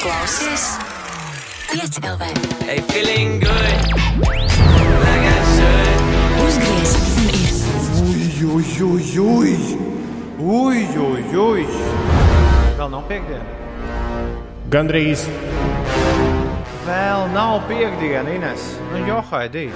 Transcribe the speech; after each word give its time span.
Klausies? 0.00 0.78
Pieci 1.70 2.00
LV. 2.00 2.22
Hey, 2.64 2.80
feeling 2.88 3.38
good. 3.40 3.80
Like 5.04 5.26
I 5.28 5.40
should. 5.54 6.00
Uzgriez 6.44 6.92
un 7.20 7.28
ir. 7.28 7.52
Ui, 8.00 8.64
ui, 8.80 9.18
ui, 9.18 9.56
ui, 10.38 10.80
ui, 10.96 11.36
ui. 11.36 11.64
Vēl 12.78 12.88
nav 12.94 13.04
piekdiena. 13.10 13.44
Gandrīz. 14.72 15.26
Vēl 16.86 17.26
nav 17.34 17.58
piekdiena, 17.68 18.32
Ines. 18.38 18.70
Nu, 18.94 19.02
johaidī. 19.06 19.66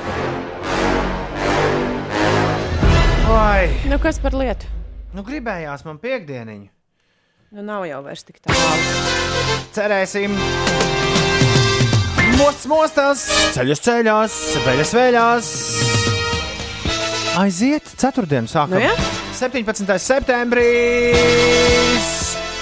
Vai, 3.29 3.69
Nu, 3.91 3.99
kas 3.99 4.19
par 4.19 4.33
lietu? 4.33 4.67
nu 5.15 5.23
gribējās 5.23 5.85
man 5.87 5.99
piekdieniņu. 6.03 6.69
Nu, 7.55 7.63
nav 7.63 7.85
jau 7.87 8.01
vairs 8.03 8.25
tik 8.27 8.41
tālu. 8.43 9.14
Cerēsim. 9.75 10.37
Mosts 12.39 12.67
mostās, 12.71 13.27
ceļos 13.55 13.81
ceļās, 13.85 14.33
veļas 14.67 14.93
veļās. 14.99 15.47
Aiziet, 17.39 17.87
ceturtdien 17.99 18.47
sākam. 18.51 18.79
Nu, 18.79 18.85
ja? 18.85 18.95
17. 19.35 19.99
septembris. 19.99 22.13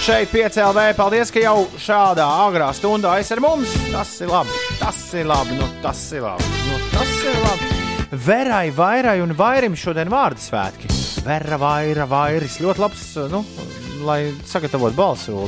Šeit 0.03 0.33
piecēlē, 0.33 0.97
paldies, 0.99 1.31
ka 1.31 1.39
jau 1.45 1.69
šādā 1.79 2.25
agrā 2.49 2.73
stundā 2.75 3.13
esi 3.23 3.37
ar 3.37 3.41
mums. 3.45 3.71
Tas 3.93 4.17
ir 4.25 4.33
labi, 4.33 4.51
tas 4.81 4.99
ir 5.15 5.29
labi, 5.31 5.55
nu, 5.61 5.67
tas 5.85 6.01
ir 6.17 6.23
labi. 6.25 6.49
Nu, 6.67 6.81
tas 6.91 7.13
ir 7.23 7.37
labi. 7.45 7.67
Verai, 8.27 8.67
vairai 8.75 9.21
un 9.23 9.31
vairim 9.39 9.75
šodien 9.79 10.11
vārdu 10.13 10.43
svētki. 10.43 10.91
Vera, 11.23 11.57
vaira, 11.61 12.05
vairis. 12.11 12.59
Ļoti 12.65 12.83
labs, 12.83 13.05
nu, 13.31 13.45
lai 14.09 14.21
sagatavotu 14.49 14.99
balsu. 14.99 15.47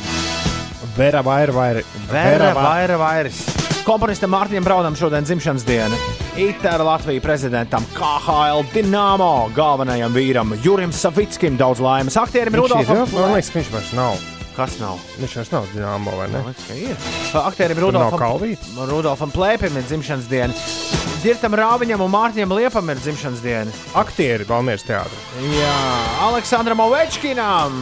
Vera 0.97 1.23
vaira, 1.23 1.53
vaira. 1.53 1.83
Vera, 2.11 2.53
vaira, 2.55 2.97
vairs. 3.01 3.41
Komponistam 3.85 4.30
Mārtiņam 4.33 4.65
Braunam 4.65 4.95
šodien 4.96 5.27
dzimšanas 5.27 5.65
diena. 5.66 5.96
Itāra 6.41 6.87
Latvijas 6.87 7.24
prezidentam 7.24 7.85
KHL 7.96 8.63
Dienāmo 8.73 9.51
galvenajam 9.57 10.15
vīram 10.15 10.55
Jurim 10.65 10.95
Savickim 10.95 11.59
daudz 11.60 11.83
laimes. 11.85 12.16
Aktierim 12.16 12.57
Rudolfam. 12.63 13.05
man 13.13 13.35
liekas, 13.35 13.51
ka 13.51 13.60
viņš 13.60 13.73
vairs 13.74 13.93
nav. 13.99 14.16
Kas 14.55 14.79
nav? 14.79 15.02
Viņš 15.18 15.38
vairs 15.41 15.52
nav 15.52 15.71
dināmo, 15.74 16.15
vai 16.16 16.30
ne? 16.30 16.41
Man 16.41 16.55
liekas, 16.55 16.68
ka 16.71 16.79
ir. 16.79 17.43
Aktierim 17.43 17.83
Rudolfam. 17.85 18.88
Rudolfam 18.95 19.35
Plēpim 19.35 19.83
ir 19.83 19.90
dzimšanas 19.90 20.30
diena. 20.30 20.93
Dirtam 21.25 21.55
Rāviņam 21.57 22.03
un 22.05 22.11
Mārtiņam 22.13 22.51
Liepam 22.53 22.91
ir 22.93 22.99
dzimšanas 23.01 23.39
diena. 23.41 23.73
Aktieri 23.97 24.45
Valmieras 24.45 24.83
teātrī. 24.85 25.17
Jā, 25.55 25.77
Aleksandram 26.27 26.83
Ovečkinam, 26.85 27.79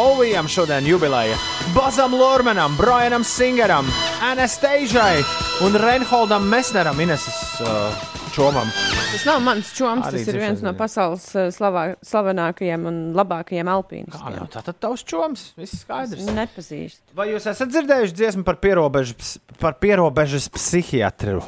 Ovijam 0.00 0.48
šodien 0.50 0.88
jubileja, 0.90 1.36
Bazam 1.70 2.16
Lormanam, 2.18 2.74
Brianam 2.74 3.22
Singeram, 3.22 3.86
Anastažai 4.26 5.20
un 5.62 5.78
Reinholdam 5.78 6.48
Mesneram, 6.50 6.98
Ineses 6.98 7.38
uh, 7.62 7.94
čomam. 8.34 8.66
Tas 9.12 9.22
nav 9.28 9.38
mans 9.46 9.70
čoms, 9.78 10.10
Arī 10.10 10.24
tas 10.24 10.34
ir 10.34 10.40
viens 10.42 10.66
no 10.66 10.74
pasaules 10.74 11.28
eh, 11.38 11.46
slavā, 11.54 11.86
slavenākajiem 12.10 12.90
un 12.90 13.00
labākajiem 13.14 13.70
Kā 13.70 13.76
jau 13.76 13.84
alpīnistiem. 13.84 14.50
tā 14.50 14.64
tad 14.66 14.82
tavs 14.82 15.06
čoms, 15.06 15.46
viss 15.54 15.84
skaidrs. 15.84 16.26
Nepazīst. 16.34 17.04
Vai 17.14 17.30
jūs 17.30 17.46
esat 17.54 17.70
dzirdējuši 17.70 18.18
dziesmu 18.18 18.46
par 18.50 18.58
pierobežas, 18.58 19.36
par 19.62 19.78
pierobežas 19.78 20.50
psihiatru? 20.58 21.38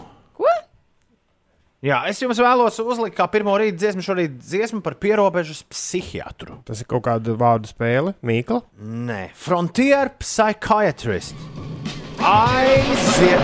Jā, 1.82 1.96
es 2.06 2.20
jums 2.22 2.38
vēlos 2.38 2.76
uzlikt 2.78 3.16
kā 3.18 3.24
pirmo 3.26 3.56
rītu 3.58 3.80
dziesmu 3.80 4.04
šorīt 4.06 4.36
dziesmu 4.38 4.78
par 4.86 4.94
pierobežas 5.02 5.64
psihiatru. 5.66 6.60
Tas 6.62 6.78
ir 6.78 6.86
kaut 6.86 7.02
kāda 7.08 7.34
vārdu 7.34 7.72
spēle, 7.72 8.12
Mīkla. 8.22 8.60
Nē, 8.78 9.32
Frontier 9.34 10.12
Psychiatrist. 10.22 11.34
Aiziet! 12.22 13.42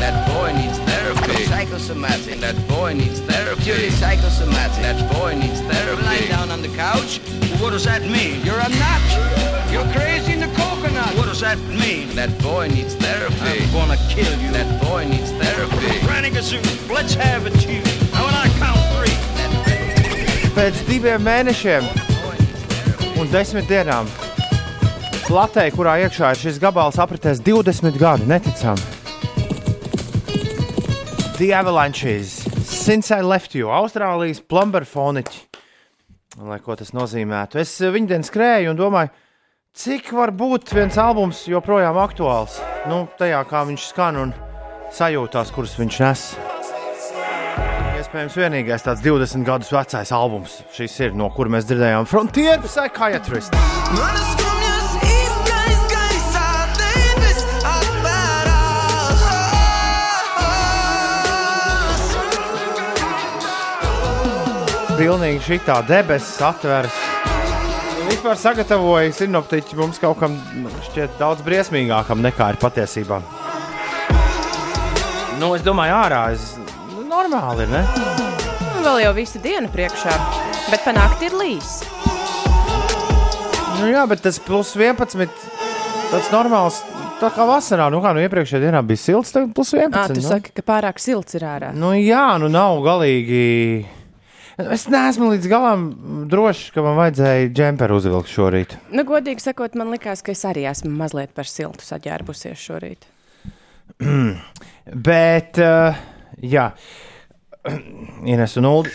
That 0.00 0.16
boy 0.32 0.48
needs 0.56 0.80
therapy. 0.88 1.44
Psychosomatic. 1.44 2.40
That 2.40 2.56
boy 2.72 2.94
needs 2.94 3.20
therapy. 3.28 3.68
Purely 3.68 3.90
psychosomatic. 4.00 4.80
That 4.80 5.04
boy 5.12 5.36
needs 5.36 5.60
therapy. 5.68 6.02
Lying 6.08 6.28
down 6.32 6.50
on 6.50 6.62
the 6.62 6.72
couch. 6.72 7.20
What 7.60 7.76
does 7.76 7.84
that 7.84 8.00
mean? 8.08 8.40
You're 8.48 8.56
a 8.56 8.70
nut. 8.80 9.04
You're 9.68 9.84
crazy 9.92 10.19
coconut. 11.00 11.18
What 11.18 11.26
does 11.26 11.40
that 11.40 11.58
mean? 11.68 12.14
That 12.14 12.30
boy 12.42 12.68
needs 12.68 12.94
therapy. 12.94 13.64
I'm 13.64 13.72
gonna 13.72 13.96
kill 14.08 14.32
you. 14.40 14.50
That 14.52 14.68
boy 14.82 15.04
needs 15.04 15.30
therapy. 15.32 16.04
Brannigan, 16.06 16.44
let's 16.92 17.14
have 17.14 17.46
it, 17.46 17.56
you. 17.66 17.82
Now 18.12 18.26
when 18.26 18.34
I 18.34 18.48
count 18.58 18.80
three. 18.94 19.16
Pēc 20.54 20.80
diviem 20.88 21.22
mēnešiem 21.22 21.86
un 23.20 23.28
desmit 23.30 23.68
dienām 23.70 24.08
platē, 25.28 25.68
kurā 25.70 26.00
iekšā 26.02 26.32
ir 26.34 26.40
šis 26.40 26.58
gabals, 26.58 26.98
apritēs 26.98 27.40
20 27.46 27.98
gadi. 28.00 28.26
Neticami. 28.26 28.98
The 31.38 31.54
Avalanches, 31.54 32.42
Since 32.66 33.14
I 33.14 33.22
Left 33.22 33.54
You, 33.54 33.70
Austrālijas 33.72 34.42
plumberfoniķi. 34.42 35.46
Lai 36.40 36.58
ko 36.64 36.74
tas 36.76 36.92
nozīmētu. 36.96 37.60
Es 37.60 37.72
eh, 37.80 37.92
viņu 37.92 38.10
dienu 38.10 38.26
skrēju 38.26 38.72
un 38.72 38.78
domāju, 38.78 39.10
cik 39.76 40.10
var 40.12 40.32
būt 40.34 40.72
viens 40.74 40.96
albums 40.98 41.44
joprojām 41.48 41.98
aktuāls. 42.00 42.58
Nu, 42.90 43.04
tajā 43.18 43.40
kā 43.48 43.62
viņš 43.68 43.86
skan 43.92 44.18
un 44.18 44.32
sajūtās, 44.94 45.52
kuras 45.54 45.76
viņš 45.78 46.00
nes. 46.02 46.24
Iespējams, 48.00 48.38
vienīgais 48.40 48.86
tāds 48.86 49.04
20 49.04 49.46
gadus 49.46 49.70
vecais 49.74 50.12
albums. 50.16 50.60
Šis 50.74 50.96
ir 51.06 51.14
no 51.14 51.30
kur 51.34 51.50
mēs 51.52 51.68
dzirdējām 51.68 52.08
Frontier 52.10 52.58
Psychiatrist. 52.64 53.54
Pilnīgi 65.00 65.40
šī 65.46 65.56
tā 65.64 65.78
debesis 65.88 66.42
atveras. 66.44 66.99
Vispār 68.10 68.34
sagatavoja 68.34 69.12
sinoptiķi 69.14 69.76
mums 69.78 70.00
kaut 70.02 70.18
kam 70.18 70.34
šķiet 70.88 71.14
daudz 71.20 71.44
briesmīgākam 71.46 72.18
nekā 72.24 72.48
ir 72.52 72.58
patiesībā. 72.58 73.20
Nu, 75.38 75.52
es 75.54 75.62
domāju, 75.64 75.94
ārā 75.94 76.24
es, 76.34 76.50
nu, 76.90 77.04
normāli 77.06 77.64
ir. 77.64 77.70
Ne? 77.72 77.84
Nu, 78.74 78.82
vēl 78.82 78.98
jau 79.04 79.12
visa 79.16 79.40
diena 79.40 79.70
priekšā, 79.72 80.16
bet 80.72 80.82
panākt 80.84 81.22
ir 81.24 81.36
līs. 81.38 81.78
Nu, 83.78 83.86
jā, 83.88 84.02
bet 84.10 84.26
tas 84.26 84.42
plus 84.42 84.74
11. 84.76 85.30
Tas 86.10 86.32
normāls, 86.34 86.82
tā 87.22 87.30
kā 87.32 87.46
vasarā, 87.48 87.86
nu 87.94 88.02
kā 88.02 88.10
nu 88.16 88.26
iepriekšējā 88.26 88.66
dienā 88.66 88.82
bija 88.84 89.04
silts, 89.06 89.30
tagad 89.36 89.54
plus 89.56 89.70
11. 89.78 89.96
Ah, 89.96 90.10
tu 90.10 90.18
nu. 90.18 90.26
saki, 90.26 90.52
ka 90.58 90.66
pārāk 90.66 90.98
silts 91.00 91.38
ir 91.38 91.46
ārā. 91.46 91.70
Nu, 91.78 91.94
jā, 91.94 92.26
nu 92.42 92.50
nav 92.50 92.82
galīgi. 92.84 93.46
Es 94.58 94.86
neesmu 94.90 95.30
līdz 95.32 95.46
galam 95.50 95.84
drošs, 96.30 96.70
ka 96.74 96.82
man 96.84 96.98
vajadzēja 96.98 97.50
džemperu 97.54 98.00
uzvilkt 98.00 98.32
šorīt. 98.32 98.74
Nu, 98.94 99.04
godīgi 99.08 99.44
sakot, 99.44 99.76
man 99.78 99.92
likās, 99.94 100.24
ka 100.26 100.34
es 100.34 100.42
arī 100.48 100.66
esmu 100.70 100.90
mazliet 100.98 101.32
par 101.36 101.48
siltu 101.48 101.86
saģērbusies 101.86 102.66
šorīt. 102.66 103.06
Bet, 105.10 105.60
uh, 105.62 105.96
jā, 106.42 106.70
Ines 108.32 108.56
un 108.60 108.70
Ulu. 108.70 108.90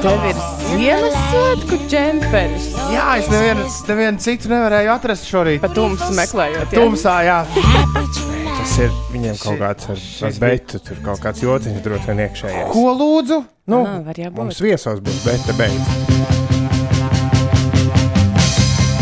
Tev 0.00 0.24
ir 0.26 0.38
Ziemassvētku 0.64 1.78
džemperis. 1.90 2.70
Jā, 2.90 3.06
es 3.20 3.30
nevienu, 3.30 3.68
nevienu 3.90 4.24
citu 4.24 4.50
nevarēju 4.50 4.92
atrast 4.96 5.30
šorīt. 5.30 5.62
Pa 5.62 5.70
tumsu 5.74 6.10
meklējot. 6.16 6.74
Tumsā, 6.74 7.16
jā. 7.28 7.40
tas 8.60 8.72
ir 8.84 8.90
viņiem 9.08 9.36
kaut 9.40 9.56
kāds 9.60 9.86
ar, 9.88 10.00
ar 10.28 10.34
beitu, 10.42 10.80
tur 10.84 10.98
kaut 11.04 11.20
kāds 11.24 11.40
jociņš 11.44 11.78
droši 11.84 12.08
vien 12.10 12.20
iekšējais. 12.26 12.72
Ko 12.74 12.92
lūdzu? 12.98 13.38
Nu, 13.72 13.78
Ah, 13.86 14.00
var 14.04 14.14
jābūt. 14.20 14.36
mums 14.36 14.60
viesos 14.60 15.00
būs 15.00 15.22
beta 15.24 15.52
beidz. 15.56 15.84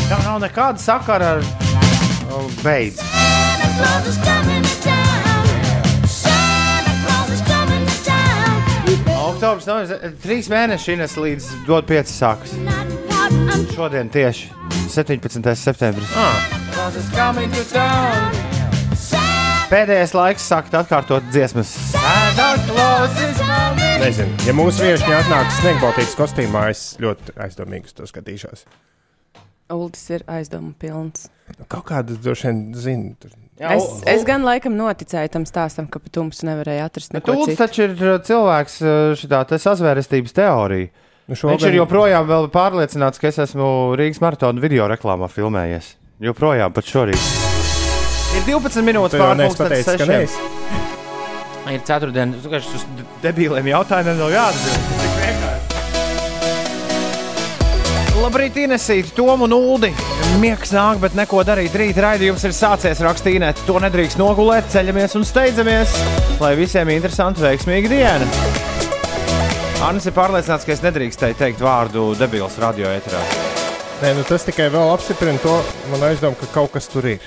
Tā 0.09 0.19
nav 0.25 0.39
nekāda 0.45 0.79
sakara 0.79 1.33
ar 1.39 1.43
oh, 2.33 2.47
beidz. 2.63 3.03
Oktobris, 9.29 9.67
novembris, 9.69 10.15
trīs 10.23 10.49
mēneši 10.51 10.95
Ines 10.97 11.15
līdz 11.21 11.49
dod 11.69 11.87
pieci 11.89 12.15
sākas. 12.15 12.55
Šodien 13.75 14.09
tieši 14.13 14.51
17. 14.95 15.55
septembris. 15.59 16.11
Ah. 16.17 18.48
Pēdējais 19.69 20.15
laiks 20.17 20.45
sākt 20.49 20.73
atkārtot 20.73 21.27
dziesmas. 21.29 21.75
Nezinu, 24.01 24.31
ja 24.47 24.55
mūsu 24.57 24.87
viesi 24.87 25.11
atnāk 25.13 25.51
sniegbaltītas 25.59 26.15
kostīmā, 26.17 26.63
es 26.73 26.95
ļoti 27.03 27.35
aizdomīgi 27.45 27.93
to 27.99 28.07
skatīšos. 28.09 28.63
Uldis 29.75 30.07
ir 30.17 30.25
aizdomu 30.25 30.73
pilns. 30.81 31.27
Nu, 31.59 31.67
Kaut 31.69 31.85
kādas 31.91 32.17
droši 32.25 32.49
vien 32.49 32.63
zinu. 32.81 33.13
Tur. 33.21 33.35
Es, 33.61 33.91
es 34.09 34.25
gan 34.25 34.47
laikam 34.49 34.73
noticēju 34.79 35.35
tam 35.35 35.45
stāstam, 35.49 35.91
ka 35.93 36.01
pa 36.01 36.15
tumsu 36.17 36.49
nevarēja 36.49 36.89
atrast 36.89 37.13
neko 37.13 37.37
citu. 37.43 37.59
taču 37.61 37.85
ir 37.91 37.95
uh, 37.99 38.17
cilvēks, 38.25 38.79
uh, 38.81 39.13
šitā 39.21 39.43
te 39.51 39.61
sazvērestības 39.61 40.37
teorija. 40.41 40.89
Nu, 41.29 41.37
Viņš 41.37 41.69
ir 41.69 41.77
joprojām 41.83 42.25
vēl 42.25 42.49
pārliecināts, 42.55 43.21
ka 43.21 43.29
es 43.29 43.43
esmu 43.45 43.69
Rīgas 44.01 44.25
maratona 44.25 44.65
video 44.65 44.89
reklāmā 44.89 45.29
filmējies. 45.29 45.99
Joprojām 46.25 46.73
pat 46.73 46.89
šorīt. 46.89 47.58
Ir 48.37 48.43
12 48.45 48.85
minūtes 48.85 49.17
pārpusdienas 49.19 49.85
ka 49.87 49.97
sešiem. 49.97 50.09
neesi. 50.13 50.37
Ir 51.69 51.81
ceturtdiena, 51.85 52.33
tu 52.33 52.49
vienkārši 52.49 52.77
uz 52.79 52.85
debīliem 53.25 53.67
jautājumiem 53.73 54.17
vēl 54.23 54.31
jāatbild. 54.37 54.79
Tik 55.03 55.13
vienkārši. 55.23 55.65
Labrīt, 58.19 58.57
Inesīt, 58.59 59.13
Tomu 59.17 59.47
un 59.47 59.53
Uldi. 59.55 59.91
Miegs 60.43 60.73
nāk, 60.75 60.99
bet 61.01 61.15
neko 61.17 61.45
darīt. 61.47 61.77
Rīt 61.79 61.97
raidījums 62.03 62.45
ir 62.49 62.53
sācies 62.57 63.01
rakstīt. 63.05 63.63
To 63.69 63.79
nedrīkst 63.85 64.19
nogulēt, 64.21 64.69
ceļamies 64.73 65.15
un 65.21 65.25
steidzamies, 65.29 65.95
lai 66.43 66.53
visiem 66.59 66.89
interesanti, 66.93 67.45
veiksmīga 67.45 67.89
diena. 67.93 68.27
Annis 69.87 70.09
ir 70.11 70.15
pārliecināts, 70.17 70.67
ka 70.67 70.75
es 70.75 70.83
nedrīkstēju 70.83 71.39
teikt 71.39 71.61
vārdu 71.63 72.11
debils 72.19 72.59
radio 72.59 72.91
eterā. 72.91 73.21
Nē, 74.03 74.15
nu, 74.19 74.25
tas 74.27 74.45
tikai 74.47 74.67
vēl 74.75 74.91
apstiprina 74.93 75.39
to 75.43 75.55
man 75.93 76.03
aizdomu, 76.11 76.37
ka 76.41 76.47
kaut 76.55 76.75
kas 76.75 76.91
tur 76.91 77.07
ir. 77.15 77.23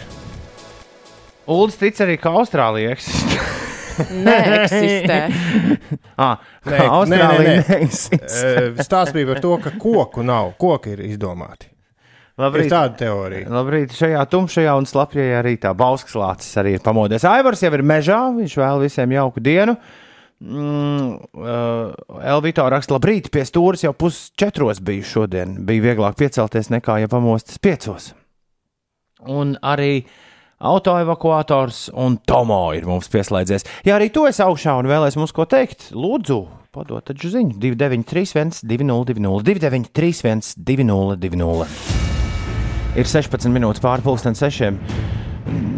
Uldis 1.52 1.80
tic 1.82 2.00
arī, 2.06 2.18
ka 2.22 2.32
Austrālija 2.42 2.94
eksistē. 2.96 3.42
Neeksistē. 4.26 5.18
ah, 6.26 6.40
Nē, 6.66 6.78
nē, 6.78 6.88
Austrālija 6.98 7.42
nē, 7.42 7.58
nē, 7.58 7.66
nē. 7.68 7.82
neeksistē. 7.82 8.22
Eh, 8.24 8.82
Stāsts 8.86 9.14
bija 9.16 9.30
par 9.34 9.42
to, 9.44 9.58
ka 9.62 9.74
koku 9.82 10.24
nav. 10.26 10.54
Koki 10.62 10.96
ir 10.96 11.04
izdomāti. 11.12 11.68
Ir 12.42 12.46
Labrīt. 12.46 12.72
tāda 12.72 12.96
teorija. 12.98 13.50
Labrīt, 13.54 13.92
šajā 13.94 14.22
tumšajā 14.32 14.72
un 14.80 14.88
slapjajā 14.90 15.42
rītā 15.46 15.74
Bauskas 15.78 16.16
lācis 16.18 16.56
arī 16.58 16.78
ir 16.78 16.82
pamodies. 16.82 17.26
Aivars 17.28 17.62
jau 17.62 17.70
ir 17.76 17.84
mežā, 17.86 18.22
viņš 18.34 18.56
vēl 18.58 18.80
visiem 18.82 19.14
jauku 19.14 19.44
dienu. 19.44 19.76
Mm, 20.42 21.20
uh, 21.38 22.24
Elvito 22.32 22.64
raksta, 22.72 22.96
labrīt, 22.96 23.28
pie 23.30 23.44
stūres 23.46 23.84
jau 23.86 23.92
pusčetros 23.94 24.80
bija 24.82 25.06
šodien. 25.06 25.60
Bija 25.68 25.92
vieglāk 25.92 26.18
piecelties 26.18 26.72
nekā 26.74 26.96
ja 27.04 27.12
pamostas 27.12 27.62
piecos. 27.62 28.08
Un 29.30 29.54
arī 29.62 30.08
autoevakuators 30.62 31.90
un 31.98 32.18
Tomo 32.28 32.64
ir 32.78 32.86
mums 32.90 33.10
pieslēdzies. 33.12 33.66
Ja 33.88 33.98
arī 33.98 34.12
tu 34.14 34.26
esi 34.30 34.44
augšā 34.46 34.78
un 34.82 34.90
vēlēs 34.92 35.18
mums 35.20 35.34
ko 35.36 35.48
teikt, 35.50 35.90
lūdzu, 35.98 36.40
padod 36.76 37.06
taču 37.08 37.32
ziņu 37.34 37.58
293, 37.62 38.62
202, 38.70 39.18
293, 39.48 40.54
202. 40.62 41.72
Ir 42.92 43.08
16 43.08 43.52
minūtes 43.56 43.84
pāri 43.84 44.06
pusdienas 44.06 44.44
sešiem. 44.44 44.80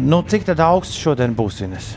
Nu, 0.04 0.20
cik 0.28 0.50
tad 0.50 0.60
augsts 0.60 0.98
šodien 1.00 1.34
būs? 1.38 1.62
Ines? 1.64 1.94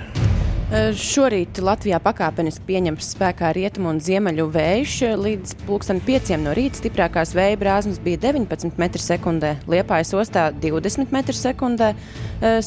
Eh, 0.67 0.89
Šorīt 0.99 1.61
Latvijā 1.63 1.95
pakāpeniski 2.03 2.65
pieņems 2.67 3.13
spēkā 3.13 3.53
rietumu 3.55 3.87
un 3.93 4.01
ziemeļu 4.03 4.49
vējš. 4.51 4.95
Līdz 5.15 5.53
pulksten 5.63 6.01
5 6.03 6.33
no 6.41 6.51
rīta 6.57 6.81
stiprākās 6.81 7.31
vēja 7.37 7.55
brāzmas 7.61 8.01
bija 8.03 8.19
19 8.25 8.75
m2, 8.75 9.53
Liepājas 9.71 10.11
ostā 10.19 10.49
20 10.51 11.07
m2. 11.15 11.93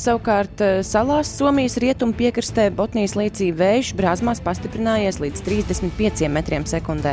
Savukārt 0.00 0.64
eh, 0.64 0.80
salās 0.80 1.34
Somijas 1.36 1.76
rietumu 1.76 2.16
piekrastē 2.16 2.70
Botnijas 2.72 3.18
līcī 3.20 3.50
vējš 3.60 3.92
brāzmās 4.00 4.40
pastiprinājies 4.48 5.20
līdz 5.20 5.44
35 5.44 6.24
m2. 6.32 7.12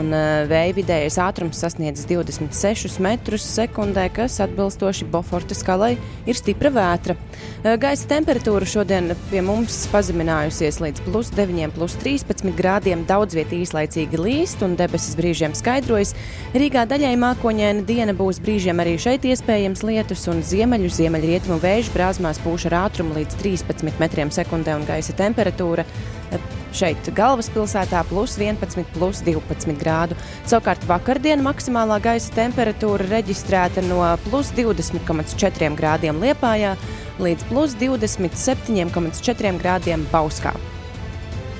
Un 0.00 0.10
eh, 0.10 0.44
vēja 0.50 0.74
vidējais 0.74 1.16
ātrums 1.22 1.60
sasniedz 1.62 2.02
26 2.10 2.98
m2, 2.98 4.06
kas 4.14 4.40
atbilstoši 4.42 5.06
Boforta 5.10 5.54
skalai 5.54 5.92
ir 6.26 6.38
stipra 6.38 6.72
vētra. 6.74 7.14
Eh, 7.62 7.76
Gaisa 7.80 8.08
temperatūra 8.10 8.66
šodien 8.66 9.12
pie 9.30 9.42
mums 9.46 9.84
pazeminājusies 9.92 10.80
līdz 10.82 11.04
plus 11.06 11.30
9, 11.36 11.70
plus 11.76 11.94
13 12.02 12.50
grādiem. 12.58 13.04
Daudz 13.06 13.38
vietā 13.38 13.54
īslaicīgi 13.60 14.18
līst 14.18 14.64
un 14.66 14.74
debesis 14.80 15.14
brīžiem 15.18 15.54
skaidrojas. 15.54 16.16
Rīgā 16.58 16.88
daļai 16.90 17.14
mākoņaina 17.22 17.86
diena 17.86 18.16
būs 18.18 18.42
brīžiem 18.42 18.82
arī 18.82 18.96
šeit 18.98 19.28
iespējams 19.30 19.86
lietus 19.86 20.26
un 20.32 20.42
ziemeļu, 20.42 20.90
ziemeļrietumu 20.98 21.60
vēju 21.62 21.94
brāzmās 21.94 22.42
pūš 22.42 22.66
ar 22.72 22.80
ātrumu 22.88 23.14
līdz 23.20 23.38
13 23.44 23.94
m2 23.94 24.74
un 24.74 24.90
gaisa 24.90 25.14
temperatūra. 25.22 25.86
eh, 26.34 26.63
Šeit 26.74 27.06
galvaspilsētā 27.14 28.00
plus 28.08 28.34
11, 28.40 28.82
plus 28.96 29.20
12 29.22 29.76
grādu. 29.78 30.16
Savukārt 30.42 30.82
vakardien 30.90 31.42
maksimālā 31.44 32.00
gaisa 32.02 32.32
temperatūra 32.34 33.06
reģistrēta 33.12 33.84
no 33.86 34.00
plus 34.26 34.50
20,4 34.56 35.70
grādiem 35.78 36.18
Liepājā 36.22 36.74
līdz 37.22 37.46
plus 37.50 37.76
27,4 37.78 39.54
grādiem 39.62 40.02
Bauskā. 40.10 40.54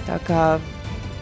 Tā 0.08 0.18
kā 0.26 0.42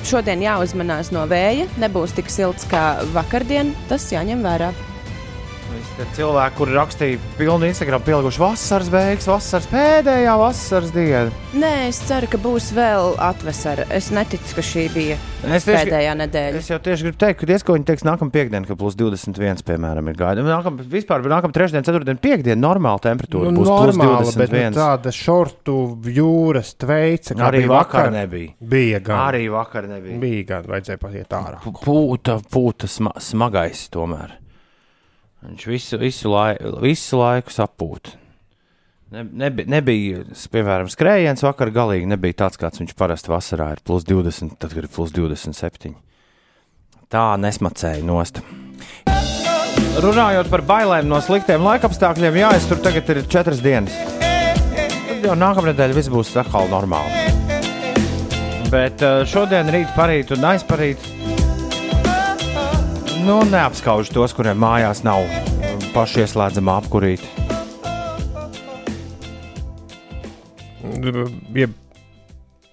šodien 0.09 0.41
jāuzmanās 0.43 1.13
no 1.15 1.27
vēja, 1.31 1.69
nebūs 1.83 2.17
tik 2.17 2.33
silts 2.33 2.65
kā 2.71 3.03
vakardien, 3.13 3.77
tas 3.93 4.09
jāņem 4.15 4.41
vērā. 4.47 4.73
Tie 5.97 6.07
cilvēki, 6.17 6.57
kuri 6.57 6.77
rakstīja 6.77 7.19
pilnu 7.39 7.67
Instagram, 7.69 8.03
pielikuši 8.07 8.41
vasaras 8.41 8.89
beigas, 8.93 9.29
vasaras 9.29 9.67
pēdējā 9.71 10.37
vasaras 10.41 10.95
diena. 10.95 11.33
Nē, 11.53 11.73
es 11.91 12.01
ceru, 12.09 12.31
ka 12.33 12.41
būs 12.41 12.71
vēl 12.77 13.13
atvesara. 13.21 13.85
Es 13.93 14.09
neticu, 14.15 14.55
ka 14.57 14.65
šī 14.65 14.87
bija 14.95 15.19
Es 15.43 15.67
tieši, 15.67 15.89
pēdējā 15.91 16.15
nedēļa. 16.23 16.61
es 16.63 16.71
jau 16.71 16.79
tieši 16.83 17.07
gribu 17.09 17.19
teikt, 17.19 17.41
ka 17.41 17.49
diez 17.51 17.65
ko 17.67 17.77
viņi 17.77 17.87
teiks 17.91 18.05
nākamā 18.07 18.33
piekdiena, 18.33 18.67
ka 18.69 18.77
plus 18.79 18.97
21, 18.97 19.63
piemēram, 19.67 20.09
ir 20.13 20.19
gaida. 20.19 20.45
Nākam, 20.47 20.79
vispār 20.93 21.25
nākamā 21.27 21.53
trešdiena, 21.57 21.85
ceturtdiena, 21.87 22.21
piekdiena 22.23 22.61
normāla 22.63 23.03
temperatūra 23.03 23.51
Nu, 23.51 23.61
būs 23.61 23.71
normāla, 23.73 24.21
plus 24.23 24.39
bet 24.39 24.53
nu, 24.55 24.61
21. 24.63 24.79
tāda 24.79 25.13
šortu 25.17 25.79
jūras 26.15 26.75
tveica, 26.81 27.35
kā 27.37 27.49
Arī 27.51 27.65
bija 27.65 27.73
vakar 27.75 28.13
nebija. 28.15 28.55
Bija 28.61 29.03
gan. 29.03 29.25
Arī 29.29 29.49
vakar 29.53 29.91
nebija. 29.91 30.21
Bija 30.23 30.47
gan, 30.55 30.71
vajadzēja 30.73 31.03
patiet 31.03 31.37
ārā. 31.37 31.59
Pūta, 31.83 32.39
pūta 32.53 32.89
sma, 32.89 33.13
smagais 33.21 33.89
tomēr. 33.93 34.39
Viņš 35.43 35.65
visu, 35.67 35.99
visu, 35.99 36.31
lai, 36.31 36.53
visu 36.85 37.19
laiku 37.19 37.51
sapūta. 37.51 38.15
Ne, 39.13 39.25
nebi, 39.43 39.65
nebija, 39.69 40.23
s- 40.33 40.47
piemēram, 40.49 40.89
skrējiens 40.89 41.43
vakar 41.45 41.69
galīgi 41.75 42.07
nebija 42.09 42.39
tāds, 42.45 42.57
kāds 42.61 42.81
viņš 42.81 42.95
parasti 42.97 43.29
vasarā 43.33 43.73
ir. 43.75 43.83
Plus 43.85 44.07
20, 44.09 44.55
tad, 44.63 44.73
ir 44.79 44.87
plus 44.89 45.11
27. 45.13 45.93
Tā 47.13 47.25
nesmacēja 47.43 48.01
nost. 48.09 48.39
Runājot 50.01 50.49
par 50.49 50.63
bailēm 50.65 51.11
no 51.11 51.19
sliktiem 51.21 51.61
laikapstākļiem, 51.67 52.39
jā, 52.41 52.55
es 52.57 52.65
tur 52.71 52.81
tagad 52.81 53.11
ir 53.13 53.21
četras 53.29 53.61
dienas. 53.61 53.93
Tad 54.23 55.27
jau 55.27 55.35
nākamā 55.37 55.73
nedēļa 55.75 55.99
viss 55.99 56.09
būs 56.13 56.33
atkal 56.41 56.71
normāli. 56.73 57.13
Bet 58.73 59.03
eh, 59.05 59.27
šodien, 59.29 59.69
rīt, 59.75 59.91
parīt 59.99 60.33
un 60.33 60.47
aizparīt 60.55 61.05
Nu, 63.23 63.37
neapskauž 63.47 64.09
tos, 64.11 64.33
kuriem 64.35 64.59
mājās 64.59 65.05
nav 65.07 65.23
pašieslēdzama 65.95 66.75
apkurīte. 66.81 67.29
Ja 71.55 71.69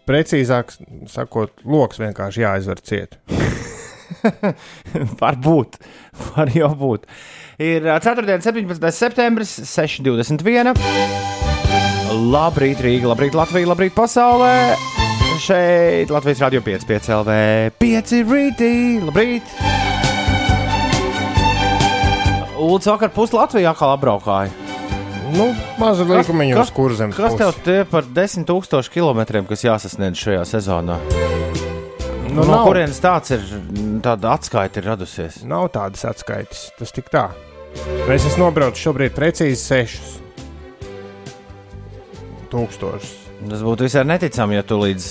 precīzāk 0.09 0.73
sakot, 1.11 1.53
lokus 1.61 2.01
vienkārši 2.01 2.41
jāizver 2.45 2.81
ciet. 2.81 3.19
Varbūt, 5.21 5.77
var 6.31 6.49
jau 6.55 6.71
būt. 6.79 7.05
Ir 7.61 7.85
ā, 7.85 7.99
4. 8.01 8.39
17. 8.41 8.89
septembris, 8.95 9.53
6.21. 9.69 10.73
Labrīt, 12.33 12.81
Rīga, 12.81 13.11
labrīt, 13.13 13.37
Latvija, 13.37 13.69
labrīt, 13.69 13.93
pasaulē. 13.93 14.55
Šeit 15.39 16.09
Latvijas 16.11 16.41
Rādio 16.41 16.65
5, 16.65 16.89
5 16.89 17.13
LV, 17.21 17.39
5 17.79 18.17
rītī, 18.33 18.73
labrīt. 19.05 19.98
Ulds 22.59 22.89
vakar 22.89 23.11
pus 23.15 23.31
Latvijā 23.35 23.71
kā 23.77 23.93
apbraukāja. 23.95 24.51
Nu, 25.29 25.51
maza 25.77 26.03
līkumiņa 26.09 26.57
uz 26.59 26.71
kurzem. 26.73 27.11
Kas 27.13 27.35
tev 27.37 27.53
tie 27.63 27.83
par 27.87 28.03
10,000 28.03 28.89
km, 28.91 29.21
kas 29.47 29.63
jāsasniedz 29.67 30.17
šajā 30.19 30.45
sezonā? 30.49 30.97
Nu, 32.29 32.43
no 32.45 32.63
kurienes 32.65 32.99
tāds 33.01 33.31
ir, 33.35 33.45
tāda 34.05 34.33
atskaita 34.35 34.81
ir 34.81 34.89
radusies? 34.91 35.39
Nav 35.49 35.69
tādas 35.73 36.03
atskaites. 36.09 36.67
Tas 36.79 36.93
tik 36.95 37.09
tā. 37.13 37.27
Es 38.09 38.25
esmu 38.25 38.47
nobraucis 38.47 38.81
šobrīd 38.87 39.13
precīzi 39.13 39.61
sešus 39.61 40.15
tūkstošus. 42.49 43.11
Tas 43.49 43.61
būtu 43.63 43.85
visai 43.85 44.01
neticami, 44.09 44.57
ja 44.57 44.63
tu 44.65 44.79
līdz 44.81 45.05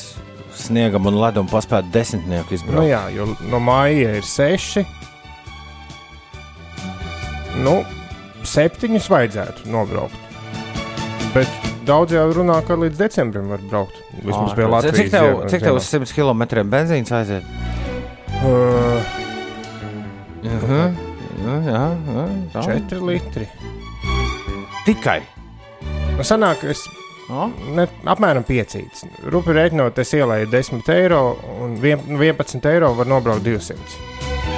sniegam 0.59 1.07
un 1.07 1.19
ledum 1.23 1.47
paspētu 1.47 1.93
desmitnieku 1.95 2.51
Nu, 2.51 2.57
izbraukt. 2.59 2.89
jā, 2.91 3.03
jo 3.15 3.29
no 3.47 3.61
māja 3.63 4.17
ir 4.19 4.27
seši. 4.27 4.83
Nu, 7.59 7.83
septiņus 8.47 9.09
vajadzētu 9.11 9.71
nobraukt. 9.73 10.15
Bet 11.35 11.49
daudz 11.89 12.13
jau 12.15 12.27
runā, 12.33 12.61
ka 12.67 12.77
līdz 12.79 12.97
decembrim 13.01 13.49
var 13.53 13.59
braukt. 13.71 13.97
Vismaz 14.23 14.55
pie 14.57 14.67
Latvijas. 14.71 14.97
Cik 14.97 15.11
tev, 15.11 15.27
ziemā- 15.27 15.49
cik 15.51 15.63
tev 15.67 15.75
uz 15.81 15.89
100 15.91 16.15
km 16.15 16.43
benzīns 16.71 17.13
aiziet? 17.13 17.45
Uh, 18.45 19.03
Uh 20.39 20.63
-huh. 20.63 20.95
Jā, 21.45 21.57
jā, 21.67 22.29
tā. 22.53 22.63
četri 22.65 22.99
litri. 23.01 23.49
Tikai. 24.87 25.21
Sanāk, 26.23 26.65
es 26.65 26.85
No? 27.29 27.51
ne, 27.75 27.87
apmēram 28.05 28.45
piecīts. 28.45 29.05
Rupi 29.27 29.51
rēķinot, 29.51 29.99
es 29.99 30.13
ielēju 30.13 30.47
10 30.51 30.89
eiro 30.89 31.37
un 31.61 31.77
vien- 31.77 32.01
11 32.19 32.65
eiro 32.67 32.95
var 32.95 33.07
nobraukt 33.07 33.43
200. 33.43 33.77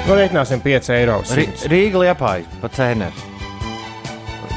Nu, 0.09 0.17
reiķināsim 0.17 0.63
5 0.65 0.93
eiro. 0.97 1.21
Rī, 1.37 1.47
100. 1.53 1.71
Rīga 1.71 2.01
liepāja 2.05 2.61
pa 2.63 2.71
cēneri. 2.75 3.29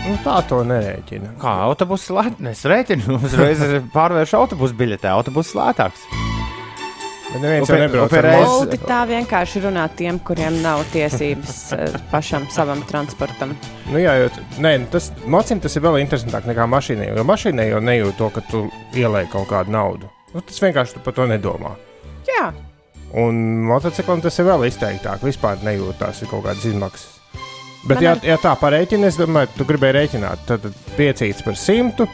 Nu, 0.03 0.17
tā 0.23 0.39
to 0.49 0.59
nerēķina. 0.67 1.37
Kā 1.39 1.53
autobusu 1.67 2.17
lētāk? 2.17 2.41
Es 2.53 2.65
rēķinu, 2.67 3.19
uzreiz 3.23 3.61
pārvēršu 3.93 4.39
autobusu 4.39 4.75
biļetē. 4.79 5.11
Autobuss 5.13 5.55
lētāks. 5.55 6.07
Bet 7.33 7.41
neviens 7.41 7.69
jau 7.71 7.77
nebrauc 7.81 8.13
ar. 8.19 8.27
Oldi 8.43 8.77
tā 8.83 8.99
vienkārši 9.09 9.63
runā 9.63 9.87
tiem, 9.97 10.19
kuriem 10.27 10.59
nav 10.61 10.83
tiesības 10.93 11.61
eh, 11.77 11.95
pašam 12.11 12.45
savam 12.53 12.83
transportam. 12.89 13.55
Nu, 13.89 13.97
jā, 14.01 14.13
jo, 14.21 14.27
nē, 14.61 14.75
nu, 14.83 14.89
tas 14.93 15.09
mocim 15.25 15.61
tas 15.63 15.73
ir 15.79 15.85
vēl 15.85 16.01
interesantāk 16.03 16.45
nekā 16.49 16.67
mašīnai. 16.75 17.09
Jo 17.09 17.25
mašīnai 17.27 17.69
jau 17.71 17.81
nejūt 17.81 18.19
to, 18.19 18.29
ka 18.35 18.43
tu 18.51 18.67
ielēji 18.99 19.31
kaut 19.33 19.49
kādu 19.49 19.73
naudu. 19.73 20.11
Nu, 20.33 20.43
tas 20.45 20.61
vienkārši 20.61 20.97
tu 20.97 21.05
par 21.05 21.17
to 21.17 21.25
nedomā. 21.29 21.73
Jā, 22.29 22.51
Un 23.13 23.35
motociklam 23.69 24.21
tas 24.23 24.39
ir 24.41 24.47
vēl 24.47 24.63
izteiktāk. 24.69 25.21
Vispār 25.21 25.59
nejūt 25.61 25.99
tās 26.01 26.21
ir 26.23 26.29
kaut 26.31 26.45
kādas 26.47 26.65
izmaksas. 26.65 27.09
Bet, 27.85 27.97
Man 27.99 28.03
ja, 28.03 28.11
ar- 28.15 28.23
ja 28.25 28.37
tā 28.39 28.53
parēķina, 28.57 29.05
es 29.11 29.17
domāju, 29.19 29.49
tu 29.57 29.65
gribēji 29.67 29.93
rēķināt, 29.97 30.45
tad 30.47 30.65
5 30.97 31.43
par 31.43 31.53
100, 31.59 32.07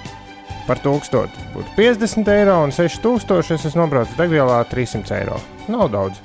par 0.67 0.79
1000 0.81 1.29
būtu 1.53 1.75
50 1.77 2.27
eiro 2.33 2.57
un 2.63 2.71
6000. 2.75 3.53
Es 3.55 3.65
esmu 3.69 3.83
nobraucis 3.85 4.17
degvielā 4.17 4.63
300 4.69 5.15
eiro. 5.21 5.39
Nav 5.69 5.89
daudz. 5.93 6.17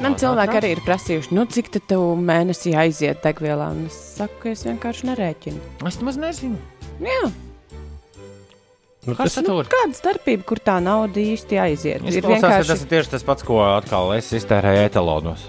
man 0.00 0.14
cilvēki 0.14 0.54
arī 0.60 0.68
ir 0.76 0.80
prasījuši, 0.86 1.32
nu, 1.34 1.44
cik 1.50 1.72
tad 1.74 1.82
tev 1.90 2.04
mēnesī 2.22 2.76
aiziet 2.78 3.22
degvielā. 3.24 3.70
Un 3.74 3.86
es 3.88 3.96
saku, 4.18 4.34
ka 4.44 4.48
es 4.54 4.62
vienkārši 4.68 5.08
nerēķinu. 5.10 5.58
Es 5.88 5.98
nemaz 5.98 6.16
nezinu. 6.16 6.58
Jā, 7.02 7.32
Nu, 9.08 9.14
tas 9.16 9.38
tur? 9.40 9.68
kāda 9.72 9.96
starpība, 9.96 10.44
kur 10.48 10.60
tā 10.60 10.76
nauda 10.84 11.20
īsti 11.22 11.58
aiziet? 11.62 12.02
Ir 12.04 12.18
Izklausās, 12.18 12.42
ka 12.42 12.48
vienkārši 12.50 12.72
tas 12.74 12.82
ir 12.84 12.90
tieši 12.92 13.14
tas 13.16 13.24
pats, 13.24 13.46
ko 13.48 13.62
atkal 13.64 14.12
es 14.18 14.28
iztērēju 14.36 14.84
etalonos. 14.90 15.46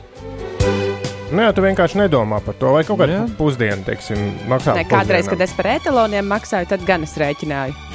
Nu, 1.29 1.43
jā, 1.43 1.51
tu 1.53 1.61
vienkārši 1.61 1.99
nedomā 1.99 2.39
par 2.41 2.55
to, 2.57 2.71
vai 2.73 2.81
kaut 2.87 2.97
kāda 3.03 3.19
Jā. 3.19 3.25
pusdiena, 3.37 3.83
teiksim, 3.85 4.17
maksā. 4.49 4.73
Ne, 4.79 4.85
kādreiz, 4.89 5.27
pusdienam. 5.27 5.35
kad 5.35 5.43
es 5.45 5.53
par 5.59 5.67
etaloniem 5.75 6.25
maksāju, 6.31 6.71
tad 6.71 6.87
gan 6.87 7.05
es 7.05 7.13
rēķināju. 7.21 7.75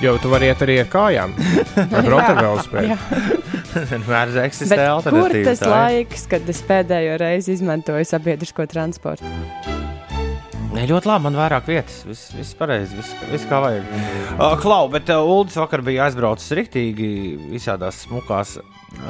Jo 0.00 0.14
tu 0.16 0.30
vari 0.32 0.48
iet 0.48 0.62
arī 0.64 0.78
ar 0.80 0.86
kājām. 0.88 1.34
Ar 1.76 2.06
velospēdu? 2.40 2.94
jā. 2.94 2.96
Vienmēr 3.92 4.32
eksistē 4.46 4.74
Bet 4.74 4.80
kur 4.80 4.94
alternatīva. 4.96 5.50
tas 5.52 5.60
laiks, 5.68 6.24
kad 6.32 6.48
es 6.48 6.62
pēdējo 6.66 7.18
reizi 7.20 7.52
izmantoju 7.58 8.08
sabiedrisko 8.08 8.64
transportu? 8.72 9.28
Nē, 10.68 10.82
ļoti 10.84 11.08
labi. 11.08 11.24
Man 11.24 11.38
vairāk 11.38 11.68
vietas. 11.68 12.02
Viss, 12.04 12.28
viss 12.36 12.56
pareizi. 12.58 12.96
Viss, 12.98 13.14
viss 13.30 13.46
kā 13.48 13.60
vajag. 13.64 13.86
Uh, 14.36 14.52
Klau, 14.60 14.84
bet 14.92 15.08
uh, 15.14 15.24
Uldis 15.24 15.56
vakar 15.56 15.80
bija 15.86 16.04
aizbraucis 16.06 16.52
riktīgi 16.58 17.08
visādās 17.48 18.02
smukās 18.04 18.58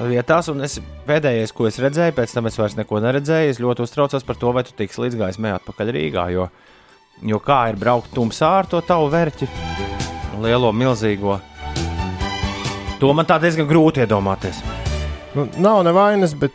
vietās. 0.07 0.51
Un 0.53 0.63
es 0.67 0.79
pēdējais, 1.09 1.53
ko 1.57 1.67
es 1.67 1.81
redzēju, 1.83 2.15
pēc 2.15 2.37
tam 2.37 2.51
es 2.51 2.59
vairs 2.61 2.79
neko 2.79 3.03
neredzēju. 3.03 3.51
Es 3.51 3.63
ļoti 3.63 3.85
uztraucos 3.89 4.27
par 4.29 4.39
to, 4.39 4.55
vai 4.55 4.65
tu 4.69 4.77
tiks 4.79 5.01
līdz 5.03 5.19
gaismai 5.19 5.57
atpakaļ 5.57 5.93
Rīgā. 5.99 6.29
Jo, 6.37 6.49
jo 7.27 7.43
kā 7.43 7.65
ir 7.73 7.81
braukt 7.81 8.15
tumsā 8.15 8.55
ar 8.63 8.71
to 8.71 8.83
tavu 8.87 9.11
vērķi, 9.15 9.51
lielo, 10.45 10.71
milzīgo. 10.71 11.41
To 13.03 13.15
man 13.15 13.27
tā 13.27 13.43
diezgan 13.43 13.67
grūti 13.71 14.07
iedomāties. 14.07 14.63
Nu, 15.35 15.45
nav 15.63 15.83
nevainas, 15.87 16.39
bet 16.39 16.55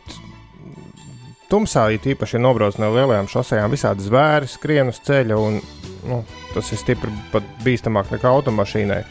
tumsā, 1.53 1.87
ja 1.93 2.01
tīpaši 2.01 2.39
ir 2.39 2.43
nobraucis 2.43 2.81
no 2.81 2.89
lielajām 2.95 3.29
šosejām, 3.29 3.73
visādi 3.73 4.05
zvēri 4.07 4.49
skrien 4.49 4.89
uz 4.89 4.99
ceļa. 5.05 5.37
Un, 5.37 5.59
nu, 6.09 6.21
tas 6.55 6.71
ir 6.73 6.81
stipri 6.81 7.13
pat 7.33 7.45
bīstamāk 7.65 8.09
nekā 8.13 8.31
automašīnai. 8.33 9.01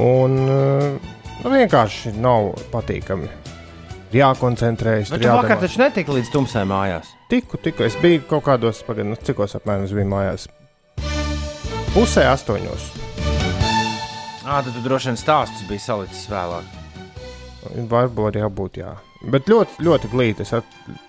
Un 0.00 0.38
uh, 0.46 1.12
nu, 1.42 1.52
vienkārši 1.52 2.14
nav 2.18 2.54
patīkami. 2.72 3.28
Jākoncentrējas. 4.14 5.12
Bet 5.14 5.22
tu 5.22 5.30
vakar 5.30 5.60
taču 5.60 5.82
netiki 5.84 6.16
līdz 6.16 6.32
tumsai 6.32 6.64
mājās. 6.66 7.12
Tiku, 7.30 7.60
tiku. 7.62 7.84
Es 7.86 7.94
biju 8.00 8.24
kaut 8.30 8.48
kādos, 8.48 8.80
pagaidām, 8.86 9.12
nu, 9.12 9.20
cikos 9.22 9.54
apmēram 9.58 9.86
es 9.86 9.94
biju 9.94 10.08
mājās. 10.10 10.48
Pusē 11.94 12.26
astoņos. 12.32 12.88
Ah, 14.46 14.64
tad 14.64 14.72
tu 14.74 14.82
droši 14.82 15.12
vien 15.12 15.20
stāstus 15.20 15.62
bija 15.68 15.84
salicis 15.84 16.26
vēlāk. 16.30 16.66
Varbūt 17.90 18.40
jābūt, 18.40 18.80
jā. 18.82 18.96
Bet 19.20 19.50
ļoti, 19.52 19.82
ļoti 19.84 20.08
glīti. 20.08 20.46
Es 20.46 20.54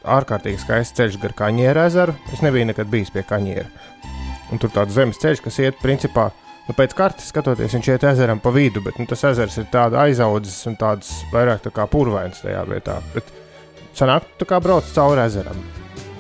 ārkārtīgi 0.04 0.60
skaists 0.60 0.98
ceļš 0.98 1.18
gar 1.22 1.36
kaņieru 1.46 1.84
ezeru. 1.86 2.16
Es 2.34 2.44
nebiju 2.44 2.68
nekad 2.68 2.90
bijis 2.92 3.12
pie 3.14 3.24
kaņiera. 3.28 3.70
Un 4.52 4.60
tur 4.60 4.72
tāds 4.74 4.98
zemes 4.98 5.20
ceļš, 5.22 5.44
kas 5.46 5.60
iet 5.64 5.80
principā. 5.80 6.28
Nu, 6.68 6.76
pēc 6.78 6.94
kartes 6.96 7.30
skatoties, 7.32 7.74
viņš 7.74 7.88
iet 7.90 8.04
ezeram 8.06 8.40
pa 8.44 8.52
vidu, 8.54 8.84
bet 8.84 9.00
nu, 9.00 9.08
tas 9.10 9.24
ezers 9.32 9.56
ir 9.58 9.70
tāds 9.72 9.98
aizaudzis 9.98 10.60
un 10.70 10.76
tāds 10.80 11.10
vairāk 11.32 11.64
tā 11.64 11.72
kā 11.74 11.88
purvains 11.90 12.44
tajā 12.44 12.62
vietā. 12.70 13.00
Bet 13.16 13.32
sanāk, 13.98 14.28
tu 14.38 14.48
kā 14.48 14.60
brauc 14.64 14.88
cauri 14.94 15.24
ezeram. 15.24 15.58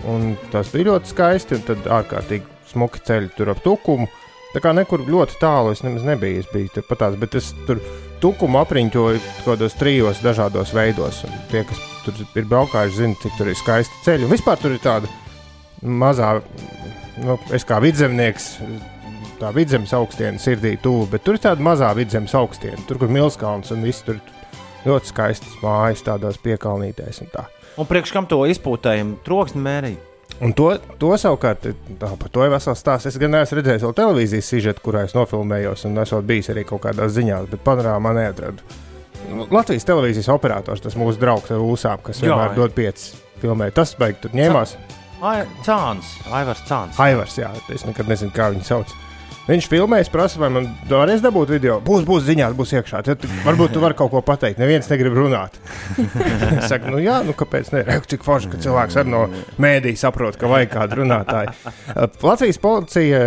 Un 0.09 0.33
tas 0.51 0.71
bija 0.73 0.89
ļoti 0.89 1.11
skaisti, 1.11 1.59
un 1.59 1.67
tad 1.67 1.91
ārkārtīgi 1.99 2.71
smuki 2.71 3.03
ceļi 3.05 3.33
tur 3.35 3.51
ap 3.53 3.61
tukumu. 3.63 4.07
Tā 4.55 4.63
kā 4.63 4.73
nekur 4.75 5.03
ļoti 5.07 5.37
tālu 5.39 5.75
es 5.75 5.83
nemaz 5.85 6.07
nebiju. 6.07 6.41
Es 6.41 6.49
biju 6.51 6.71
tur 6.73 6.87
patās, 6.87 7.19
bet 7.19 7.37
es 7.39 7.51
tur 7.67 7.79
tukumu 8.21 8.61
apriņķoju 8.61 9.21
kaut 9.21 9.47
kādos 9.47 9.75
trijos 9.79 10.21
dažādos 10.23 10.73
veidos. 10.75 11.23
Un 11.27 11.35
tie, 11.51 11.63
kas 11.67 11.81
tur 12.05 12.17
ir 12.21 12.47
braukājuši, 12.49 12.97
zina, 12.97 13.19
cik 13.21 13.37
tur 13.39 13.51
ir 13.51 13.59
skaisti 13.59 14.03
ceļi. 14.05 14.27
Un 14.27 14.33
vispār 14.33 14.61
tur 14.61 14.75
ir 14.75 14.83
tāda 14.83 15.09
mazā, 15.81 16.33
nu, 17.21 17.37
es 17.55 17.67
kā 17.67 17.81
vidzemnieks. 17.83 18.53
Tā 19.41 19.49
vidzemes 19.55 19.89
augstiena 19.97 20.37
sirdī 20.37 20.75
tuvu, 20.77 21.07
bet 21.09 21.23
tur 21.25 21.33
ir 21.33 21.41
tāda 21.41 21.65
mazā 21.65 21.89
vidzemes 21.97 22.35
augstiena. 22.37 22.77
Tur, 22.85 22.99
kur 23.01 23.09
Milskalns 23.09 23.73
un 23.73 23.81
viss 23.87 24.05
tur 24.05 24.19
ļoti 24.85 25.09
skaistas 25.09 25.57
mājas, 25.63 26.05
tādās 26.05 26.37
piekalnītēs. 26.41 27.23
un 27.25 27.33
tā. 27.33 27.47
Un 27.81 27.89
priekš 27.89 28.13
kam 28.13 28.29
to 28.29 28.43
izpūtējumu 28.51 29.17
troksni 29.25 29.63
mērīja? 29.65 30.10
Un 30.41 30.55
to, 30.57 30.71
to 30.97 31.11
savukārt, 31.21 31.67
tā, 32.01 32.07
par 32.17 32.31
to 32.33 32.45
ir 32.45 32.49
vesels 32.53 32.79
stāsts. 32.81 33.11
Es 33.11 33.17
gan 33.21 33.29
neesmu 33.35 33.59
redzējis 33.59 33.83
vēl 33.85 33.93
televīzijas 33.99 34.47
sižetu, 34.49 34.81
kurā 34.87 35.03
es 35.05 35.13
nofilmējos, 35.13 35.85
un 35.85 36.01
esmu 36.01 36.21
bijis 36.25 36.49
arī 36.53 36.63
kaut 36.65 36.81
kādās 36.87 37.13
ziņās, 37.13 37.45
bet 37.51 37.61
panorāmā 37.67 38.15
neatradu. 38.17 38.65
Latvijas 39.53 39.85
televīzijas 39.85 40.31
operators, 40.33 40.81
tas 40.81 40.97
mūsu 40.97 41.21
draugs 41.21 41.53
ar 41.53 41.61
ūsām, 41.61 42.01
kas 42.03 42.23
Jā, 42.23 42.31
vienmēr 42.31 42.49
jā. 42.49 42.57
dod 42.57 42.73
pieci 42.75 43.13
filmēt. 43.43 43.75
Tas 43.77 43.93
beigas 43.99 44.23
tur 44.25 44.33
ņēmās. 44.35 44.73
Cāns, 45.61 46.15
Aivars 46.33 46.65
Cāns. 46.65 46.97
Aivars, 47.05 47.37
jā, 47.37 47.51
es 47.69 47.85
nekad 47.85 48.09
nezinu, 48.09 48.33
kā 48.33 48.49
viņu 48.55 48.65
sauc. 48.65 48.95
Viņš 49.51 49.67
filmēja, 49.67 50.05
es 50.05 50.11
prasu, 50.11 50.39
vai 50.39 50.47
man 50.53 50.67
varēs 50.87 51.19
dabūt 51.23 51.49
video. 51.51 51.79
Būs, 51.83 52.05
būs 52.07 52.23
ziņās, 52.23 52.53
būs 52.55 52.71
iekšā. 52.77 53.01
Tad 53.03 53.25
varbūt 53.43 53.73
tu 53.75 53.81
vari 53.83 53.97
kaut 53.99 54.13
ko 54.13 54.21
pateikt. 54.23 54.61
Neviens 54.61 54.87
negrib 54.87 55.17
runāt. 55.17 55.57
es 56.61 56.69
saku, 56.71 56.87
nu 56.93 57.01
jā, 57.03 57.17
nu 57.27 57.35
kāpēc 57.35 57.73
ne? 57.75 57.81
Reku, 57.89 58.07
cik 58.13 58.23
forši, 58.23 58.51
ka 58.53 58.59
cilvēks 58.63 58.99
arī 59.01 59.11
no 59.11 59.25
mēdī 59.61 59.91
saprot, 59.99 60.37
ka 60.39 60.47
vajag 60.51 60.71
kādu 60.71 61.01
runātāju. 61.01 61.73
Latvijas 62.29 62.61
policija, 62.63 63.19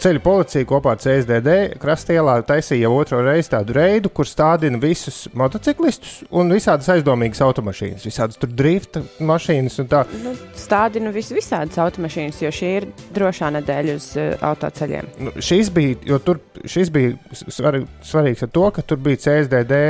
ceļu 0.00 0.22
policija 0.24 0.68
kopā 0.70 0.94
ar 0.96 1.02
CSDD 1.02 1.56
krastielā 1.82 2.38
taisīja 2.48 2.86
jau 2.86 2.94
otro 2.96 3.20
reizi 3.26 3.52
tādu 3.52 3.76
reidu, 3.76 4.12
kur 4.16 4.28
stādina 4.28 4.80
visus 4.80 5.26
motociklistus 5.36 6.22
un 6.32 6.56
visādas 6.56 6.88
aizdomīgas 6.94 7.44
automašīnas. 7.44 8.08
Visādas 8.08 8.40
tur 8.40 8.54
drifta 8.56 9.04
mašīnas 9.20 9.76
un 9.84 9.92
tā. 9.92 10.06
Nu, 10.24 10.32
stādinu 10.56 11.12
vis, 11.12 11.34
visādas 11.36 11.76
automašīnas, 11.84 12.40
jo 12.46 12.54
šī 12.62 12.72
ir 12.80 12.88
drošā 13.12 13.52
nedēļa 13.58 14.00
uz 14.00 14.10
uh, 14.16 14.32
autoceļiem. 14.54 15.12
Nu, 15.26 15.36
šis 15.66 15.74
bija, 15.74 15.96
jo 16.06 16.18
tur, 16.22 16.40
šis 16.64 16.90
bija 16.94 17.16
svar, 17.34 17.80
svarīgs 18.06 18.44
ar 18.46 18.50
to, 18.54 18.70
ka 18.70 18.82
tur 18.86 19.00
bija 19.02 19.18
CSDD 19.26 19.80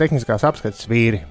tehniskās 0.00 0.44
apskates 0.44 0.86
vīri. 0.90 1.22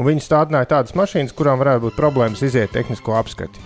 Un 0.00 0.08
viņi 0.08 0.24
stādināja 0.24 0.72
tādas 0.72 0.96
mašīnas, 0.98 1.34
kurām 1.36 1.60
varētu 1.60 1.86
būt 1.86 1.98
problēmas 1.98 2.42
iziet 2.42 2.72
tehnisko 2.74 3.14
apskati. 3.14 3.60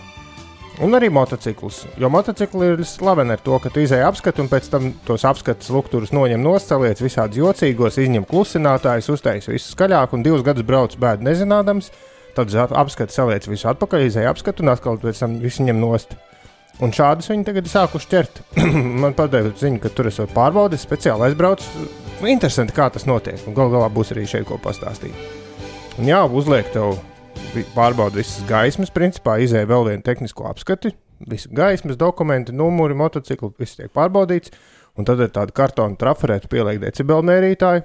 Un 0.84 0.94
arī 0.94 1.08
motociklus. 1.10 1.80
Jo 1.98 2.10
motocikli 2.12 2.68
ir 2.74 2.84
slaveni 2.86 3.34
ar 3.34 3.40
to, 3.42 3.56
ka 3.58 3.70
tu 3.72 3.82
izēji 3.82 4.04
apskati 4.06 4.44
un 4.44 4.50
pēc 4.50 4.68
tam 4.70 4.92
tos 5.08 5.24
apskates 5.26 5.72
lukturus 5.74 6.12
noņem 6.14 6.42
noscēliet 6.44 7.02
visādus 7.02 7.40
jocīgos, 7.40 7.98
izņem 7.98 8.26
klusinātājus, 8.28 9.10
uztais 9.10 9.48
visu 9.50 9.72
skaļāk 9.72 10.14
un 10.14 10.22
divus 10.22 10.44
gadus 10.46 10.66
brauc 10.68 10.94
bēdu 11.00 11.26
nezinādams. 11.26 11.90
Tad 12.36 12.52
uz 12.52 12.60
ap- 12.62 12.76
apskati 12.78 13.14
saliec 13.14 13.48
visu 13.50 13.66
atpakaļ, 13.72 14.06
izēja 14.06 14.30
apskatu 14.30 14.62
un 14.62 14.74
atkal 14.76 15.00
pēc 15.02 15.24
tam 15.24 15.40
visu 15.42 15.66
ņem 15.66 15.80
nost. 15.82 16.14
Un 16.78 16.92
šādas 16.94 17.26
viņi 17.26 17.42
tagad 17.42 17.66
ir 17.66 17.72
sākuši 17.72 18.10
ķert. 18.12 18.40
Man 19.02 19.14
patīk, 19.18 19.80
ka 19.82 19.90
tur 19.90 20.10
esmu 20.12 20.28
pārbaudījis, 20.30 20.84
speciāli 20.86 21.26
aizbraucis. 21.26 21.88
Interesanti, 22.22 22.74
kā 22.74 22.86
tas 22.94 23.06
notiek. 23.06 23.40
Galu 23.54 23.74
galā 23.74 23.88
būs 23.90 24.12
arī 24.14 24.26
šeit 24.30 24.46
ko 24.46 24.60
pastāstīt. 24.62 25.14
Un 25.98 26.06
jā, 26.06 26.20
uzliek 26.22 26.70
tev 26.70 27.00
pārbaudi 27.74 28.20
visas 28.20 28.44
gaismas, 28.46 28.92
principā 28.94 29.40
izēja 29.42 29.66
vēl 29.70 29.88
vienu 29.88 30.04
tehnisko 30.06 30.46
apskati. 30.50 30.92
Visi 31.26 31.50
gaismas, 31.50 31.98
dokumenti, 31.98 32.54
numuri, 32.54 32.94
motocikli, 32.98 33.50
viss 33.58 33.78
tiek 33.78 33.90
pārbaudīts. 33.94 34.54
Un 34.98 35.06
tad 35.06 35.18
ir 35.22 35.32
tāda 35.34 35.54
kartona 35.54 35.98
traferēta, 35.98 36.50
pieliek 36.50 36.78
decibelu 36.82 37.26
mērītāju, 37.26 37.82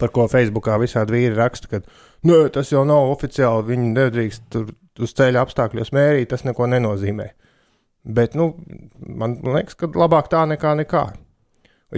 par 0.00 0.12
ko 0.12 0.26
Facebookā 0.28 0.76
visādi 0.80 1.16
vīri 1.16 1.36
raksta, 1.36 1.68
ka 1.68 2.48
tas 2.52 2.72
jau 2.72 2.86
nav 2.88 3.12
oficiāli. 3.12 3.68
Viņi 3.72 3.92
nedrīkst 3.92 4.48
tur 4.52 4.72
uz 5.00 5.14
ceļa 5.16 5.44
apstākļos 5.44 5.92
mērīt, 5.96 6.32
tas 6.32 6.44
neko 6.48 6.68
nenozīmē. 6.72 7.30
Bet, 8.04 8.36
nu, 8.38 8.54
man 8.96 9.36
liekas, 9.44 9.76
ka 9.76 9.90
labāk 9.92 10.30
tā 10.32 10.46
nekā 10.48 10.72
nekā. 10.80 11.04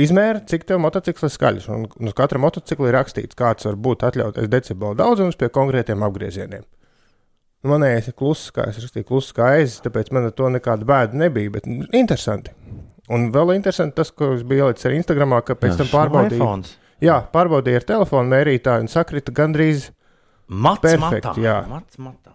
Izmēra, 0.03 0.41
cik 0.49 0.65
tev 0.67 0.81
motociklis 0.81 1.29
ir 1.29 1.35
skaļš. 1.35 1.67
Un 1.73 1.85
uz 2.09 2.15
katra 2.17 2.41
motocikla 2.41 2.89
ir 2.89 2.97
rakstīts, 2.97 3.37
kāds 3.39 3.69
var 3.69 3.77
būt 3.77 4.07
atļautais 4.09 4.49
decibelu 4.51 4.97
daudzums 4.99 5.37
pie 5.39 5.51
konkrētiem 5.53 6.03
apgriezieniem. 6.07 6.65
Manējais 7.69 8.09
ir 8.11 8.17
kluss, 8.19 8.49
kā 8.55 8.65
es 8.71 8.81
rakstīju, 8.83 9.07
kluss 9.07 9.35
kā 9.37 9.53
aizs, 9.59 9.79
tāpēc 9.85 10.11
man 10.17 10.27
ar 10.27 10.35
to 10.35 10.49
nekāda 10.51 10.89
bēda 10.89 11.21
nebija. 11.21 11.53
Bet 11.59 11.69
nu, 11.71 11.87
interesanti. 11.95 12.55
Un 13.13 13.29
vēl 13.35 13.55
interesanti 13.59 14.01
tas, 14.01 14.11
ko 14.17 14.33
es 14.35 14.43
biju 14.49 14.67
ielicis 14.67 14.89
arī 14.89 14.99
Instagramā, 15.03 15.43
ka 15.47 15.55
pēc 15.61 15.79
tam 15.79 15.93
pārbaudīju. 15.93 16.49
Jā, 17.03 17.21
pārbaudīju 17.35 17.83
ar 17.83 17.87
telefonu 17.87 18.33
mērītāju 18.33 18.87
un 18.87 18.91
sakrita 18.91 19.35
gandrīz. 19.37 19.91
Mats 20.53 20.83
Perfekti, 20.83 21.29
matā. 21.29 21.43
jā. 21.43 21.59
Mats 21.69 22.01
matā. 22.03 22.35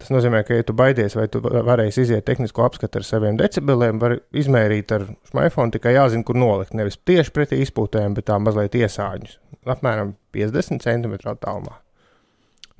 Tas 0.00 0.08
nozīmē, 0.14 0.40
ka, 0.48 0.56
ja 0.56 0.64
tu 0.64 0.72
baidies, 0.76 1.12
vai 1.18 1.26
tu 1.28 1.42
va- 1.44 1.60
varēsi 1.66 2.02
iziet 2.06 2.24
tehnisko 2.24 2.64
apskatu 2.64 2.98
ar 3.00 3.04
saviem 3.04 3.36
decibeliem, 3.36 3.98
var 4.00 4.16
izmērīt 4.32 4.94
ar 4.96 5.04
iPhone. 5.44 5.70
Tikai 5.74 5.92
jāzina, 5.98 6.24
kur 6.24 6.38
nolikt. 6.40 6.72
Nevis 6.74 6.96
tieši 7.04 7.30
pretī 7.36 7.60
izpūtēm, 7.66 8.14
bet 8.16 8.26
tā 8.30 8.38
mazliet 8.40 8.72
iesāņus. 8.80 9.36
Apmēram 9.68 10.14
50 10.32 10.80
cm 10.80 11.18
attālumā. 11.34 11.76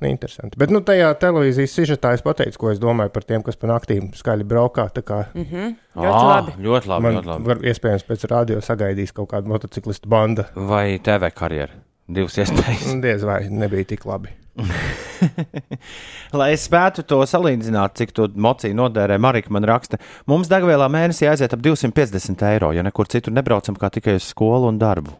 Nu, 0.01 0.09
interesanti. 0.09 0.57
Bet, 0.57 0.71
nu, 0.73 0.79
tajā 0.81 1.11
televīzijas 1.21 1.75
sižetā 1.77 2.15
es 2.17 2.23
pateicu, 2.25 2.57
ko 2.57 2.71
es 2.71 2.79
domāju 2.81 3.11
par 3.13 3.21
tiem, 3.29 3.43
kas 3.45 3.53
pa 3.61 3.67
naktīm 3.69 4.07
skaļi 4.17 4.47
braukā. 4.49 4.87
Tā 4.95 5.03
kā 5.05 5.19
Mhm. 5.37 5.75
Ā, 5.93 6.01
Ļoti 6.01 6.25
labi. 6.31 6.51
Ļoti 6.65 6.87
labi. 6.89 7.03
man 7.05 7.13
Ļoti 7.19 7.29
labi. 7.29 7.45
var, 7.51 7.55
iespējams 7.69 8.07
pēc 8.09 8.25
radio 8.31 8.57
sagaidīs 8.65 9.13
kaut 9.13 9.29
kāda 9.29 9.45
motociklistu 9.45 10.09
banda. 10.09 10.47
Vai 10.55 10.97
TV 10.97 11.29
karjeras? 11.31 11.77
Divas 12.09 12.33
iespējas. 12.35 12.87
Nu, 12.95 13.01
Diez 13.05 13.21
vai 13.23 13.43
nebija 13.49 13.85
tik 13.93 14.03
labi. 14.09 14.29
Lai 16.39 16.49
es 16.53 16.65
spētu 16.67 17.05
to 17.07 17.21
salīdzināt, 17.27 17.95
cik 17.99 18.11
to 18.17 18.27
mocīju 18.35 18.75
nodērē, 18.77 19.17
Marika 19.21 19.53
man 19.53 19.67
raksta, 19.67 19.99
mums 20.29 20.51
degvielā 20.51 20.89
mēnesī 20.91 21.29
aiziet 21.31 21.55
ap 21.55 21.63
250 21.63 22.45
eiro, 22.51 22.71
ja 22.75 22.83
nekur 22.85 23.09
citur 23.11 23.35
nebraucam 23.35 23.77
kā 23.79 23.91
tikai 23.93 24.17
uz 24.19 24.27
skolu 24.33 24.69
un 24.71 24.79
darbu. 24.81 25.15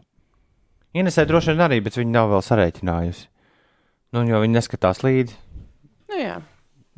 Inesē 0.92 1.24
droši 1.28 1.54
vien 1.54 1.64
arī, 1.64 1.80
bet 1.84 1.96
viņi 1.96 2.12
nav 2.12 2.28
vēl 2.34 2.42
sarēķinājusi. 2.44 3.28
Nu, 4.12 4.26
jo 4.28 4.42
viņi 4.42 4.58
neskatās 4.58 5.00
līdzi. 5.06 5.38
Nu, 6.12 6.18
jā. 6.20 6.34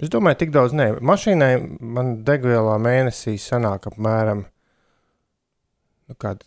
Es 0.02 0.10
domāju, 0.10 0.40
tik 0.40 0.50
daudz 0.54 0.74
ne. 0.74 0.88
Mašīnai 0.98 1.52
man 1.78 2.16
degvielā 2.26 2.74
mēnesī 2.82 3.36
sanāk 3.38 3.86
apmēram 3.92 4.42
nu, 6.10 6.16
kādi 6.18 6.42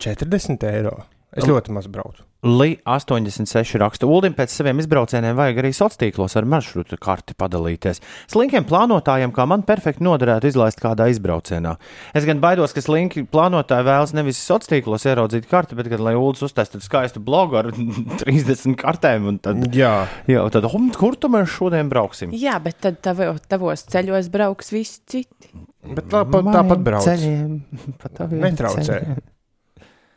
40 0.00 0.64
eiro. 0.70 0.96
Es 1.36 1.44
ļoti 1.48 1.74
maz 1.76 1.90
braucu. 1.92 2.24
Li 2.44 2.74
86 2.84 3.78
raksta, 3.80 4.04
Ulim 4.10 4.34
pēc 4.36 4.52
saviem 4.52 4.76
izbraucieniem 4.82 5.32
vajag 5.38 5.62
arī 5.62 5.70
sociālos 5.72 5.96
tīklos 6.02 6.34
ar 6.36 6.44
maršrutu 6.52 6.98
karti 7.00 7.32
padalīties. 7.40 8.02
Slinkiem 8.28 8.66
plānotājiem, 8.68 9.32
kā 9.32 9.46
man 9.48 9.62
perfekti 9.64 10.04
noderētu 10.04 10.50
izlaist 10.50 10.82
kādā 10.82 11.06
izbraucienā. 11.08 11.72
Es 12.12 12.26
gan 12.28 12.42
baidos, 12.44 12.74
ka 12.76 12.84
slinki 12.84 13.24
plānotāji 13.32 13.86
vēlas 13.88 14.12
nevis 14.18 14.42
sociālos 14.44 14.70
tīklos 14.74 15.06
ieraudzīt 15.08 15.48
karti, 15.48 15.78
bet 15.78 15.88
gan 15.88 16.04
lai 16.04 16.14
Ulis 16.20 16.44
uztaisītu 16.44 16.84
skaistu 16.84 17.24
blogu 17.24 17.56
ar 17.62 17.70
30 18.26 18.76
kartēm. 18.84 19.30
un 19.32 19.40
Tad, 19.44 19.64
Jā, 19.74 19.94
jā, 20.28 20.44
tad 20.52 20.68
hum, 20.72 20.90
kur 20.94 21.16
tu 21.16 21.32
mēs 21.32 21.48
šodien 21.56 21.88
brauksim? 21.92 22.36
jā, 22.36 22.58
bet 22.62 22.76
tad 22.84 23.00
tavo, 23.04 23.32
tavos 23.48 23.88
ceļos 23.88 24.28
brauks 24.34 24.68
visi 24.76 25.00
citi. 25.08 25.48
bet 25.84 26.12
tāpat, 26.12 26.52
tāpat 26.54 26.84
brauc. 26.84 27.08
Ceļiem, 27.08 27.62
pa 28.00 28.12
taviem 28.20 28.44
Netraucē. 28.50 28.84
ceļiem. 28.92 29.22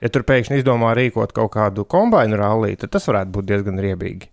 Ja 0.02 0.10
tur 0.14 0.22
pēkšņi 0.24 0.60
izdomā 0.62 0.92
rīkot 0.98 1.32
kaut 1.34 1.52
kādu 1.56 1.86
kombināciju 1.90 2.38
rallī, 2.38 2.76
tad 2.78 2.92
tas 2.94 3.08
varētu 3.10 3.32
būt 3.34 3.46
diezgan 3.50 3.80
riebīgi. 3.82 4.28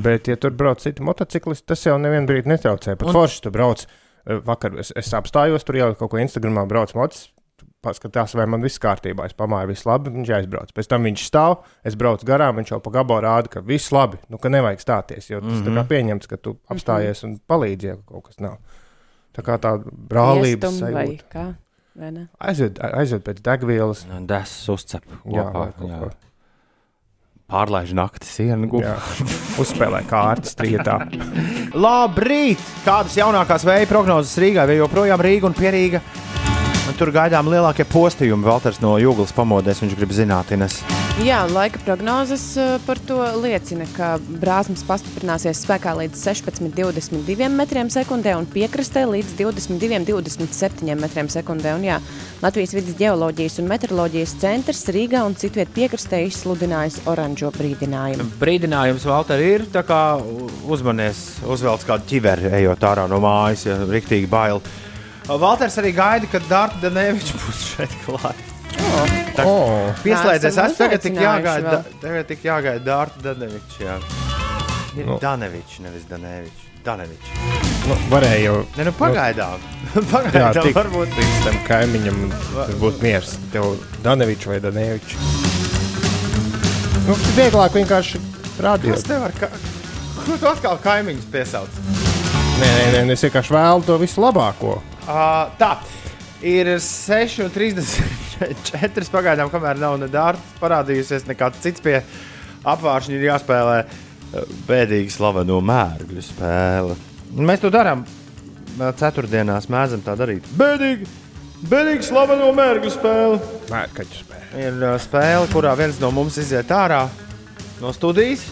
Bet, 0.00 0.28
ja 0.30 0.36
tur 0.36 0.50
brauc 0.50 0.80
citi 0.82 1.02
motociklisti, 1.02 1.66
tas 1.66 1.82
jau 1.86 1.96
nevienu 1.98 2.26
brīdi 2.26 2.46
netraucē. 2.50 2.96
Pat 2.96 3.08
Un- 3.08 3.12
forši 3.14 3.42
tur 3.42 3.52
brauc. 3.52 3.86
eh, 4.26 4.40
Vakar 4.46 4.78
es, 4.78 4.92
es 4.96 5.10
apstājos, 5.14 5.64
tur 5.64 5.74
jau 5.76 5.94
kaut 5.94 6.10
ko 6.10 6.16
Instagramā 6.16 6.66
brauc 6.68 6.94
mocis. 6.94 7.28
Paskatās, 7.82 8.34
vai 8.36 8.44
man 8.46 8.60
viss 8.60 8.78
kārtībā. 8.78 9.24
Es 9.24 9.32
pamāju, 9.32 9.68
viss 9.68 9.86
labi, 9.86 10.10
viņš 10.10 10.28
aizbrauc. 10.36 10.72
Pēc 10.76 10.86
tam 10.86 11.02
viņš 11.04 11.22
stāv, 11.30 11.62
es 11.82 11.94
braucu 11.96 12.26
garām, 12.26 12.56
viņš 12.60 12.72
jau 12.74 12.80
pa 12.80 12.90
gabalu 12.90 13.22
rāda, 13.24 13.48
ka 13.48 13.60
viss 13.60 13.90
labi, 13.90 14.18
nu, 14.28 14.36
ka 14.38 14.48
nevajag 14.52 14.78
stāties. 14.84 15.30
Jo 15.30 15.40
tas 15.40 15.48
mm 15.48 15.54
Mhm. 15.54 15.64
-hmm. 15.64 15.78
tā 15.78 15.80
kā 15.80 15.88
pieņemts, 15.88 16.28
ka 16.28 16.36
tu 16.36 16.58
apstājies 16.68 17.24
un 17.24 17.38
palīdzi, 17.48 17.84
ja 17.84 17.96
kaut 18.06 18.24
kas 18.24 18.38
nav. 18.40 18.58
Tā 19.34 19.42
kā 19.42 19.58
tā 19.58 19.82
brālības 20.08 20.60
sajūta. 20.80 21.24
Aizved, 22.40 22.78
aizved 22.80 23.24
pēc 23.26 23.40
degvielas. 23.44 24.04
Desu 24.28 24.76
uzcep 24.78 25.04
Jā, 25.26 25.46
kopā. 25.50 25.64
Jā. 25.88 25.98
ko. 26.04 26.10
Pārlaiž 27.50 27.90
nakti 27.98 28.28
sienu. 28.30 28.68
Jā, 28.78 28.94
uzspēlē 29.58 30.04
kārtas 30.06 30.54
trietā. 30.54 31.00
Labrīt! 31.84 32.62
Kādas 32.86 33.18
jaunākās 33.18 33.66
vēja 33.66 33.90
prognozes 33.90 34.38
Rīgā, 34.38 34.68
vai 34.70 34.78
joprojām 34.78 35.24
Rīga 35.26 35.50
un 35.50 35.58
Pierīga? 35.58 36.02
Un 36.90 36.96
tur 36.98 37.10
gaidām 37.14 37.50
lielākie 37.50 37.86
postījumi. 37.90 38.46
Valters 38.46 38.78
no 38.82 38.96
Jūglas 39.02 39.34
pamodies, 39.34 39.82
viņš 39.82 39.98
grib 39.98 40.14
zināt, 40.14 40.54
Ines. 40.54 40.78
Jā, 41.20 41.42
laika 41.52 41.76
prognozes 41.84 42.42
eh, 42.56 42.78
par 42.86 42.96
to 43.04 43.18
liecina, 43.42 43.84
ka 43.92 44.14
brāzmas 44.40 44.80
pastiprināsies 44.88 45.58
spēkā 45.66 45.92
līdz 45.98 46.16
16,22 46.16 47.48
metriem 47.52 47.90
sekundē 47.92 48.32
un 48.38 48.46
piekrastē 48.48 49.02
līdz 49.04 49.34
22,27 49.36 50.96
metriem 50.96 51.28
sekundē. 51.28 51.74
Un, 51.76 51.84
jā, 51.84 51.98
Latvijas 52.40 52.72
vidus 52.72 52.96
geoloģijas 52.96 53.60
un 53.60 53.68
meteoroloģijas 53.68 54.34
centrs 54.40 54.80
Rīgā 54.96 55.20
un 55.28 55.36
citviet 55.36 55.68
piekrastē 55.76 56.22
izsludinājis 56.30 57.02
oranžo 57.12 57.52
brīdinājumu. 57.52 58.30
Brīdinājums, 58.40 59.04
Valter, 59.12 59.44
ir 59.44 59.68
tā 59.68 59.84
kā 59.84 60.02
uzmanies, 60.72 61.42
uzvelc 61.44 61.84
kādu 61.84 62.14
ķiveri, 62.14 62.54
ejot 62.62 62.90
ārā 62.94 63.04
no 63.12 63.20
mājas, 63.20 63.68
ja 63.68 63.76
riktīgi 63.84 64.30
bail. 64.30 64.64
Valters 65.28 65.76
arī 65.84 65.92
gaida, 66.00 66.32
kad 66.32 66.48
Dārta 66.48 66.80
Danevičs 66.88 67.36
būs 67.44 67.66
šeit 67.74 68.04
klāt. 68.06 68.46
Oh, 68.80 69.19
Pieslēdzies, 70.02 70.50
Esam 70.52 70.70
es 70.70 70.78
tagad 70.78 71.02
tik 71.04 71.14
jāgaida, 71.20 71.82
tagad 72.02 72.26
tik 72.30 72.42
jāgaida 72.44 72.82
Dārta 72.84 73.22
Danevičs. 73.30 73.78
Jā. 73.82 73.98
Ir 74.98 75.06
Nu. 75.06 75.18
Danevičs, 75.22 75.78
nevis 75.84 76.04
Danevičs. 76.10 76.66
Danevičs. 76.84 77.28
nu, 77.88 77.94
varēja 78.10 78.40
jau 78.42 78.54
Ne, 78.78 78.84
nu 78.88 78.92
pagaidām. 78.96 79.60
jā, 79.94 80.02
pagaidām 80.10 80.64
tik, 80.64 80.74
varbūt. 80.76 81.12
līdz 81.18 81.44
tam 81.44 81.58
kaimiņam, 81.68 82.20
būtu 82.80 83.02
miers. 83.04 83.34
Tev 83.52 83.76
Danevičs 84.02 84.48
vai 84.48 84.58
Danevičs. 84.64 85.14
Nu, 87.06 87.16
vieglāk 87.36 87.74
vienkārši 87.76 88.20
rādīt. 88.60 88.94
Tas 88.96 89.06
nevar. 89.12 89.32
Ka... 89.38 89.50
Ko 90.24 90.36
tu 90.40 90.48
atkal 90.50 90.78
kaimiņus 90.82 91.28
piesauc? 91.32 91.78
Nē, 92.60 92.72
nē, 92.92 93.04
nē, 93.08 93.14
es 93.16 93.24
vienkārši 93.24 93.54
vēlu 93.56 93.86
to 93.86 93.96
visu 94.00 94.20
labāko. 94.24 94.78
Uh, 95.06 95.48
tā. 95.60 95.76
Ir 96.40 96.74
6,34 98.40 99.10
pagaidām, 99.12 99.50
kamēr 99.52 99.80
nav 99.80 99.98
ne 100.00 100.08
dārta 100.10 100.40
parādījusies, 100.60 101.26
nekāds 101.28 101.60
cits 101.60 101.82
pie 101.84 101.98
apgāršņa 102.64 103.16
ir 103.16 103.26
jāspēlē 103.28 103.78
bēdīgi 104.68 105.12
slaveno 105.12 105.58
mērgļu 105.64 106.24
spēle. 106.24 106.96
Mēs 107.36 107.62
to 107.62 107.70
darām. 107.72 108.06
Ceturtdienās 108.80 109.66
mēdzam 109.68 110.00
tā 110.06 110.14
darīt. 110.16 110.46
Bēdīgi, 110.56 111.08
bēdīgi 111.68 112.06
slaveno 112.06 112.48
mērgļu 112.56 112.92
spēle. 112.94 113.40
Mērkaķu 113.68 114.22
spēle. 114.22 114.46
Ir 114.60 114.86
spēle, 115.02 115.50
kurā 115.52 115.74
viens 115.78 116.00
no 116.00 116.12
mums 116.14 116.38
iziet 116.40 116.70
ārā 116.74 117.04
no 117.82 117.92
studijas. 117.96 118.46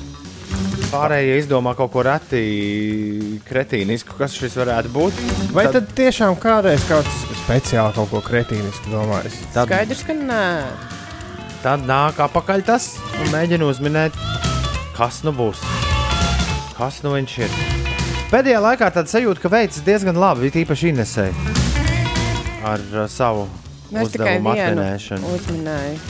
Pārējie 0.89 1.35
izdomā 1.43 1.75
kaut 1.77 1.91
ko 1.93 2.03
reti, 2.07 2.39
kretīnisku, 3.49 4.15
kas 4.17 4.33
šis 4.39 4.55
varētu 4.57 4.93
būt. 4.95 5.19
Vai 5.53 5.67
tad 5.75 5.91
tiešām 5.99 6.39
kādreiz 6.41 6.85
kāds 6.89 7.19
speciāli 7.43 7.93
kaut 7.99 8.09
ko 8.15 8.23
kretīnisku 8.25 8.93
domājis? 8.95 9.37
tad, 9.53 9.69
Skaidrs, 9.69 10.01
ka 10.09 10.17
nē. 10.17 10.47
tad 11.65 11.85
nāk 11.89 12.23
apakaļ 12.25 12.65
tas 12.71 12.95
un 13.21 13.29
mēģina 13.35 13.69
uzminēt, 13.69 14.17
kas 14.97 15.21
nu 15.29 15.35
būs. 15.37 15.61
Kas 16.79 17.03
nu 17.05 17.13
viņš 17.19 17.37
ir? 17.45 17.59
Pēdējā 18.33 18.61
laikā 18.65 18.89
tāda 18.95 19.13
sajūta, 19.13 19.43
ka 19.45 19.53
veids 19.53 19.83
diezgan 19.85 20.17
labi, 20.21 20.49
it 20.49 20.57
īpaši 20.65 20.93
Inesē 20.95 21.29
ar 22.69 22.81
uh, 22.93 23.05
savu 23.09 23.45
Mēs 23.93 24.11
tikai 24.13 24.39
uzdevumu 24.39 24.51
atminēšanu. 24.53 25.35
uzminēju. 25.37 26.01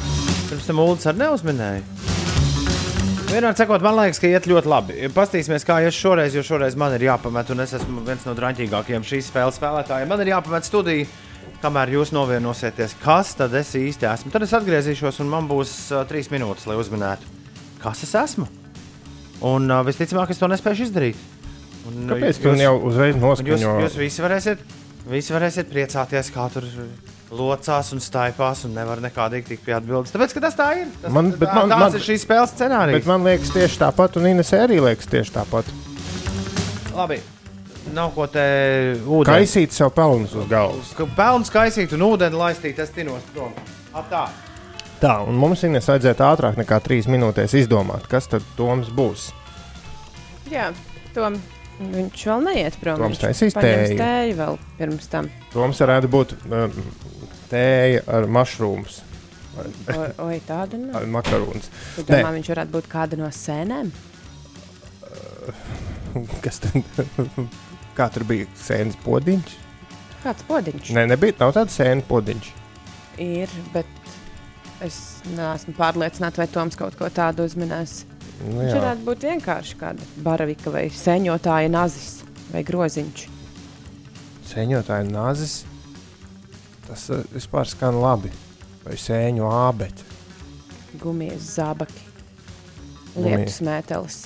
Pirms 0.49 0.67
tam 0.71 0.81
Ulas 0.83 1.07
arī 1.07 1.21
neuzminēja. 1.23 1.83
Vienmēr 3.29 3.53
sakot, 3.59 3.83
man 3.85 3.93
liekas, 3.99 4.19
ka 4.23 4.29
iet 4.31 4.47
ļoti 4.49 4.71
labi. 4.73 4.95
Pastīsimies, 5.13 5.65
kā 5.69 5.83
ies 5.85 5.97
šoreiz, 6.01 6.33
jo 6.33 6.41
šoreiz 6.47 6.73
man 6.81 6.95
ir 6.97 7.03
jāpamet, 7.11 7.51
un 7.53 7.61
es 7.61 7.75
esmu 7.77 8.01
viens 8.07 8.23
no 8.25 8.33
drāmīgākajiem 8.39 9.05
šīs 9.05 9.29
spēles 9.29 9.59
spēlētājiem. 9.61 10.09
Man 10.09 10.23
ir 10.25 10.31
jāpamet 10.31 10.65
studija, 10.65 11.05
kamēr 11.61 11.93
jūs 11.93 12.15
novienosieties, 12.17 12.95
kas 13.03 13.35
tad 13.37 13.53
es 13.61 13.75
īsti 13.77 14.09
esmu. 14.09 14.33
Tad 14.33 14.47
es 14.47 14.55
atgriezīšos, 14.57 15.21
un 15.21 15.29
man 15.35 15.51
būs 15.51 15.75
uh, 15.93 16.07
trīs 16.09 16.33
minūtes, 16.33 16.65
lai 16.71 16.79
uzminētu, 16.81 17.29
kas 17.83 18.07
es 18.09 18.17
esmu. 18.17 18.49
Un 19.45 19.69
uh, 19.69 19.85
visticamāk, 19.85 20.33
es 20.33 20.41
to 20.41 20.49
nespēšu 20.49 20.89
izdarīt. 20.89 21.21
Un, 21.85 22.09
Kāpēc 22.09 22.41
tu 22.41 22.57
jau 22.57 22.75
uzreiz 22.89 23.21
Un 23.21 23.53
Jūs, 23.53 23.69
jūs 23.85 24.01
visi, 24.07 24.25
varēsiet, 24.25 24.65
visi 25.13 25.37
varēsiet 25.37 25.69
priecāties, 25.69 26.33
kā 26.33 26.49
tur 26.57 26.65
locās 27.31 27.93
un 27.93 28.01
staigās, 28.01 28.65
un 28.65 28.73
nevar 28.75 29.01
nekādīgi 29.05 29.45
tikt 29.53 29.65
pie 29.67 29.75
atbildes. 29.77 30.13
Tāpēc, 30.15 30.33
ka 30.35 30.41
tas 30.47 30.55
tā 30.57 30.69
ir. 30.81 30.87
Tas, 31.03 31.13
Man- 31.13 31.33
tā, 31.33 31.39
bet 31.39 31.53
man- 31.55 31.69
tāds 31.71 31.81
man- 31.81 31.95
ir 31.95 32.01
šīs 32.07 32.25
spēles 32.25 32.55
scenārijs. 32.57 32.93
Bet 32.99 33.07
man 33.07 33.25
liekas 33.25 33.51
tieši 33.53 33.79
tāpat, 33.83 34.17
un 34.17 34.27
Ines 34.27 34.51
arī 34.57 34.81
liekas 34.81 35.07
tieši 35.07 35.33
tāpat. 35.37 35.65
Labi, 36.97 37.21
nav 37.95 38.15
ko 38.15 38.27
te 38.27 38.45
ūdeni. 39.05 39.29
Kaisīt 39.29 39.73
sev 39.77 39.91
pelnus 39.95 40.35
uz 40.35 40.47
galvas. 40.51 40.95
Ka 40.97 41.07
pelns 41.19 41.51
kaisīt 41.51 41.93
un 41.93 42.01
ūdeni 42.09 42.35
laistīt, 42.39 42.77
tas 42.77 42.91
tinos 42.91 43.23
prom. 43.35 43.53
Ap 43.95 44.09
tā. 44.11 44.29
Tā, 45.01 45.13
un 45.29 45.37
mums 45.39 45.63
Ines 45.63 45.87
vajadzētu 45.87 46.25
ātrāk 46.27 46.57
nekā 46.59 46.81
trīs 46.83 47.07
minūtēs 47.07 47.55
izdomāt, 47.55 48.09
kas 48.11 48.27
tad 48.27 48.43
Toms 48.57 48.89
būs. 48.89 49.31
Jā, 50.51 50.73
Tom, 51.15 51.37
Viņš 51.79 52.23
vēl 52.27 52.41
neiet 52.43 52.75
prom. 52.83 52.99
Toms 52.99 53.21
viņš 53.21 53.23
taisīs 53.23 53.55
tēju. 53.55 53.99
tēju 54.01 54.35
vēl 54.35 54.57
pirms 54.81 55.07
tam. 55.13 55.29
Toms 55.53 55.79
varētu 55.79 56.09
būt 56.11 56.33
um, 56.51 56.73
tēja 57.51 58.03
ar 58.19 58.27
mašrūmus 58.39 59.03
Oi, 59.59 60.37
tāda 60.47 60.79
nav. 60.79 60.93
vai 60.95 61.07
makarūnas. 61.11 61.67
Tu 61.97 62.05
Nē. 62.05 62.21
domā, 62.21 62.31
viņš 62.37 62.51
varētu 62.53 62.75
būt 62.77 62.87
kāda 62.93 63.17
no 63.19 63.27
sēnēm? 63.35 63.89
Kas 66.45 66.61
tad? 66.63 66.83
Kā 67.99 68.07
tur 68.15 68.23
bija 68.29 68.47
sēnes 68.59 68.95
podiņš? 69.03 69.55
Kāds 70.23 70.45
podiņš 70.47 70.93
Nē, 70.95 71.07
nebija. 71.11 71.35
Nav 71.41 71.55
tāda 71.57 71.75
sēna 71.75 72.05
podiņš. 72.07 72.53
ir, 73.19 73.51
bet 73.75 74.13
es 74.87 74.99
neesmu 75.35 75.75
pārliecināta, 75.75 76.39
vai 76.39 76.47
Toms 76.55 76.79
kaut 76.79 76.95
ko 76.99 77.09
tādu 77.11 77.49
uzminēs. 77.49 78.05
Nu, 78.45 78.61
Viņš 78.61 78.77
varētu 78.77 79.03
būt 79.09 79.25
vienkārši 79.27 79.79
kāda 79.81 80.07
baravika 80.23 80.71
vai 80.71 80.85
sēņotāja 80.95 81.73
nazis 81.75 82.21
vai 82.53 82.63
groziņš. 82.63 83.25
Sēņotāja 84.53 85.09
nazis. 85.11 85.65
Tas 86.89 87.07
uh, 87.13 87.23
vispār 87.35 87.69
skan 87.69 88.01
labi. 88.01 88.33
Vai 88.87 88.97
sēņu 88.97 89.45
ābeti. 89.53 90.07
Gumijas 90.99 91.53
zābaki, 91.59 92.01
lietus 93.21 93.59
mētelis. 93.67 94.19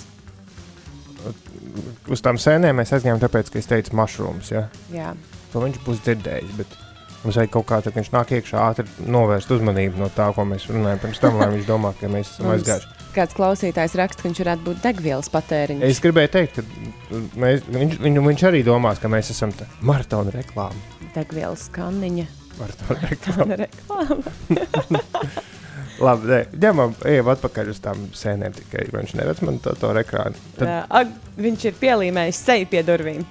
Uz 2.10 2.22
tām 2.22 2.38
sēnēm 2.40 2.78
mēs 2.80 2.92
aizgājām, 2.94 3.20
tāpēc, 3.22 3.50
ka 3.52 3.60
es 3.60 3.68
teicu, 3.70 3.94
mašrūms. 3.98 4.50
Ja? 4.54 4.64
Jā, 4.92 5.12
To 5.52 5.60
viņš 5.64 5.80
būs 5.84 6.00
dzirdējis. 6.06 6.54
Bet 6.58 6.76
mums 7.22 7.36
vajag 7.38 7.50
kaut 7.54 7.66
kā 7.68 7.78
tādu, 7.80 7.92
ka 7.92 8.00
viņš 8.00 8.10
nāk 8.14 8.32
iekšā, 8.38 8.62
ātri 8.70 9.08
novērst 9.12 9.52
uzmanību 9.52 10.00
no 10.00 10.08
tā, 10.14 10.30
ko 10.34 10.46
mēs 10.48 10.64
runājam 10.70 11.02
pirms 11.04 11.20
tam, 11.22 11.38
lai 11.40 11.50
viņš 11.52 11.66
domā, 11.68 11.92
ka 12.00 12.10
mēs 12.12 12.30
esam 12.34 12.50
aizgājuši. 12.54 12.92
kāds 13.14 13.36
klausītājs 13.38 13.96
raksta, 14.00 14.22
ka 14.22 14.28
viņš 14.30 14.42
varētu 14.44 14.66
būt 14.70 14.82
degvielas 14.86 15.30
patēriņš. 15.34 15.84
Es 15.90 16.00
gribēju 16.02 16.32
teikt, 16.38 16.60
ka 16.60 17.22
mēs, 17.42 17.66
viņš, 17.68 17.98
viņu, 18.06 18.24
viņš 18.30 18.46
arī 18.48 18.62
domās, 18.66 19.02
ka 19.02 19.10
mēs 19.12 19.30
esam 19.34 19.52
tā 19.58 19.68
maratona 19.84 20.32
reklāma. 20.34 21.02
Degvielas 21.14 21.68
kanniņa. 21.76 22.26
Maratona 22.62 23.10
reklāma. 23.10 23.42
Tāda 23.42 23.60
reklāma. 23.66 25.42
Labi, 26.02 26.26
nē, 26.26 26.38
ņemam, 26.62 26.94
ejam 27.06 27.28
atpakaļ 27.30 27.68
uz 27.70 27.80
tām 27.82 28.06
sēnēm. 28.16 28.54
Tikai 28.56 28.86
viņš 28.90 29.12
neredz 29.18 29.42
man 29.44 29.58
to, 29.62 29.74
to 29.78 29.90
ekrānu. 30.00 30.38
Tad, 30.56 30.66
Jā, 30.66 30.78
Ag, 31.02 31.12
viņš 31.42 31.66
ir 31.68 31.76
pielīmējis 31.82 32.40
seju 32.48 32.70
pie 32.72 32.82
durvīm. 32.86 33.26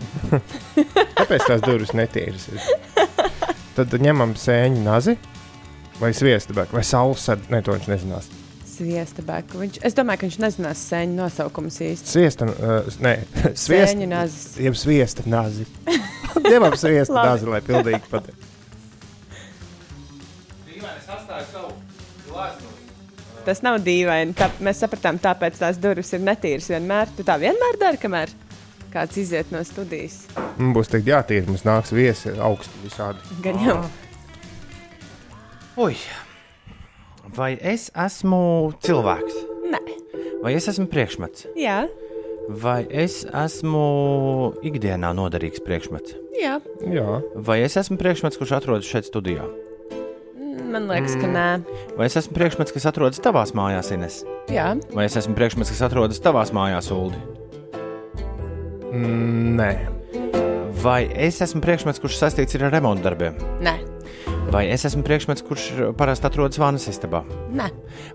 kāpēc 1.20 1.48
tās 1.50 1.64
durvis 1.66 1.96
netīras? 1.98 2.48
Tad 3.76 3.96
ņemam 4.04 4.36
sēņu 4.40 4.86
nazi 4.86 5.18
vai 6.02 6.14
sviesta 6.18 6.56
bēku 6.56 6.78
vai 6.78 6.86
saules 6.88 7.26
sēdi. 7.28 7.50
Nē, 7.54 7.64
to 7.66 7.76
viņš 7.76 7.90
nezinās. 7.92 8.30
Sviesta 8.72 9.26
bēku. 9.26 9.60
Viņš, 9.62 9.82
es 9.86 9.98
domāju, 9.98 10.22
ka 10.22 10.30
viņš 10.30 10.40
nezinās 10.46 10.86
sēņu 10.92 11.18
nosaukumus 11.18 11.82
īsti. 11.86 12.14
Sviesta, 12.14 12.48
uh, 12.50 13.02
nē, 13.04 13.18
sviesta. 13.52 13.92
Sēņu 13.92 14.08
nazis. 14.14 14.48
Jeb 14.64 14.80
sviesta 14.80 15.28
nazi. 15.30 15.68
ņemam 16.48 16.78
sviesta 16.80 17.28
nazi, 17.28 17.52
lai 17.52 17.62
pildīgi 17.66 18.02
patīk. 21.12 22.80
Tas 23.46 23.62
nav 23.66 23.80
dīvaini. 23.82 24.36
Tā, 24.38 24.48
mēs 24.62 24.82
sapratām, 24.84 25.18
tāpēc 25.22 25.58
tās 25.62 25.80
durvis 25.82 26.12
ir 26.14 26.22
netīras 26.22 26.68
vienmēr. 26.70 27.10
Tu 27.18 27.26
tā 27.26 27.38
vienmēr 27.42 27.80
dari, 27.82 27.98
kamēr 28.02 28.30
kāds 28.94 29.18
iziet 29.18 29.50
no 29.54 29.64
studijas. 29.66 30.26
Mums 30.60 30.76
būs 30.78 30.92
teikt, 30.92 31.08
jātīra, 31.10 31.48
mums 31.48 31.64
nāks 31.66 31.94
viesi 31.96 32.34
augstu 32.38 32.84
visādi. 32.84 33.24
Gan 33.42 33.58
jau. 33.66 33.78
Ui. 35.82 35.96
Vai 37.36 37.54
es 37.56 37.88
esmu 37.96 38.74
cilvēks? 38.84 39.40
Nē. 39.72 39.80
Vai 40.44 40.54
es 40.58 40.68
esmu 40.72 40.88
priekšmets? 40.92 41.48
Jā, 41.60 41.84
Vai 42.52 42.82
es 42.90 43.20
esmu 43.38 43.82
ikdienā 44.66 45.12
noderīgs 45.16 45.62
priekšmets? 45.64 46.16
jā. 46.42 46.56
Jā, 46.90 47.20
Vai 47.38 47.60
es 47.64 47.78
esmu 47.78 47.96
priekšmets, 48.02 48.36
kurš 48.42 48.56
atrodas 48.58 48.90
šeit 48.90 49.06
studijā? 49.08 49.46
Man 50.72 50.88
liekas, 50.88 51.18
ka 51.20 51.28
nē. 51.28 51.46
Vai 51.98 52.08
es 52.08 52.16
esmu 52.20 52.36
priekšmets, 52.38 52.72
kas 52.72 52.86
atrodas 52.88 53.20
tavās 53.24 53.52
mājās, 53.58 53.90
Ines? 53.96 54.22
Jā, 54.52 54.72
Vai 54.96 55.06
es 55.10 55.18
esmu 55.20 55.36
priekšmets, 55.36 55.72
kas 55.74 55.82
atrodas 55.90 56.22
tavās 56.24 56.54
mājās, 56.56 56.88
Ulu? 56.96 57.12
mm, 58.92 59.56
nē. 59.60 59.72
Vai 60.82 61.04
es 61.14 61.38
esmu 61.44 61.62
priekšmets, 61.64 62.00
kurš 62.02 62.18
saistīts 62.24 62.56
ar 62.60 62.72
remontu 62.74 63.04
darbiem? 63.10 63.36
nē. 63.62 63.76
Vai 64.52 64.66
es 64.74 64.84
esmu 64.88 65.04
priekšmets, 65.06 65.44
kurš 65.48 65.66
parasti 66.00 66.28
atrodas 66.28 66.60
vānas 66.60 66.88
istabā? 66.90 67.22
nē. 67.56 67.68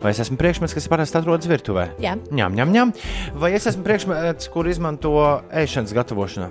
Vai 0.03 0.11
es 0.13 0.21
esmu 0.21 0.37
priekšmets, 0.41 0.75
kas 0.77 0.89
parasti 0.91 1.17
atrodas 1.21 1.47
virtuvē? 1.49 1.91
Jā. 2.03 2.17
Ņem, 2.31 2.57
ņem, 2.59 2.73
ņem. 2.77 2.93
Vai 3.41 3.53
es 3.57 3.67
esmu 3.71 3.85
priekšmets, 3.87 4.49
kur 4.53 4.69
izmanto 4.69 5.15
ēšanas 5.53 5.95
gatavošanā? 5.97 6.51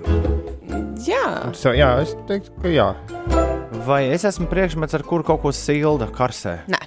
Jā. 1.06 1.52
So, 1.54 1.74
jā, 1.76 1.92
es 2.02 2.16
teiktu, 2.26 2.50
ka 2.62 2.72
jā. 2.72 2.88
Vai 3.86 4.08
es 4.10 4.24
esmu 4.26 4.48
priekšmets, 4.50 4.96
ar 4.98 5.04
kuru 5.06 5.22
kaut 5.26 5.44
ko 5.44 5.52
silda 5.54 6.08
karsē? 6.10 6.56
Nē. 6.66 6.80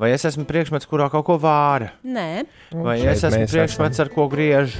Vai 0.00 0.08
es 0.14 0.24
esmu 0.24 0.46
priekšmets, 0.48 0.88
kurā 0.88 1.10
kaut 1.12 1.26
ko 1.26 1.36
vāra? 1.36 1.90
Nē. 2.00 2.46
Vai 2.72 2.96
Šeit 3.02 3.10
es 3.12 3.24
esmu 3.28 3.48
priekšmets, 3.50 4.00
ar 4.00 4.08
ko 4.14 4.24
griež? 4.32 4.78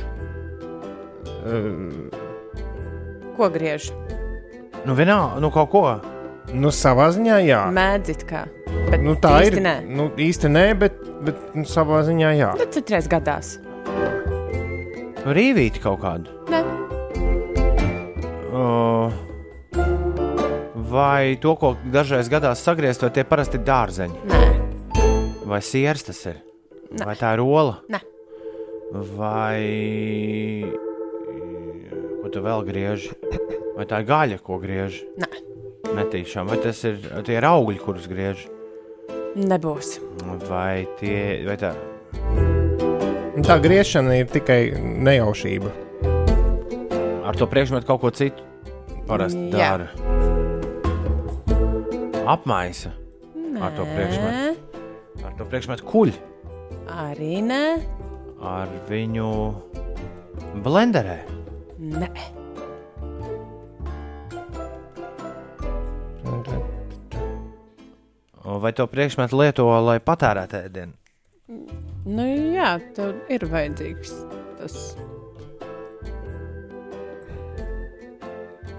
Ko 3.36 3.50
griež? 3.52 3.90
Nu, 4.88 4.96
vienā, 4.96 5.18
nu 5.44 5.52
kaut 5.52 5.68
ko. 5.74 5.84
Nu, 6.56 6.72
savā 6.72 7.10
ziņā, 7.12 7.36
jā. 7.44 7.60
Mēdzit 7.76 8.24
kā. 8.24 8.46
Bet 8.88 9.04
Nu, 9.04 9.12
tā 9.20 9.36
ir. 9.44 9.60
Nē. 9.60 9.76
Nu, 9.84 10.08
īsti 10.16 10.48
nē, 10.48 10.66
bet, 10.80 10.96
bet 11.26 11.50
nu, 11.52 11.68
savā 11.68 12.00
ziņā, 12.08 12.32
jā. 12.40 12.54
Nu, 12.56 12.70
citreiz 12.72 13.10
gadās. 13.10 13.58
Rīvīti 15.28 15.84
kaut 15.84 16.00
kādu. 16.00 16.32
Nē. 16.48 16.64
Uh, 18.48 19.12
vai 20.90 21.36
to, 21.40 21.54
ko 21.58 21.74
dažreiz 21.92 22.28
gadās 22.30 22.62
sagriezt, 22.64 23.02
vai 23.04 23.12
tie 23.14 23.24
parasti 23.26 23.58
ir 23.60 23.66
dārzeņi? 23.66 24.22
Nē. 24.30 24.40
Vai 25.50 25.60
sieras 25.64 26.04
tas 26.06 26.20
ir? 26.30 26.40
Nē. 26.90 27.06
Vai 27.06 27.16
tā 27.18 27.34
ir 27.36 27.42
ola? 27.44 27.78
Nē. 27.90 28.00
Vai 29.14 29.60
ko 32.20 32.32
tu 32.34 32.42
vēl 32.42 32.66
grieži? 32.66 33.14
Vai 33.76 33.86
tā 33.88 34.02
ir 34.02 34.08
gaļa, 34.10 34.40
ko 34.44 34.58
griež? 34.62 35.02
Nē. 35.20 35.30
Netīšām. 35.94 36.50
Vai 36.50 36.58
tas 36.62 36.82
ir 36.86 36.98
tie 37.26 37.38
ir 37.38 37.46
augļi, 37.46 37.78
kurus 37.82 38.10
griež? 38.10 38.44
Nebūs. 39.38 39.98
Vai 40.50 40.86
tie 40.98 41.46
vai 41.46 41.56
tā? 41.60 41.72
Tā 43.46 43.56
griešana 43.62 44.18
ir 44.20 44.30
tikai 44.30 44.74
nejaušība. 45.06 45.72
Ar 47.30 47.38
to 47.38 47.46
priekšmetu 47.46 47.86
kaut 47.88 48.02
ko 48.02 48.10
citu 48.14 48.42
parasti 49.06 49.48
dara. 49.54 49.88
Apmaisa 52.26 52.92
ar 53.60 53.72
to 53.76 53.84
priekšmetu. 53.84 54.34
Nē. 54.36 55.24
Ar 55.24 55.32
to 55.38 55.46
priekšmetu 55.48 55.86
kuļ. 55.88 56.12
Arī 56.92 57.40
nē. 57.44 57.64
Ar 58.40 58.70
viņu 58.88 59.30
blenderē. 60.64 61.18
Nē. 61.80 62.10
Vai 68.60 68.72
to 68.76 68.84
priekšmetu 68.90 69.38
lieto, 69.40 69.64
lai 69.84 70.00
patērētu 70.04 70.58
ēdienu? 70.66 70.92
Nu, 72.04 72.24
jā, 72.52 72.74
tev 72.96 73.14
ir 73.32 73.46
vajadzīgs 73.48 74.12
tas. 74.58 74.76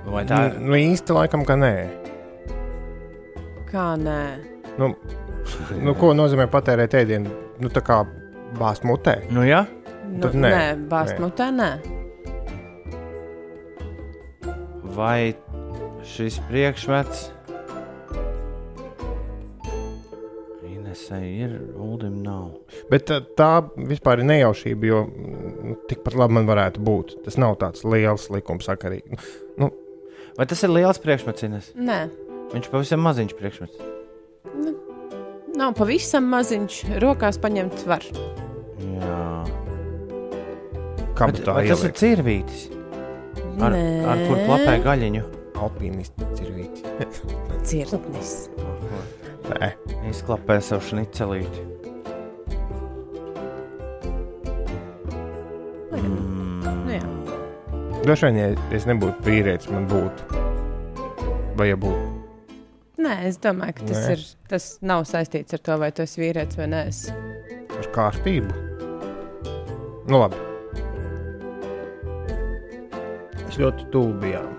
Vai 0.05 0.25
tā 0.29 0.43
ir? 0.49 0.59
Nu, 0.59 0.75
īsti 0.77 1.15
laikam, 1.15 1.45
ka 1.47 1.57
nē. 1.57 2.00
Kā 3.71 3.87
nē? 3.99 4.21
Nu, 4.79 4.91
nu, 5.85 5.93
ko 5.99 6.11
nozīmē 6.17 6.47
patērēt 6.51 6.95
ēdienu? 7.01 7.31
Nu, 7.61 7.69
tā 7.71 7.83
kā 7.85 8.01
bāzt 8.59 8.83
mutē. 8.87 9.21
Nu, 9.31 9.45
jā, 9.47 9.65
Nu, 10.11 10.19
Tad 10.25 10.33
nē. 10.35 10.49
nē, 10.51 10.63
bāzt 10.91 11.15
Nē. 11.15 11.21
mutē, 11.23 11.45
nē. 11.55 11.69
vai 14.91 15.31
šis 16.03 16.41
priekšmets 16.49 17.29
Inesai 20.67 21.29
ir, 21.45 21.53
Ulim 21.79 22.17
nav. 22.25 22.49
Bet 22.91 23.07
tā, 23.07 23.21
tā 23.39 23.47
vispār 23.87 24.19
ir 24.19 24.27
nejaušība, 24.33 24.89
jo 24.89 24.99
nu, 25.07 25.77
tikpat 25.89 26.17
labi 26.19 26.35
man 26.39 26.49
varētu 26.49 26.83
būt. 26.83 27.15
Tas 27.25 27.39
nav 27.39 27.55
tāds 27.61 27.85
liels 27.87 28.27
likums 28.35 28.67
sakarīgi. 28.67 29.15
Nu, 29.61 29.71
Vai 30.37 30.45
tas 30.47 30.61
ir 30.63 30.71
liels 30.71 30.99
priekšmets, 31.03 31.43
Ines? 31.47 31.71
Nē. 31.75 32.01
Viņš 32.51 32.67
pavisam 32.67 32.99
maziņš 33.05 33.33
priekšmets. 33.39 33.81
Nav 35.55 35.75
pavisam 35.77 36.25
maziņš. 36.31 36.77
Rokās 37.03 37.39
paņemt 37.39 37.83
var. 37.87 38.03
Jā. 38.81 39.19
kā 41.15 41.27
Bet, 41.29 41.41
tā 41.45 41.55
vai 41.55 41.65
tas 41.69 41.83
ir 41.87 41.93
cirvītis? 41.95 42.65
Ar, 43.61 43.75
Nē. 43.75 43.83
ar 44.09 44.23
kur 44.25 44.41
klapē 44.47 44.77
gaļiņu? 44.83 45.23
Alpīnisti 45.61 46.27
cirvīti. 46.39 46.83
Cirtnis. 47.69 48.31
Nē, 49.51 49.73
Izklapē 50.09 50.57
savu 50.63 50.83
šnicelīti. 50.89 51.67
Nu, 56.01 56.95
jā. 56.95 57.03
Droši 58.01 58.27
vien, 58.31 58.39
ja 58.41 58.49
es 58.75 58.87
nebūtu 58.89 59.27
vīrietis, 59.27 59.69
man 59.71 59.85
būtu. 59.91 60.41
Vai 61.59 61.69
ja 61.69 61.77
būtu? 61.77 62.10
Nē, 63.01 63.13
es 63.29 63.37
domāju, 63.41 63.73
ka 63.79 63.85
tas, 63.89 64.01
Nē. 64.03 64.11
ir, 64.15 64.23
tas 64.51 64.65
nav 64.85 65.05
saistīts 65.09 65.55
ar 65.57 65.61
to, 65.65 65.77
vai 65.81 65.91
tu 65.95 66.03
esi 66.03 66.21
vīrietis 66.21 66.57
vai 66.59 66.67
nē. 66.69 66.81
Es- 66.91 67.09
Ar 67.81 67.87
kārtību. 67.95 68.51
Nu, 70.11 70.19
labi. 70.21 70.35
Mēs 73.41 73.57
ļoti 73.61 73.87
tuvu 73.93 74.13
bijām. 74.21 74.51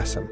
Esam. 0.00 0.26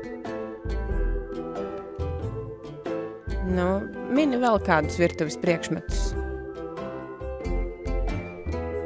Nu, 3.52 3.66
mini 4.14 4.38
vēl 4.40 4.58
kādus 4.64 4.96
virtuves 5.02 5.36
priekšmetus. 5.42 6.12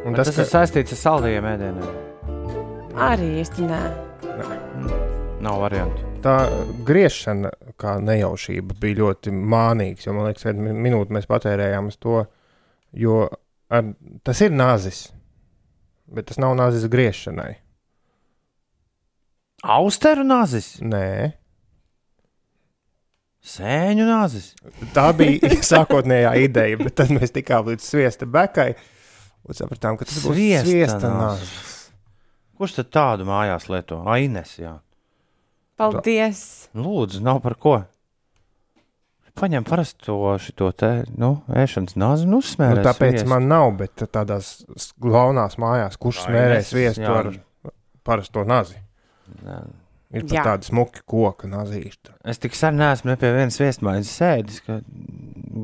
Un 0.06 0.14
Tas, 0.14 0.26
tas, 0.28 0.34
tas 0.34 0.38
ir 0.38 0.44
ka, 0.44 0.50
saistīts 0.58 0.94
ar 0.96 1.00
saldējiem 1.04 1.48
ēdieniem. 1.52 1.94
Arī 3.06 3.30
īsti 3.42 3.66
nē. 3.68 3.80
Nav 5.44 5.60
variantu. 5.60 6.05
Tā 6.26 6.36
griešana, 6.88 7.52
kā 7.80 7.96
nejaušība, 8.02 8.76
bija 8.82 8.98
ļoti 9.04 9.32
mānīga. 9.34 10.10
Man 10.12 10.26
liekas, 10.28 10.46
ka 10.48 10.54
minūti 10.58 11.14
mēs 11.16 11.28
patērējām 11.30 11.92
uz 11.92 11.96
to, 12.02 12.24
jo 12.98 13.20
ar, 13.70 13.92
tas 14.26 14.42
ir 14.46 14.54
nāzis. 14.58 15.06
Bet 16.06 16.28
tas 16.30 16.38
nav 16.42 16.52
nāzis 16.58 16.84
griešanai. 16.90 17.54
Austeru 19.66 20.22
nāzis, 20.22 20.76
Nē, 20.84 21.32
sēņu 23.46 24.04
nāzis. 24.06 24.50
tā 24.94 25.08
bija 25.16 25.50
sākotnējā 25.72 26.34
ideja, 26.44 26.78
bet 26.82 26.94
tad 27.00 27.10
mēs 27.16 27.32
tikām 27.34 27.66
līdz 27.70 27.86
sviesta 27.86 28.28
bekai 28.28 28.72
un 29.46 29.56
sapratām, 29.56 29.96
ka 29.98 30.06
tas 30.06 30.18
būs 30.20 30.34
Sviesta 30.36 30.68
sviesta 30.68 31.10
nāzis. 31.10 31.50
nāzis. 31.50 31.72
Kurš 32.56 32.76
tad 32.80 32.92
tādu 32.94 33.26
mājās 33.28 33.66
lieto? 33.72 33.98
Aines, 34.08 34.54
jā. 34.60 34.76
Paldies! 35.76 36.40
Lūdzu, 36.76 37.20
nav 37.24 37.42
par 37.44 37.56
ko. 37.60 37.76
Paņem 39.36 39.66
parasto 39.68 40.14
šo 40.40 40.70
te, 40.72 40.90
nu, 41.20 41.34
ēšanas 41.52 41.98
nāzi 42.00 42.24
un 42.24 42.38
uzsmērē. 42.38 42.80
Nu, 42.80 42.84
tāpēc 42.86 43.18
sviestu. 43.18 43.28
man 43.28 43.50
nav, 43.50 43.68
bet 43.76 44.06
tādās 44.08 44.54
galvenās 44.96 45.58
mājās, 45.60 45.98
kurš 46.00 46.22
smērē 46.24 46.62
sviestu 46.64 47.04
jā. 47.04 47.16
ar 47.20 47.28
parasto 48.06 48.46
nazi. 48.48 48.78
Jā. 49.42 49.58
Ir 50.16 50.22
pat 50.22 50.32
Jā. 50.32 50.42
tāda 50.46 50.68
smuka 50.68 51.02
koka 51.04 51.48
nazīša. 51.50 52.14
Es 52.30 52.38
tik 52.40 52.54
sen 52.56 52.78
neesmu 52.78 53.10
ne 53.10 53.16
pie 53.20 53.32
vienas 53.34 53.58
viesmājas 53.60 54.12
sēdis, 54.16 54.62
ka 54.64 54.78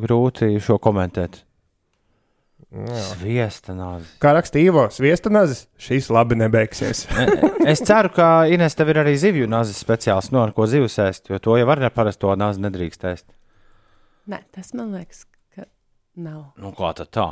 grūti 0.03 0.51
šo 0.61 0.77
komentēt. 0.83 1.45
Sviesta 2.73 3.75
nāzi. 3.77 4.07
Kā 4.23 4.31
rakstīja 4.33 4.71
Ivo, 4.71 4.87
sviesta 4.95 5.29
nazis, 5.33 5.67
šīs 5.81 6.09
labi 6.15 6.39
nebeigsies. 6.41 7.05
Es 7.73 7.83
ceru, 7.85 8.09
ka 8.11 8.29
Ines 8.51 8.75
tev 8.75 8.89
ir 8.91 9.03
arī 9.05 9.13
zivju 9.21 9.47
nāzes 9.51 9.79
speciāls, 9.85 10.33
no 10.35 10.41
ar 10.43 10.55
ko 10.57 10.65
zivs 10.67 10.97
ēst, 10.99 11.29
jo 11.31 11.39
to 11.39 11.59
jau 11.61 11.69
var 11.69 11.83
ar 11.85 11.93
parasto 11.95 12.33
nāzi 12.39 12.65
nedrīkst 12.65 13.05
ēst. 13.13 13.29
Nē, 14.33 14.41
tas 14.57 14.73
man 14.75 14.97
liekas, 14.97 15.27
ka 15.55 15.69
nav. 16.17 16.55
Nu, 16.57 16.73
kā 16.75 16.95
tad 16.99 17.13
tā? 17.15 17.29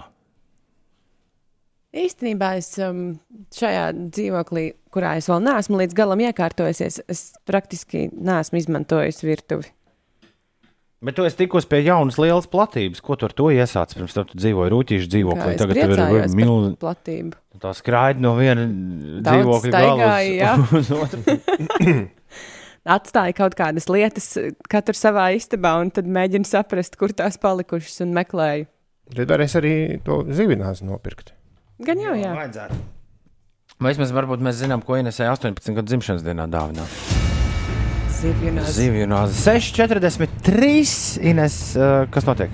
Īstenībā 1.91 2.53
es 2.61 2.71
um, 2.85 3.17
šajā 3.57 3.89
dzīvoklī, 3.97 4.69
kurā 4.95 5.17
es 5.19 5.27
vēl 5.31 5.43
neesmu 5.49 5.81
līdz 5.81 5.97
galam 5.99 6.23
iekārtojusies, 6.29 7.01
es 7.11 7.25
praktiski 7.49 8.07
neesmu 8.13 8.61
izmantojis 8.61 9.25
virtuvi. 9.25 9.73
Bet 11.01 11.17
tu 11.17 11.25
esi 11.25 11.39
tikus 11.39 11.65
pie 11.65 11.79
jaunas 11.81 12.19
lielas 12.21 12.45
platības. 12.51 13.01
Ko 13.01 13.17
tu 13.17 13.25
ar 13.25 13.33
to 13.33 13.49
iesāci? 13.55 13.97
Pirms 13.97 14.17
tam 14.17 14.27
tu 14.29 14.37
dzīvoji 14.37 14.73
rūtīšu 14.75 15.09
dzīvoklī. 15.09 15.55
Tagad 15.57 15.79
tev 15.79 15.95
ir 15.95 16.03
milzīga 16.37 16.77
platību. 16.83 17.39
tā 17.63 17.73
skraida 17.77 18.21
no 18.21 18.35
viena 18.37 18.67
Daudz 18.69 19.31
dzīvokļa 19.31 19.73
gala 19.73 20.11
jā. 20.27 20.51
uz, 20.77 20.91
otru. 20.93 21.39
Atstāju 22.97 23.37
kaut 23.37 23.57
kādas 23.57 23.89
lietas, 23.93 24.29
katru 24.73 24.97
savā 24.97 25.31
istabā, 25.37 25.75
un 25.81 25.93
tad 25.93 26.09
mēģinu 26.09 26.49
saprast, 26.49 26.97
kur 27.01 27.13
tās 27.17 27.41
palikušas, 27.41 28.01
un 28.05 28.13
meklēju. 28.17 28.69
Tad 29.17 29.33
varēs 29.33 29.57
arī 29.61 29.75
to 30.05 30.23
zivinās 30.29 30.85
nopirkt. 30.85 31.33
Gan 31.85 32.01
jau, 32.01 32.13
jā. 32.17 32.33
Vajadzētu. 32.37 32.81
Vai 33.81 33.95
vismaz 33.95 34.13
varbūt 34.13 34.45
mēs 34.45 34.61
zinām, 34.61 34.85
ko 34.85 35.01
Inesē 35.01 35.31
18 35.33 35.77
gadu 35.81 35.89
dzimšanas 35.89 36.25
dienā 36.25 36.49
dāvināt? 36.53 37.20
Zivju 38.21 39.07
nāzi 39.09 39.39
6,43. 39.49 41.21
Ines, 41.31 41.61
uh, 41.79 42.05
kas 42.13 42.29
notiek? 42.29 42.53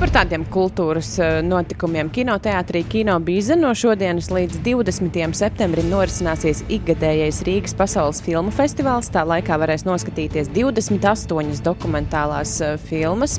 Par 0.00 0.08
tādiem 0.08 0.46
kultūras 0.48 1.10
eh, 1.20 1.42
notikumiem 1.44 2.08
kinoteātrī 2.08 2.80
Kino 2.88 3.18
Bīza 3.20 3.52
no 3.60 3.74
šodienas 3.76 4.30
līdz 4.32 4.62
20. 4.64 5.18
septembrim 5.36 5.90
norisināsies 5.92 6.62
ikgadējais 6.72 7.42
Rīgas 7.44 7.76
pasaules 7.76 8.22
filmu 8.24 8.48
festivāls. 8.56 9.12
Tā 9.12 9.26
laikā 9.28 9.60
varēs 9.60 9.84
noskatīties 9.84 10.48
28 10.56 11.60
dokumentālās 11.68 12.56
eh, 12.64 12.74
filmas. 12.88 13.36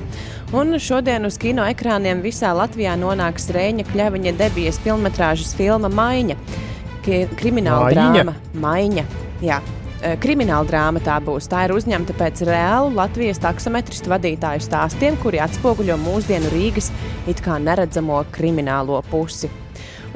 Un 0.54 0.78
šodien 0.78 1.26
uz 1.26 1.42
kino 1.42 1.66
ekrāniem 1.66 2.22
visā 2.22 2.54
Latvijā 2.54 2.94
nonāks 2.94 3.50
Rēņa 3.58 3.90
Kļaviņa 3.90 4.38
debijas 4.46 4.80
filmas 4.86 5.58
filma 5.58 5.90
Maiņa. 5.90 6.40
Krimināla 7.02 7.90
Maiņa? 7.90 7.94
drāma 7.98 8.38
Maiņa. 8.62 9.10
Jā. 9.42 9.64
Eh, 10.02 10.16
Krimināla 10.18 10.66
drāma 10.66 10.98
tā 11.06 11.20
būs. 11.22 11.46
Tā 11.46 11.68
ir 11.68 11.76
uzņemta 11.76 12.16
pēc 12.18 12.40
reālu 12.48 12.90
Latvijas 12.98 13.38
taksometristu 13.44 14.10
vadītāju 14.10 14.64
stāstiem, 14.66 15.18
kuri 15.22 15.38
atspoguļo 15.46 15.94
mūsdienu 16.02 16.50
Rīgas 16.50 16.90
it 17.30 17.44
kā 17.46 17.60
neredzamo 17.62 18.24
kriminālo 18.34 19.04
pusi. 19.12 19.52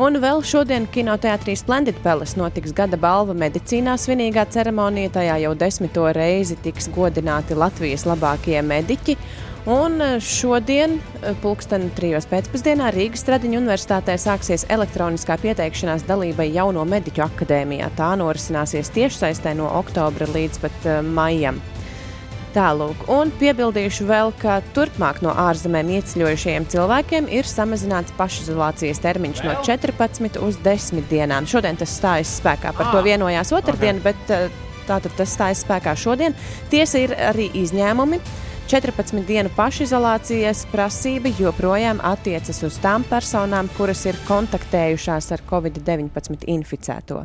Un 0.02 0.18
vēl 0.20 0.42
šodien 0.42 0.90
kinoteātrī 0.92 1.54
Splendid 1.56 2.02
Palace 2.04 2.34
notiks 2.36 2.74
gada 2.76 2.98
balva 2.98 3.38
medicīnā 3.38 3.94
svinīgā 4.02 4.48
ceremonija. 4.52 5.14
Tajā 5.20 5.38
jau 5.46 5.54
desmito 5.56 6.10
reizi 6.18 6.58
tiks 6.66 6.90
godināti 6.98 7.56
Latvijas 7.56 8.08
labākie 8.10 8.58
mediķi. 8.66 9.20
Un 9.66 10.02
eh, 10.02 10.20
šodien, 10.22 11.00
eh, 11.24 11.34
pulksten 11.42 11.88
trijos 11.98 12.28
pēcpusdienā, 12.30 12.92
Rīgas 12.94 13.24
Stradiņa 13.26 13.58
universitātē 13.58 14.14
sāksies 14.22 14.68
elektroniskā 14.70 15.40
pieteikšanās 15.42 16.06
dalībai 16.06 16.52
Jauno 16.54 16.84
mediķu 16.86 17.24
akadēmijā. 17.26 17.90
Tā 17.98 18.12
norisināsies 18.22 18.94
tiešsaistē 18.94 19.56
no 19.58 19.72
oktobra 19.80 20.30
līdz 20.30 20.62
pat 20.62 20.86
uh, 20.86 21.00
maijam. 21.02 21.58
Tālūk, 22.54 23.08
un 23.12 23.34
piebildīšu 23.36 24.06
vēl, 24.08 24.30
ka 24.40 24.60
turpmāk 24.78 25.24
no 25.26 25.34
ārzemēm 25.34 25.90
ieceļojušajiem 25.98 26.70
cilvēkiem 26.72 27.26
ir 27.34 27.50
samazināts 27.50 28.14
pašizolācijas 28.16 29.02
termiņš 29.04 29.44
no 29.44 29.58
14 29.66 30.40
uz 30.46 30.62
10 30.64 31.10
dienām. 31.10 31.50
Šodien 31.50 31.82
tas 31.82 31.98
stājas 31.98 32.38
spēkā. 32.38 32.72
Par 32.78 32.94
to 32.94 33.02
vienojās 33.04 33.52
otrdien, 33.58 34.00
okay. 34.00 34.14
bet 34.14 34.88
tātad 34.88 35.18
tas 35.18 35.36
stājas 35.36 35.66
spēkā 35.66 35.98
šodien. 36.00 36.38
Tiesa 36.72 37.02
ir 37.02 37.18
arī 37.34 37.50
izņēmumi. 37.66 38.22
14 38.66 39.26
dienu 39.28 39.52
pašizolācijas 39.54 40.64
prasība 40.72 41.30
joprojām 41.38 42.00
attiecas 42.02 42.64
uz 42.66 42.80
tām 42.82 43.06
personām, 43.06 43.70
kuras 43.78 44.02
ir 44.10 44.18
kontaktējušās 44.26 45.32
ar 45.36 45.44
covid-19 45.50 46.48
inficēto. 46.50 47.22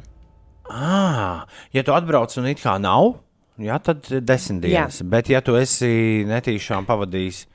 Ah, 0.71 1.47
ja 1.73 1.85
tu 1.87 1.95
atbrauc 1.97 2.37
un 2.39 2.51
it 2.53 2.61
kā 2.63 2.77
nav, 2.79 3.15
jā, 3.57 3.79
tad 3.83 4.05
desmit 4.21 4.67
Jā. 4.69 4.85
dienas. 4.85 5.01
Bet, 5.03 5.33
ja 5.33 5.41
tu 5.41 5.57
esi 5.59 6.27
netīšām 6.29 6.85
pavadījis 6.87 7.47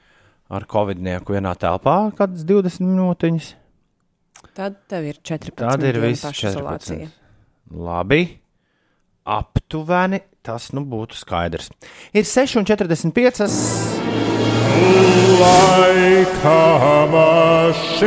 ar 0.50 0.66
covidnieku 0.70 1.38
vienā 1.38 1.54
telpā, 1.60 2.00
kādas 2.18 2.44
20 2.48 2.90
minūtiņas, 2.90 3.54
Tad 4.56 4.78
tev 4.88 5.04
ir 5.10 5.18
14 5.20 5.58
tad 5.60 5.84
ir 5.84 5.98
dienu 6.00 6.16
pašizolācija. 6.22 7.08
14. 7.12 7.80
Labi. 7.86 8.22
Aptuveni 9.26 10.20
tas 10.46 10.68
nu 10.78 10.84
būtu 10.86 11.18
skaidrs. 11.18 11.72
Ir 12.14 12.28
6,45. 12.30 13.50
Laika 15.42 16.60
mašīnā. 17.10 18.06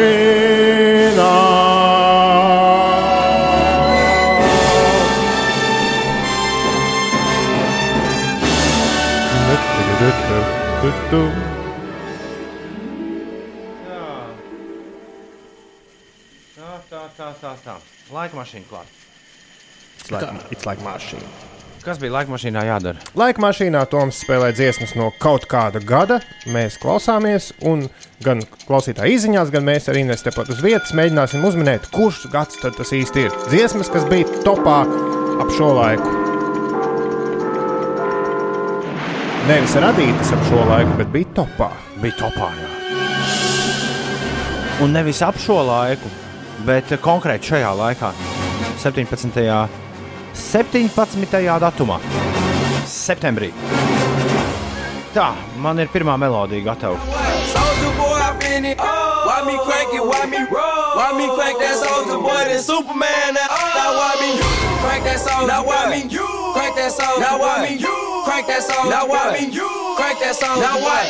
Tā, 16.59 16.71
tā, 16.87 17.03
tā, 17.19 17.29
tā. 17.43 17.53
tā. 17.67 17.75
Laika 18.15 18.39
mašīna 18.39 18.71
klāta. 18.71 18.98
It's 20.09 20.23
like, 20.23 20.53
it's 20.53 20.67
like 20.67 20.81
mašīna. 20.81 21.27
Kas 21.85 21.99
bija 22.01 22.15
laika 22.15 22.33
mašīnā 22.33 22.63
jādara? 22.65 23.01
Laika 23.17 23.43
mašīnā 23.45 23.83
Toms 23.93 24.23
spēlē 24.25 24.51
dziesmas 24.57 24.95
no 24.97 25.11
kaut 25.21 25.45
kāda 25.49 25.83
gada. 25.85 26.19
Mēs 26.49 26.79
klausāmies, 26.81 27.51
un 27.69 27.87
gan 28.25 28.41
klausītāji 28.65 29.19
izziņās, 29.19 29.53
gan 29.53 29.67
mēs 29.69 29.89
arī 29.93 30.07
Ines 30.07 30.25
tepat 30.25 30.49
uz 30.53 30.63
vietas 30.65 30.95
mēģināsim 30.97 31.45
uzminēt, 31.45 31.91
kurš 31.93 32.25
gads 32.33 32.61
tas 32.65 32.93
īsti 32.97 33.27
ir. 33.29 33.37
Dziesmas, 33.53 33.93
kas 33.93 34.09
bija 34.09 34.41
topā 34.49 34.81
ap 35.45 35.53
šo 35.57 35.71
laiku. 35.77 36.13
Nevis 39.49 39.77
radītas 39.81 40.33
ap 40.37 40.47
šo 40.49 40.65
laiku, 40.69 40.97
bet 41.03 41.13
bija 41.13 41.35
topā. 41.43 41.73
Bija 42.01 42.17
topā. 42.25 42.53
Jā. 42.57 42.71
Un 44.85 44.97
nevis 44.97 45.21
ap 45.27 45.37
šo 45.41 45.61
laiku, 45.69 46.11
bet 46.65 46.97
konkrēti 47.05 47.53
šajā 47.53 47.75
laikā. 47.77 48.15
17. 48.83 49.88
17. 50.39 51.59
datumā, 51.61 51.99
septembrī. 52.87 53.51
Tā, 55.13 55.33
man 55.59 55.81
ir 55.83 55.91
pirmā 55.91 56.15
melodija 56.21 56.63
gatava. 56.71 56.99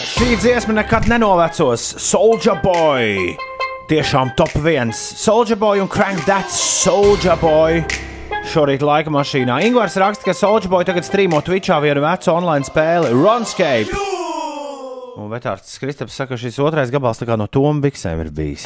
Šī 0.08 0.32
dziesma 0.40 0.80
nekad 0.80 1.08
nenovecos. 1.12 1.94
Soldier 2.00 2.58
Boy! 2.64 3.36
Tiešām 3.88 4.34
top 4.36 4.52
viens. 4.64 4.96
Soldier 5.16 5.56
Boy 5.56 5.80
un 5.80 5.88
Crank 5.88 6.24
That 6.26 6.50
Soldier 6.52 7.36
Boy. 7.40 8.07
Šorīt 8.48 8.80
laika 8.80 9.10
mašīnā. 9.12 9.58
Ingūns 9.68 9.98
raksta, 10.00 10.24
ka 10.24 10.32
Soldier 10.32 10.70
Boy 10.72 10.86
tagad 10.88 11.04
strīmo 11.04 11.42
Twitchā 11.44 11.76
vienu 11.84 12.00
vecu 12.00 12.30
online 12.32 12.64
spēli 12.64 13.10
Runscape. 13.12 13.92
Un 15.20 15.28
Vetārds 15.28 15.74
Kristaps 15.76 16.16
saka, 16.16 16.32
ka 16.32 16.40
šis 16.40 16.56
otrais 16.64 16.88
gabals 16.88 17.20
no 17.28 17.44
Toma 17.44 17.82
Biksēm 17.84 18.22
ir 18.24 18.30
bijis. 18.32 18.64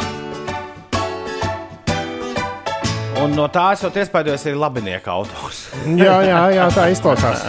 Un 3.22 3.34
no 3.34 3.48
tā 3.50 3.72
esot 3.74 3.98
iespējams 3.98 4.46
ir 4.52 4.60
labinieka 4.60 5.10
autors. 5.16 5.64
Jā, 5.98 6.20
jā, 6.30 6.42
jā 6.54 6.68
tā 6.74 6.86
izklausās. 6.94 7.42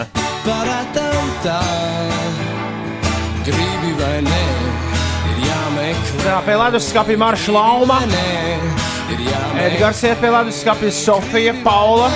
Gribi 3.44 3.94
vai 4.00 4.16
nē, 4.26 4.42
ir 5.30 5.46
jāmeklē. 5.46 6.26
Tā 6.26 6.40
pie 6.48 6.58
leduskapja 6.64 7.20
Marša 7.20 7.54
Lauma, 7.54 8.02
Ir 8.02 8.18
jāmeklē. 8.18 8.93
Edgars 9.04 10.00
iet 10.00 10.20
pie 10.20 10.30
leduskapja 10.32 10.90
Sofija, 10.96 11.52
Paula, 11.64 12.06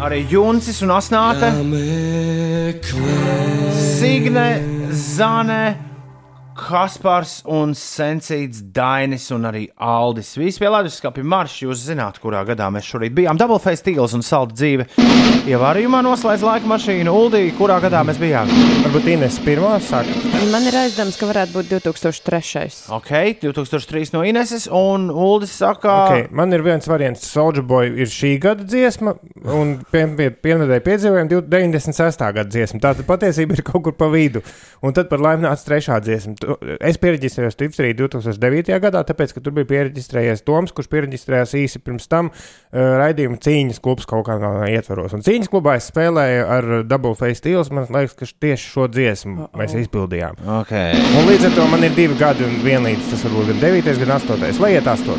arī 0.00 0.22
Juncis 0.30 0.80
un 0.82 0.94
Asnāte. 0.96 1.50
Signe, 4.00 4.46
Zane, 4.90 5.91
Kaspars 6.56 7.40
un 7.48 7.72
Sensīts, 7.76 8.60
Dainis 8.74 9.30
un 9.32 9.46
arī 9.48 9.64
Aldis. 9.80 10.34
Visi 10.36 10.60
pie 10.60 10.68
leduskapja 10.72 11.24
marša. 11.24 11.62
Jūs 11.66 11.84
zināt, 11.88 12.18
kurā 12.22 12.42
gadā 12.48 12.68
mēs 12.72 12.88
šorīt 12.92 13.14
bijām. 13.16 13.38
Double-face 13.40 13.84
tīls 13.86 14.12
un 14.16 14.24
salda 14.26 14.56
dzīve. 14.58 14.86
Ievārījumā 15.48 16.02
noslēdz 16.04 16.44
laika 16.46 16.68
mašīnu. 16.70 17.14
Uldī, 17.16 17.42
kurā 17.56 17.78
gadā 17.82 18.02
mēs 18.06 18.20
bijām? 18.20 18.50
Varbūt 18.84 19.08
Ines 19.14 19.38
pirmā 19.44 19.78
saka. 19.84 20.18
Man 20.52 20.66
ir 20.68 20.76
aizdoms, 20.82 21.16
ka 21.20 21.30
varētu 21.30 21.56
būt 21.56 21.72
2003. 21.72 22.82
Ok, 22.98 23.12
2003 23.42 24.12
no 24.14 24.24
Ineses 24.26 24.68
un 24.68 25.08
Uldis 25.10 25.54
saka, 25.62 25.92
Okay, 26.12 26.26
man 26.30 26.52
ir 26.52 26.62
viens 26.64 26.86
variants. 26.88 27.24
Soldier 27.32 27.64
Boy 27.66 27.90
ir 28.02 28.10
šī 28.10 28.34
gada 28.42 28.66
dziesma, 28.66 29.14
un 29.56 29.74
piemēram, 29.92 30.82
piedzīvojam 30.84 31.30
96. 31.30 32.24
gada 32.36 32.48
dziesmu. 32.50 32.80
Tā 32.82 32.94
tad 32.98 33.08
patiesība 33.08 33.56
ir 33.56 33.64
kaut 33.66 33.86
kur 33.86 33.96
pa 33.96 34.08
vidu. 34.12 34.42
Un 34.82 34.94
tad 34.96 35.10
par 35.10 35.22
laimi 35.22 35.46
nāca 35.46 35.66
trešā 35.68 36.00
dziesma. 36.02 36.36
Tu- 36.42 36.76
Es 36.82 36.98
pierakstījos 36.98 37.56
Twitterī 37.58 37.92
2009. 37.96 38.74
gadā, 38.82 39.02
tāpēc, 39.08 39.32
ka 39.36 39.40
tur 39.44 39.54
bija 39.56 39.68
pierakstējies 39.70 40.42
Toms, 40.46 40.72
kurš 40.74 40.88
pierakstījās 40.92 41.54
īsi 41.58 41.78
pirms 41.82 42.08
tam 42.10 42.28
uh, 42.32 42.78
raidījuma 43.00 43.38
cīņas 43.42 43.80
klubs 43.84 44.06
kaut 44.10 44.26
kādā 44.26 44.66
ietvaros. 44.74 45.14
Un 45.16 45.22
cīņas 45.22 45.50
klubā 45.52 45.76
es 45.78 45.86
spēlēju 45.92 46.42
ar 46.58 46.68
Double 46.90 47.14
Face 47.18 47.38
Steels. 47.42 47.70
Man 47.70 47.86
liekas, 47.88 48.16
ka 48.18 48.26
tieši 48.46 48.68
šo 48.74 48.88
dziesmu 48.92 49.48
mēs 49.58 49.76
izpildījām. 49.84 50.34
ok, 50.60 50.72
Un 51.22 51.30
līdz 51.30 51.46
ar 51.50 51.56
to 51.56 51.66
man 51.70 51.84
ir 51.86 51.94
divi 51.96 52.18
gadi 52.18 52.44
un 52.48 52.58
vienlīdz 52.66 53.10
tas 53.14 53.22
varbūt 53.28 53.52
gan 53.54 53.62
9, 53.62 53.98
gan 54.02 54.14
8, 54.18 54.58
vai 54.62 54.72
iet 54.74 54.86
8. 54.90 55.16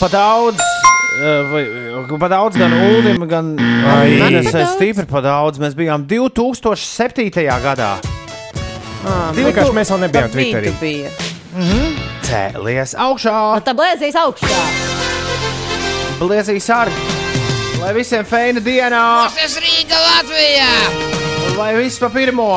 pa 0.00 0.08
daudz. 0.12 0.60
eh, 0.60 1.42
Vai, 1.52 1.62
pa 2.20 2.28
daudz 2.28 2.56
gan 2.60 2.72
Ulim, 2.72 3.22
gan 3.28 3.54
Ai. 3.58 4.18
Inesē 4.20 4.60
Daudz. 4.64 4.74
stipri 4.76 5.06
pa 5.08 5.20
daudz. 5.24 5.58
Mēs 5.58 5.74
bijām 5.78 6.04
2007. 6.06 7.30
gadā. 7.64 7.96
Ah, 9.06 9.30
Vienkārši 9.36 9.74
mēs 9.76 9.90
vēl 9.92 10.00
nebijām 10.06 10.30
Twitterī. 10.34 10.72
bija. 10.80 11.10
Cēlies 12.26 12.94
augšā, 12.98 13.34
Tā 13.64 13.72
blēzīs 13.78 14.16
augšā. 14.18 14.62
bliezīs 16.20 16.64
sargi. 16.66 17.00
Lai 17.80 17.92
visiem 17.94 18.24
feina 18.26 18.60
dienā, 18.60 19.02
Tas 19.36 19.56
Rīga 19.62 19.98
Latvijā! 20.06 20.70
lai 21.56 21.74
viss 21.76 21.98
pa 21.98 22.08
pirmo. 22.12 22.48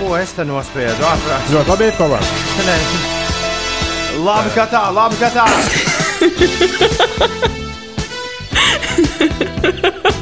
Ko 0.00 0.16
es 0.18 0.32
te 0.36 0.44
nospiedu? 0.44 1.02
Ārprāt. 1.06 1.42
Ļoti 1.54 1.68
labi 1.70 1.90
kopā. 1.98 2.20
Nē. 2.66 2.76
Labi, 4.26 4.50
ka 4.54 4.66
tā, 4.66 4.82
labi, 4.92 5.16
ka 5.16 5.30
tā. 5.30 5.46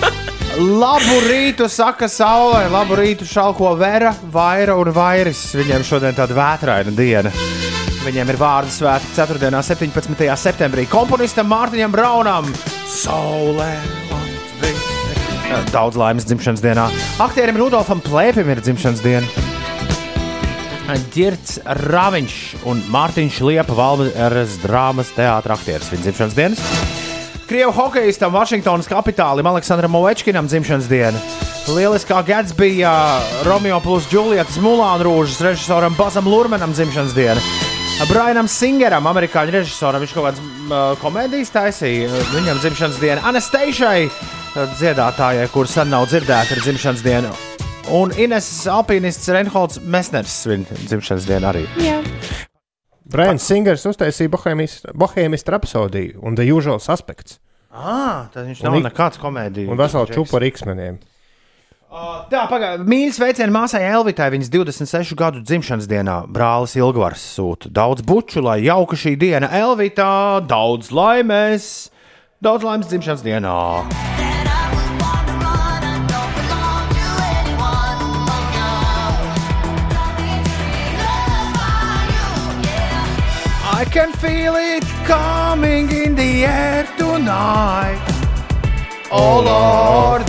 Labu 0.59 1.21
rītu, 1.23 1.69
saka 1.71 2.09
saulē, 2.11 2.65
labu 2.73 2.97
rītu 2.99 3.23
šalko 3.29 3.77
Vera, 3.79 4.11
Vaira 4.35 4.75
un 4.75 4.89
Vairis. 4.91 5.53
Viņiem 5.55 5.85
šodien 5.87 6.17
tāda 6.17 6.35
vētraina 6.35 6.91
diena. 6.99 7.31
Viņiem 8.03 8.33
ir 8.33 8.39
vārdu 8.41 8.73
svētki 8.75 9.13
4. 9.15 9.53
un 9.53 9.63
17. 9.63 10.27
septembrī. 10.43 10.89
Komponistam 10.91 11.47
Mārtiņam 11.53 11.95
Braunam, 11.95 12.51
Saulē, 12.91 13.71
Latvija. 14.11 15.63
Daudz 15.71 16.01
laimes 16.01 16.27
dzimšanas 16.27 16.65
dienā. 16.65 16.89
Aktierim 17.23 17.61
Rudolfam 17.63 18.03
Plēpim 18.03 18.51
ir 18.51 18.59
dzimšanas 18.65 19.05
diena. 19.07 19.47
Girts 21.15 21.61
Raviņš 21.87 22.39
un 22.67 22.83
Mārtiņš 22.91 23.45
Liepa 23.47 23.79
Valmēras 23.79 24.59
drāmas 24.65 25.15
teātris 25.15 25.55
aktieris 25.61 25.93
viņa 25.95 26.09
dzimšanas 26.09 26.39
dienas. 26.41 27.07
Krievu 27.49 27.73
hokeistam 27.73 28.33
Vašingtonas 28.33 28.85
kapitālim 28.91 29.47
Aleksandram 29.49 29.95
Ovečkinam 29.97 30.45
dzimšanas 30.51 30.85
diena. 30.91 31.17
Lieliskā 31.73 32.19
Gatsbija 32.27 32.91
Romeo 33.47 33.79
plus 33.81 34.05
Julietas 34.13 34.59
Mulāna 34.61 35.07
Rūžas 35.07 35.41
režisoram 35.47 35.97
Bazam 35.97 36.29
Lurmanam 36.29 36.75
dzimšanas 36.77 37.15
diena. 37.17 37.41
Brianam 38.11 38.51
Singeram, 38.53 39.09
amerikāņu 39.09 39.55
režisoram, 39.57 40.05
viņš 40.05 40.13
kaut 40.13 40.27
kādas 40.29 40.43
uh, 40.45 40.83
komēdijas 41.01 41.55
taisīja. 41.55 42.21
Viņam 42.35 42.61
dzimšanas 42.61 43.01
diena. 43.01 43.25
Anasteišai, 43.33 44.11
dziedātājai, 44.77 45.49
kuras 45.55 45.73
sen 45.79 45.89
nav 45.95 46.05
dzirdēta, 46.13 46.53
ir 46.53 46.63
dzimšanas 46.67 47.07
diena. 47.07 47.33
Un 47.97 48.13
Ines 48.21 48.51
Alpīnists 48.69 49.33
Reinholds 49.33 49.81
Mesners 49.89 50.37
svin 50.45 50.69
dzimšanas 50.85 51.25
dienu 51.33 51.49
arī. 51.55 51.65
Jā. 51.81 51.97
Brians 53.11 53.43
Singers 53.43 53.85
uztaisīja 53.89 54.29
Bohēmijas 54.95 55.47
rapsodiju 55.49 56.21
un 56.23 56.35
The 56.37 56.45
Usual 56.53 56.79
Suspects 56.81 57.39
Ah, 57.73 58.27
tad 58.33 58.47
viņš 58.49 58.63
Un 58.65 58.71
nav 58.73 58.79
ik- 58.79 58.87
nekāds 58.93 59.19
komēdijas. 59.21 59.69
un 59.71 59.77
veselu 59.77 60.07
čupu 60.07 60.37
ar 60.37 60.43
X-meniem. 60.49 60.99
Tā, 62.31 62.43
pagaidi. 62.49 62.85
Mīļš 62.85 63.17
sveicienu 63.21 63.53
māsai 63.53 63.81
Elvitai 63.93 64.31
viņas 64.33 64.51
26 64.53 65.15
gadu 65.17 65.41
dzimšanas 65.41 65.87
dienā. 65.89 66.27
Brālis 66.29 66.75
Ilgvars 66.77 67.21
sūta 67.37 67.71
daudz 67.73 68.03
buču, 68.03 68.43
lai 68.43 68.61
jauka 68.65 68.97
šī 68.97 69.17
diena 69.19 69.49
Elvitā, 69.49 70.41
daudz 70.47 70.91
laimes, 70.93 71.91
daudz 72.43 72.63
laimes 72.65 72.89
dzimšanas 72.89 73.23
dienā. 73.25 74.28
Can 83.99 84.13
feel 84.13 84.55
it 84.55 84.85
coming 85.11 85.91
in 85.91 86.15
the 86.15 86.45
air 86.47 86.87
tonight. 86.97 87.99
Oh 89.11 89.43
Lord. 89.51 90.23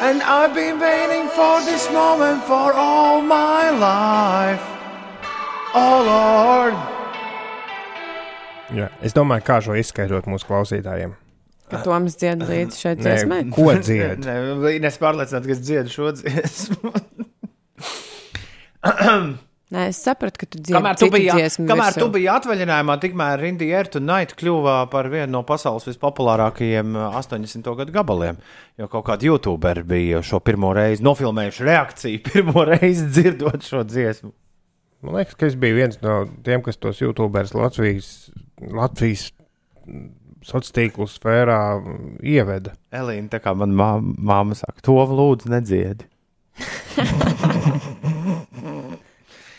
And 0.00 0.22
I've 0.22 0.54
been 0.54 0.80
waiting 0.80 1.28
for 1.28 1.60
this 1.68 1.84
moment 1.92 2.42
for 2.44 2.72
all 2.72 3.20
my 3.20 3.68
life. 3.68 4.64
Oh 5.74 6.00
Lord. 6.08 6.74
Jā. 8.72 8.88
Es 9.04 9.12
domāju, 9.12 9.44
kā 9.44 9.60
šo 9.60 9.76
izskaidrot 9.76 10.24
mūsu 10.24 10.48
klausītājiem. 10.48 11.12
Ka 11.68 11.84
Toms 11.84 12.16
dzied 12.16 12.48
līdzi 12.48 12.80
šai 12.80 12.94
dziesmai. 12.96 13.42
ko 13.52 13.74
dzied? 13.76 14.24
Nē, 14.28 14.76
es 14.88 14.96
pārliecināts, 15.02 15.44
ka 15.44 15.52
es 15.52 15.60
dziedu 15.60 15.92
šo 15.92 16.16
dziesmu. 16.16 16.94
Nē, 19.74 19.88
es 19.90 19.98
sapratu, 20.04 20.38
ka 20.38 20.46
tu 20.46 20.60
dziedi 20.60 20.76
Kamēr 20.76 20.98
tu 21.00 21.08
biji, 21.10 21.32
dziesmu. 21.34 21.64
kamēr 21.66 21.90
virsū. 21.90 22.02
tu 22.04 22.10
biji 22.14 22.28
atvaļinājumā, 22.30 22.94
tikmēr 23.02 23.40
Rindy 23.42 23.70
Air 23.74 23.88
Tonight 23.90 24.36
kļuva 24.38 24.74
par 24.92 25.08
vienu 25.10 25.32
no 25.32 25.40
pasaules 25.46 25.88
vispopulārākajiem 25.88 26.94
uh, 26.94 27.16
80. 27.18 27.70
gadu 27.80 27.94
gabaliem. 27.94 28.38
Jo 28.78 28.86
kaut 28.92 29.08
kādi 29.08 29.26
youtuberi 29.32 29.82
bija 29.88 30.22
šo 30.22 30.38
pirmo 30.44 30.70
reizi 30.76 31.02
nofilmējuši 31.06 31.66
reakciju, 31.66 32.22
pirmo 32.30 32.66
reizi 32.70 33.08
dzirdot 33.16 33.66
šo 33.66 33.82
dziesmu. 33.88 34.30
Man 35.04 35.18
liekas, 35.18 35.34
ka 35.40 35.50
es 35.50 35.58
biju 35.60 35.80
viens 35.80 35.98
no 36.04 36.20
tiem, 36.46 36.62
kas 36.64 36.78
tos 36.78 37.02
YouTuberus 37.02 37.56
Latvijas, 37.58 38.12
Latvijas 38.62 39.26
sociālo 40.44 40.76
tīklu 40.78 41.10
sfērā 41.10 41.60
mm, 41.80 42.16
ieveda. 42.22 42.78
Elīna, 42.94 43.28
tā 43.32 43.42
kā 43.42 43.56
manā 43.58 43.96
māma 44.00 44.54
saka, 44.58 44.78
to 44.84 44.96
lūdzu 45.02 45.50
nedziedi. 45.52 46.06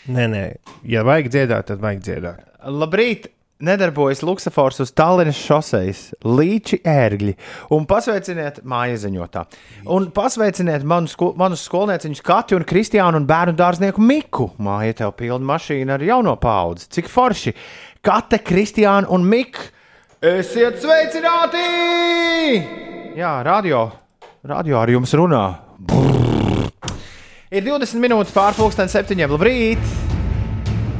Nē, 0.06 0.26
nē, 0.30 0.42
ja 0.86 1.02
vajag 1.06 1.32
dziedāt, 1.32 1.66
tad 1.70 1.80
vajag 1.82 2.02
dziedāt. 2.04 2.42
Labrīt, 2.70 3.26
nedarbojas 3.66 4.20
luksafors 4.22 4.78
uz 4.84 4.92
Tallinas 4.94 5.38
šoseis, 5.40 6.02
līči 6.22 6.78
ērgļi. 6.86 7.34
Un 7.74 7.88
pasveiciniet 7.90 8.60
mājas 8.68 9.02
ziņotā. 9.06 9.46
Un 9.92 10.10
pasveiciniet 10.14 10.86
manu 10.86 11.10
sko 11.10 11.32
manus 11.38 11.64
skolnieciņus 11.66 12.22
Katju 12.26 12.60
un 12.60 12.66
Kristiānu 12.68 13.22
un 13.22 13.26
bērnu 13.26 13.56
dārznieku 13.58 14.04
Miku. 14.04 14.50
Māja 14.62 15.00
tev 15.02 15.16
pilna 15.18 15.54
mašīna 15.54 15.96
ar 15.96 16.06
jauno 16.06 16.36
paudzi. 16.38 16.90
Cik 16.98 17.10
forši! 17.10 17.56
Kate, 18.06 18.38
Kristiāna 18.46 19.10
un 19.10 19.26
Mika! 19.26 19.72
Esiet 20.22 20.78
sveicināti! 20.82 21.66
Jā, 23.16 23.40
radio, 23.46 23.88
radio 24.46 24.78
ar 24.84 24.94
jums 24.94 25.16
runā. 25.18 25.44
Brrr. 25.82 26.25
Ir 27.54 27.62
20 27.62 28.02
minūtes 28.02 28.34
pārpusdienas 28.34 28.96
septiņiem. 28.96 29.30
Labrīt! 29.36 30.05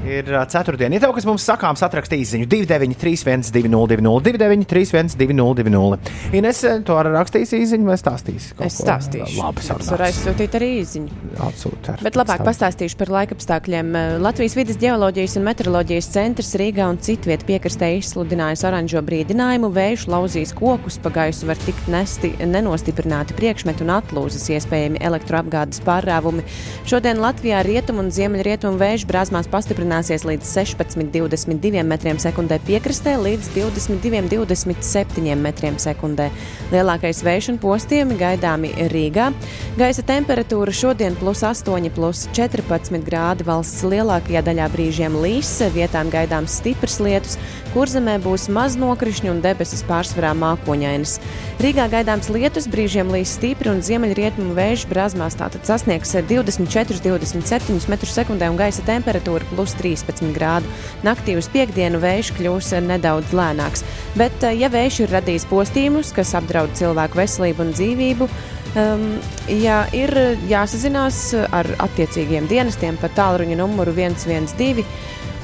Ir 0.07 0.29
ceturtdiena. 0.53 0.95
Ja 0.95 1.01
tev 1.03 1.13
kas 1.17 1.25
mums 1.27 1.43
sakāms, 1.49 1.83
atrakstīs 1.83 2.31
īsiņu 2.31 2.47
293, 2.47 3.51
202, 3.51 4.21
293, 4.23 5.17
202. 5.19 5.99
Ines, 6.39 6.61
tu 6.87 6.95
arī 6.95 7.11
rakstīsi 7.17 7.59
īsiņu 7.65 7.89
vai 7.91 7.97
stāstīsi? 7.99 8.53
kaut 8.55 8.67
Es 8.69 8.77
ko? 8.79 8.87
stāstīšu. 8.87 9.37
Labi, 9.43 9.65
Es 9.65 9.71
varu 9.73 9.87
sarunāts. 9.89 10.07
aizsūtīt 10.21 10.55
arī 10.61 10.69
īziņu. 10.83 11.19
Atsūti 11.49 11.91
ar- 11.93 12.05
Bet 12.07 12.15
labāk 12.21 12.45
pastāstīšu 12.47 12.97
par 13.01 13.09
laikapstākļiem. 13.17 13.91
Latvijas 14.23 14.55
vidas 14.57 14.77
geoloģijas 14.79 15.37
un 15.41 15.45
meteoroloģijas 15.49 16.11
centrs 16.15 16.55
Rīgā 16.55 16.87
un 16.89 16.99
citviet 16.99 17.43
piekrastē 17.49 17.91
izsludinājis 17.99 18.63
oranžo 18.69 19.03
brīdinājumu. 19.03 19.73
Vējš 19.75 20.07
lauzīs 20.13 20.55
kokus, 20.55 20.99
pa 21.03 21.11
gaisu 21.11 21.47
var 21.51 21.57
tikt 21.57 21.89
nesti 21.91 22.31
nenostiprināti 22.47 23.35
priekšmeti 23.35 23.83
un 23.83 23.95
atlūzas, 23.99 24.47
iespējami 24.55 25.01
elektroapgādes 25.03 25.83
pārrāvumi. 25.83 26.45
Šodien 26.87 27.19
Latvijā 27.19 27.65
rietumu 27.67 28.05
un 28.07 28.11
ziemeļrietumu 28.15 28.79
vējš 28.79 29.07
brāzmās 29.11 29.49
pastiprināsies 29.97 30.25
līdz 30.27 30.49
16,22 30.53 31.85
metriem 31.87 32.19
sekundē 32.21 32.59
piekrastē 32.67 33.17
līdz 33.17 33.49
22,27 33.55 35.37
metriem 35.41 35.79
sekundē. 35.79 36.29
Lielākais 36.73 37.23
vējš 37.25 37.51
un 37.55 37.59
postījumi 37.63 38.19
gaidāmi 38.21 38.75
Rīgā. 38.93 39.31
Gaisa 39.79 40.03
temperatūra 40.07 40.73
šodien 40.73 41.17
plus 41.17 41.43
8, 41.43 41.91
plus 41.95 42.27
14 42.37 43.05
grādi 43.07 43.47
valsts 43.47 43.85
lielākajā 43.87 44.43
daļā 44.45 44.69
brīžiem 44.73 45.17
līs, 45.23 45.55
vietām 45.73 46.11
gaidāms 46.13 46.59
stiprs 46.61 47.01
lietus, 47.01 47.39
kur 47.73 47.89
zemē 47.89 48.19
būs 48.25 48.49
maz 48.53 48.77
nokrišņu 48.81 49.33
un 49.33 49.43
debesis 49.45 49.85
pārsvarā 49.87 50.35
mākoņainas. 50.37 51.19
Rīgā 51.63 51.89
gaidāms 51.93 52.29
lietus, 52.33 52.69
brīžiem 52.69 53.09
līs 53.13 53.37
stipri 53.39 53.73
un 53.73 53.83
ziemeļrietumu 53.85 54.57
vējš 54.57 54.87
brāzmās 54.91 55.39
tātad 55.41 55.65
sasniegs 55.69 56.13
24-27 56.17 57.81
m2 57.87 58.51
un 58.51 58.61
gaisa 58.61 58.85
temperatūra 58.87 59.47
plus 59.53 59.77
13 59.87 60.35
grādu. 60.37 60.69
Naktī 61.07 61.39
uz 61.39 61.49
piekdienu 61.55 62.03
vējš 62.03 62.35
kļūs 62.37 62.75
nedaudz 62.91 63.33
lēnāks, 63.37 63.87
bet 64.19 64.45
eh, 64.45 64.59
ja 64.61 64.71
vējš 64.73 65.05
ir 65.07 65.17
radījis 65.17 65.49
postījumus, 65.49 66.13
kas 66.17 66.35
apdraud 66.37 66.75
cilvēku 66.77 67.23
veselību 67.25 67.69
un 67.69 67.75
dzīvību, 67.79 68.31
Um, 68.77 69.15
ja 69.49 69.87
ir 69.97 70.11
jāsazinās 70.51 71.31
ar 71.55 71.69
attiecīgiem 71.81 72.45
dienestiem 72.51 72.99
pa 73.01 73.09
tālruņa 73.17 73.57
numuru 73.57 73.95
112, 73.97 74.85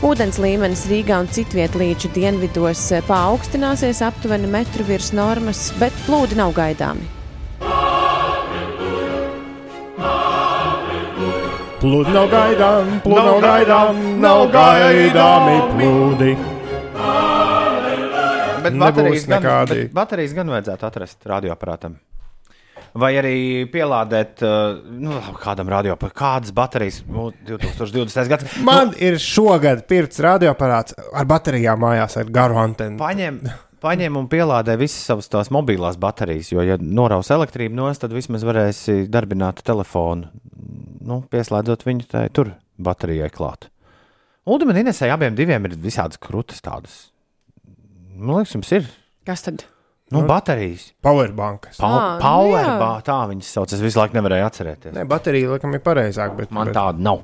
ūdens 0.05 0.41
līmenis 0.43 0.85
Rīgā 0.91 1.23
un 1.23 1.31
citviet 1.33 1.79
līča 1.79 2.13
dienvidos 2.13 2.85
eh, 2.93 3.01
paaugstināsies 3.09 4.05
aptuveni 4.05 4.53
metru 4.53 4.85
virs 4.85 5.15
normas, 5.17 5.71
bet 5.81 5.97
plūdi 6.05 6.37
nav 6.43 6.53
gaidāmi. 6.59 7.22
Plūdi 11.83 12.13
nav 12.15 12.29
gaidām, 12.31 12.91
plūdi 13.03 13.23
nav 13.27 13.39
gaidām, 13.43 13.97
nav 14.23 14.43
gaidāmi 14.55 15.55
plūdi. 15.73 16.35
Bet 18.63 18.77
baterijas 18.79 19.27
gan, 19.27 19.49
bet 19.67 19.91
baterijas 19.97 20.35
gan 20.37 20.53
vajadzētu 20.55 20.87
atrast 20.87 21.27
radioaparātam. 21.27 21.97
Vai 23.03 23.11
arī 23.19 23.35
pielādēt 23.73 24.45
uh, 24.47 24.79
nu, 24.95 25.19
kādam 25.43 25.75
radioaparātam, 25.75 26.19
kādas 26.23 26.55
baterijas 26.55 27.01
nu, 27.09 27.33
2020. 27.51 28.31
gads. 28.31 28.57
Man 28.63 28.95
ir 29.03 29.19
šogad 29.19 29.83
pirts 29.91 30.23
radioaparāts 30.23 30.95
ar 31.11 31.27
baterijām 31.35 31.83
mājās, 31.83 32.15
ar 32.21 32.31
garu 32.31 32.63
antenu. 32.63 33.01
Paņem, 33.03 33.43
paņem 33.83 34.17
un 34.21 34.29
pielādē 34.31 34.77
visas 34.81 35.03
savas 35.11 35.29
tās 35.33 35.51
mobilās 35.55 35.99
baterijas, 36.01 36.53
jo, 36.55 36.63
ja 36.65 36.79
noraus 36.81 37.33
elektrību 37.35 37.77
no 37.79 37.91
tad 37.99 38.15
vismaz 38.15 38.47
varēsi 38.47 39.07
darbināt 39.13 39.63
telefonu, 39.67 40.31
nu, 41.03 41.23
pieslēdzot 41.33 41.87
viņu 41.89 42.09
tai 42.15 42.27
tur 42.35 42.55
baterijai 42.83 43.31
klāt. 43.35 43.69
Un 44.49 44.65
man 44.67 44.81
Inesai 44.81 45.13
abiem 45.15 45.37
diviem 45.39 45.69
ir 45.69 45.77
visādas 45.79 46.19
krūtis 46.23 46.63
tādas. 46.65 47.13
Man 48.17 48.41
liekas, 48.41 48.57
jums 48.57 48.73
ir. 48.75 48.89
Kas 49.27 49.45
tad? 49.47 49.63
Nu, 50.13 50.25
baterijas. 50.29 50.91
Powerbankas. 51.01 51.79
Pa 51.81 51.89
Ā, 51.89 52.01
nu 52.21 52.51
jā. 52.53 52.91
Tā 53.07 53.19
viņas 53.31 53.53
sauc. 53.55 53.73
Es 53.73 53.81
visu 53.81 54.01
laiku 54.01 54.19
nevarēju 54.19 54.45
atcerēties. 54.45 54.95
Nē, 54.97 55.07
baterija 55.09 55.55
laikam 55.55 55.73
ir 55.79 55.83
pareizāk, 55.85 56.35
bet 56.37 56.53
Man 56.53 56.69
bet... 56.69 56.77
tāda 56.77 57.01
nav. 57.07 57.23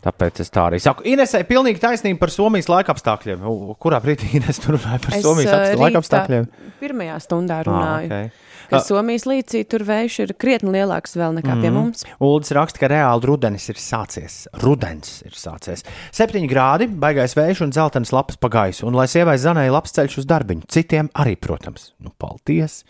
Tāpēc 0.00 0.40
es 0.40 0.48
tā 0.50 0.62
arī 0.70 0.78
saku. 0.80 1.04
Inesai 1.04 1.42
pilnīgi 1.44 1.80
taisnība 1.82 2.22
par 2.22 2.30
Somijas 2.32 2.70
laikapstākļiem. 2.72 3.42
U- 3.44 3.74
Kurā 3.80 3.98
brīdī 4.00 4.30
Ines 4.38 4.60
runāja 4.64 5.00
par 5.04 5.16
Es, 5.18 5.24
Somijas 5.26 5.50
apst- 5.52 5.74
rītā 5.74 5.82
laikapstākļiem? 5.84 6.46
Pirmajā 6.80 7.18
stundā 7.20 7.58
Ah, 7.60 7.66
runāju. 7.68 8.06
okay. 8.06 8.30
Ka 8.70 8.76
Ah. 8.78 8.84
Somijas 8.86 9.24
līcī 9.26 9.64
tur 9.68 9.80
vējš 9.82 10.16
ir 10.22 10.32
krietni 10.38 10.70
lielāks 10.70 11.16
vēl 11.18 11.34
nekā 11.40 11.56
pie 11.60 11.70
mums. 11.74 12.04
Uldis 12.22 12.52
raksta, 12.54 12.78
ka 12.78 12.88
reāli 12.88 13.26
rudenis 13.26 13.68
ir 13.68 13.74
sācies. 13.82 14.46
Rudens 14.62 15.22
ir 15.26 15.32
sācies. 15.34 15.82
Septiņi 16.14 16.48
grādi, 16.48 16.86
baigais 16.88 17.34
vējš 17.34 17.64
un 17.66 17.70
dzeltenas 17.74 18.12
lapas 18.14 18.36
pa 18.38 18.48
gaisu. 18.48 18.86
Un 18.86 18.94
lai 18.94 19.06
sievai 19.10 19.34
zanēja 19.42 19.72
labs 19.74 19.90
ceļš 19.92 20.18
uz 20.22 20.24
darbiņu, 20.30 20.68
citiem 20.70 21.10
arī, 21.18 21.34
protams. 21.36 21.90
Nu, 22.00 22.12
paldies! 22.16 22.84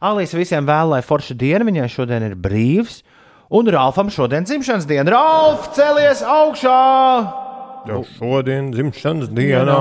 Alīs 0.00 0.32
visiem 0.38 0.64
vēl, 0.68 0.88
lai 0.94 1.00
forša 1.02 1.34
diena 1.36 1.64
viņai 1.66 1.88
šodien 1.90 2.22
ir 2.30 2.36
brīvs. 2.36 3.02
Un 3.54 3.68
Ralfam 3.70 4.08
šodien 4.10 4.42
dzimšanas 4.48 4.86
diena. 4.90 5.12
Ralf, 5.14 5.68
celies 5.76 6.24
augšā! 6.26 6.78
Jau 7.86 8.00
šodien, 8.16 8.72
dzimšanas 8.74 9.30
dienā. 9.30 9.78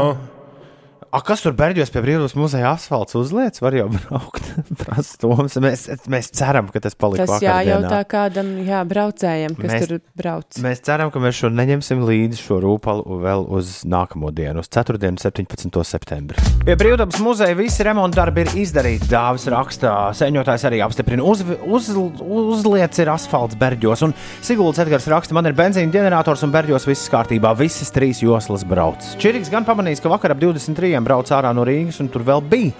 A, 1.13 1.19
kas 1.21 1.43
tur 1.45 1.53
Berģos 1.53 1.91
pie 1.93 2.01
brīvības 2.01 2.33
muzeja 2.33 2.71
asfalts 2.73 3.13
uzliec? 3.13 3.59
Var 3.61 3.75
jau 3.77 3.83
braukt. 3.93 4.47
Prasa 4.81 5.19
Toms. 5.21 5.53
Mēs, 5.61 5.83
mēs 6.09 6.31
ceram, 6.33 6.71
ka 6.73 6.79
tas 6.81 6.95
paliks 6.97 7.21
Tas 7.21 7.35
vakardienā. 7.35 7.75
jājautā 7.83 7.99
kādam 8.09 8.47
jā, 8.65 8.79
braucējam, 8.89 9.53
kas 9.59 9.69
Mēs- 9.75 9.85
tur 9.91 9.99
brauc. 10.17 10.57
Mēs 10.65 10.81
ceram, 10.81 11.11
ka 11.13 11.21
mēs 11.21 11.37
šo 11.37 11.51
neņemsim 11.53 12.01
līdzi 12.07 12.39
šo 12.41 12.57
rūpalu 12.65 13.19
vēl 13.21 13.45
uz 13.59 13.83
nākamo 13.85 14.31
dienu, 14.33 14.63
uz 14.65 14.71
4. 14.73 14.97
un 15.11 15.19
17. 15.21 15.83
septembri. 15.85 16.41
Pie 16.65 16.73
brīvdabas 16.81 17.21
muzeja 17.21 17.53
visi 17.61 17.85
remonta 17.85 18.23
darbi 18.23 18.47
ir 18.47 18.55
izdarīti. 18.63 19.05
Dāvis 19.13 19.45
rakstā, 19.53 19.93
sēņotājs 20.17 20.65
arī 20.71 20.81
apstiprina. 20.87 21.21
Uz, 21.29 21.45
uz, 21.45 21.91
uzliec 22.25 22.97
ir 23.05 23.13
asfalts 23.13 23.53
Berģos, 23.61 24.01
un 24.09 24.17
Siguldas 24.41 24.81
Edgars 24.81 25.05
raksta, 25.13 25.37
man 25.37 25.45
ir 25.45 25.53
benzīna 25.61 25.93
ģenerators 25.93 26.41
un 26.49 26.57
Berģos 26.57 26.89
viss 26.89 27.05
kārtībā. 27.13 27.53
Visas 27.61 27.93
trīs 27.93 28.25
joslas 28.25 28.65
brauc. 28.65 29.05
Čiriks 29.21 29.53
gan 29.53 29.69
pamanījis, 29.69 30.01
ka 30.01 30.09
vakar 30.09 30.33
ap 30.33 30.41
23. 30.41 31.02
Brauc 31.03 31.29
ārā 31.31 31.53
no 31.55 31.63
Rīgas, 31.67 31.99
un 32.03 32.09
tur 32.09 32.23
vēl 32.27 32.41
bija 32.49 32.71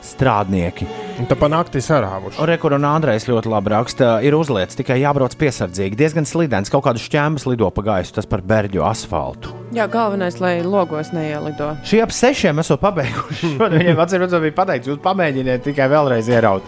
strādnieki. 0.00 0.86
Un 1.20 1.26
tā 1.28 1.36
pa 1.36 1.48
nakti 1.52 1.82
sarāvuši. 1.84 2.40
Rekur 2.48 2.72
un 2.72 2.86
Andrejs 2.88 3.26
ļoti 3.28 3.50
labi 3.52 3.72
raksta, 3.74 4.14
ir 4.24 4.32
uzliets, 4.38 4.78
tikai 4.78 4.96
jābrauc 5.02 5.34
piesardzīgi. 5.36 5.98
Diezgan 6.00 6.24
slidens, 6.28 6.72
kaut 6.72 6.86
kādu 6.86 7.02
šķēmas 7.04 7.44
lido 7.50 7.68
pa 7.76 7.84
gaisu, 7.84 8.14
tas 8.16 8.24
par 8.30 8.40
berģu 8.40 8.80
asfaltu. 8.88 9.52
Jā, 9.76 9.84
galvenais, 9.92 10.40
lai 10.40 10.54
logos 10.64 11.12
neielido. 11.12 11.74
Šī 11.84 12.00
ap 12.06 12.16
sešiem 12.16 12.62
esmu 12.64 12.78
pabeiguši. 12.80 13.52
Viņiem 13.60 14.00
atceros, 14.00 14.32
bija 14.40 14.56
pateikts, 14.56 14.88
jūs 14.88 15.02
pamēģiniet 15.04 15.66
tikai 15.68 15.90
vēlreiz 15.92 16.32
ieraut. 16.32 16.64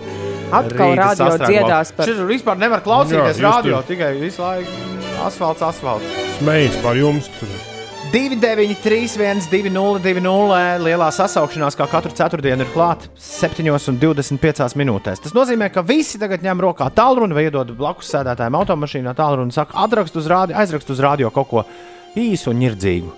Atkal 0.52 0.92
sastrēgumā. 1.16 1.48
dziedās 1.48 1.92
par- 1.96 2.04
Šis 2.10 2.18
tur 2.20 2.28
vispār 2.28 2.58
nevar 2.60 2.82
klausīties 2.84 3.40
Jā, 3.40 3.48
radio, 3.48 3.80
tur- 3.80 3.88
tikai 3.96 4.12
visu 4.20 4.44
laiku 4.44 4.68
asfalts, 5.24 5.64
asfalts. 5.64 6.04
Smējas 6.42 6.76
par 6.84 7.00
jums. 7.00 7.32
Tur. 7.40 7.71
293, 8.12 9.46
202, 9.48 10.56
lielā 10.84 11.06
sasaukšanās, 11.16 11.76
kā 11.78 11.86
katru 11.88 12.12
ceturtdienu, 12.12 12.66
ir 12.66 12.72
klāta 12.74 13.08
7,25 13.16 14.76
minūtēs. 14.76 15.22
Tas 15.24 15.32
nozīmē, 15.32 15.70
ka 15.72 15.80
visi 15.86 16.20
tagad 16.20 16.44
ņem 16.44 16.60
rokā 16.60 16.90
tālruni 16.92 17.32
vai 17.32 17.46
iedod 17.46 17.72
blakus 17.78 18.12
sēdētājiem 18.12 18.58
automašīnā 18.60 19.14
tālruni 19.16 19.48
un 19.48 19.56
saka, 19.56 19.78
atrakst 19.86 20.18
uz 20.20 20.28
rādio, 20.28 20.58
aizrakst 20.60 20.92
uz 20.92 21.00
rādio 21.00 21.32
kaut 21.32 21.48
ko 21.54 21.64
īsu 22.12 22.52
un 22.52 22.60
nirdzīgu. 22.60 23.14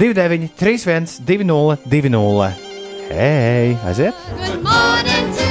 29, 0.00 0.48
31, 0.56 1.20
20, 1.28 1.84
20. 1.84 2.64
Hei, 3.10 3.76
aiziet! 3.84 5.47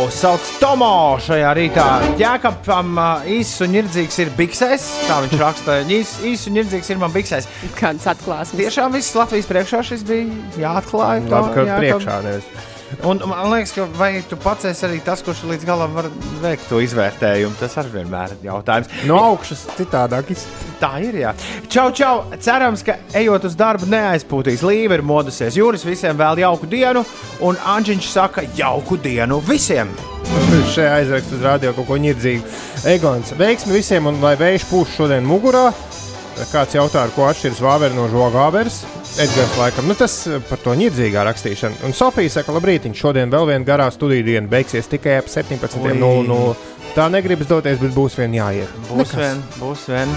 Mihau! 0.00 0.12
Sauc 0.16 0.40
Tomo 0.60 1.18
šajā 1.20 1.50
rītā. 1.56 1.84
Jākapam 2.20 2.96
īsts 3.28 3.60
un 3.66 3.74
nirdzīgs 3.74 4.16
ir 4.22 4.30
biksēs. 4.38 4.86
Tā 5.04 5.18
viņš 5.26 5.34
raksta. 5.40 5.76
Īs, 5.92 6.14
īsts 6.24 6.48
un 6.48 6.56
nirdzīgs 6.56 6.88
ir 6.94 7.00
man 7.02 7.12
biksēs. 7.12 7.48
Kādas 7.76 8.08
atklāsmes? 8.14 8.56
Tiešām 8.62 8.96
viss 8.96 9.12
Latvijas 9.18 9.50
priekšā 9.50 9.82
šis 9.90 10.06
bija 10.08 10.24
jāatklāj. 10.62 11.26
to, 11.28 11.36
Labi, 11.36 11.52
ka 11.52 11.80
priekšā 11.82 12.20
nevis. 12.24 12.69
Un 13.06 13.20
man 13.30 13.50
liekas, 13.52 13.72
ka 13.76 13.86
vai 13.96 14.10
tu 14.28 14.36
pats 14.40 14.66
esi 14.68 14.84
arī 14.88 14.98
tas, 15.04 15.22
kurš 15.24 15.44
līdz 15.48 15.66
galam 15.68 15.94
var 15.96 16.08
veikt 16.42 16.66
to 16.68 16.80
izvērtējumu. 16.82 17.56
Tas 17.60 17.76
arī 17.80 17.94
vienmēr 18.00 18.34
ir 18.34 18.48
jautājums. 18.50 18.90
No 19.08 19.20
augšas 19.30 19.64
citādāk. 19.78 20.34
Tā 20.80 20.94
ir. 21.04 21.20
Jā. 21.22 21.34
Čau, 21.70 21.90
čau! 21.96 22.14
Cerams, 22.40 22.84
ka 22.86 22.96
ejot 23.16 23.46
uz 23.48 23.56
darbu 23.58 23.88
neaizpūtīs 23.90 24.64
līnija, 24.66 24.96
ir 24.98 25.04
modusies. 25.06 25.58
Jūras 25.60 25.84
visiem 25.86 26.18
vēl 26.18 26.42
jauku 26.44 26.68
dienu, 26.70 27.04
un 27.44 27.58
Anģiņš 27.74 28.08
saka 28.14 28.46
jauku 28.56 28.98
dienu 29.00 29.42
visiem! 29.44 29.92
Šajā 30.70 30.90
aizrakstā 31.00 31.36
uz 31.36 31.44
rādio 31.44 31.72
kaut 31.74 31.88
ko 31.88 31.96
nirdzīgu. 32.00 32.46
Egons, 32.88 33.32
veiksmi 33.38 33.74
visiem, 33.76 34.06
un 34.06 34.20
lai 34.22 34.36
vējš 34.40 34.66
pūš 34.70 34.98
šodien 35.00 35.26
mugurā. 35.26 35.68
Kāds 36.48 36.72
jautā, 36.72 37.04
ar 37.04 37.12
ko 37.12 37.26
atšķiras 37.28 37.60
vāveres 37.60 37.96
no 37.96 38.06
žogāberes? 38.08 38.80
Edgars, 39.20 39.56
laikam, 39.60 39.88
nu 39.90 39.96
tas 39.98 40.14
eh, 40.30 40.40
par 40.48 40.62
to 40.64 40.72
nirdzīgā 40.78 41.24
rakstīšanu. 41.28 41.82
Un 41.84 41.92
Sofija 41.96 42.32
saka, 42.32 42.54
labrīt, 42.56 42.88
šodien 42.96 43.32
vēl 43.32 43.48
viena 43.50 43.66
garā 43.66 43.90
studiju 43.92 44.24
diena 44.24 44.48
beigsies 44.48 44.88
tikai 44.88 45.18
ap 45.20 45.28
17.00. 45.28 46.79
Tā 46.90 47.04
negribas 47.06 47.46
doties, 47.46 47.78
bet 47.78 47.92
būs 47.94 48.16
vien 48.18 48.32
jāiet. 48.34 48.70
Būs 48.90 49.12
vien, 49.14 49.38
būs 49.60 49.84
vien. 49.92 50.10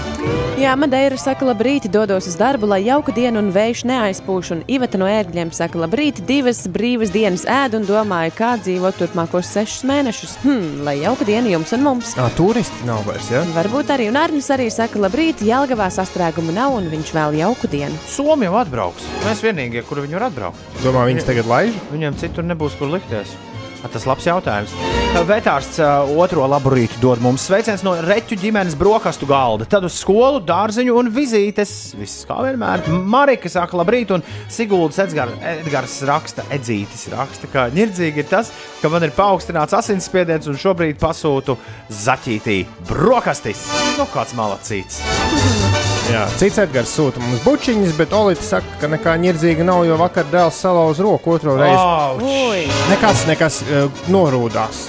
Jā, 0.58 0.72
Madeira 0.78 1.14
saka, 1.18 1.46
labrīt, 1.46 1.86
dodos 1.90 2.26
uz 2.30 2.34
darbu, 2.38 2.66
lai 2.70 2.80
jauka 2.82 3.14
diena 3.14 3.38
un 3.38 3.52
vējš 3.54 3.84
neaizpūš. 3.86 4.50
Un 4.56 4.64
Iveta 4.70 4.98
no 4.98 5.06
ērgļiem 5.10 5.52
saka, 5.54 5.78
labrīt, 5.84 6.18
divas 6.26 6.64
brīvas 6.70 7.12
dienas 7.14 7.46
ēdu 7.46 7.78
un 7.78 7.86
domāju, 7.86 8.34
kā 8.38 8.50
dzīvot 8.58 8.98
turpmākos 8.98 9.52
sešus 9.54 9.86
mēnešus. 9.86 10.34
Hmm, 10.42 10.82
lai 10.86 10.96
jauka 11.04 11.26
diena 11.30 11.54
jums 11.54 11.74
un 11.78 11.86
mums. 11.86 12.16
Ā, 12.18 12.26
turisti 12.38 12.90
nav 12.90 13.06
vairs, 13.06 13.30
ja? 13.30 13.44
Varbūt 13.54 13.94
arī, 13.94 14.10
un 14.10 14.18
Arnis 14.18 14.50
arī 14.54 14.66
saka, 14.74 14.98
labrīt, 15.06 15.46
Jelgavā 15.46 15.90
sastrēguma 15.94 16.54
nav 16.58 16.74
un 16.74 16.90
viņš 16.90 17.14
vēl 17.14 17.38
jauku 17.44 17.70
dienu. 17.70 18.02
Somija 18.10 18.50
jau 18.50 18.60
atbrauks. 18.64 19.10
Mēs 19.28 19.46
vienīgie, 19.46 19.86
kur 19.86 20.02
viņi 20.02 20.18
var 20.18 20.30
atbraukt. 20.32 20.70
Domā, 20.82 21.06
viņas 21.10 21.30
tagad 21.30 21.50
laiž? 21.50 21.82
Viņiem 21.94 22.18
citur 22.18 22.50
nebūs 22.50 22.78
kur 22.82 22.90
likties. 22.94 23.38
A, 23.84 23.88
Tas 23.92 24.06
labs 24.08 24.24
jautājums. 24.24 24.72
Vētārsts 25.28 25.78
uh, 25.82 26.10
otro 26.18 26.46
labu 26.50 26.72
rītu 26.72 26.98
dod 27.02 27.20
mums 27.22 27.44
sveiciens 27.46 27.84
no 27.86 27.92
reķu 28.02 28.38
ģimenes 28.40 28.74
brokastu 28.80 29.28
galda. 29.28 29.68
Tad 29.70 29.84
uz 29.86 29.98
skolu, 30.00 30.40
dārziņu 30.48 30.96
un 30.98 31.10
vizītes. 31.14 31.92
Viss 32.00 32.24
kā 32.26 32.40
vienmēr. 32.46 32.82
Marika 32.88 33.52
saka, 33.52 33.76
labrīt, 33.78 34.14
un 34.16 34.24
Siguldas 34.50 35.02
Edgars, 35.04 35.36
Edgars 35.52 35.98
raksta, 36.08 36.46
Edzītis 36.54 37.06
raksta, 37.12 37.50
ka 37.52 37.68
ņirdzīgi 37.76 38.24
ir 38.24 38.30
tas, 38.32 38.50
ka 38.80 38.90
man 38.92 39.06
ir 39.06 39.14
paaugstināts 39.14 39.76
asinsspiediens 39.78 40.48
un 40.50 40.58
šobrīd 40.64 40.98
pasūtu 41.02 41.58
zaķītī 42.04 42.62
brokastis. 42.88 43.68
Nu, 44.00 44.08
kāds 44.16 44.34
malacīts. 44.38 45.02
Jā. 46.12 46.24
Cits 46.38 46.58
Edgars 46.60 46.92
sūta 46.92 47.22
mums 47.22 47.40
bučiņas, 47.46 47.94
bet 47.96 48.12
Olīte 48.16 48.44
saka, 48.44 48.76
ka 48.82 48.90
nekā 48.92 49.14
nirdzīga 49.22 49.64
nav, 49.66 49.84
jo 49.88 49.96
vakar 50.00 50.26
dēls 50.32 50.58
salauz 50.60 51.00
roku 51.02 51.32
otro 51.36 51.56
reizi. 51.56 52.24
Ui, 52.24 52.66
Nekas, 52.90 53.24
nekas 53.30 53.62
uh, 53.64 54.02
norūdās. 54.12 54.84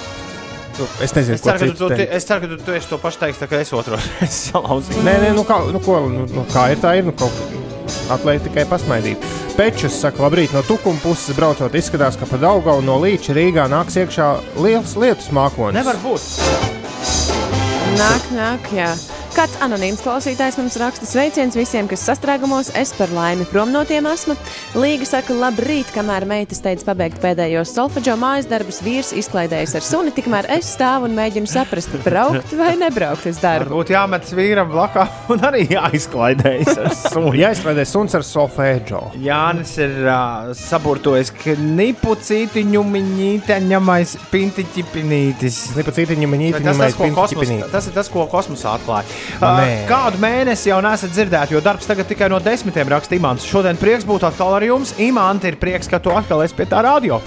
Nu, 0.76 0.88
Es 0.99 1.13
nezinu, 1.16 1.38
Es 1.39 1.45
ceru, 1.45 1.59
ka 1.59 1.68
tu, 1.72 1.88
tu, 1.88 2.01
es 2.03 2.28
ceru, 2.28 2.41
ka 2.43 2.49
tu, 2.51 2.57
tu 2.59 2.80
to 2.89 2.99
pašu 2.99 3.22
teiks, 3.22 3.39
tā 3.39 3.47
kā 3.47 3.61
es 3.63 3.72
otru 3.76 3.95
reizi 4.01 4.51
salauzīju. 4.51 5.05
Nē, 5.07 5.16
nē, 5.24 5.30
nu 5.38 5.45
kā, 5.47 5.61
nu, 5.72 5.80
ko, 5.84 6.01
nu, 6.11 6.28
nu, 6.28 6.43
kā 6.51 6.68
ir, 6.76 6.84
tā 6.84 6.97
ir. 6.99 7.07
Nu, 7.07 7.16
kaut 7.16 7.63
Atliek 8.09 8.41
tikai 8.41 8.66
pasmaidīt. 8.70 9.22
Pečus 9.55 9.95
saka, 10.01 10.24
labrīt, 10.26 10.53
no 10.53 10.63
tukuma 10.66 10.99
puses 11.03 11.38
braucot, 11.38 11.78
izskatās, 11.78 12.18
ka 12.20 12.28
pa 12.30 12.39
Daugau 12.41 12.82
no 12.86 12.97
Līča 13.01 13.38
Rīgā 13.38 13.70
nāks 13.72 13.97
iekšā 14.01 14.32
liels 14.66 14.97
lietus 14.99 15.32
mākonis. 15.34 15.78
Nevar 15.80 16.01
būt. 16.03 17.64
Nāk, 17.96 18.32
nāk, 18.36 18.74
jā. 18.76 18.89
Kāds 19.36 19.58
anonīms 19.60 20.00
klausītājs 20.00 20.56
mums 20.56 20.78
raksta 20.80 21.04
sveiciens 21.10 21.58
visiem, 21.60 21.89
kas 21.91 22.06
sastrēgumos, 22.08 22.70
es 22.80 22.93
par 22.96 23.12
laimi 23.12 23.43
prom 23.50 23.68
no 23.74 23.82
tiem 23.84 24.06
esmu. 24.08 24.32
Līga 24.80 25.04
saka, 25.10 25.36
labrīt, 25.36 25.89
kamēr 25.91 26.24
meita 26.30 26.56
steidz 26.56 26.86
pabeigt 26.88 27.20
pēdējos 27.20 27.74
solfeģo 27.76 28.16
mājas 28.22 28.48
darbus, 28.48 28.80
vīrs 28.86 29.12
izklaidējas 29.20 29.76
ar 29.76 29.84
suni, 29.84 30.14
tikmēr 30.16 30.48
es 30.56 30.70
stāvu 30.78 31.10
un 31.10 31.18
mēģinu 31.18 31.52
saprast, 31.52 31.91
braukt 32.06 32.54
vai 32.56 32.78
nebraukt 32.84 33.28
uz 33.28 33.41
darbu. 33.43 33.68
Varbūt 33.74 33.91
jāmet 33.91 34.32
vīram 34.39 34.72
blakā 34.72 35.04
un 35.36 35.43
arī 35.50 35.66
jāizklaidējas 35.68 36.80
ar 36.86 36.96
sunu. 37.02 37.36
Jāizslēdz 37.36 37.91
suns 37.91 38.16
ar 38.16 38.24
solfēģo. 38.24 39.04
Jānis 39.26 39.76
ir 39.84 40.00
uh, 40.06 40.54
saburtojis 40.56 41.34
knipu 41.41 42.16
cītiņu 42.24 42.86
miņīte 42.93 43.60
ņemais 43.68 44.16
pintiķipinītis. 44.32 45.60
Minīti, 45.76 46.56
Tas, 46.56 46.64
tas, 46.64 46.72
ņemais 46.72 46.96
ko 46.96 47.12
kosmos, 47.20 47.43
pintiķipinīt. 47.43 47.72
Tas 47.86 47.92
ir 47.92 47.96
tas, 48.00 48.10
ko 48.10 48.26
kosmosā 48.30 48.74
atklāja. 48.80 49.06
Nē. 49.42 49.86
kādu 49.90 50.18
mēnesi 50.22 50.70
jau 50.72 50.82
nesat 50.84 51.12
dzirdēti, 51.14 51.54
jo 51.54 51.62
darbs 51.62 51.86
tagad 51.90 52.08
tikai 52.10 52.30
no 52.32 52.40
desmitiem 52.42 52.90
raksta 52.90 53.16
Imants. 53.18 53.46
Šodien 53.46 53.78
prieks 53.78 54.06
būt 54.08 54.24
atkal 54.26 54.56
ar 54.58 54.64
jums. 54.66 54.94
Imants 55.02 55.46
ir 55.46 55.56
prieks, 55.62 55.88
ka 55.92 56.00
tu 56.02 56.10
atkal 56.16 56.44
esi 56.46 56.56
pie 56.58 56.66
tā 56.70 56.82
radio. 56.86 57.22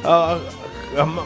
Uh, 0.00 0.38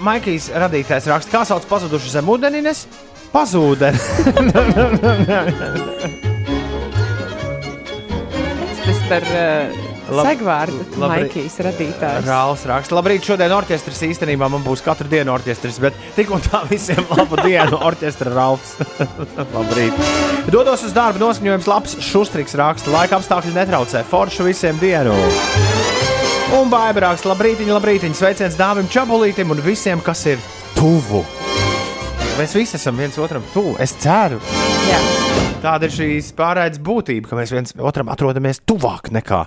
Maikijs 0.04 0.50
radītais 0.52 1.08
raksta, 1.08 1.32
kā 1.32 1.44
sauc 1.48 1.64
pazudušu 1.70 2.08
zem 2.12 2.28
ūdenines? 2.28 2.86
Pazūdeni. 3.32 3.98
Tas 8.84 9.00
par 9.08 9.24
uh, 9.24 9.83
Lab- 10.12 10.26
segvārdu. 10.28 10.84
Maikijas 11.00 11.56
radītājs. 11.64 12.26
Rāls 12.28 12.64
raksta, 12.68 12.96
labrīt, 12.98 13.24
šodien 13.24 13.52
orķestris 13.56 14.02
īstenībā 14.10 14.48
man 14.52 14.64
būs 14.66 14.82
katru 14.84 15.08
dienu 15.08 15.32
orķestris, 15.32 15.78
bet 15.80 15.96
tik 16.16 16.32
un 16.34 16.42
tā 16.44 16.60
visiem 16.68 17.00
labu 17.14 17.38
dienu 17.40 17.80
orķestra 17.88 18.32
Rāls. 18.34 18.74
labrīt. 19.56 19.96
Dodos 20.52 20.84
uz 20.84 20.92
darbu, 20.96 21.22
noskaņojums 21.24 21.70
labs, 21.70 21.96
šustriks 22.04 22.56
raksta, 22.60 22.92
laika 22.92 23.16
apstākļi 23.20 23.54
netraucē, 23.56 24.04
foršu 24.10 24.44
visiem 24.50 24.76
dienu. 24.82 25.16
Un 26.54 26.68
baiba 26.70 27.08
raksta, 27.08 27.32
labrīt, 27.32 27.64
labrīt, 27.66 28.04
sveiciens 28.14 28.58
dāvim 28.60 28.86
čabulītim 28.92 29.50
un 29.50 29.62
visiem, 29.64 30.02
kas 30.04 30.26
ir 30.30 30.42
tuvu. 30.76 31.24
Mēs 32.34 32.52
visi 32.58 32.76
esam 32.76 32.98
viens 32.98 33.16
otram 33.22 33.42
tuvu. 33.54 33.76
Es 33.82 33.92
ceru, 34.02 34.40
Jā. 34.88 34.98
tāda 35.62 35.86
ir 35.86 35.92
šīs 35.94 36.32
pārraides 36.36 36.80
būtība, 36.82 37.30
ka 37.30 37.38
mēs 37.38 37.52
viens 37.54 37.74
otram 37.78 38.10
atrodamies 38.10 38.58
tuvāk 38.66 39.12
nekā. 39.14 39.44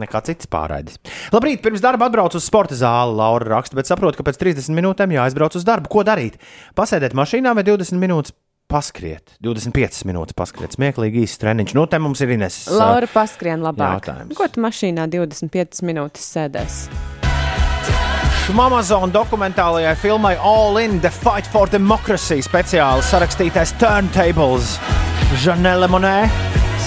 Nekā 0.00 0.22
cits 0.24 0.48
pārraidis. 0.48 0.96
Labrīt, 1.34 1.60
pirms 1.64 1.82
darba 1.84 2.06
atbraucu 2.08 2.38
uz 2.40 2.46
sporta 2.46 2.76
zāli, 2.78 3.12
Laura 3.18 3.58
raksta, 3.58 3.76
bet 3.76 3.90
saprotu, 3.90 4.16
ka 4.16 4.24
pēc 4.24 4.38
30 4.40 4.72
minūtēm 4.78 5.12
jāaizbrauc 5.18 5.58
uz 5.58 5.66
darbu. 5.68 5.90
Ko 5.92 6.04
darīt? 6.08 6.38
Pasēdēt 6.78 7.12
mašīnā 7.18 7.52
vai 7.58 7.64
20 7.66 8.00
minūtes 8.00 8.32
paskriet? 8.72 9.34
25 9.44 10.06
minūtes 10.08 10.36
paskriet, 10.38 10.72
smieklīgi 10.78 11.26
īsts 11.26 11.42
treniņš. 11.44 11.76
Nu, 11.76 11.84
te 11.84 12.00
mums 12.00 12.24
ir 12.24 12.32
Ines. 12.38 12.62
Laura 12.72 13.10
paskrien 13.12 13.60
labāk. 13.60 14.00
jautājums. 14.00 14.36
Ko 14.38 14.48
tu 14.48 14.64
mašīnā 14.64 15.04
25 15.12 15.84
minūtes 15.84 16.24
sēdēs? 16.38 16.86
Amazon 18.52 19.12
dokumentālajai 19.12 19.94
filmai 19.96 20.34
All 20.40 20.76
In 20.80 21.00
The 21.00 21.10
Fight 21.10 21.46
for 21.46 21.70
Democracy 21.70 22.42
speciāli 22.44 23.04
sarakstītais 23.06 23.72
Turntables 23.80 24.76
Žanele 25.44 25.88
Monē 25.88 26.28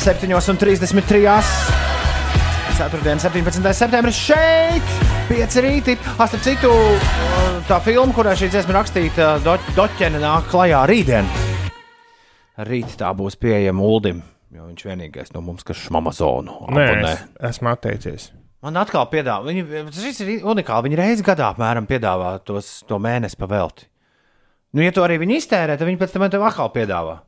7.33. 0.03 1.94
Ceturtdien, 2.75 3.15
17. 3.19 3.63
septembris 3.71 4.17
šeit, 4.19 4.89
5 5.29 5.61
rīti. 5.63 5.93
Ah, 6.19 6.27
starp 6.27 6.41
citu, 6.43 6.71
tā 7.69 7.77
filma, 7.79 8.11
kurā 8.11 8.33
šī 8.35 8.49
dziesma 8.51 8.75
rakstīta, 8.75 9.29
do, 9.45 9.53
Doķene 9.77 10.19
nāk 10.19 10.49
klajā 10.51 10.81
rītdien. 10.91 11.29
Rīt 12.67 12.97
tā 12.99 13.13
būs 13.15 13.39
pieejama 13.39 13.79
Uldim, 13.79 14.19
jo 14.51 14.67
viņš 14.67 14.83
vienīgais 14.89 15.31
no 15.31 15.45
mums, 15.45 15.63
kas 15.63 15.79
šmamazonu 15.85 16.67
Nē, 16.75 16.89
es 16.99 17.23
esmu 17.53 17.71
atteicies. 17.71 18.27
Man 18.65 18.75
atkal 18.81 19.07
piedāvā, 19.07 19.47
viņi, 19.47 19.87
šis 19.95 20.19
ir 20.25 20.33
unikāli. 20.43 20.89
Viņi 20.89 20.99
reizi 20.99 21.23
gadā 21.23 21.53
apmēram 21.53 21.87
piedāvā 21.87 22.33
tos, 22.43 22.81
to 22.89 22.99
mēnesi 22.99 23.39
pavelti. 23.39 23.87
Nu, 24.75 24.83
ja 24.83 24.91
to 24.91 25.07
arī 25.07 25.21
viņi 25.23 25.39
iztērē, 25.39 25.79
tad 25.79 25.87
viņi 25.87 26.01
pēc 26.03 26.17
tam 26.17 26.27
tev 26.27 26.43
atkal 26.43 26.75
piedāvā. 26.75 27.21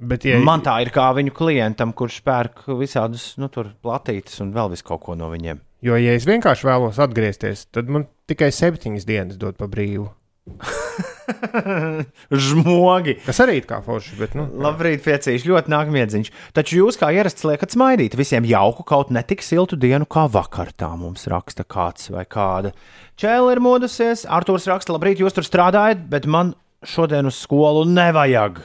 Bet, 0.00 0.24
ja, 0.24 0.38
Man 0.40 0.62
tā 0.64 0.78
ir 0.80 0.88
kā 0.94 1.10
viņu 1.16 1.34
klientam, 1.36 1.92
kurš 1.96 2.22
pērk 2.24 2.64
visādus 2.78 3.34
nu, 3.40 3.50
tur 3.52 3.74
platītas 3.84 4.40
un 4.40 4.54
vēl 4.54 4.72
visu 4.72 4.86
kaut 4.88 5.02
ko 5.04 5.16
no 5.18 5.28
viņiem. 5.32 5.60
jo, 5.84 5.98
ja 6.00 6.14
es 6.16 6.24
vienkārši 6.28 6.66
vēlos 6.68 7.00
atgriezties, 7.04 7.66
tad 7.74 7.92
man 7.92 8.08
tikai 8.30 8.48
septiņas 8.54 9.04
dienas 9.08 9.36
dod 9.40 9.60
pa 9.60 9.68
brīvu. 9.68 10.08
Žmogi! 12.46 13.14
Kas 13.26 13.40
arī 13.44 13.58
ir 13.60 13.66
kā 13.68 13.80
forši, 13.84 14.16
bet, 14.18 14.32
nu, 14.38 14.46
Labrīt, 14.64 15.02
piecīši, 15.04 15.50
ļoti 15.52 15.72
nāk 15.72 15.92
miedziņš. 15.92 16.32
Taču 16.56 16.80
jūs, 16.80 16.98
kā 17.00 17.12
ierasts, 17.14 17.44
liekat 17.46 17.76
smaidīt. 17.76 18.16
Visiem 18.18 18.48
jauku, 18.48 18.86
kaut 18.88 19.12
ne 19.14 19.22
tik 19.26 19.44
siltu 19.46 19.78
dienu 19.80 20.08
kā 20.10 20.24
vakar. 20.32 20.72
Tā 20.72 20.90
mums 20.98 21.28
raksta 21.30 21.66
kāds 21.68 22.10
vai 22.14 22.24
kāda. 22.24 22.72
Čēlis 23.20 23.52
ir 23.54 23.62
modusies, 23.62 24.26
Arthurs 24.26 24.66
raksta, 24.70 24.96
labrīt, 24.96 25.20
jūs 25.22 25.36
tur 25.36 25.46
strādājat, 25.46 26.08
bet 26.10 26.26
man 26.26 26.54
šodien 26.88 27.28
uz 27.30 27.36
skolu 27.44 27.84
nevajag. 27.88 28.62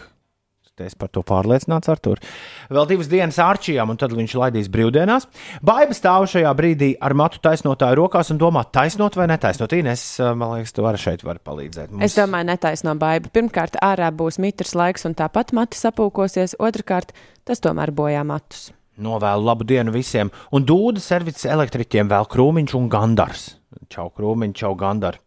Es 0.83 0.91
par 0.99 1.07
to 1.07 1.21
pārliecināts, 1.23 1.87
Artur. 1.87 2.19
Vēl 2.67 2.87
divas 2.89 3.07
dienas 3.07 3.37
ārčījām, 3.39 3.93
un 3.93 3.99
tad 3.99 4.11
viņš 4.11 4.33
laidīs 4.41 4.67
brīvdienās. 4.73 5.27
Baiba 5.63 5.95
stāv 5.95 6.25
šajā 6.27 6.51
brīdī 6.57 6.89
ar 6.99 7.15
matu 7.15 7.39
taisnotāju 7.39 7.95
rokās 8.01 8.33
un 8.33 8.41
domā, 8.41 8.65
taisnot 8.75 9.15
vai 9.15 9.29
netaisnot. 9.31 9.71
Ines, 9.77 10.03
man 10.35 10.57
liekas, 10.57 10.73
tu 10.75 10.83
vari 10.83 10.99
šeit 10.99 11.23
var 11.23 11.39
palīdzēt. 11.39 11.93
Mums... 11.93 12.03
Es 12.03 12.17
domāju, 12.19 12.49
netaisno 12.49 12.91
baidu. 12.99 13.31
Pirmkārt, 13.31 13.77
ārā 13.79 14.09
būs 14.11 14.35
mitrs 14.43 14.75
laiks, 14.75 15.07
un 15.07 15.15
tāpat 15.15 15.53
mati 15.55 15.79
sapūkosies. 15.79 16.57
Otrakārt, 16.59 17.15
tas 17.47 17.63
tomēr 17.63 17.93
bojā 17.95 18.25
matus. 18.27 18.73
Novēlu 18.99 19.47
labu 19.47 19.67
dienu 19.67 19.93
visiem, 19.95 20.27
un 20.55 20.67
dūda 20.67 20.99
services 21.03 21.47
elektriķiem 21.51 22.11
vēl 22.11 22.27
krūmiņš 22.31 22.75
un 22.75 22.91
gandars. 22.91 23.47
Čau, 23.91 24.09
krūmiņš, 24.11 24.59
čau, 24.59 24.73
gandars. 24.79 25.23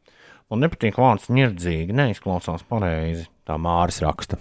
Man 0.48 0.64
nepatīk 0.64 0.96
vārds 0.96 1.28
nirdzīgi, 1.32 1.96
neizklausās 1.96 2.68
pareizi. 2.68 3.26
Tā 3.48 3.56
Māris 3.60 4.00
raksta. 4.04 4.36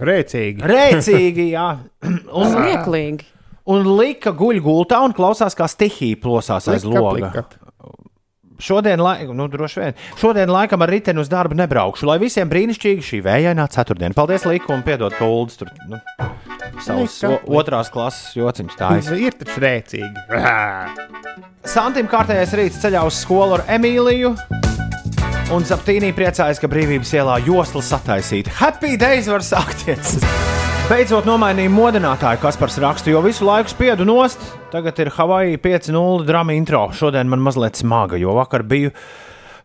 Rēcīgi. 0.00 0.62
Rēcīgi, 0.62 1.48
jā. 1.54 1.68
Un, 2.38 2.50
Smieklīgi. 2.52 3.24
un 3.68 3.88
lika 3.98 4.30
guļ 4.32 4.60
gultā 4.64 5.00
un 5.04 5.12
klausās, 5.16 5.56
kā 5.58 5.66
stihija 5.68 6.16
plosās 6.22 6.68
aiz 6.72 6.84
Plikat, 6.86 7.02
loga. 7.02 7.30
plikat. 7.32 7.56
Šodien, 8.58 8.98
lai, 8.98 9.22
nu, 9.30 9.44
droši 9.46 9.78
vien, 9.78 9.92
šodien 10.18 10.50
laikam 10.50 10.82
ar 10.82 10.90
riteni 10.90 11.20
uz 11.22 11.28
darbu 11.30 11.54
nebraukšu, 11.60 12.08
lai 12.08 12.16
visiem 12.18 12.48
brīnišķīgi 12.50 13.04
šī 13.06 13.20
vējainā 13.22 13.68
ceturtdiena. 13.70 14.16
Paldies, 14.18 14.42
Liku, 14.50 14.72
un 14.74 14.82
piedod, 14.82 15.14
ka 15.14 15.28
Uldis 15.30 15.60
tur 15.60 15.70
nu, 15.86 16.00
savus 16.82 17.20
Lika, 17.22 17.36
o- 17.46 17.60
otrās 17.60 17.92
klases 17.94 18.34
jociņus 18.34 18.74
stājas. 18.74 19.12
Ir 19.28 19.36
taču 19.38 19.62
rēcīgi. 19.62 20.26
Santim 21.68 22.10
kārtējais 22.10 22.56
rīts 22.58 22.82
ceļā 22.82 23.04
uz 23.06 23.22
skolu 23.22 23.60
ar 23.60 23.66
Emīliju. 23.78 24.34
Un 25.48 25.64
Zaptīnī 25.64 26.10
priecājas, 26.12 26.58
ka 26.60 26.68
brīvības 26.68 27.08
ielā 27.16 27.38
josla 27.40 27.80
sataisīta. 27.80 28.52
Happy 28.58 28.98
days 29.00 29.30
var 29.32 29.40
sākties! 29.40 30.18
Beidzot 30.90 31.24
nomainīja 31.24 31.72
modinātāju, 31.72 32.40
kas 32.42 32.58
par 32.60 32.74
rakstu, 32.84 33.14
jo 33.14 33.22
visu 33.24 33.46
laiku 33.48 33.72
spiedu 33.72 34.04
nost. 34.04 34.44
Tagad 34.68 35.00
ir 35.00 35.08
Havaja 35.16 35.56
5.0 35.64 36.28
drama 36.28 36.52
intro. 36.52 36.82
Šodien 36.92 37.32
man 37.32 37.40
mazliet 37.40 37.80
smaga, 37.80 38.20
jo 38.20 38.36
vakar 38.36 38.66
biju. 38.68 38.92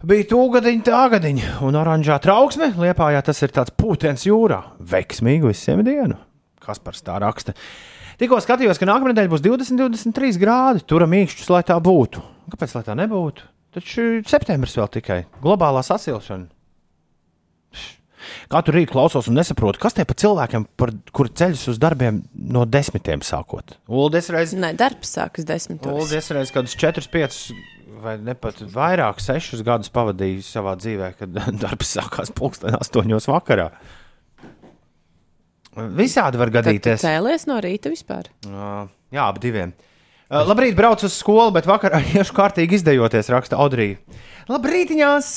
Bija 0.07 0.29
tūgadiņa, 0.31 0.85
tāgadiņa 0.87 1.53
un 1.67 1.79
oranžā 1.81 2.15
trauksme. 2.23 2.71
Liepājā 2.79 3.19
tas 3.27 3.43
ir 3.43 3.51
tāds 3.51 3.75
pūtens 3.75 4.23
jūrā. 4.23 4.63
Veiksmīgu 4.79 5.51
visiem 5.51 5.83
dienu. 5.83 6.15
Kas 6.63 6.79
par 6.79 6.95
tā 6.95 7.19
raksta? 7.19 7.57
Tikko 8.23 8.39
skatījos, 8.39 8.79
ka 8.79 8.87
nākamā 8.87 9.11
nedēļa 9.11 9.35
būs 9.35 9.43
20, 9.43 9.83
23 9.83 10.39
grādi. 10.39 10.87
Turam 10.87 11.11
mīkšķus, 11.11 11.51
lai 11.51 11.65
tā 11.67 11.75
būtu. 11.83 12.23
Kāpēc 12.55 12.79
lai 12.79 12.87
tā 12.87 12.95
nebūtu? 13.03 13.51
Taču 13.73 14.03
septembris 14.29 14.75
vēl 14.77 14.89
tikai 14.99 15.23
globālā 15.41 15.81
sasilšana. 15.85 16.49
Katru 18.47 18.77
rītu 18.77 18.93
klausos 18.93 19.27
un 19.27 19.35
nesaprotu, 19.35 19.81
kas 19.83 19.97
tie 19.97 20.05
pa 20.07 20.15
cilvēkiem, 20.15 20.63
par, 20.79 20.93
kur 21.15 21.27
ceļus 21.27 21.65
uz 21.73 21.79
darbiem 21.81 22.21
no 22.33 22.63
desmitiem 22.69 23.23
sākot. 23.25 23.75
Uldis 23.91 24.29
reiz, 24.31 24.53
Nē, 24.55 24.71
darbs 24.79 25.11
sākas 25.17 25.47
desmitos. 25.49 25.91
Uldis 25.91 26.29
reiz 26.31 26.53
kādus 26.55 26.77
4, 26.79 27.03
5 27.11 27.39
vai 28.03 28.15
ne 28.23 28.35
pat 28.37 28.61
vairāk, 28.73 29.19
6 29.23 29.59
gadus 29.67 29.91
pavadīju 29.93 30.45
savā 30.45 30.77
dzīvē, 30.79 31.11
kad 31.19 31.35
darbs 31.65 31.97
sākās 31.97 32.31
pulksten 32.35 32.77
8 32.79 33.19
vakarā. 33.33 33.71
Visādi 35.97 36.37
var 36.39 36.53
Tad 36.53 36.53
tu 36.53 36.69
gadīties. 36.69 37.01
cēlies 37.03 37.47
no 37.49 37.57
rīta 37.63 37.89
vispār. 37.91 38.29
Uh, 38.45 38.85
jā, 39.11 39.25
ap 39.25 39.41
diviem. 39.41 39.73
Uh, 39.73 39.92
labrīt, 40.33 40.75
braucu 40.77 41.05
uz 41.05 41.15
skolu, 41.15 41.51
bet 41.53 41.67
vakarā 41.69 42.01
iešu 42.17 42.35
kārtīgi 42.37 42.79
izdejoties, 42.79 43.29
raksta 43.33 43.59
Audrija. 43.61 43.99
Labrīt, 44.49 44.89
viņās! 44.91 45.27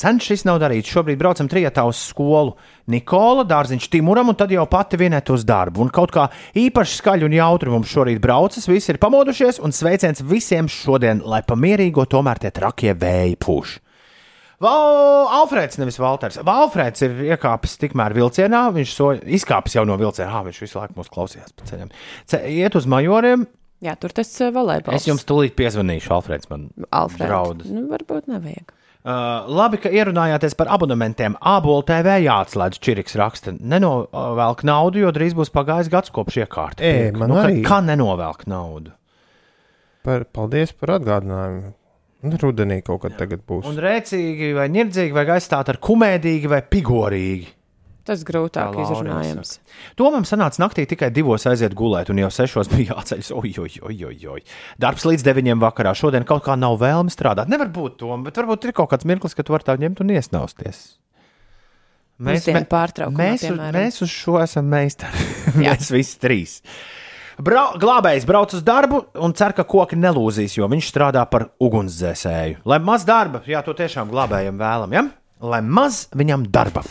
Sen 0.00 0.18
šis 0.22 0.42
nav 0.48 0.58
darīts. 0.58 0.90
Šobrīd 0.90 1.20
braucam 1.20 1.46
trijotā 1.50 1.84
uz 1.86 2.00
skolu. 2.08 2.56
Nikola, 2.90 3.44
dārziņš 3.46 3.86
Timuram, 3.92 4.32
un 4.32 4.38
tad 4.38 4.50
jau 4.54 4.64
pati 4.70 4.98
vienēt 4.98 5.30
uz 5.30 5.44
darbu. 5.46 5.84
Un 5.84 5.92
kaut 5.94 6.10
kā 6.14 6.26
īpaši 6.58 6.98
skaļi 6.98 7.28
un 7.28 7.36
jautri 7.36 7.70
mums 7.70 7.92
šorīt 7.92 8.18
braucas, 8.22 8.66
visi 8.66 8.90
ir 8.90 8.98
pamodušies, 9.02 9.60
un 9.62 9.74
sveiciens 9.74 10.24
visiem 10.26 10.70
šodien, 10.70 11.22
lai 11.22 11.44
pamierīgo 11.46 12.08
tomēr 12.10 12.42
tie 12.42 12.50
trakie 12.54 12.96
vēji 12.98 13.38
pūš. 13.44 13.76
Val, 14.64 15.28
Alfrēds, 15.42 15.76
nevis 15.76 15.98
Valters. 16.00 16.40
Valfrēds 16.46 17.04
ir 17.04 17.18
iekāpis 17.28 17.76
tikmēr 17.82 18.16
vilcienā. 18.16 18.62
Viņš 18.72 18.94
so, 18.96 19.12
izkāpis 19.36 19.76
jau 19.76 19.84
no 19.86 19.98
vilciena. 20.00 20.30
Ah, 20.40 20.46
viņš 20.46 20.62
visu 20.64 20.80
laiku 20.80 20.96
mūs 20.96 21.12
klausījās 21.12 21.52
pa 21.52 21.68
ceļam. 21.68 21.92
Ce, 22.24 22.40
iet 22.56 22.78
uz 22.80 22.88
majoriem. 22.88 23.44
Jā, 23.84 23.92
tur 24.00 24.14
tas 24.16 24.30
uh, 24.40 24.50
volejbols. 24.54 24.96
Es 24.96 25.06
jums 25.08 25.26
tūlīt 25.28 25.56
piezvanīšu, 25.58 26.10
Alfrēds. 26.16 26.48
Man 26.52 26.68
Alfred. 26.96 27.28
draud. 27.28 27.64
Nu, 27.68 27.84
varbūt 27.90 28.30
nevajag. 28.32 28.72
Uh, 29.06 29.46
labi, 29.52 29.78
ka 29.78 29.90
ierunājāties 29.94 30.56
par 30.58 30.70
abonementiem. 30.74 31.36
Ābola 31.38 31.84
TV 31.86 32.16
jāatslēdz, 32.24 32.80
Čiriks 32.82 33.14
raksta. 33.20 33.54
Nenovelk 33.54 34.64
naudu, 34.66 35.04
jo 35.04 35.12
drīz 35.14 35.36
būs 35.38 35.52
pagājis 35.54 35.92
gads 35.92 36.10
kopš 36.14 36.40
iekārta. 36.42 36.82
Ē, 36.82 36.94
tiek. 36.96 37.18
man 37.20 37.30
nu, 37.30 37.38
arī. 37.38 37.60
Kā, 37.60 37.76
kā 37.76 37.82
nenovelk 37.86 38.48
naudu? 38.50 38.96
Par, 40.06 40.26
paldies 40.34 40.74
par 40.74 40.96
atgādinājumu. 40.96 41.70
Un 42.26 42.34
Rudenī 42.40 42.80
kaut 42.82 43.04
kad 43.04 43.14
tagad 43.20 43.44
būs. 43.46 43.68
Un 43.68 43.78
rēcīgi 43.78 44.50
vai 44.56 44.66
nirdzīgi 44.72 45.14
vajag 45.14 45.36
aizstāt 45.36 45.70
ar 45.70 45.78
kumēdīgi 45.84 46.50
vai 46.50 46.62
pigorīgi. 46.66 47.52
Tas 48.06 48.22
grūtāk 48.26 48.76
izrunājams. 48.84 49.56
To 49.98 50.10
man 50.14 50.26
sanāca 50.28 50.62
naktī 50.62 50.84
tikai 50.86 51.08
divos 51.14 51.46
aiziet 51.50 51.74
gulēt, 51.74 52.12
un 52.12 52.20
jau 52.22 52.28
sešos 52.30 52.70
bija 52.70 52.94
jāceļas. 52.94 53.32
Oi, 53.34 53.50
oi, 53.64 53.72
oi, 54.06 54.18
oi. 54.36 54.44
Darbs 54.82 55.08
līdz 55.08 55.24
deviņiem 55.26 55.64
vakarā. 55.64 55.94
Šodien 55.98 56.26
kaut 56.28 56.44
kā 56.46 56.54
nav 56.58 56.78
vēlme 56.82 57.10
strādāt. 57.10 57.50
Nevar 57.50 57.72
būt 57.74 57.98
to, 58.04 58.12
bet 58.22 58.38
varbūt 58.38 58.68
ir 58.68 58.76
kaut 58.78 58.92
kāds 58.94 59.08
mirklis, 59.08 59.34
kad 59.34 59.48
tu 59.48 59.56
vari 59.56 59.66
tā 59.66 59.74
ņemt 59.82 60.04
un 60.04 60.14
iesnausties. 60.14 60.84
Me- 62.16 62.38
pārtraukumā, 62.70 63.18
mēs, 63.18 63.42
uz, 63.50 63.58
mēs 63.74 63.98
uz 64.06 64.12
šo 64.12 64.38
esam 64.40 64.70
meistari. 64.72 65.26
Mēs 65.60 65.90
visi 65.92 66.16
trīs. 66.22 66.54
Brau, 67.36 67.74
glābējs 67.76 68.24
brauc 68.24 68.54
uz 68.56 68.62
darbu 68.64 69.02
un 69.20 69.34
cer, 69.36 69.52
ka 69.52 69.66
koki 69.68 69.98
nelūzīs, 70.00 70.56
jo 70.56 70.70
viņš 70.72 70.88
strādā 70.88 71.26
par 71.28 71.50
ugunsdzēsēju. 71.60 72.62
Lai 72.64 72.80
maz 72.80 73.04
darba, 73.04 73.44
jā, 73.44 73.60
to 73.66 73.76
tiešām 73.76 74.08
glābējam 74.14 74.56
vēlam, 74.56 74.96
ja? 74.96 75.04
Lai 75.44 75.60
maz 75.60 76.06
viņam 76.16 76.48
darba. 76.48 76.86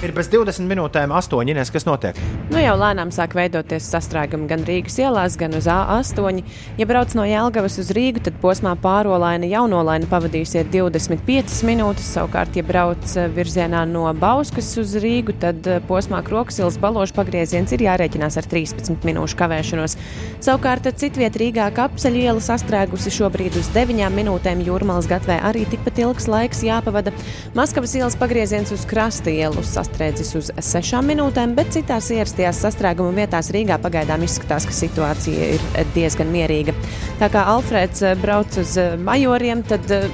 Ir 0.00 0.14
bez 0.16 0.30
20 0.32 0.64
minūtēm, 0.64 1.12
8. 1.12 1.42
Ines, 1.52 1.68
kas 1.68 1.84
notiek? 1.84 2.16
Nu, 2.48 2.56
jau 2.56 2.72
lēnām 2.80 3.10
sāk 3.12 3.34
veidoties 3.36 3.84
sastrēgumi 3.92 4.46
gan 4.48 4.62
Rīgas 4.64 4.94
ielās, 4.96 5.34
gan 5.36 5.52
uz 5.58 5.66
A8. 5.68 6.38
Ja 6.80 6.86
brauc 6.88 7.12
no 7.18 7.26
Jālgavas 7.28 7.76
uz 7.82 7.90
Rīgu, 7.92 8.22
tad 8.24 8.38
posmā 8.40 8.72
pārolaina 8.80 9.44
jaunolaina 9.50 10.08
pavadīsiet 10.08 10.70
25 10.72 11.58
minūtes. 11.68 12.08
Savukārt, 12.16 12.56
ja 12.56 12.64
brauc 12.64 13.04
eh, 13.12 13.28
virzienā 13.36 13.82
no 13.90 14.06
Bauskas 14.16 14.70
uz 14.80 14.94
Rīgu, 15.04 15.34
tad 15.42 15.68
eh, 15.68 15.82
posmā 15.84 16.22
Kroksilas 16.24 16.80
balošu 16.80 17.18
pagrieziens 17.18 17.76
ir 17.76 17.84
jārēķinās 17.84 18.40
ar 18.40 18.48
13 18.48 19.04
minūšu 19.04 19.36
kavēšanos. 19.36 19.98
Savukārt, 20.40 20.88
citviet 20.96 21.36
Rīgā 21.36 21.68
kapceļa 21.76 22.24
iela 22.24 22.46
sastrēgusi 22.48 23.12
šobrīd 23.18 23.60
uz 23.60 23.68
9 23.76 24.08
minūtēm. 24.16 24.64
Jūrmālas 24.64 25.12
gatvē 25.12 25.42
arī 25.52 25.68
tikpat 25.68 26.00
ilgs 26.06 26.30
laiks 26.32 26.64
jāpavada. 26.64 27.12
Maskavas 27.52 27.98
ielas 28.00 28.16
pagrieziens 28.16 28.72
uz 28.72 28.88
krasta 28.88 29.28
ielu 29.36 29.60
sastrēdzis 29.90 30.34
uz 30.38 30.50
6 30.56 31.02
minūtēm, 31.04 31.54
bet 31.56 31.72
citās 31.74 32.10
ierastajās 32.14 32.62
sastrēguma 32.62 33.12
vietās 33.16 33.50
Rīgā 33.50 33.80
pagaidām 33.82 34.22
izskatās, 34.24 34.66
ka 34.66 34.72
situācija 34.72 35.54
ir 35.56 35.86
diezgan 35.94 36.30
mierīga. 36.30 36.74
Tā 37.20 37.30
kā 37.30 37.44
Alfrēds 37.50 38.02
eh, 38.02 38.18
brauc 38.20 38.56
uz 38.60 38.76
eh, 38.78 38.96
majoriem, 38.96 39.64
tad 39.66 39.90
eh, 39.90 40.10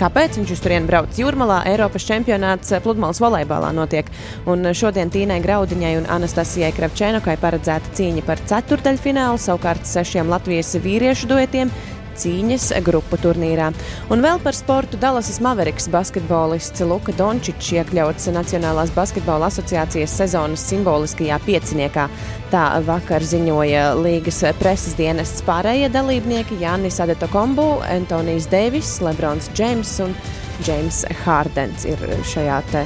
Kāpēc 0.00 0.38
viņš 0.38 0.50
uz 0.54 0.60
turieni 0.64 0.88
brauc? 0.88 1.12
Jūrmalā 1.12 1.58
Eiropas 1.68 2.06
čempionāts 2.08 2.72
pludmales 2.80 3.18
volejbolā 3.20 3.68
notiek. 3.76 4.06
Un 4.48 4.64
šodien 4.72 5.12
Tīnai 5.12 5.42
Graudiņai 5.44 5.90
un 5.98 6.08
Anastasijai 6.08 6.70
Kravčēnokai 6.72 7.34
paredzēta 7.42 7.92
cīņa 7.98 8.24
par 8.24 8.40
ceturdaļfinālu, 8.48 9.36
savukārt 9.36 9.84
sešiem 9.84 10.32
Latvijas 10.32 10.72
vīriešu 10.80 11.28
duetiem 11.28 11.74
cīņas 12.20 12.70
grupu 12.86 13.18
turnīrā. 13.20 13.70
Un 14.12 14.24
vēl 14.24 14.40
par 14.44 14.56
sportu 14.56 15.00
Dallasas 15.00 15.40
Mavericks 15.44 15.88
basketbolists 15.92 16.84
Luka 16.86 17.14
Dončičs 17.16 17.72
iekļauts 17.78 18.30
Nacionālās 18.34 18.92
basketbola 18.96 19.50
asociācijas 19.50 20.14
sezonas 20.22 20.64
simboliskajā 20.70 21.40
pieciniekā. 21.46 22.06
Tā 22.50 22.64
vakar 22.86 23.24
ziņoja 23.24 23.90
līgas 24.00 24.42
preses 24.60 24.96
dienests 24.98 25.44
pārējie 25.46 25.90
dalībnieki 25.94 26.60
Jānis 26.62 27.00
Adetokombu, 27.02 27.68
Antonijs 27.90 28.50
Deivis, 28.50 28.96
Lebrons 29.04 29.50
Džeims 29.54 29.98
un 30.04 30.16
Džeims 30.60 31.04
Hārdens 31.24 31.86
ir 31.88 32.02
šajā 32.32 32.62
te 32.72 32.84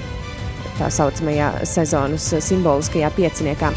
tā 0.79 0.91
saucamajā 0.91 1.53
sezonas 1.69 2.33
simboliskajā 2.45 3.11
pieciniekā. 3.19 3.73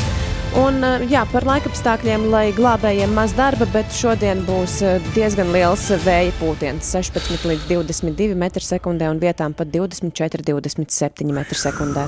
Un, 0.56 0.80
eh, 0.84 1.04
jā, 1.12 1.26
par 1.32 1.43
laikapstākļiem, 1.43 2.30
lai 2.32 2.52
glābējiem 2.56 3.12
maz 3.14 3.34
darba, 3.36 3.68
bet 3.74 3.91
šodien 3.91 4.45
būs 4.48 4.80
eh, 4.86 5.02
diezgan 5.16 5.52
liels 5.52 5.89
vēja 6.06 6.32
pūtiens- 6.39 6.88
16 6.95 7.43
līdz 7.50 7.68
22 7.68 8.36
m2 8.36 9.10
un 9.12 9.20
vietām 9.20 9.54
pat 9.54 9.68
24, 9.68 10.43
27 10.43 11.32
m2. 11.36 12.08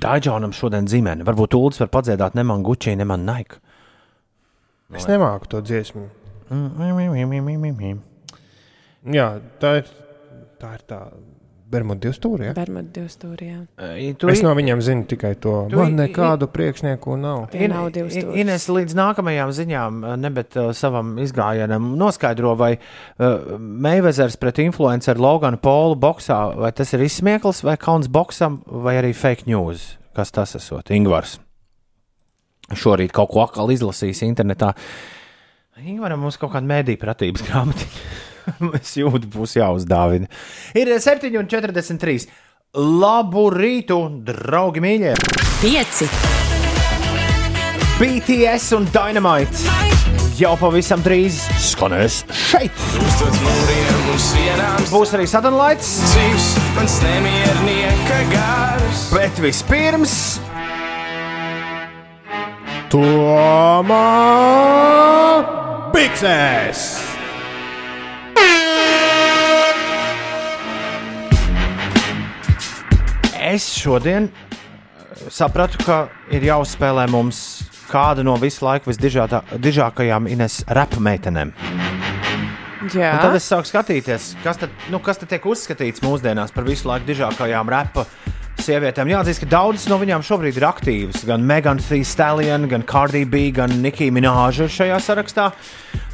Daidžonam 0.00 0.52
šodien 0.56 0.86
dzimene. 0.88 1.24
Varbūt 1.24 1.54
Ulas 1.54 1.80
var 1.82 1.88
padziedāt 1.88 2.34
ne 2.34 2.42
man 2.42 2.62
Gucci, 2.64 2.96
ne 2.96 3.04
man 3.04 3.26
Nike. 3.26 3.60
Es 4.94 5.06
nemāku 5.06 5.46
to 5.48 5.60
dziesmu. 5.62 6.08
Jā, 9.14 9.40
tā 9.60 9.76
ir 9.80 9.90
tā, 10.60 10.74
ir 10.76 10.82
tā 10.88 11.00
Bermuda 11.70 12.02
divstūra. 12.08 12.48
Ja? 12.48 12.52
Bermuda 12.56 12.88
divstūrijā. 12.96 13.58
Tu, 14.18 14.28
Es 14.32 14.40
no 14.42 14.50
viņiem 14.58 14.80
zinu 14.82 15.04
tikai 15.06 15.36
to. 15.38 15.52
Tu 15.70 15.78
Man 15.78 15.92
i- 15.94 15.98
nekādu 16.00 16.48
priekšnieku 16.50 17.14
nav. 17.20 17.44
Tie 17.52 17.68
nav. 17.70 17.92
Ines 18.34 18.66
līdz 18.66 18.96
nākamajām 18.98 19.52
ziņām, 19.54 20.00
ne 20.18 20.30
bet 20.34 20.56
uh, 20.58 20.72
savam 20.74 21.12
izgājienam, 21.22 21.92
noskaidro, 22.00 22.56
vai 22.58 22.72
uh, 22.78 23.54
Meivezers 23.58 24.34
pret 24.42 24.58
influenceru 24.64 25.22
Loganu 25.22 25.60
Polu 25.62 25.94
boxā, 26.02 26.40
vai 26.58 26.72
tas 26.74 26.90
ir 26.98 27.06
izsmieklis 27.06 27.62
vai 27.62 27.76
kauns 27.78 28.10
boxam, 28.10 28.60
vai 28.66 28.96
arī 28.98 29.14
fake 29.14 29.46
news. 29.46 29.92
Kas 30.16 30.34
tas 30.34 30.56
esot? 30.58 30.90
Ingvars. 30.90 31.38
Šorīt 32.74 33.10
kaut 33.14 33.30
ko 33.32 33.44
atkal 33.46 33.70
izlasījis 33.74 34.24
internetā. 34.26 34.72
Ingvaram 35.80 36.20
mums 36.22 36.36
kaut 36.36 36.52
kāda 36.52 36.66
mēdīņa 36.68 37.00
pratības 37.00 37.46
grāmatiņa. 37.46 38.02
es 38.80 38.94
jūtu, 38.98 39.30
būs 39.32 39.56
jāuzdāvina. 39.58 40.30
Ir 40.78 40.92
7,43. 40.96 42.28
Labu 42.78 43.48
rītu, 43.50 43.98
draugi 44.26 44.82
mīļie! 44.84 45.16
5, 45.60 46.04
BTS 48.00 48.70
un 48.78 48.86
Dynamite 48.94 49.80
jau 50.40 50.54
pavisam 50.56 51.02
drīz 51.04 51.42
skanēs 51.60 52.22
šeit. 52.32 52.78
Būs 54.90 55.12
arī 55.16 55.26
gars 58.32 59.04
bet 59.12 59.42
vispirms 59.44 60.16
Tomā 62.90 64.00
Biksēs! 65.94 67.09
Es 73.54 73.66
šodien 73.76 74.28
sapratu, 75.30 75.80
ka 75.84 76.04
ir 76.32 76.44
jāuzspēlē 76.46 77.06
mums 77.10 77.40
kāda 77.90 78.24
no 78.26 78.36
visu 78.40 78.64
laiku 78.66 78.92
visdižākajām 78.92 80.28
Ines 80.30 80.60
rapa 80.70 81.02
meitenēm. 81.02 81.52
Jā, 82.94 83.10
Un 83.12 83.20
tad 83.20 83.34
es 83.36 83.44
sāku 83.44 83.68
skatīties, 83.68 84.30
kas 84.44 84.62
tad, 84.62 84.72
nu, 84.88 85.02
kas 85.04 85.20
tad 85.20 85.28
tiek 85.28 85.44
uzskatīts 85.44 86.00
mūsdienās 86.00 86.54
par 86.54 86.64
visu 86.64 86.88
laiku 86.88 87.10
dižākajām 87.10 87.68
repa 87.68 88.06
sievietēm. 88.62 89.10
Jāatzīst, 89.12 89.42
ka 89.42 89.48
daudzas 89.50 89.86
no 89.90 89.98
viņām 90.00 90.24
šobrīd 90.26 90.58
ir 90.60 90.66
aktīvas. 90.68 91.24
Gan 91.28 91.44
Megan 91.46 91.80
Stallion, 91.80 92.68
gan 92.70 92.84
Cardi 92.88 93.24
B, 93.24 93.48
gan 93.56 93.72
Nicki 93.82 94.10
Minaj 94.14 94.60
ir 94.64 94.72
šajā 94.72 94.98
sarakstā. 95.04 95.50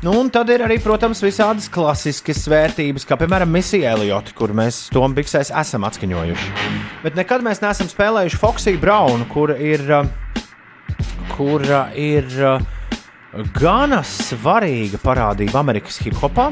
Nu, 0.05 0.13
un 0.21 0.29
tad 0.31 0.51
ir 0.53 0.63
arī, 0.67 0.77
protams, 0.83 1.23
visādas 1.25 1.71
klasiskas 1.73 2.45
vērtības, 2.53 3.07
kā 3.09 3.17
piemēram 3.19 3.51
Missija 3.51 3.95
Eliota, 3.97 4.35
kur 4.37 4.53
mēs 4.57 4.87
to 4.93 5.03
biksēs 5.17 5.51
esam 5.57 5.87
atskaņojuši. 5.89 6.51
Bet 7.03 7.17
nekad 7.19 7.45
mēs 7.47 7.63
neesam 7.65 7.89
spēlējuši 7.91 8.41
Foxy 8.43 8.77
Brown, 8.81 9.25
kur 9.33 9.55
ir, 9.57 9.83
uh, 9.91 10.05
kur 11.35 11.65
uh, 11.65 11.95
ir 11.97 12.29
uh, 12.45 12.61
gana 13.57 14.03
svarīga 14.07 15.01
parādība 15.03 15.63
Amerikas 15.65 15.99
hip 16.05 16.21
hopā. 16.23 16.51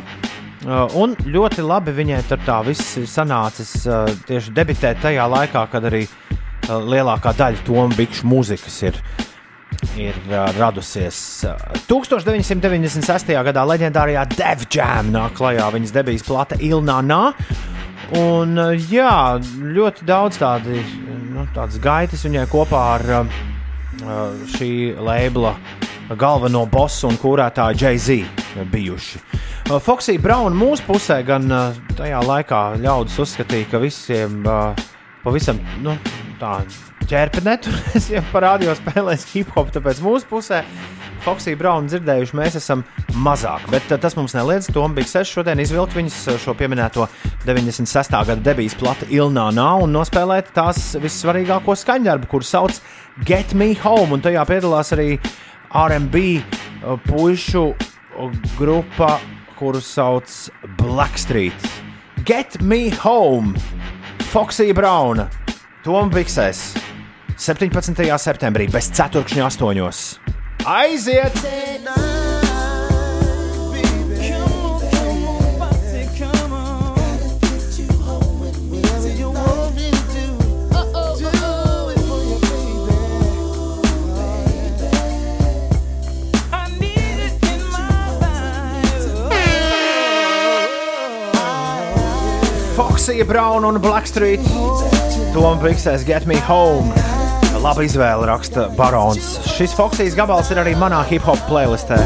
Uh, 0.65 0.89
Un 0.97 1.13
ļoti 1.29 1.61
labi 1.61 1.93
viņai 1.93 2.23
tur 2.25 2.41
tā 2.47 2.63
viss 2.65 2.95
ir 2.97 3.05
sanācis 3.11 3.83
uh, 3.85 4.09
tieši 4.25 4.55
debitēt 4.57 5.03
tajā 5.03 5.27
laikā, 5.29 5.67
kad 5.69 5.85
arī 5.85 6.07
uh, 6.07 6.79
lielākā 6.81 7.35
daļa 7.37 7.61
Tomu 7.67 7.93
Bikšu 7.99 8.25
mūzikas 8.31 8.79
ir, 8.89 8.97
ir 10.01 10.17
uh, 10.31 10.49
radusies. 10.57 11.19
Uh, 11.45 11.77
1996. 11.91 13.35
gadā 13.51 13.67
leģendārajā 13.75 14.25
Dev 14.33 14.65
Jam 14.73 15.13
nāk 15.13 15.37
klajā 15.37 15.69
viņas 15.75 15.93
debijas 15.99 16.25
plate 16.25 16.57
Ilnā 16.65 16.97
Nā. 17.05 17.23
Un, 18.17 18.57
uh, 18.57 18.73
jā, 18.73 19.37
ļoti 19.61 20.09
daudz 20.09 20.41
tādi, 20.41 20.81
nu, 21.35 21.45
tādas 21.53 21.77
gaitas 21.77 22.25
viņai 22.25 22.49
kopā 22.49 22.87
ar 22.95 23.11
uh, 23.21 23.37
šī 24.55 24.71
labela 24.99 25.55
galveno 26.19 26.65
bosu 26.71 27.09
un 27.09 27.19
kūrētāju 27.21 27.81
Jay-Z 27.81 28.67
bijuši. 28.73 29.21
Uh, 29.65 29.79
Foxy 29.81 30.19
Brown 30.21 30.57
mūsu 30.57 30.85
pusē 30.85 31.23
gan 31.25 31.49
uh, 31.49 31.79
tajā 31.97 32.21
laikā 32.27 32.63
ļaudis 32.83 33.21
uzskatīja, 33.25 33.71
ka 33.71 33.81
visiem 33.81 34.43
pavisam 35.25 35.61
nu, 35.83 35.97
tā 36.41 36.59
ķērpa 37.09 37.45
neturēs, 37.45 38.11
ja 38.15 38.25
parādījos 38.33 38.83
spēlēs 38.83 39.29
hip 39.33 39.55
hop, 39.57 39.73
tāpēc 39.75 40.03
mūsu 40.05 40.29
pusē 40.29 40.65
Foxy 41.25 41.55
Brown 41.57 41.87
dzirdējuši 41.89 42.37
mēs 42.37 42.59
esam 42.59 42.83
mazāk. 43.25 43.65
Bet 43.73 43.89
tas 44.03 44.17
mums 44.19 44.35
neliedz 44.37 44.69
Tom 44.75 44.93
Bigses 44.97 45.31
šodien 45.33 45.63
izvilkt 45.63 45.97
viņas 45.97 46.19
šo 46.43 46.53
pieminēto 46.59 47.07
96. 47.47 48.13
gada 48.13 48.37
debijas 48.45 48.77
plati 48.77 49.09
Ilnā 49.17 49.47
Nā 49.57 49.71
un 49.81 49.97
nospēlēt 49.97 50.53
tās 50.57 50.91
vissvarīgāko 51.01 51.77
skaņdarbu, 51.81 52.29
kuru 52.29 52.45
sauc 52.45 52.83
Get 53.23 53.55
Me 53.55 53.75
Home, 53.79 54.17
un 54.17 54.23
tajā 54.23 54.43
piedalās 54.49 54.91
arī 54.97 55.15
R&B 55.71 56.23
uh, 56.41 56.97
puišu 57.07 57.63
uh, 57.71 58.35
grupa, 58.59 59.21
kuru 59.55 59.79
sauc 59.79 60.27
Blackstreet. 60.81 61.69
Get 62.27 62.59
Me 62.61 62.91
Home, 63.05 63.55
Foxy 64.33 64.73
Brauna, 64.75 65.29
Tom 65.87 66.11
Biksēs, 66.11 66.73
17. 67.39 68.03
septembrī, 68.19 68.67
bez 68.73 68.91
ceturkšņa 68.99 69.47
astoņos. 69.47 70.07
Aiziet! 70.67 71.39
Foxy 93.05 93.25
Brown 93.25 93.65
un 93.65 93.77
Blackstreet. 93.81 94.41
Tom 95.35 95.59
Biksēs 95.61 96.07
Get 96.09 96.25
Me 96.25 96.39
Home. 96.49 96.89
Labi 97.61 97.85
izvēle, 97.85 98.25
raksta 98.31 98.71
Barons. 98.79 99.27
Šis 99.45 99.75
Foxijas 99.77 100.17
gabals 100.17 100.49
ir 100.55 100.63
arī 100.63 100.73
manā 100.81 101.03
hip 101.11 101.27
hop 101.29 101.43
playlistē. 101.45 102.01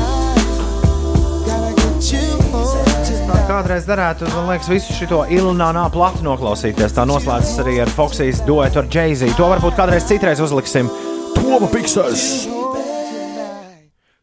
Kādreiz 3.46 3.86
derētu, 3.86 4.26
man 4.34 4.50
liekas, 4.50 4.74
visu 4.74 4.98
šo 4.98 5.22
ilnānā 5.30 5.86
platu 5.94 6.26
noklausīties. 6.26 6.98
Tā 6.98 7.06
noslēdzas 7.06 7.62
arī 7.62 7.78
ar 7.86 7.94
Foxijas 7.94 8.42
duetu 8.42 8.82
ar 8.82 8.90
Jay-Z. 8.90 9.36
To 9.38 9.54
varbūt 9.54 9.78
kādreiz 9.78 10.10
citreiz 10.10 10.42
uzliksim. 10.42 10.90
Toma 11.38 11.70
Biksēs! 11.70 12.57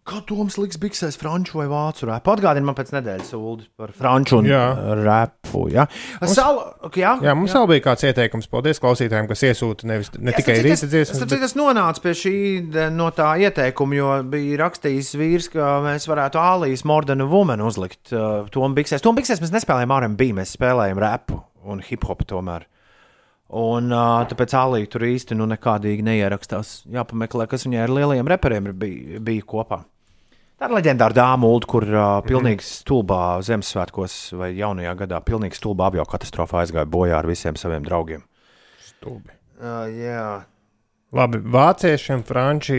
Kā 0.06 0.20
Toms 0.22 0.60
liks 0.62 0.78
biksēs 0.78 1.16
franču 1.18 1.58
vai 1.58 1.64
vācu 1.66 2.06
repu? 2.06 2.30
Atgādini 2.36 2.68
man 2.68 2.76
pēc 2.78 2.92
nedēļas 2.94 3.32
ulu 3.34 3.64
par 3.74 3.90
franču 3.98 4.38
un 4.38 4.46
Jā. 4.46 4.62
repu. 5.00 5.64
Ja? 5.74 5.88
Sal, 6.30 6.60
jā, 6.94 7.16
Jā, 7.26 7.34
mums 7.34 7.56
vēl 7.58 7.66
bija 7.72 7.84
kāds 7.88 8.06
ieteikums. 8.06 8.46
Paldies 8.52 8.78
klausītājiem, 8.84 9.26
kas 9.32 9.42
iesūta 9.50 9.90
nevis, 9.90 10.12
ne 10.22 10.36
tikai 10.36 10.60
rīta 10.62 10.86
dziesmas, 10.86 11.24
bet... 11.24 11.34
bet 11.34 11.48
Es 11.48 11.58
nonācu 11.58 12.04
pie 12.04 12.14
šī 12.22 12.36
no 12.94 13.08
tā 13.18 13.32
ieteikuma, 13.48 13.98
jo 13.98 14.12
bija 14.30 14.60
rakstījis 14.62 15.10
vīrs, 15.18 15.50
ka 15.56 15.72
mēs 15.88 16.06
varētu 16.12 16.38
Ālijas 16.44 16.86
Mordena 16.86 17.26
Woman 17.32 17.66
uzlikt 17.66 18.14
uh, 18.14 18.46
Tomu 18.54 18.78
Biksēs. 18.78 19.02
Tomu 19.02 19.24
Biksēs 19.24 19.42
mēs 19.42 19.56
nespēlējam 19.58 19.96
R&B, 19.98 20.30
mēs 20.38 20.54
spēlējam 20.60 21.02
repu 21.02 21.42
un 21.66 21.82
hip 21.82 22.06
hop 22.06 22.22
tomēr. 22.30 22.70
Un 23.58 23.90
uh, 23.90 24.22
tāpēc 24.30 24.54
Ālija 24.62 24.94
tur 24.94 25.10
īsti 25.10 25.42
nu, 25.42 25.50
nekādīgi 25.50 26.06
neierakstās. 26.06 26.78
Jāpameklē, 26.94 27.50
kas 27.50 27.66
viņai 27.66 27.84
ar 27.88 27.98
lielajiem 27.98 28.34
reperiem 28.36 28.70
ir 28.70 28.78
bij, 28.78 28.96
bija 29.26 29.50
kopā. 29.50 29.82
Tā 30.56 30.70
ir 30.70 30.76
leģendāra 30.78 31.16
dāma, 31.18 31.50
Ulu, 31.52 31.68
kur 31.68 31.84
uh, 31.90 32.06
pilnīgi 32.24 32.64
stulbā 32.64 33.42
Ziemassvētkos 33.44 34.16
vai 34.40 34.54
jaunajā 34.56 34.94
gadā 35.02 35.20
pilnīgi 35.28 35.60
stulbā 35.60 35.90
avio 35.92 36.06
katastrofā 36.08 36.62
aizgāja 36.62 36.88
bojā 36.88 37.18
ar 37.20 37.28
visiem 37.28 37.60
saviem 37.60 37.84
draugiem. 37.84 38.24
stulbi. 38.80 39.36
Uh, 39.60 39.84
jā. 39.92 40.46
Labi, 41.16 41.42
vāciešiem, 41.44 42.24
franči, 42.28 42.78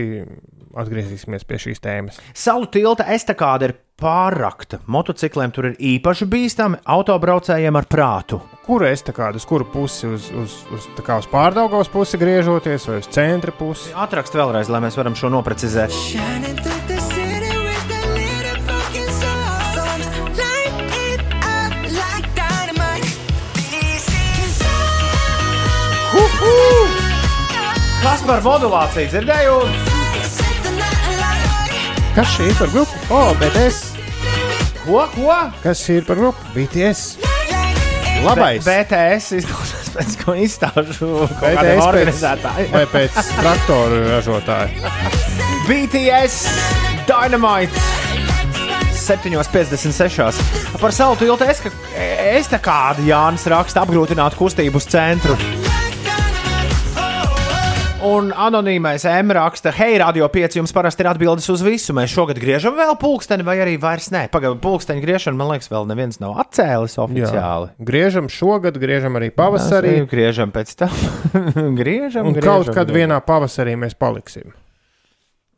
atgriezīsimies 0.77 1.45
pie 1.45 1.59
šīs 1.61 1.81
tēmas. 1.81 2.17
Salu 2.37 2.65
tilta 2.73 3.05
estakāde 3.13 3.69
ir 3.69 3.75
pārrakta. 3.97 4.81
Motocikliem 4.89 5.53
tur 5.53 5.69
ir 5.69 5.77
īpaši 5.77 6.27
bīstami, 6.29 6.81
autobraucējiem 6.81 7.77
ar 7.77 7.89
prātu. 7.89 8.41
Kur 8.65 8.85
es 8.89 9.05
tā 9.05 9.13
kādu, 9.13 9.37
uz 9.37 9.45
kuru 9.49 9.69
pusi, 9.73 10.09
uz, 10.09 10.29
uz, 10.33 10.59
uz, 10.73 10.89
uz 10.97 11.29
pārdaugos 11.31 11.93
pusi 11.93 12.17
griežoties, 12.21 12.89
vai 12.89 12.99
uz 13.01 13.09
centra 13.13 13.53
pusi? 13.53 13.93
Atrakst 13.93 14.37
vēlreiz, 14.37 14.73
lai 14.73 14.81
mēs 14.85 14.97
varam 14.97 15.17
šo 15.17 15.33
noprecizēt. 15.33 15.93
Shining 15.93 16.96
Kas 28.07 28.21
par 28.23 28.39
modulāciju 28.39 29.09
dzirdējot? 29.11 29.87
Kas 32.15 32.29
šī 32.37 32.45
ir 32.47 32.53
par 32.55 32.69
grupu? 32.71 33.01
O, 33.11 33.17
oh, 33.17 33.33
BTS! 33.35 33.81
Ko? 34.85 35.01
ko? 35.11 35.33
Kas 35.59 35.81
ir 35.91 36.07
par 36.07 36.15
grupu? 36.15 36.39
BTS! 36.53 37.17
Labais! 38.23 38.63
B 38.63 38.77
BTS 38.77 39.41
izklausās 39.41 39.91
pēc 39.97 40.15
ko 40.21 40.37
izstāžu 40.39 41.11
BTS 41.33 41.83
organizētāji. 41.83 42.71
vai 42.77 42.85
pēc 42.95 43.19
traktoru 43.41 43.99
ražotāja? 44.07 44.95
BTS 45.67 46.47
Dynamite 47.11 47.75
7,56. 49.03 50.79
Par 50.79 50.95
tiltu 50.95 51.43
es, 51.43 51.59
ka 51.59 51.75
es 52.31 52.47
tā 52.55 52.63
kāda 52.63 53.03
Jānis 53.03 53.51
raksta 53.51 53.83
apgrūtināt 53.83 54.39
kustību 54.39 54.79
uz 54.79 54.87
centru. 54.95 55.35
Un 58.05 58.27
anonīmais 58.29 59.01
M 59.09 59.31
raksta, 59.33 59.71
hei, 59.73 59.95
radio 59.97 60.27
5 60.29 60.59
jums 60.59 60.73
parasti 60.75 61.01
ir 61.01 61.07
atbildes 61.09 61.47
uz 61.49 61.63
visu. 61.65 61.95
Mēs 61.97 62.11
šogad 62.13 62.37
griežam 62.39 62.75
vēl 62.77 62.93
pulksteni, 63.01 63.41
vai 63.45 63.55
arī 63.63 63.73
vairs 63.81 64.11
nē. 64.13 64.27
Pagaidā, 64.31 64.53
pulksteņa 64.61 65.01
griešana, 65.01 65.37
man 65.39 65.49
liekas, 65.55 65.69
vēl 65.71 65.87
neviens 65.89 66.19
nav 66.21 66.35
atcēlis 66.43 66.93
oficiāli. 67.01 67.71
Griežam 67.89 68.27
šogad, 68.29 68.77
griežam 68.79 69.17
arī 69.17 69.31
pavasarī. 69.33 69.95
Mēs 70.03 70.11
griežam 70.11 70.53
pēc 70.53 70.75
tam. 70.77 70.93
griežam, 71.81 72.29
Un 72.29 72.37
griežam, 72.37 72.51
kaut 72.67 72.69
kad 72.69 72.85
griežam. 72.85 72.99
vienā 73.01 73.17
pavasarī 73.25 73.73
mēs 73.81 73.97
paliksim. 73.97 74.53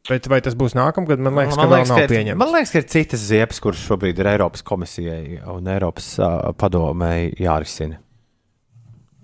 Bet 0.10 0.30
vai 0.32 0.40
tas 0.42 0.56
būs 0.58 0.78
nākamgad? 0.80 1.20
Man 1.20 1.36
liekas, 1.42 1.58
Man 1.60 1.74
liekas, 1.74 1.92
nav 1.92 2.00
ka 2.00 2.06
ir- 2.08 2.14
pieņemts. 2.16 2.40
Man 2.40 2.54
liekas, 2.56 2.72
ka 2.72 2.80
ir 2.80 2.88
citas 2.96 3.26
ziepes, 3.30 3.60
kuras 3.62 3.84
šobrīd 3.84 4.24
ir 4.24 4.30
Eiropas 4.32 4.64
komisijai 4.66 5.42
un 5.44 5.68
Eiropas 5.76 6.08
uh, 6.24 6.40
padomēji 6.58 7.36
jārisina. 7.44 8.00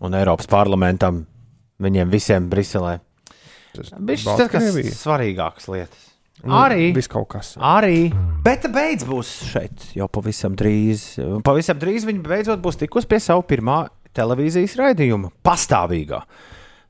Un 0.04 0.20
Eiropas 0.20 0.52
parlamentam, 0.52 1.24
viņiem 1.82 2.12
visiem 2.12 2.50
Briselē. 2.52 3.00
Viņš 3.76 3.90
ir 3.92 4.00
tas, 4.00 4.52
kas 4.52 4.62
Baltkrievija. 4.64 4.96
svarīgākas 4.96 5.68
lietas. 5.72 6.12
Nu, 6.44 6.54
Arī. 6.60 6.90
Viss 6.96 7.10
kaut 7.12 7.30
kas. 7.32 7.54
Arī. 7.58 8.10
Bet 8.44 8.68
beidz 8.72 9.06
būs 9.08 9.32
šeit 9.50 9.92
jau 9.96 10.08
pavisam 10.12 10.56
drīz. 10.58 11.16
Pavisam 11.46 11.80
drīz 11.82 12.06
viņi 12.08 12.24
beidzot 12.26 12.62
būs 12.64 12.80
tikusi 12.82 13.10
pie 13.10 13.22
savu 13.24 13.46
pirmā 13.48 13.86
televīzijas 14.16 14.76
raidījuma. 14.80 15.32
Pastāvīgā. 15.46 16.22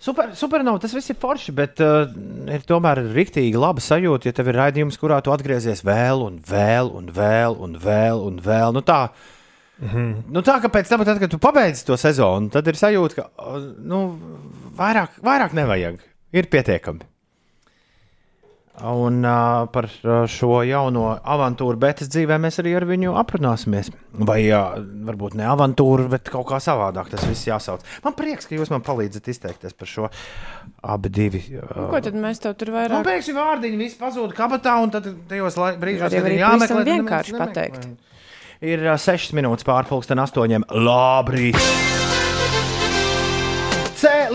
Super, 0.06 0.34
supernova, 0.38 0.78
tas 0.82 0.94
viss 0.94 1.10
ir 1.10 1.18
forši, 1.18 1.54
bet 1.56 1.80
uh, 1.82 2.10
ir 2.52 2.66
tomēr 2.68 3.00
rīktīgi 3.16 3.58
laba 3.58 3.82
sajūta, 3.82 4.28
ja 4.28 4.36
tev 4.36 4.52
ir 4.52 4.60
raidījums, 4.60 5.00
kurā 5.02 5.22
tu 5.24 5.32
atgriezies 5.34 5.82
vēl 5.88 6.26
un 6.26 6.36
vēl 6.46 6.92
un 7.00 7.08
vēl 7.16 7.56
un 7.64 7.78
vēl 7.82 8.22
un 8.28 8.42
vēl. 8.44 8.76
Nu, 8.76 8.84
tā, 8.86 9.08
mm 9.80 9.88
-hmm. 9.88 10.12
nu, 10.36 10.44
tā 10.46 10.60
ka 10.62 10.70
pēc 10.70 10.92
tam, 10.92 11.06
tad, 11.08 11.22
kad 11.24 11.32
tu 11.32 11.40
pabeidz 11.40 11.86
to 11.88 11.98
sezonu, 11.98 12.52
tad 12.54 12.68
ir 12.68 12.76
sajūta, 12.76 13.16
ka 13.16 13.30
uh, 13.40 13.64
nu, 13.82 14.02
vairāk, 14.78 15.20
vairāk 15.26 15.54
nevajag. 15.58 16.00
Ir 16.36 16.48
pietiekami. 16.52 17.06
Un 18.84 19.22
uh, 19.24 19.70
par 19.72 19.86
šo 20.28 20.58
jauno 20.68 21.06
avantūru 21.24 21.80
Betas 21.80 22.10
dzīvē 22.12 22.36
mēs 22.44 22.58
arī 22.60 22.74
ar 22.76 22.84
viņu 22.90 23.14
aprunāsimies. 23.22 23.88
Vai 24.28 24.42
uh, 24.52 24.74
varbūt 25.08 25.38
ne 25.40 25.46
avantūru, 25.48 26.10
bet 26.12 26.28
kaut 26.34 26.50
kā 26.50 26.60
savādāk 26.60 27.08
tas 27.14 27.24
viss 27.24 27.48
jāsauc. 27.48 27.86
Man 28.04 28.18
prieks, 28.20 28.50
ka 28.50 28.58
jūs 28.58 28.74
man 28.74 28.84
palīdzat 28.84 29.30
izteikties 29.32 29.78
par 29.80 29.88
šo 29.88 30.10
abi 30.92 31.14
divi. 31.16 31.42
Uh, 31.56 31.86
Ko 31.94 32.04
tad 32.04 32.20
mēs 32.20 32.44
tev 32.44 32.58
tur 32.60 32.74
Man 32.76 32.82
vairāk? 32.82 33.08
pēkšņi 33.08 33.38
vārdiņi 33.40 33.80
viss 33.80 33.96
pazūd 34.02 34.36
kabatā, 34.36 34.76
un 34.84 34.92
tad 34.98 35.08
tajos 35.32 35.56
brīžos, 35.80 36.12
jau 36.20 36.26
ir 36.28 36.36
jāmeklē, 36.42 36.68
tad 36.76 36.92
vienkārši 36.92 37.32
neviens 37.38 37.48
pateikt. 37.48 37.88
nemeklē. 37.88 38.12
Ir 38.76 38.86
uh, 38.92 39.00
6 39.00 39.32
minūtes 39.40 39.72
pārpusdien, 39.72 40.20
8. 40.20 40.68
Labrīt! 40.84 42.15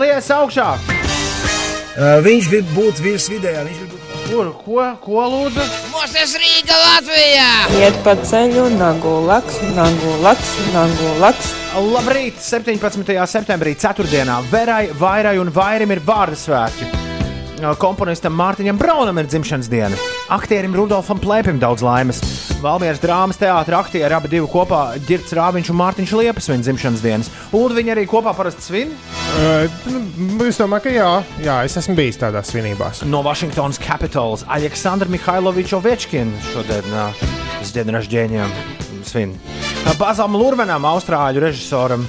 Cēlies 0.01 0.31
augšā! 0.33 0.67
Uh, 0.81 2.15
viņš 2.25 2.45
grib 2.49 2.69
būt 2.73 3.01
virs 3.05 3.27
vidējā. 3.29 3.59
Viņš 3.67 3.81
grib 3.83 3.91
būt 3.91 4.23
Kur, 4.31 4.47
ko, 4.63 4.85
ko 5.03 5.25
lūdzu? 5.29 5.65
Mūsu 5.91 6.39
Rīga 6.41 6.77
Latvijā! 6.79 7.49
Iet 7.77 7.99
pa 8.01 8.15
ceļu, 8.17 8.63
nagu 8.79 9.11
laks, 9.27 9.59
nagu 9.75 10.15
laks, 10.23 10.55
nagu 10.73 11.11
laks. 11.21 11.51
Labrīt! 11.91 12.41
17. 12.41 13.13
septembrī, 13.29 13.75
4. 13.77 14.25
Verai, 14.49 14.87
Vairai 14.97 15.35
un 15.37 15.53
Vairim 15.53 15.93
ir 15.93 16.01
vārdu 16.01 16.39
svētki. 16.47 16.89
Komponistam 17.77 18.33
Mārtiņam 18.33 18.81
Braunam 18.81 19.21
ir 19.21 19.29
dzimšanas 19.29 19.69
diena. 19.69 20.01
Aktierim 20.33 20.73
Rudolfam 20.73 21.21
Plēpim 21.21 21.61
daudz 21.61 21.85
laimes. 21.85 22.23
Valmieras 22.63 23.03
drāmas 23.03 23.37
teātris 23.37 23.77
aktieri 23.77 24.17
abi 24.17 24.33
divi 24.33 24.49
kopā- 24.49 24.95
Girts 25.07 25.37
Rāviņš 25.37 25.69
un 25.69 25.77
Mārtiņš 25.77 26.17
Liepas 26.17 26.49
viņa 26.49 26.65
dzimšanas 26.65 27.05
dienas. 27.05 27.29
Un 27.53 27.69
viņi 27.77 27.93
arī 27.93 28.09
kopā 28.09 28.33
parasti 28.33 28.65
svin 28.65 28.97
Uh, 29.31 29.63
nu, 30.37 30.45
es 30.45 30.59
domāju, 30.59 30.83
ka 30.85 30.91
jā, 30.91 31.11
jā, 31.41 31.53
es 31.65 31.77
esmu 31.79 31.95
bijis 31.97 32.19
tādās 32.19 32.51
svinībās. 32.51 33.01
no 33.07 33.21
Washingtonas 33.25 33.79
Capitals. 33.81 34.43
Aleksandrs 34.51 35.09
Mihailovičs 35.09 35.73
Ovečkin 35.77 36.33
šodien 36.51 36.91
uh, 36.91 37.23
z 37.63 37.79
dienasģēņiem 37.79 38.51
svin. 39.07 39.33
Uh, 39.85 39.95
Bazam 39.97 40.35
Lurvenam, 40.35 40.85
austrāļu 40.91 41.45
režisoram. 41.47 42.05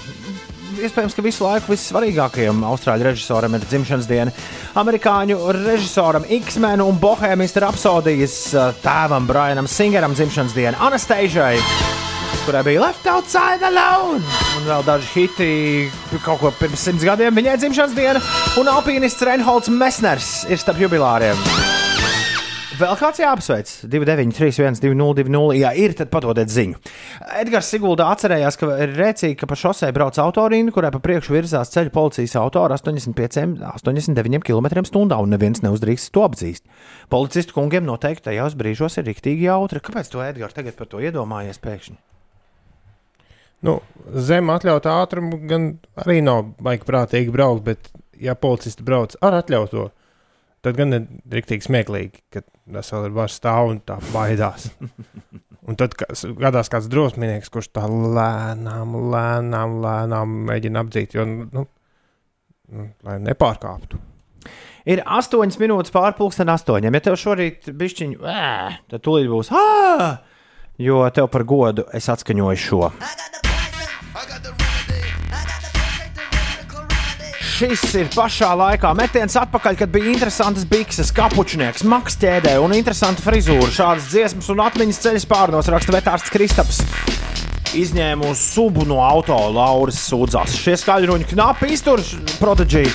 Iespējams, 0.83 1.15
ka 1.15 1.23
visu 1.23 1.47
laiku 1.47 1.71
vissvarīgākajam 1.71 2.65
austrāļu 2.67 3.07
režisoram 3.13 3.55
ir 3.55 3.67
dzimšanas 3.71 4.09
diena. 4.11 4.35
Amerikāņu 4.83 5.39
režisoram 5.63 6.27
X-Men 6.43 6.83
un 6.83 6.99
Bohēmijas 7.01 7.55
rapsodijas 7.63 8.39
uh, 8.57 8.73
tēvam 8.83 9.31
Brianam 9.31 9.71
Singeram 9.71 10.19
dzimšanas 10.19 10.59
diena 10.59 10.91
Anastēžai, 10.91 11.55
kurai 12.47 12.63
bija 12.67 12.81
Left 12.81 13.07
Outside 13.07 13.67
Alone. 13.67 14.23
Un 14.59 14.67
vēl 14.67 14.83
daži 14.87 15.11
hiti 15.15 15.51
kaut 16.25 16.41
ko 16.43 16.51
pirms 16.59 16.89
simts 16.89 17.05
gadiem 17.07 17.37
viņai 17.39 17.59
dzimšanas 17.61 17.95
diena. 17.95 18.23
Un 18.59 18.71
alpīnists 18.73 19.23
Reinholds 19.27 19.71
Mesners 19.71 20.33
ir 20.51 20.59
starp 20.59 20.83
jubilāriem. 20.83 21.39
Vēl 22.83 22.97
kāds 22.99 23.21
jāapsveic? 23.21 23.69
293, 23.87 24.81
202, 24.83 25.55
ja 25.61 25.71
ir, 25.79 25.93
tad 25.95 26.09
padodiet 26.11 26.51
ziņu. 26.51 26.81
Edgars 27.39 27.69
Sigulda 27.71 28.09
atcerējās, 28.11 28.57
ka 28.59 28.71
ir 28.83 28.95
rēcīgi, 28.97 29.37
ka 29.39 29.47
pa 29.47 29.59
šosei 29.61 29.93
brauc 29.95 30.19
autorīna, 30.19 30.73
kurai 30.75 30.91
pa 30.91 30.99
priekšu 31.05 31.37
virzās 31.37 31.71
ceļu 31.75 31.93
policijas 31.95 32.35
auto 32.41 32.65
ar 32.65 32.75
85, 32.75 33.61
89 33.77 34.43
km/h, 34.49 34.97
un 34.99 35.31
neviens 35.31 35.63
neuzdrīkst 35.63 36.11
to 36.17 36.25
apzīst. 36.27 36.65
Policistu 37.13 37.61
kungiem 37.61 37.87
noteikti 37.87 38.33
tajos 38.33 38.59
brīžos 38.59 38.99
ir 38.99 39.13
riktīgi 39.13 39.47
jautri. 39.47 39.85
Kāpēc 39.85 40.11
to 40.11 40.25
Edgars 40.25 40.57
tagad 40.57 40.75
par 40.81 40.91
to 40.91 41.05
iedomājies 41.05 41.63
pēkšņi? 41.63 42.01
Nu, 43.63 43.79
zem 44.11 44.51
atļautā 44.51 44.95
ātruma 45.05 45.39
gan 45.49 45.69
arī 46.03 46.19
nav 46.25 46.55
baigi 46.63 46.87
prātīgi 46.89 47.35
braukt, 47.35 47.65
bet, 47.69 47.93
ja 48.19 48.35
policisti 48.39 48.85
brauc 48.87 49.15
ar 49.23 49.39
atļautu, 49.39 49.87
tad 50.63 50.79
gan 50.79 50.97
ir 50.97 51.07
rīktīgi 51.31 51.69
smieklīgi, 51.69 52.25
ka 52.33 52.43
tas 52.43 52.93
vēl 52.95 53.09
ir 53.09 53.17
vairs 53.17 53.39
stāv 53.39 53.73
un 53.75 53.81
tā 53.87 53.99
baidās. 54.13 54.71
Un 55.63 55.77
tad 55.79 55.93
gadās 55.95 56.67
kāds 56.67 56.89
drosminieks, 56.91 57.47
kurš 57.55 57.69
tā 57.71 57.85
lēnām, 57.87 58.97
lēnām, 59.13 59.77
lēnām 59.85 60.33
mēģina 60.49 60.83
apdzīt, 60.83 61.15
jo, 61.15 61.23
nu, 61.23 61.63
nu, 62.67 62.87
lai 63.07 63.15
nepārkāptu. 63.23 64.01
Ir 64.91 65.05
8 65.07 65.55
minūtes 65.63 65.95
pārpusdien, 65.95 66.51
8. 66.51 66.83
Ja 66.83 67.05
tev 67.07 67.15
šorīt 67.21 67.71
bišķiņu, 67.79 68.27
ē, 68.27 68.51
tad 68.91 69.07
tūlīt 69.07 69.31
būs, 69.31 69.53
ah, 69.55 70.19
jo 70.83 71.07
tev 71.15 71.31
par 71.31 71.47
godu 71.47 71.87
es 71.95 72.11
atskaņoju 72.11 72.63
šo. 72.67 72.85
Šis 77.53 77.83
ir 78.01 78.09
pašā 78.15 78.49
laikā 78.57 78.91
metiens 78.97 79.35
atpakaļ, 79.37 79.77
kad 79.83 79.91
bija 79.93 80.09
interesants 80.15 80.65
bikses, 80.69 81.11
kapučnieks, 81.15 81.85
maks 81.85 82.17
ķēdē 82.23 82.55
un 82.63 82.73
interesanta 82.73 83.21
frizūra. 83.21 83.69
Šādas 83.69 84.09
dziesmas 84.09 84.49
un 84.55 84.63
atmiņas 84.65 85.01
ceļš 85.05 85.27
pārnos 85.29 85.69
raksta 85.71 85.93
vetārsts 85.93 86.33
Kristaps. 86.33 86.81
Izņēmu 87.77 88.33
subu 88.39 88.87
no 88.89 89.03
auto, 89.05 89.37
Lauris 89.53 90.01
sūdzās. 90.09 90.57
Šie 90.65 90.79
skaļruņi 90.81 91.29
knapi 91.35 91.71
iztur 91.77 92.01
prodigiju. 92.41 92.93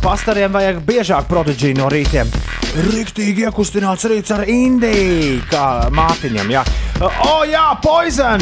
Pastariem 0.00 0.56
vajag 0.56 0.80
biežāk 0.88 1.28
prodigiju 1.28 1.76
no 1.82 1.92
rītiem. 1.92 2.30
Riktīgi 2.88 3.44
iekustināts 3.44 4.08
rīts 4.08 4.32
ar 4.32 4.46
Indiju, 4.48 5.42
kā 5.52 5.66
mātiņam. 5.92 6.56
Jā. 6.56 6.64
O, 7.04 7.42
jā, 7.44 7.68
poison! 7.84 8.40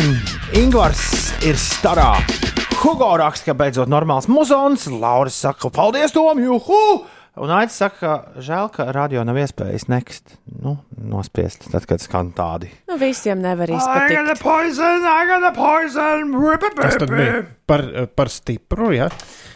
Ingvars 0.63 1.33
ir 1.43 1.59
starā. 1.59 2.13
Hugo 2.83 3.13
raksta, 3.15 3.53
ka 3.53 3.55
beidzot 3.55 3.91
normāls 3.91 4.27
muzons. 4.27 4.89
Lauris 4.91 5.37
saka, 5.39 5.71
paldies, 5.71 6.11
Tom, 6.15 6.41
juhu! 6.43 7.05
Un 7.39 7.49
Aits 7.55 7.77
saka, 7.79 7.97
ka 8.01 8.43
žēl, 8.43 8.67
ka 8.75 8.89
radio 8.93 9.23
nav 9.25 9.39
iespējas 9.41 9.87
nekst, 9.89 10.35
nu, 10.61 10.75
nospiest, 10.99 11.69
tad, 11.73 11.87
kad 11.89 12.03
skan 12.03 12.33
tādi. 12.37 12.69
Nu, 12.91 12.99
visiem 13.01 13.39
nevar 13.41 13.71
I 13.71 13.79
got 13.79 13.87
izpatikt. 13.87 14.33
the 14.33 14.37
poison, 14.43 15.07
I 15.07 15.23
got 15.31 15.47
the 15.47 15.55
poison. 15.57 16.35
Tas 16.77 16.99
tad 17.01 17.15
bija 17.15 17.39
par, 17.71 17.87
par 18.19 18.29
stipru, 18.35 18.91
ja? 18.99 19.09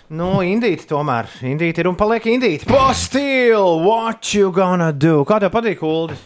Nu, 0.09 0.39
indīti 0.47 0.87
tomēr. 0.89 1.29
Indīti 1.51 1.83
ir 1.83 1.91
un 1.91 1.99
paliek 1.99 2.31
indīti. 2.31 2.71
Postil, 2.71 3.83
what 3.83 4.33
you 4.33 4.55
gonna 4.55 4.93
do? 4.95 5.25
Kā 5.27 5.43
tev 5.43 5.51
patīk, 5.53 5.83
Uldi? 5.83 6.17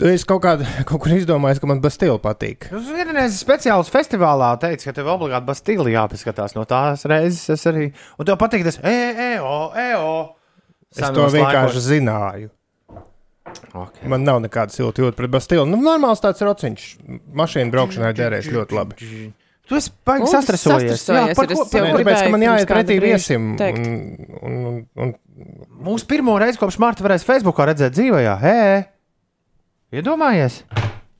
Tu 0.00 0.08
esi 0.08 0.24
kaut, 0.24 0.40
kād, 0.40 0.62
kaut 0.88 1.02
kur 1.04 1.12
izdomājis, 1.12 1.58
ka 1.60 1.68
man 1.68 1.82
Bastila 1.84 2.16
patīk. 2.22 2.70
Jūs 2.72 2.86
vienreiz 2.94 3.34
speciāls 3.36 3.90
festivālā 3.92 4.54
teicāt, 4.62 4.86
ka 4.88 4.94
tev 4.96 5.10
obligāti 5.12 5.44
Bastili 5.50 5.92
jāpaskatās 5.92 6.56
no 6.56 6.64
tās 6.68 7.04
reizes. 7.10 7.42
Es 7.52 7.66
arī. 7.68 7.90
Un 8.16 8.28
tev 8.28 8.38
patīk 8.40 8.64
tas 8.64 8.80
e, 8.80 8.94
e, 9.12 9.28
o, 9.44 9.58
e, 9.76 9.90
o. 10.00 10.14
Es 10.90 11.04
to 11.04 11.26
vienkārši 11.34 11.84
zināju. 11.84 12.48
Okay. 13.70 14.06
Man 14.10 14.24
nav 14.24 14.40
nekāda 14.42 14.72
silta 14.72 15.02
jūta 15.02 15.16
pret 15.18 15.30
Bastilu. 15.32 15.66
Nu, 15.68 15.78
normāls 15.84 16.22
tāds 16.22 16.40
rociņš. 16.46 16.86
Mašīna 17.36 17.72
braukšanai 17.74 18.12
derēs 18.16 18.48
ļoti 18.50 18.76
labi. 18.76 19.10
Tu 19.70 19.78
esi 19.78 19.92
baigi 20.06 20.26
sastrasojies. 20.32 20.96
sastrasojies 20.98 21.36
par 21.38 21.44
ir, 21.44 21.54
ko- 21.54 21.66
es 21.66 21.72
par- 21.74 21.90
tāpēc, 22.00 22.22
ka 22.24 22.30
man 22.32 22.44
jāiet 22.46 22.70
pretī 22.70 22.96
viesim. 23.02 23.50
Un, 23.54 23.84
un, 24.40 24.64
un, 24.64 24.80
un, 25.04 25.12
Mūsu 25.86 26.08
pirmo 26.10 26.34
reizi 26.40 26.58
kopš 26.60 26.78
Marta 26.82 27.04
varēs 27.06 27.24
Facebookā 27.26 27.68
redzēt 27.70 27.94
dzīvajā. 27.94 28.34
Hē, 28.42 28.56
iedomājies! 29.94 30.62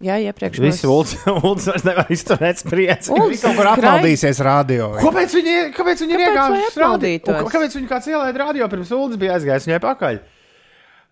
Jā, 0.01 0.15
iepriekš 0.17 0.61
Visi 0.65 0.89
mums- 0.89 1.11
ULDS 1.29 1.67
vairs 1.71 1.83
nevar 1.85 2.09
izturēt 2.15 2.61
spriedzi. 2.63 3.13
Viņš 3.13 3.43
kaut 3.45 3.59
kur 3.59 3.69
apmaldīsies 3.75 4.39
radio. 4.47 4.87
Kāpēc 4.97 5.35
viņi, 5.37 5.57
kāpēc 5.77 6.01
viņi 6.07 6.15
ir 6.17 6.23
Kāpēc 6.23 6.39
lai 6.41 6.61
iegājuši? 6.71 7.17
Un 7.35 7.51
Kāpēc 7.53 7.77
viņi 7.77 7.91
kāds 7.91 8.09
ielaida 8.09 8.41
radio 8.47 8.69
pirms 8.73 8.93
ULDS 8.97 9.21
bija 9.21 9.35
aizgājis 9.37 9.69
viņai 9.69 9.81
pakaļ? 9.85 10.21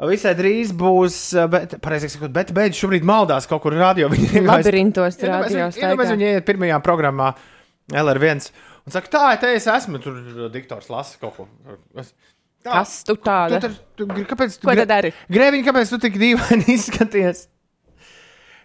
Visai 0.08 0.32
drīz 0.38 0.70
būs, 0.78 1.14
bet, 1.52 1.74
pareizāk 1.82 2.12
sakot, 2.14 2.30
bet 2.32 2.52
beidz 2.54 2.78
šobrīd 2.78 3.04
maldās 3.04 3.48
kaut 3.50 3.60
kur 3.66 3.74
radio. 3.76 4.08
Viņi 4.12 4.28
ir 4.40 4.46
Labirintos 4.46 5.18
Iedomājies, 5.18 5.32
radio 5.34 5.64
iedomājies, 5.66 5.78
staigā. 5.82 6.08
Viņi 6.14 6.28
iet 6.38 6.46
pirmajā 6.48 6.78
programmā 6.86 7.32
LR1 7.92 8.46
un 8.86 8.94
saka, 8.94 9.10
tā, 9.10 9.24
te 9.42 9.50
es 9.58 9.66
esmu, 9.68 9.98
tur 10.00 10.48
diktors 10.54 10.86
lasa 10.88 11.18
kaut 11.20 11.34
ko. 11.36 11.48
Es- 11.98 12.14
Tā, 12.58 12.80
Kas 12.80 13.04
tu 13.06 13.14
tāda? 13.14 13.60
Tu, 13.62 13.70
tu, 13.94 14.06
tu, 14.10 14.24
kāpēc 14.26 14.56
tu 14.58 14.66
Ko 14.66 14.74
tad 14.74 14.88
dari? 14.90 15.12
Grēviņ, 15.30 15.62
kāpēc 15.68 15.92
tu 15.92 15.98
tik 16.02 16.16
dīvaini 16.18 16.66
izskaties? 16.74 17.44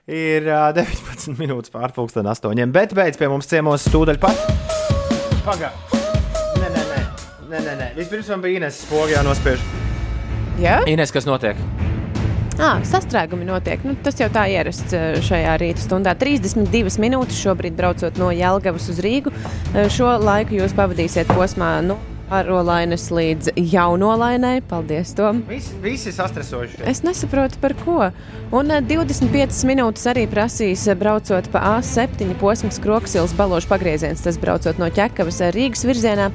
Ir 0.09 0.47
uh, 0.49 0.71
19 0.75 1.37
minūtes 1.37 1.71
pārpusdienas 1.71 2.39
astoņiem, 2.39 2.73
bet 2.73 2.95
beidz 2.97 3.19
pie 3.21 3.29
mums 3.31 3.47
ciemos 3.47 3.85
stūdaļ 3.85 4.17
pat. 4.23 4.41
Pagaid! 5.45 5.93
Nē, 6.57 6.71
nē, 6.73 6.81
nē. 6.89 7.03
nē, 7.51 7.61
nē, 7.61 7.75
nē. 7.83 7.87
Vispirms 7.99 8.31
man 8.33 8.41
bija 8.43 8.63
Ines 8.63 8.81
spogi 8.81 9.13
jānospiež. 9.13 9.61
Jā? 10.63 10.79
Ines, 10.89 11.13
kas 11.13 11.29
notiek? 11.29 11.59
Ah, 12.57 12.81
sastrēgumi 12.85 13.45
notiek. 13.45 13.85
Nu, 13.85 13.93
tas 14.05 14.17
jau 14.17 14.27
tā 14.33 14.47
ierasts 14.51 14.93
šajā 15.25 15.53
rīta 15.61 15.85
stundā. 15.85 16.13
32 16.17 16.97
minūtes 17.01 17.39
šobrīd 17.45 17.77
braucot 17.77 18.17
no 18.21 18.29
Jelgavas 18.33 18.89
uz 18.93 19.01
Rīgu. 19.05 19.33
Šo 19.93 20.11
laiku 20.21 20.59
jūs 20.59 20.75
pavadīsiet 20.77 21.31
posmā 21.33 21.75
no 21.85 21.97
Arolainas 22.33 23.09
līdz 23.13 23.53
Jaunolainai. 23.55 24.61
Paldies, 24.69 25.13
Tom! 25.17 25.43
Visi, 25.49 25.75
visi 25.83 26.13
sastresojuši. 26.15 26.81
Es 26.89 27.03
nesaprotu, 27.05 27.59
par 27.61 27.75
ko. 27.83 28.09
Un 28.53 28.73
eh, 28.73 28.81
25 28.89 29.63
minūtes 29.69 30.07
arī 30.09 30.25
prasīs, 30.31 30.87
eh, 30.89 30.97
braucot 30.97 31.49
pa 31.53 31.61
A7 31.75 32.33
posms 32.41 32.81
Kroksils 32.81 33.35
balošu 33.37 33.69
pagrieziens, 33.69 34.23
tas 34.25 34.39
braucot 34.41 34.81
no 34.81 34.89
Ķekavas 34.93 35.41
eh, 35.45 35.53
Rīgas 35.53 35.85
virzienā. 35.85 36.31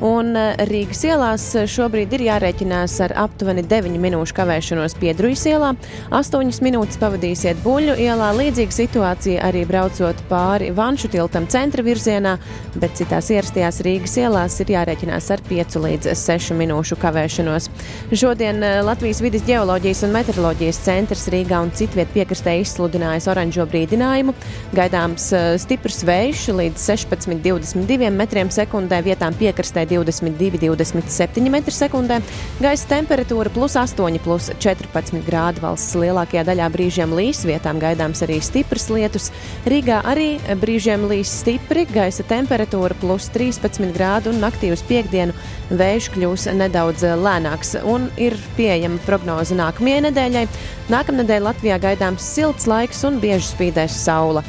Un 0.00 0.32
eh, 0.32 0.56
Rīgas 0.64 1.02
ielās 1.04 1.44
eh, 1.58 1.66
šobrīd 1.68 2.14
ir 2.16 2.22
jārēķinās 2.24 2.94
ar 3.04 3.12
aptuveni 3.20 3.60
9 3.68 3.98
minūšu 4.00 4.32
kavēšanos 4.38 4.94
Piedrujas 4.96 5.42
ielā, 5.50 5.74
8 6.16 6.62
minūtes 6.64 6.96
pavadīsiet 7.00 7.60
Buļļu 7.60 7.98
ielā. 8.00 8.30
Līdzīga 8.38 8.72
situācija 8.72 9.42
arī 9.44 9.66
braucot 9.68 10.22
pāri 10.30 10.70
Vanšu 10.72 11.10
tiltam 11.12 11.44
centra 11.52 11.84
virzienā, 11.84 12.38
bet 12.80 12.96
citās 12.96 13.28
ierastajās 13.34 13.82
Rīgas 13.84 14.16
ielās 14.22 14.56
ir 14.64 14.72
jārēķinās 14.72 15.28
ar 15.36 15.44
5 15.50 15.76
līdz 15.84 16.14
6 16.16 16.56
minūšu 16.56 16.96
kavēšanos. 17.02 17.68
Šodien 18.16 18.64
eh, 18.64 18.80
Latvijas 18.86 19.20
vidas 19.20 19.44
geoloģijas 19.44 20.06
un 20.08 20.16
meteoroloģijas 20.16 20.80
centrs 20.86 21.26
Rīgā 21.28 21.60
un 21.60 21.74
citviet 21.76 22.08
piekrastē 22.16 22.56
izsludinājis 22.62 23.28
oranžo 23.28 23.68
brīdinājumu. 23.68 24.32
Gaidāms 24.72 25.28
stiprs 25.60 26.00
vējš 26.08 26.48
līdz 26.56 26.88
16,22 26.88 28.08
metriem 28.16 28.48
sekundē, 28.54 29.04
vietām 29.04 29.36
piekrastē 29.36 29.89
22,27 29.90 31.50
m2. 31.50 32.20
Gaisa 32.60 32.90
temperatūra 32.94 33.52
plus 33.54 33.76
8, 33.78 34.18
plus 34.24 34.50
14 34.62 35.22
grādi 35.26 35.62
valsts 35.64 35.96
lielākajā 35.98 36.44
daļā 36.48 36.70
brīžiem 36.74 37.14
līs, 37.16 37.44
vietām 37.48 37.80
gaidāms 37.82 38.22
arī 38.26 38.40
stiprs 38.44 38.88
lietus. 38.94 39.30
Rīgā 39.68 40.00
arī 40.08 40.28
brīžiem 40.62 41.08
līs 41.10 41.32
stipri, 41.42 41.86
gaisa 41.90 42.26
temperatūra 42.30 42.98
plus 43.00 43.30
13 43.34 43.90
grādi 43.96 44.30
un 44.32 44.40
naktī 44.42 44.72
uz 44.74 44.84
piekdienu 44.86 45.34
vējš 45.70 46.10
kļūs 46.14 46.48
nedaudz 46.58 47.04
lēnāks 47.20 47.76
un 47.86 48.08
ir 48.20 48.34
pieejama 48.56 49.00
prognoze 49.06 49.56
nākamajai 49.58 50.06
nedēļai. 50.08 50.44
Nākamnedēļ 50.90 51.44
Latvijā 51.46 51.76
gaidāms 51.82 52.24
silts 52.26 52.66
laiks 52.70 53.04
un 53.06 53.20
bieži 53.22 53.52
spīdēs 53.52 53.94
saula. 54.02 54.42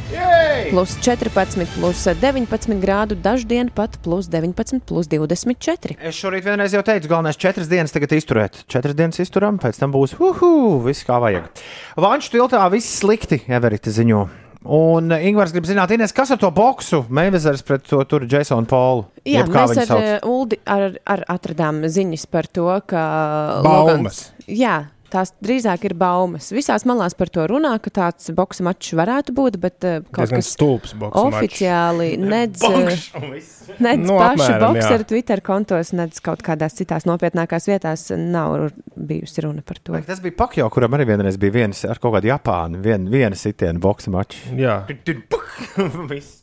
Plus 0.71 0.95
14, 1.03 1.67
plus 1.75 2.05
19 2.21 2.81
grādu, 2.81 3.17
daždien 3.17 3.69
pat 3.73 3.97
plus 4.01 4.29
19, 4.31 4.81
plus 4.87 5.09
24. 5.31 5.95
Es 6.11 6.19
šorīt 6.19 6.43
vienreiz 6.45 6.75
jau 6.75 6.83
teicu, 6.85 7.07
galvenais 7.11 7.39
četras 7.39 7.69
dienas 7.71 7.95
tagad 7.95 8.11
izturēt. 8.17 8.61
Četras 8.71 8.95
dienas 8.99 9.19
izturam, 9.23 9.57
pēc 9.61 9.79
tam 9.79 9.93
būs 9.95 10.17
uhu, 10.19 10.81
viss 10.85 11.07
kā 11.07 11.17
vajag. 11.23 11.47
Vanšu 12.03 12.35
tiltā 12.35 12.65
viss 12.73 12.99
slikti, 13.01 13.41
Everita 13.47 13.93
ziņo. 13.95 14.21
Un 14.61 15.09
Ingūns 15.09 15.49
grib 15.55 15.65
zināt, 15.65 15.89
Ines, 15.95 16.11
kas 16.13 16.29
ar 16.35 16.37
to 16.37 16.51
boksu 16.53 16.99
mēvezers 17.09 17.63
pret 17.65 17.81
to 17.89 17.97
tur 18.05 18.27
Jasonu 18.29 18.67
Polu? 18.69 19.07
Jā, 19.25 19.39
Jeb 19.39 19.49
kā 19.49 19.63
mēs 19.65 19.79
ar 19.81 19.87
sauc? 19.89 20.03
eh, 20.05 20.19
Uldi 20.29 20.59
ar, 20.69 20.91
ar 21.09 21.23
atradām 21.33 21.79
ziņas 21.89 22.27
par 22.29 22.45
to, 22.53 22.67
ka. 22.85 23.01
Baumas. 23.65 23.87
Logans- 23.89 24.21
Jā. 24.47 24.75
Tās 25.11 25.33
drīzāk 25.43 25.85
ir 25.89 25.95
baumas. 25.99 26.49
Visās 26.55 26.85
malās 26.87 27.15
par 27.19 27.31
to 27.33 27.43
runā, 27.51 27.73
ka 27.83 27.91
tāds 27.93 28.29
boxe 28.35 28.63
mačs 28.63 28.93
varētu 28.95 29.35
būt, 29.35 29.57
bet 29.61 29.87
eh, 29.87 29.99
kaut 30.15 30.31
kas 30.31 30.51
stulbs 30.55 30.95
oficiāli 30.95 32.13
nedz, 32.33 32.63
viss. 32.63 33.71
nedz 33.77 34.05
Nu, 34.07 34.15
pašu 34.15 34.47
apmēram, 34.47 34.79
boxeru. 34.79 35.07
Twitter 35.11 35.43
kontos, 35.45 35.91
nedz 35.97 36.21
kaut 36.23 36.43
kādās 36.45 36.77
citās 36.79 37.07
nopietnākās 37.09 37.67
vietās 37.67 38.07
nav 38.15 38.69
bijusi 38.95 39.45
runa 39.45 39.65
par 39.67 39.81
to. 39.83 39.97
Vai 39.97 40.03
Tas 40.07 40.23
bija 40.23 40.37
Pakjo, 40.39 40.69
kuram 40.73 40.95
arī 40.95 41.09
vienreiz 41.11 41.39
bija 41.41 41.59
viens 41.61 41.83
ar 41.87 41.99
kaut 42.01 42.15
kādu 42.17 42.31
Japānu, 42.31 42.79
vien, 42.83 43.09
viena 43.11 43.37
sitiena 43.37 43.81
boxa 43.83 44.13
mačs. 44.13 44.45
Jā. 44.55 44.83
Viss. 46.11 46.40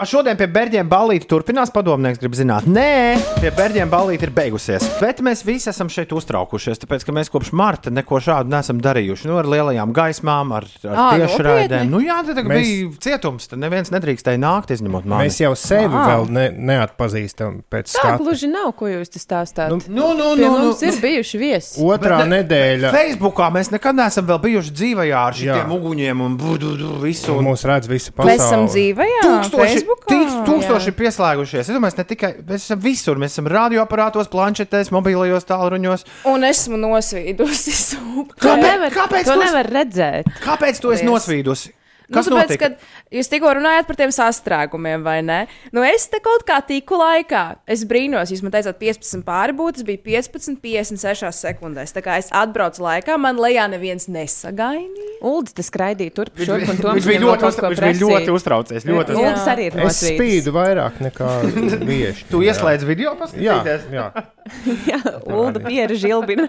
A, 0.00 0.06
Šodien 0.08 0.36
pie 0.40 0.46
bērniem 0.48 0.88
balīti 0.88 1.26
turpinās. 1.28 1.68
Padomnieks 1.74 2.18
grib 2.22 2.32
zināt, 2.38 2.64
nē, 2.64 3.18
pie 3.42 3.50
bērniem 3.52 3.90
balīti 3.92 4.24
ir 4.24 4.30
beigusies. 4.32 4.86
Bet 5.00 5.20
mēs 5.24 5.42
visi 5.44 5.68
esam 5.68 5.90
šeit 5.92 6.14
uztraukušies, 6.16 6.80
tāpēc 6.80 7.04
ka 7.04 7.12
mēs 7.12 7.28
kopš 7.32 7.50
marta 7.52 7.92
neko 7.92 8.16
šādu 8.24 8.48
neesam 8.48 8.80
darījuši. 8.80 9.28
Nu, 9.28 9.36
ar 9.42 9.48
lielajām 9.52 9.92
gaismām, 9.92 10.54
ar, 10.56 10.64
ar 10.88 10.96
Ā, 11.04 11.08
tiešraidēm. 11.20 11.90
Nu, 11.92 12.00
jā, 12.00 12.16
tad 12.26 12.40
Mēs- 12.48 12.64
bija 12.64 12.88
cietums. 13.06 13.48
Tad 13.52 13.60
neviens 13.60 13.92
nedrīkstēja 13.92 14.40
nākt, 14.40 14.72
izņemot 14.72 15.04
mani. 15.04 15.26
Mēs 15.28 15.40
jau 15.44 15.52
sevi 15.58 15.92
Wow. 15.92 16.08
vēl 16.08 16.30
ne, 16.32 16.46
neatpazīstam 16.70 17.60
pēc 17.70 17.92
Tā 17.92 18.00
skatu. 18.00 18.24
gluži 18.24 18.48
nav, 18.50 18.72
ko 18.76 18.88
jūs 18.90 19.12
te 19.12 19.18
stāstāt. 19.20 19.68
Nu, 19.70 19.78
Nu, 20.00 20.14
nu, 20.16 20.34
Pie 20.36 20.44
nu, 20.46 20.50
nu, 20.58 20.64
mums 20.70 20.82
ir 20.82 20.96
bijuši 21.02 21.38
viesi. 21.38 21.80
Otrā 21.84 22.18
Bet 22.22 22.28
ne- 22.28 22.42
nedēļa 22.42 22.90
Facebookā 22.94 23.50
mēs 23.52 23.70
nekad 23.74 23.94
neesam 24.00 24.26
vēl 24.26 24.40
bijuši 24.40 24.72
dzīvajā 24.80 25.20
ar 25.26 25.32
šiem 25.34 25.70
uguņiem 25.76 26.20
un 26.24 26.36
budu, 26.40 26.72
visu. 27.02 27.36
Un... 27.36 27.44
mūs 27.50 27.64
redz 27.68 27.88
visa 27.90 28.12
Mēs 28.16 28.40
esam 28.40 28.66
dzīvajā, 28.68 29.20
Tūkstoši, 29.26 29.84
Facebookā. 29.90 30.10
tīk, 30.14 30.36
tūkstoši 30.48 30.94
pieslēgušies. 30.98 31.64
Es 31.66 31.74
domāju, 31.74 31.98
ne 32.00 32.06
tikai 32.12 32.30
mēs 32.38 32.68
esam 32.68 32.80
visur. 32.84 33.20
Mēs 33.20 33.34
esam 33.36 33.50
radioaparātos, 33.50 34.30
planšetēs, 34.32 34.92
mobilajos 34.94 35.48
tālruņos. 35.48 36.06
Un 36.30 36.46
esmu 36.48 36.78
nosvīdusi 36.80 37.74
super. 37.74 38.38
To 38.44 38.56
nevar, 38.60 38.94
kāpēc 38.94 39.28
to 39.28 39.36
nevar 39.40 39.70
redzēt. 39.70 40.30
Kāpēc 40.44 40.80
tu 40.82 40.94
esi 40.94 41.06
Paldies. 41.06 41.70
Nu, 42.10 42.16
Kas 42.18 42.26
tāpēc, 42.26 42.50
notika? 42.50 42.68
kad 42.74 43.14
jūs 43.14 43.28
tikko 43.30 43.52
runājāt 43.54 43.86
par 43.86 43.96
tiem 44.00 44.10
sastrēgumiem, 44.14 45.04
vai 45.06 45.20
ne? 45.22 45.36
Nu, 45.70 45.84
es 45.86 46.08
te 46.10 46.18
kaut 46.24 46.42
kā 46.48 46.56
tiku 46.66 46.98
laikā. 46.98 47.42
Es 47.70 47.84
brīnos, 47.86 48.32
jūs 48.34 48.42
man 48.42 48.50
teicāt, 48.56 48.80
15 48.82 49.22
pāri 49.26 49.54
būt, 49.54 49.78
tas 49.78 49.86
bija 49.86 50.02
15, 50.26 50.58
56 50.64 51.30
sekundēs. 51.38 51.94
Tā 51.94 52.02
kā 52.02 52.16
es 52.18 52.32
atbraucu 52.34 52.82
laikā, 52.82 53.14
man 53.22 53.38
lejā 53.38 53.68
neviens 53.70 54.08
nesagaidīja. 54.10 55.20
Uldis 55.30 55.54
te 55.54 55.62
skraidīja 55.62 56.14
turp 56.16 56.34
šurp 56.40 56.64
un 56.64 56.72
viņš, 56.72 56.80
to 56.82 56.94
viņš, 56.96 57.06
bija 57.12 57.22
ļoti, 57.22 57.46
uztra... 57.50 57.70
viņš 57.70 57.82
bija 57.84 57.98
ļoti 58.00 58.34
uztraucies. 58.34 58.86
Ļoti 58.88 59.14
uztraucies. 59.14 59.30
Uldis 59.30 59.48
arī 59.54 59.66
ir 59.70 59.76
Es 59.76 59.84
nosvīdis. 59.84 60.16
spīdu 60.18 60.54
vairāk 60.56 61.00
nekā 61.06 61.30
bieži. 61.90 62.26
Tu 62.32 62.42
ieslēdz 62.48 62.86
video 62.88 63.12
Jā, 63.12 63.18
paskatīties? 63.22 63.86
jā. 63.94 64.08
Jā, 64.90 64.98
Ulda 65.30 65.60
piera 65.62 65.94
žilbina. 65.94 66.48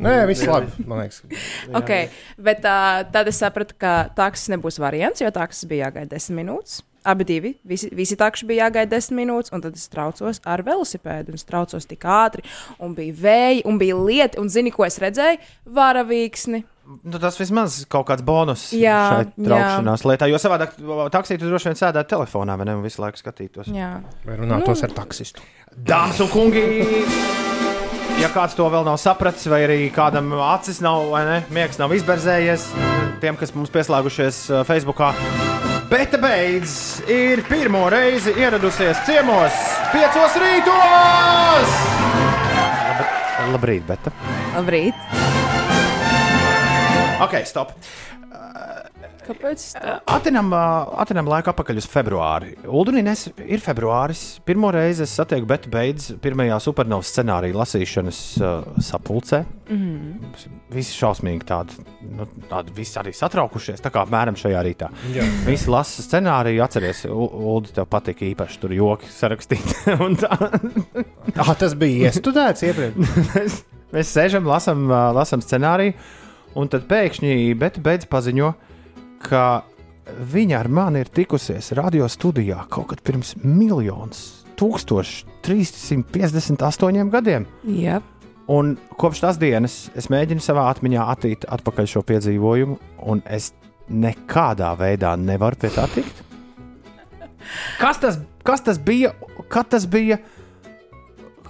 Nē, 0.00 0.14
viss 0.30 0.46
labi. 0.48 0.70
Man 0.88 1.02
liekas, 1.02 1.18
Okay, 1.76 2.06
bet 2.40 2.62
uh, 2.64 3.02
tad 3.12 3.28
es 3.28 3.36
sapratu, 3.42 3.74
ka 3.76 4.06
taksis 4.16 4.48
nebūs 4.54 4.77
variants, 4.82 5.22
jo 5.22 5.30
taksis 5.34 5.68
bija 5.70 5.88
jāgaida 5.88 6.16
10 6.16 6.36
minūtes. 6.38 6.80
Abi 7.08 7.24
divi, 7.24 7.52
visi, 7.64 7.88
visi 7.94 8.16
takši 8.18 8.46
bija 8.48 8.66
jāgaida 8.66 8.96
10 8.96 9.14
minūtes, 9.16 9.52
un 9.54 9.62
tad 9.64 9.76
es 9.78 9.86
traucos 9.88 10.40
ar 10.44 10.64
velosipēdu. 10.66 11.32
un 11.32 11.38
Es 11.38 11.46
traucos 11.46 11.86
tik 11.88 12.04
ātri, 12.04 12.42
un 12.82 12.96
bija 12.96 13.14
vēji, 13.22 13.62
un 13.70 13.78
bija 13.80 13.96
lieti, 13.96 14.40
un 14.42 14.50
zini, 14.52 14.72
ko 14.74 14.84
es 14.84 14.98
redzēju? 15.00 15.38
Varavīksni. 15.78 16.64
Nu, 17.04 17.18
tas 17.20 17.36
vismaz 17.36 17.82
kaut 17.92 18.06
kāds 18.08 18.24
bonus 18.24 18.70
Jā, 18.72 18.98
šai 19.12 19.44
traukšanās 19.44 20.06
lietā. 20.08 20.28
Jo 20.32 20.40
savādāk 20.40 20.78
taksī 21.12 21.36
tu 21.36 21.50
droši 21.50 21.68
vien 21.68 21.80
sēdētu 21.80 22.14
telefonā, 22.16 22.56
vai 22.56 22.68
ne? 22.68 22.78
Un 22.80 22.86
visu 22.86 23.04
laiku 23.04 23.20
skatītos. 23.20 23.68
Jā. 23.76 23.98
vai 24.24 24.40
runātos 24.40 24.84
ar 24.88 24.96
taksistu. 24.96 25.44
Dāmas 25.76 26.24
un 26.24 26.32
kungi! 26.32 27.67
Ja 28.18 28.26
kāds 28.34 28.56
to 28.58 28.66
vēl 28.66 28.82
nav 28.82 28.96
sapratis, 28.98 29.46
vai 29.46 29.60
arī 29.62 29.76
kādam 29.94 30.32
acis 30.42 30.80
nav, 30.82 31.04
vai 31.12 31.22
ne, 31.28 31.36
miegs 31.54 31.78
nav 31.78 31.92
izberzējies, 31.94 32.64
tiem, 33.22 33.38
kas 33.38 33.54
mums 33.54 33.70
pieslēgušies 33.70 34.40
uh, 34.50 34.64
Facebookā, 34.66 35.12
Beta 35.88 36.18
beidz 36.20 36.72
ir 37.08 37.40
pirmo 37.48 37.86
reizi 37.88 38.34
ieradusies 38.36 38.98
ciemos 39.06 39.54
piecos 39.88 40.34
rītos! 40.42 41.78
Labrīt, 43.54 43.86
Beta! 43.88 44.12
Labrīt! 44.52 45.06
Ok, 47.24 47.38
stop. 47.48 47.72
Kāpēc? 49.28 49.64
Atinam, 50.08 50.48
atinam 50.52 51.28
laiku 51.28 51.52
atpakaļ 51.52 51.80
uz 51.82 51.88
februāri. 51.90 52.54
Uldunīnes 52.64 53.26
ir 53.44 53.60
februāris. 53.60 54.38
Pirmo 54.48 54.70
reizi 54.72 55.04
es 55.04 55.12
satieku 55.18 55.48
Betu 55.50 55.68
Beidz 55.72 56.14
pirmajā 56.24 56.56
supernovas 56.64 57.10
scenārija 57.12 57.56
lasīšanas 57.58 58.20
uh, 58.40 58.68
sapulcē. 58.84 59.42
Mhm. 59.68 60.32
Visi 60.72 60.96
šausmīgi 60.96 61.44
tādi, 61.48 61.84
nu, 62.16 62.24
tādi 62.48 62.72
visi 62.76 62.96
arī 63.00 63.12
satraukušies, 63.16 63.82
tā 63.84 63.92
kā 63.92 64.04
apmēram 64.04 64.36
šajā 64.38 64.62
rītā. 64.64 64.88
Jā. 65.12 65.24
Visi 65.46 65.68
lasa 65.72 66.04
scenāriju, 66.04 66.62
atceries, 66.64 67.04
Uldi, 67.08 67.72
tev 67.76 67.88
patika 67.92 68.24
īpaši 68.28 68.60
tur 68.62 68.74
joki 68.76 69.10
sarakstīt. 69.12 69.74
Un 70.04 70.16
tā. 70.20 70.32
Ah, 71.36 71.52
tas 71.58 71.76
bija 71.78 72.08
iestudēts 72.08 72.64
iepriekš. 72.68 73.58
Mēs 73.94 74.12
sēžam, 74.12 74.48
lasām, 74.48 74.88
ā, 74.92 75.04
lasām 75.16 75.40
scenāriju, 75.44 75.94
un 76.60 76.68
tad 76.68 76.84
pēkšņi 76.90 77.54
Beta 77.56 77.80
beidz 77.84 78.08
paziņo, 78.10 78.50
ka 79.22 79.62
viņa 80.32 80.56
ar 80.58 80.68
mani 80.72 81.00
ir 81.04 81.10
tikusies 81.12 81.72
radio 81.78 82.08
studijā 82.10 82.58
kaut 82.72 82.86
kad 82.92 83.00
pirms 83.04 83.30
miljonus, 83.42 84.20
1358 84.58 87.10
gadiem. 87.12 87.46
Jā. 87.78 87.96
Un 88.48 88.78
kopš 88.96 89.20
tās 89.22 89.36
dienas 89.38 89.90
es 89.98 90.08
mēģinu 90.10 90.40
savā 90.42 90.70
atmiņā 90.72 91.02
attīt 91.12 91.44
atpakaļ 91.52 91.86
šo 91.92 92.02
piedzīvojumu, 92.08 92.76
un 93.12 93.18
es 93.28 93.44
nekādā 93.88 94.70
veidā 94.80 95.16
nevaru 95.20 95.56
pie 95.60 95.70
tā 95.74 95.84
tikt. 95.92 96.16
Kas 97.78 98.00
tas, 98.02 98.18
kas 98.44 98.60
tas 98.64 98.78
bija? 98.80 99.12
Kad 99.52 99.66
tas 99.72 99.86
bija? 99.88 100.18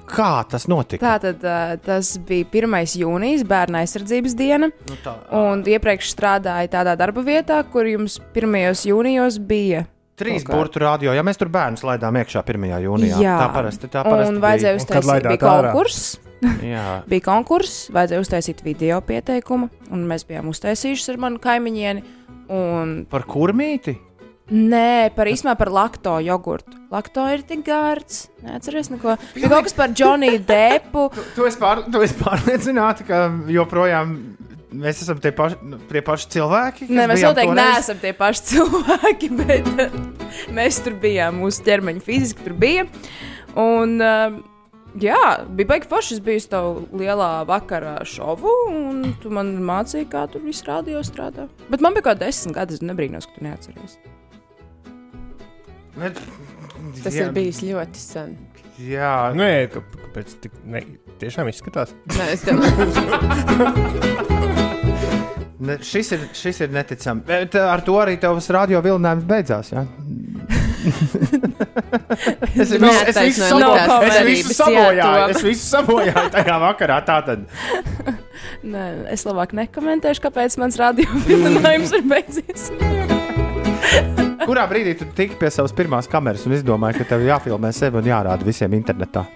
Kā 0.09 0.31
tas 0.51 0.67
notika? 0.71 1.15
Tātad 1.15 1.45
uh, 1.45 1.75
tas 1.85 2.15
bija 2.29 2.47
1. 2.49 2.79
jūnijas, 3.03 3.45
bērna 3.49 3.83
aizsardzības 3.85 4.35
diena. 4.39 4.71
Nu, 4.89 4.99
tā, 5.05 5.15
Un 5.37 5.63
iepriekš 5.69 6.13
strādāju 6.15 6.73
tādā 6.73 6.97
darba 6.99 7.25
vietā, 7.27 7.61
kur 7.73 7.89
jums 7.89 8.19
1. 8.37 8.59
jūnijos 8.89 9.39
bija. 9.51 9.85
Trīs 10.19 10.43
kā- 10.43 10.57
burbuļu 10.57 10.83
radio, 10.83 11.13
ja 11.15 11.23
mēs 11.23 11.39
tur 11.39 11.51
bērnus 11.55 11.85
laidām 11.87 12.17
iekšā 12.19 12.43
1. 12.43 12.65
jūnijā. 12.83 13.21
Jā, 13.23 13.37
tā 13.39 13.53
parasti 13.55 13.91
tā 13.93 14.03
parasti 14.03 14.35
un 14.35 14.41
vajadzēja 14.43 14.81
uztaisīt 14.81 15.29
bija 15.29 15.43
konkurss. 15.45 16.17
Jā. 16.65 16.87
bija 17.13 17.27
konkurss, 17.29 17.87
vajadzēja 17.95 18.25
uztaisīt 18.25 18.65
video 18.67 18.99
pieteikumu, 19.07 19.71
un 19.95 20.05
mēs 20.11 20.27
bijām 20.27 20.51
uztaisījuši 20.51 21.15
ar 21.15 21.23
manu 21.23 21.43
kaimiņieni. 21.43 22.05
Un... 22.49 22.95
Par 23.11 23.29
kurmīti? 23.29 23.95
Nē, 24.49 25.11
par 25.13 25.29
īstenībā 25.29 25.59
par 25.61 25.69
lakto 25.69 26.15
jogurtu. 26.25 26.73
Lakto 26.89 27.27
ir 27.29 27.43
tik 27.45 27.67
gards. 27.67 28.29
Neatceries 28.41 28.89
neko. 28.89 29.19
Bija 29.35 29.51
kaut 29.53 29.67
kas 29.67 29.77
par 29.77 29.93
Džoniju 29.93 30.41
Depu. 30.49 31.09
Tu 31.37 31.49
esi, 31.49 31.61
pār, 31.61 31.85
tu 31.93 32.01
esi 32.05 32.17
pārliecināta, 32.17 33.05
ka 33.05 33.21
joprojām 33.53 34.15
mēs 34.73 35.03
esam 35.05 35.21
tie 35.21 35.33
paši, 35.37 35.61
nu, 35.69 35.79
tie 35.91 36.03
paši 36.05 36.31
cilvēki. 36.39 36.89
Nē, 36.89 37.07
mēs 37.11 37.25
noteikti 37.29 37.53
toreiz? 37.53 37.75
neesam 37.77 38.01
tie 38.01 38.15
paši 38.17 38.47
cilvēki, 38.55 39.31
bet 39.43 39.73
eh, 39.85 39.97
mēs 40.57 40.81
tur 40.85 40.97
bijām. 41.03 41.43
Mūsu 41.45 41.69
ķermeņa 41.69 42.05
fiziski 42.09 42.49
tur 42.49 42.57
bija. 42.57 42.87
Un, 43.53 43.97
eh, 44.01 44.39
jā, 45.05 45.23
bija 45.61 45.75
baigi 45.75 45.93
forši. 45.93 46.17
Es 46.17 46.25
biju 46.25 46.41
uz 46.41 46.49
tavu 46.49 46.87
lielā 46.97 47.33
vakarā 47.49 47.99
šovu, 48.09 48.55
un 48.73 49.03
tu 49.21 49.33
man 49.35 49.59
mācīji, 49.61 50.09
kā 50.13 50.25
tur 50.33 50.45
viss 50.49 50.65
rādio 50.69 51.05
strādā. 51.05 51.51
Bet 51.69 51.85
man 51.85 51.93
bija 51.93 52.09
kaut 52.09 52.17
kāda 52.17 52.31
desmit 52.31 52.57
gadi, 52.57 52.81
es 52.81 52.85
nebrīnos, 52.85 53.29
ka 53.29 53.37
tu 53.37 53.45
neatceries. 53.45 54.01
Ne, 55.99 56.13
Tas 57.03 57.15
jā, 57.15 57.27
ir 57.27 57.33
bijis 57.37 57.61
ļoti 57.67 57.99
sen. 58.01 58.37
Jā, 58.79 59.33
Nē, 59.35 59.51
ka- 59.73 59.83
kāpēc 59.97 60.37
tik 60.45 60.53
ne, 60.65 60.85
tiešām 61.19 61.51
izskatās? 61.51 61.95
Nē, 62.15 62.29
es 62.37 62.45
domāju, 62.47 62.87
Ne, 65.59 65.75
šis, 65.83 66.13
ir, 66.15 66.21
šis 66.39 66.61
ir 66.65 66.71
neticami. 66.71 67.25
Bet 67.27 67.57
uh, 67.59 67.67
ar 67.73 67.83
to 67.85 67.97
arī 67.99 68.15
tavs 68.23 68.47
radio 68.55 68.79
vilinājums 68.85 69.27
beidzās. 69.29 69.73
Ja? 69.75 69.83
es, 72.55 72.71
cerības, 72.71 73.43
jā, 73.43 74.55
sabojāju. 74.55 75.03
to. 75.03 75.29
Es 75.35 75.43
visu 75.43 75.67
sabojāju 75.67 76.27
tajā 76.39 76.59
vakarā. 76.63 77.03
Tātad. 77.11 77.45
Nē, 78.63 78.87
es 79.13 79.27
labāk 79.27 79.51
nekomentēšu, 79.59 80.29
kāpēc 80.31 80.61
mans 80.63 80.79
radio 80.81 81.11
vilinājums 81.27 81.91
ir 81.99 82.07
beidzies. 82.07 82.71
Kurā 84.49 84.65
brīdī 84.71 84.95
tu 84.99 85.07
tiki 85.17 85.37
pie 85.39 85.51
savas 85.53 85.75
pirmās 85.77 86.09
kameras 86.11 86.47
un 86.49 86.57
izdomāji, 86.57 87.01
ka 87.01 87.09
tev 87.13 87.27
jāfilmē 87.27 87.73
sevi 87.77 88.01
un 88.01 88.09
jārāda 88.09 88.47
visiem 88.47 88.75
internetā? 88.79 89.27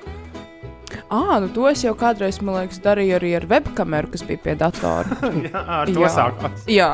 Ah, 1.13 1.37
nu 1.41 1.49
to 1.53 1.67
es 1.69 1.83
jau 1.85 1.93
kādreiz, 1.99 2.39
man 2.45 2.63
liekas, 2.63 2.81
darīju 2.85 3.17
arī 3.19 3.35
ar 3.37 3.45
webkameru, 3.49 4.13
kas 4.15 4.25
bija 4.29 4.41
pie 4.47 4.55
datora. 4.61 5.19
Jā, 5.47 5.65
ar 5.81 5.93
to 5.93 6.05
Jā. 6.05 6.13
sākās. 6.15 6.65
Jā, 6.73 6.91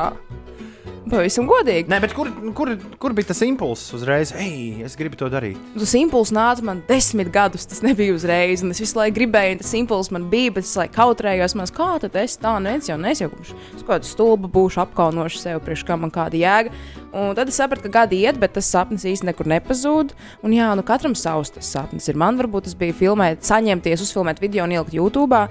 pavisam 1.11 1.47
godīgi. 1.49 1.89
Nē, 1.91 1.99
bet 2.03 2.13
kur, 2.17 2.29
kur, 2.57 2.71
kur 3.01 3.15
bija 3.17 3.29
tas 3.31 3.41
impulss 3.45 3.93
uzreiz? 3.97 4.31
Ej, 4.37 4.83
es 4.87 4.95
gribu 4.99 5.17
to 5.19 5.29
darīt. 5.31 5.57
Tas 5.75 5.93
impulss 5.97 6.33
nāca 6.35 6.65
man 6.65 6.83
desmit 6.87 7.31
gadus, 7.33 7.67
tas 7.69 7.83
nebija 7.85 8.15
uzreiz. 8.15 8.63
un 8.63 8.73
Es 8.73 8.81
visu 8.81 8.99
laiku 8.99 9.17
gribēju, 9.17 9.57
un 9.57 9.61
tas 9.63 9.73
impulss 9.77 10.13
man 10.15 10.29
bija, 10.31 10.53
bet 10.55 10.67
es 10.67 10.75
laiku 10.79 10.95
kautrējos. 10.97 11.55
Man, 11.57 11.69
kā 11.75 11.89
tad 12.03 12.17
es 12.21 12.37
tā 12.39 12.55
neviens 12.63 12.89
jau 12.89 12.97
nesaukumšu? 13.01 13.57
Es 13.75 13.83
kaut 13.83 13.95
kādu 13.95 14.09
stulbu 14.09 14.51
būšu 14.53 14.83
apkaunošu 14.85 15.41
sev, 15.41 15.61
priekš 15.65 15.85
kā 15.87 15.97
man 15.99 16.13
kāda 16.13 16.39
jēga. 16.39 16.73
Un 17.09 17.33
tad 17.37 17.49
es 17.49 17.57
sapratu, 17.57 17.87
ka 17.87 18.03
gadi 18.03 18.21
iet, 18.23 18.37
bet 18.41 18.53
tas 18.57 18.69
sapnis 18.69 19.07
īstenībā 19.07 19.33
nekur 19.33 19.49
nepazūd. 19.49 20.13
Un 20.45 20.53
jā, 20.55 20.69
nu 20.77 20.85
katram 20.85 21.15
savs 21.17 21.53
tas 21.55 21.69
sapnis 21.69 22.09
ir. 22.09 22.19
Man 22.19 22.37
varbūt 22.39 22.69
tas 22.69 22.77
bija 22.77 22.97
filmēt, 22.97 23.41
saņemties, 23.47 24.05
uzfilmēt 24.05 24.43
video 24.43 24.67
un 24.67 24.77
ielikt 24.77 24.97
YouTube. 24.97 25.47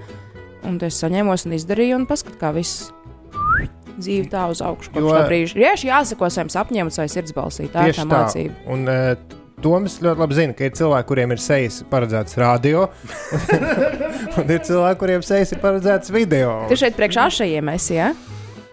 Un 0.67 0.79
es 0.83 1.03
saņēmos 1.03 1.47
un 1.47 1.59
izdarīju, 1.59 1.99
un 2.03 2.09
paskatu, 2.11 2.39
kā 2.41 2.53
viss. 2.55 2.89
Dzīve 3.99 4.29
tā 4.31 4.45
uz 4.53 4.63
augšu 4.63 4.93
kopš 4.95 5.03
Jo- 5.03 5.17
tā 5.17 5.25
brīža. 5.27 5.59
Tieši 5.59 5.91
jāsako 5.91 6.31
saviem 6.31 6.53
sapņiem 6.55 6.87
un 6.91 6.95
savai 6.95 7.11
sirdsbalsī. 7.11 7.69
Tā 7.73 7.89
ir 7.91 7.99
tā 7.99 8.07
mācība. 8.07 8.55
Un, 8.71 8.87
uh, 8.89 9.37
Toms 9.59 9.97
ļoti 9.99 10.23
labi 10.23 10.37
zina, 10.39 10.55
ka 10.55 10.69
ir 10.69 10.75
cilvēki, 10.79 11.07
kuriem 11.09 11.33
ir 11.35 11.41
sejas 11.43 11.81
paredzēts 11.91 12.37
radio, 12.39 12.85
un 14.39 14.53
ir 14.55 14.61
cilvēki, 14.63 14.99
kuriem 15.01 15.25
sejas 15.27 15.51
ir 15.51 15.59
paredzēts 15.65 16.13
video. 16.15 16.53
Tu 16.71 16.79
šeit 16.79 16.95
priekšā 16.95 17.25
ašajiem 17.27 17.73
esi, 17.75 17.97
ja? 17.99 18.13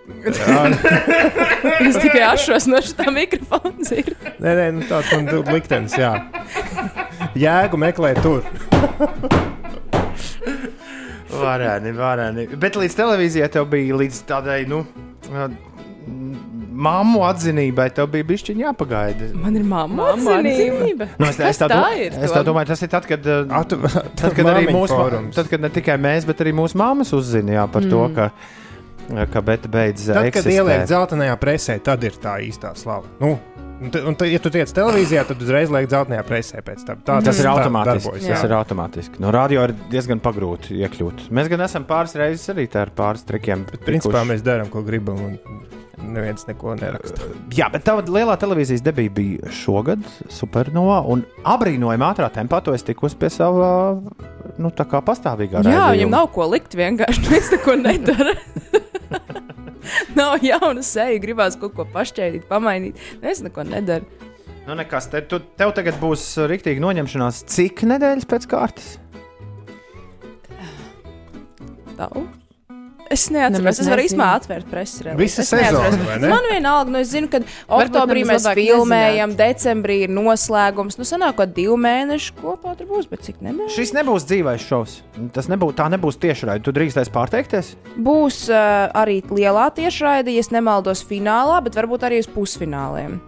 es 1.88 1.98
tikai 1.98 2.22
ašos 2.28 2.68
no 2.70 2.78
šī 2.86 3.08
mikrofona. 3.16 3.74
ir. 3.98 4.14
Nē, 4.38 4.52
nē, 4.60 4.68
nu, 4.78 4.86
tāds 4.86 5.10
man 5.16 5.26
ir 5.32 5.50
liktenis, 5.50 5.98
jā. 5.98 6.12
Jēgu 7.34 7.80
meklē 7.82 8.14
tur. 8.22 8.46
Varēni, 11.36 11.92
varēni. 11.98 12.46
Bet 12.62 12.78
līdz 12.80 12.96
televīzijai 13.02 13.50
tev 13.58 13.66
bija 13.74 13.98
līdz 14.00 14.22
tādai, 14.30 14.62
nu, 14.70 14.84
māmu 16.76 17.24
atzinībai, 17.26 17.88
tev 17.96 18.10
bija 18.14 18.28
bišķiņa 18.30 18.66
jāpagaida. 18.68 19.30
Man 19.40 19.56
ir 19.58 19.64
mamma 19.66 20.12
Mamma 20.12 20.38
atzinība. 20.42 21.08
Nu, 21.18 21.30
es, 21.30 21.40
es, 21.40 21.62
tā, 21.62 21.70
tā 21.72 21.82
ir, 21.98 22.18
es 22.20 22.36
tā 22.36 22.44
domāju, 22.46 22.70
tas 22.74 22.84
ir 22.86 22.92
tad, 22.92 23.08
kad, 23.10 23.26
uh, 23.30 23.48
Atu, 23.62 23.80
tad, 24.18 24.36
kad 24.36 24.50
arī 24.54 24.68
mūsu, 24.74 25.00
tad, 25.36 25.50
kad 25.52 25.64
ne 25.64 25.72
tikai 25.74 25.98
mēs, 26.02 26.28
bet 26.28 26.44
arī 26.46 26.54
mūsu 26.58 26.80
māmas 26.82 27.14
uzzina 27.16 27.60
jā, 27.60 27.66
par 27.72 27.86
mm. 27.86 27.94
to, 27.94 28.04
ka, 28.18 28.30
ka 29.34 29.41
Beta 29.41 29.68
beidz 29.72 30.08
Tad, 30.08 30.16
kad 30.16 30.32
eksistēt. 30.32 30.56
ieliek 30.60 30.86
dzeltenajā 30.89 31.36
presē, 31.41 31.80
tad 31.84 32.03
ir 32.03 32.16
tā 32.22 32.38
īstā 32.45 32.72
slava. 32.80 33.06
Nu, 33.22 33.36
un, 33.82 33.91
te- 33.93 34.01
un, 34.08 34.16
te- 34.16 34.30
ja 34.32 34.39
tu 34.41 34.49
tiec 34.49 34.72
televīzijā, 34.74 35.26
tad 35.30 35.41
uzreiz 35.45 35.70
liek 35.74 35.88
dzeltenajā 35.91 36.24
presē 36.26 36.64
pēc 36.66 36.86
tam. 36.88 37.03
Tā 37.06 37.20
Tas 37.24 37.39
ir 37.39 37.45
tā 37.45 37.53
automātiski. 37.53 38.03
darbojas, 38.08 38.28
Tas 38.28 38.41
jā. 38.41 38.45
ir 38.49 38.58
automātiski. 38.60 39.20
No 39.24 39.32
radio 39.36 39.64
ir 39.70 39.76
diezgan 39.91 40.20
pagrūti 40.24 40.80
iekļūt. 40.82 41.28
Mēs 41.30 41.49
gan 41.53 41.62
esam 41.68 41.86
pāris 41.86 42.16
reizes 42.18 42.49
arī 42.56 42.68
tā 42.72 42.86
ar 42.88 42.93
pāris 42.97 43.24
trikiem. 43.28 43.66
Bet 43.72 43.86
principā 43.86 44.26
mēs 44.26 44.41
darām, 44.45 44.70
ko 44.74 44.82
gribam, 44.82 45.20
un 45.22 45.39
neviens 46.16 46.43
neko 46.47 46.76
neraksta. 46.78 47.24
Jā, 47.56 47.70
bet 47.72 47.86
tā 47.88 47.95
lielā 48.03 48.36
televīzijas 48.38 48.82
debija 48.84 49.10
bija 49.16 49.49
šogad, 49.49 50.01
Supernova. 50.30 51.00
Un 51.08 51.24
abrīnojami 51.47 52.04
ātrā 52.09 52.28
tempā 52.36 52.59
to 52.63 52.74
es 52.75 52.84
tikos 52.84 53.16
pie 53.16 53.30
sava 53.34 53.96
nu, 54.59 54.70
tā 54.75 54.86
kā 54.88 55.00
pastāvīgā 55.01 55.63
Jā, 55.63 55.63
raidījuma. 55.63 55.92
viņam 55.96 56.12
nav 56.13 56.28
ko 56.36 56.46
likt, 56.51 56.75
vienkārši 56.78 57.24
viens 57.32 57.51
neko 57.55 57.75
nedara. 57.82 58.36
nav 60.20 60.37
jauna 60.46 60.83
seja, 60.86 61.17
gribās 61.24 61.58
kaut 61.59 61.75
ko 61.78 61.87
pašķēdīt, 61.93 62.47
pamainīt. 62.50 63.01
Es 63.25 63.43
neko 63.46 63.66
nedaru. 63.67 64.08
Nu, 64.66 64.74
nekas, 64.78 65.09
te, 65.12 65.21
tu, 65.29 65.37
tev 65.59 65.75
tagad 65.78 66.00
būs 66.01 66.24
rīktīgi 66.50 66.82
noņemšanās. 66.82 67.43
Cik 67.54 67.86
nedēļas 67.92 68.25
pēc 68.29 68.47
kārtas? 68.50 68.96
Tavu? 71.96 72.25
Es 73.12 73.28
neatceros, 73.30 73.80
es 73.84 73.90
varu 73.90 74.04
īstenībā 74.06 74.28
atvērt 74.40 74.70
preses 74.70 75.04
relīzi. 75.06 75.20
Visa 75.22 75.44
sezona, 75.46 75.92
vai 76.08 76.16
ne? 76.24 76.30
Man 76.32 76.48
vienalga, 76.50 76.90
nu 76.94 77.02
es 77.04 77.12
zinu, 77.12 77.30
ka 77.30 77.42
oktobrī 77.78 78.24
mēs 78.26 78.48
filmējam, 78.58 79.36
decembrī 79.38 80.00
ir 80.08 80.14
noslēgums. 80.16 80.98
Nu, 80.98 81.06
sanāk, 81.06 81.38
ka 81.38 81.46
divi 81.46 81.78
mēneši 81.86 82.34
kopā 82.40 82.74
tur 82.80 82.90
būs, 82.90 83.06
bet 83.12 83.28
cik 83.28 83.44
nedēļas? 83.46 83.76
Šis 83.78 83.94
nebūs 83.98 84.26
dzīvais 84.32 84.66
šovs. 84.66 84.98
Tas 85.38 85.52
nebūs, 85.52 85.78
tā 85.78 85.90
nebūs 85.94 86.18
tiešraide. 86.26 86.66
Tu 86.66 86.74
drīkstēsi 86.74 87.14
pārteikties? 87.14 87.76
Būs 87.96 88.48
uh, 88.50 88.90
arī 88.98 89.22
lielā 89.30 89.70
tiešraide, 89.78 90.34
ja 90.34 90.42
es 90.42 90.50
nemaldos, 90.56 91.06
finālā, 91.06 91.62
bet 91.66 91.78
varbūt 91.78 92.10
arī 92.10 92.24
uz 92.26 92.32
pusfināliem. 92.32 93.20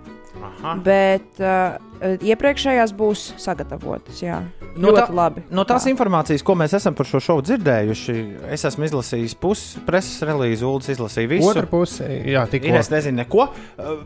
Aha. 0.48 0.74
Bet 0.86 1.40
uh, 1.44 1.78
iepriekšējās 2.24 2.94
būs 2.98 3.28
sagatavotas. 3.41 4.22
Jā, 4.24 4.41
No, 4.78 4.91
ļoti 4.94 5.02
tā, 5.10 5.14
labi. 5.18 5.41
no 5.57 5.64
tās 5.65 5.88
informācijas, 5.90 6.44
ko 6.45 6.53
mēs 6.60 6.76
esam 6.78 6.94
par 6.94 7.07
šo 7.10 7.18
šovu 7.24 7.41
dzirdējuši, 7.48 8.15
es 8.53 8.65
esmu 8.69 8.86
izlasījis 8.86 9.34
pusi 9.41 9.82
preses 9.88 10.22
relīzi, 10.28 10.61
Ulas 10.69 10.91
izlasīja 10.94 11.32
visu. 11.32 11.48
Otra 11.49 11.65
puse, 11.72 12.06
jā, 12.30 12.44
tikko. 12.52 12.76
Es 12.78 12.91
nezinu 12.94 13.24
neko, 13.24 13.48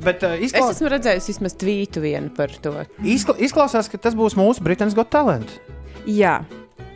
bet 0.06 0.24
uh, 0.24 0.38
Es 0.40 0.54
izklā... 0.54 0.70
esmu 0.72 0.94
redzējis 0.96 1.28
vismaz 1.34 1.58
tvītu 1.60 2.06
vienu 2.06 2.32
par 2.38 2.56
to. 2.64 2.72
izkla... 3.04 3.36
izklausās, 3.44 3.92
ka 3.92 4.00
tas 4.00 4.16
būs 4.16 4.38
mūsu 4.40 4.64
Britain's 4.64 4.96
Got 4.96 5.12
Talent. 5.12 5.52
Jā. 6.08 6.40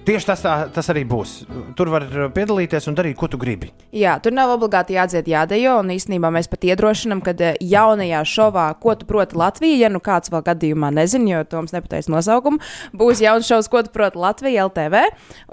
Tieši 0.06 0.27
tas, 0.30 0.41
tā, 0.44 0.53
tas 0.69 0.86
arī 0.94 1.02
būs. 1.10 1.32
Tur 1.77 1.90
var 1.90 2.03
uh, 2.06 2.27
piedalīties 2.34 2.86
un 2.91 2.98
darīt, 2.98 3.15
ko 3.18 3.26
tu 3.32 3.40
gribi. 3.41 3.72
Jā, 3.95 4.19
tur 4.22 4.36
nav 4.38 4.52
obligāti 4.53 4.94
jādzied, 4.94 5.26
jādejo. 5.32 5.80
Un 5.82 5.90
īstenībā 5.95 6.30
mēs 6.34 6.49
pat 6.52 6.68
iedrošinām, 6.68 7.23
ka 7.26 7.34
eh, 7.40 7.57
jaunajā 7.65 8.19
šovā, 8.30 8.68
ko 8.82 8.94
tu 8.99 9.07
proti 9.10 9.40
Latvijā, 9.41 9.80
ja 9.86 9.90
nu 9.90 10.02
kāds 10.06 10.30
vēl 10.30 10.44
gadījumā 10.45 10.91
nezina, 10.94 11.32
jo 11.32 11.40
Toms 11.49 11.73
nepateiks 11.73 12.11
nosaukumu, 12.14 12.61
būs 12.94 13.23
jauns 13.26 13.49
šovs, 13.49 13.69
ko 13.73 13.82
tu 13.88 13.94
proti 13.95 14.22
Latvijā, 14.22 14.68
LTV. 14.69 15.02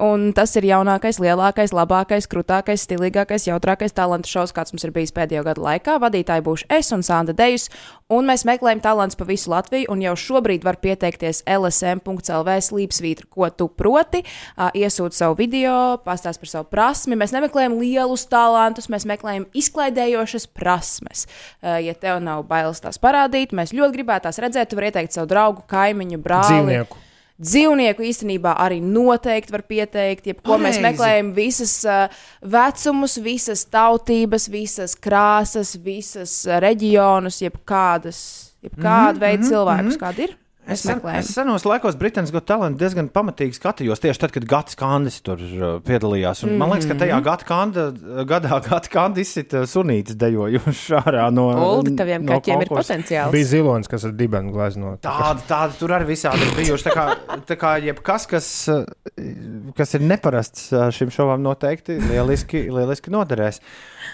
Un 0.04 0.28
tas 0.36 0.52
ir 0.60 0.68
jaunākais, 0.68 1.22
lielākais, 1.22 1.72
labākais, 1.72 2.28
krūtākais, 2.28 2.84
stilīgākais, 2.84 3.48
jautrākais 3.48 3.96
talantu 3.96 4.28
šovs, 4.34 4.52
kāds 4.52 4.76
mums 4.76 4.84
ir 4.84 4.92
bijis 4.92 5.16
pēdējo 5.16 5.46
gadu 5.48 5.64
laikā. 5.64 5.96
Vadītāji 6.04 6.44
būs 6.44 6.66
es 6.68 6.92
un 6.92 7.06
Sanda 7.06 7.32
Dejus. 7.32 7.70
Un 8.12 8.28
mēs 8.28 8.44
meklējam 8.48 8.82
talantus 8.84 9.16
pa 9.16 9.26
visu 9.28 9.50
Latviju, 9.52 9.88
un 9.92 10.02
jau 10.04 10.12
šobrīd 10.18 10.66
var 10.66 10.76
pieteikties 10.82 11.42
LSM.CLV 11.48 12.56
slīpsvītra, 12.68 13.28
ko 13.32 13.48
tu 13.48 13.68
proti. 13.72 14.22
Iesūta 14.76 15.16
savu 15.16 15.38
video, 15.40 15.76
pastāst 16.04 16.42
par 16.42 16.50
savu 16.50 16.68
prasmi. 16.72 17.16
Mēs 17.18 17.32
nemeklējam 17.34 17.78
lielus 17.80 18.26
talantus, 18.30 18.90
mēs 18.92 19.08
meklējam 19.08 19.48
izklaidējošas 19.56 20.48
prasmes. 20.52 21.24
Ja 21.62 21.96
tev 21.96 22.20
nav 22.24 22.44
bailes 22.50 22.82
tās 22.84 23.00
parādīt, 23.02 23.56
mēs 23.56 23.74
ļoti 23.76 23.98
gribētu 23.98 24.28
tās 24.28 24.42
redzēt. 24.42 24.70
Tu 24.70 24.78
vari 24.78 24.92
ieteikt 24.92 25.16
savu 25.16 25.30
draugu, 25.32 25.64
kaimiņu, 25.72 26.20
brāli. 26.22 26.52
Dzīvnieku. 26.52 27.01
Dzīvnieku 27.40 28.04
īstenībā 28.06 28.52
arī 28.60 28.80
noteikti 28.84 29.54
var 29.54 29.64
pieteikt, 29.66 30.28
jebko 30.30 30.58
mēs 30.62 30.78
meklējam, 30.82 31.32
visas 31.36 31.78
uh, 31.88 32.04
vecumus, 32.44 33.16
visas 33.22 33.64
tautības, 33.72 34.48
visas 34.52 34.94
krāsas, 34.94 35.74
visas 35.82 36.36
reģionus, 36.62 37.40
jebkādas, 37.42 38.20
jebkāda 38.62 39.16
Mhm, 39.16 39.22
veida 39.24 39.42
mhm, 39.42 39.48
cilvēkus, 39.50 39.96
mhm. 39.96 40.00
kādi 40.04 40.28
ir. 40.28 40.38
Es, 40.62 40.78
sen, 40.86 41.00
es 41.18 41.26
senos 41.34 41.64
laikos 41.66 41.96
Britain's 41.98 42.30
Got 42.30 42.44
Talent 42.46 42.76
diezgan 42.78 43.08
pamatīgi 43.10 43.56
skatījos 43.58 43.98
tieši 43.98 44.20
tad, 44.22 44.30
kad 44.30 44.44
Gats 44.46 44.76
Kandis 44.78 45.16
tur 45.26 45.40
uh, 45.42 45.72
piedalījās. 45.82 46.44
Un, 46.44 46.50
mm 46.50 46.54
-hmm. 46.54 46.58
Man 46.62 46.70
liekas, 46.70 46.86
ka 46.86 46.94
tajā 47.00 47.16
Mhm. 47.16 47.24
gada 47.26 47.44
kanda, 47.48 47.86
gadā 48.30 48.60
Gats 48.68 48.88
Kandis 48.88 49.28
izsita 49.32 49.64
sunītes 49.66 50.14
dejojuši 50.16 50.94
ārā 51.02 51.24
no. 51.34 51.48
Uldi, 51.50 51.96
taviem 51.98 52.22
no 52.24 52.32
kaķiem 52.32 52.62
ir 52.62 52.68
konkursa. 52.68 52.94
potenciāls. 52.94 53.32
Bija 53.32 53.44
zilonis, 53.44 53.88
kas 53.88 54.04
ar 54.04 54.12
dibenu 54.12 54.52
glaznot. 54.52 55.00
Tāda, 55.02 55.42
tāda 55.48 55.72
tur 55.78 55.90
arī 55.90 56.06
visādi 56.06 56.46
ir 56.46 56.54
bijuši. 56.56 56.84
Tā 56.84 56.94
kā, 56.94 57.16
tā 57.46 57.56
kā 57.58 57.74
jebkas, 57.82 58.26
kas, 58.26 58.68
uh, 58.68 58.84
kas 59.76 59.94
ir 59.94 60.00
neparasts 60.00 60.72
uh, 60.72 60.90
šim 60.90 61.10
šovam, 61.10 61.42
noteikti 61.42 61.98
lieliski, 61.98 62.68
lieliski 62.70 63.10
noderēs. 63.10 63.60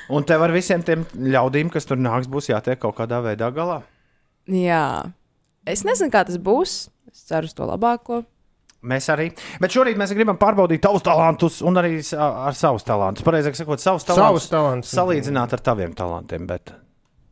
Un 0.09 0.25
tev 0.25 0.43
ar 0.43 0.51
visiem 0.53 0.83
tiem 0.83 1.05
ļaudīm, 1.15 1.69
kas 1.71 1.85
tur 1.85 1.97
nāks, 2.01 2.27
būs 2.27 2.49
jātiek 2.49 2.79
kaut 2.79 2.97
kādā 2.97 3.21
veidā 3.23 3.53
galā. 3.53 3.83
Jā, 4.49 5.05
es 5.73 5.85
nezinu, 5.87 6.11
kā 6.15 6.25
tas 6.29 6.39
būs. 6.39 6.89
Es 7.13 7.25
ceru 7.29 7.49
uz 7.49 7.55
to 7.57 7.67
labāko. 7.69 8.23
Mēs 8.89 9.09
arī. 9.11 9.31
Bet 9.59 9.73
šorīt 9.75 9.97
mēs 9.99 10.13
gribam 10.15 10.37
pārbaudīt 10.39 10.81
tavus 10.85 11.03
talantus 11.03 11.61
un 11.67 11.75
arī 11.81 11.97
ar 12.15 12.55
savus 12.55 12.85
talantus. 12.87 13.25
Pareizāk 13.27 13.57
sakot, 13.59 13.81
savus 13.83 14.05
talantus. 14.07 14.47
Savus 14.47 14.51
talantus. 14.53 14.93
Salīdzināt 14.95 15.57
ar 15.57 15.65
taviem 15.67 15.95
talantiem. 15.99 16.47
Bet 16.47 16.75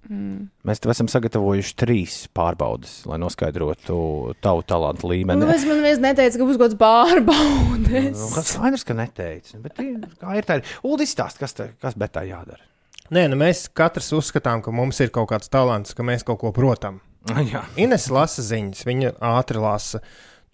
Mm. 0.06 0.44
mēs 0.62 0.78
tev 0.78 0.92
esam 0.92 1.08
sagatavojuši 1.10 1.72
trīs 1.82 2.12
pārbaudes, 2.30 3.00
lai 3.10 3.16
noskaidrotu 3.18 4.34
tavu 4.40 4.62
talantu 4.62 5.08
līmeni. 5.10 5.40
Nu, 5.42 5.48
es 5.50 5.64
man 5.66 5.80
viens 5.82 5.98
neteicu, 5.98 6.38
ka 6.38 6.46
būs 6.46 6.58
kaut 6.60 6.76
kāds 6.76 6.78
pārbaudes. 6.78 8.14
Nu, 8.14 8.28
kas 8.36 8.52
skaidrs, 8.54 8.84
ka 8.86 8.94
neteici. 8.94 9.58
Bet 9.64 9.80
ir- 9.82 10.06
kā 10.20 10.36
ir 10.38 10.46
tā? 10.46 10.60
Uldis 10.86 11.10
stāst, 11.14 11.38
kas, 11.42 11.52
te, 11.58 11.72
kas 11.82 11.94
bet 11.98 12.12
tā 12.14 12.22
jādara. 12.22 12.62
Nē, 13.10 13.28
nu 13.30 13.36
mēs 13.36 13.68
katrs 13.74 14.12
uzskatām, 14.14 14.62
ka 14.62 14.70
mums 14.70 15.00
ir 15.00 15.10
kaut 15.10 15.28
kāds 15.30 15.50
talants, 15.50 15.92
ka 15.94 16.02
mēs 16.06 16.22
kaut 16.24 16.38
ko 16.38 16.52
protam. 16.52 17.00
Jā. 17.52 17.66
Ines 17.80 18.08
lasa 18.12 18.44
ziņas, 18.46 18.86
viņa 18.86 19.12
ātri 19.34 19.62
lasa. 19.62 20.02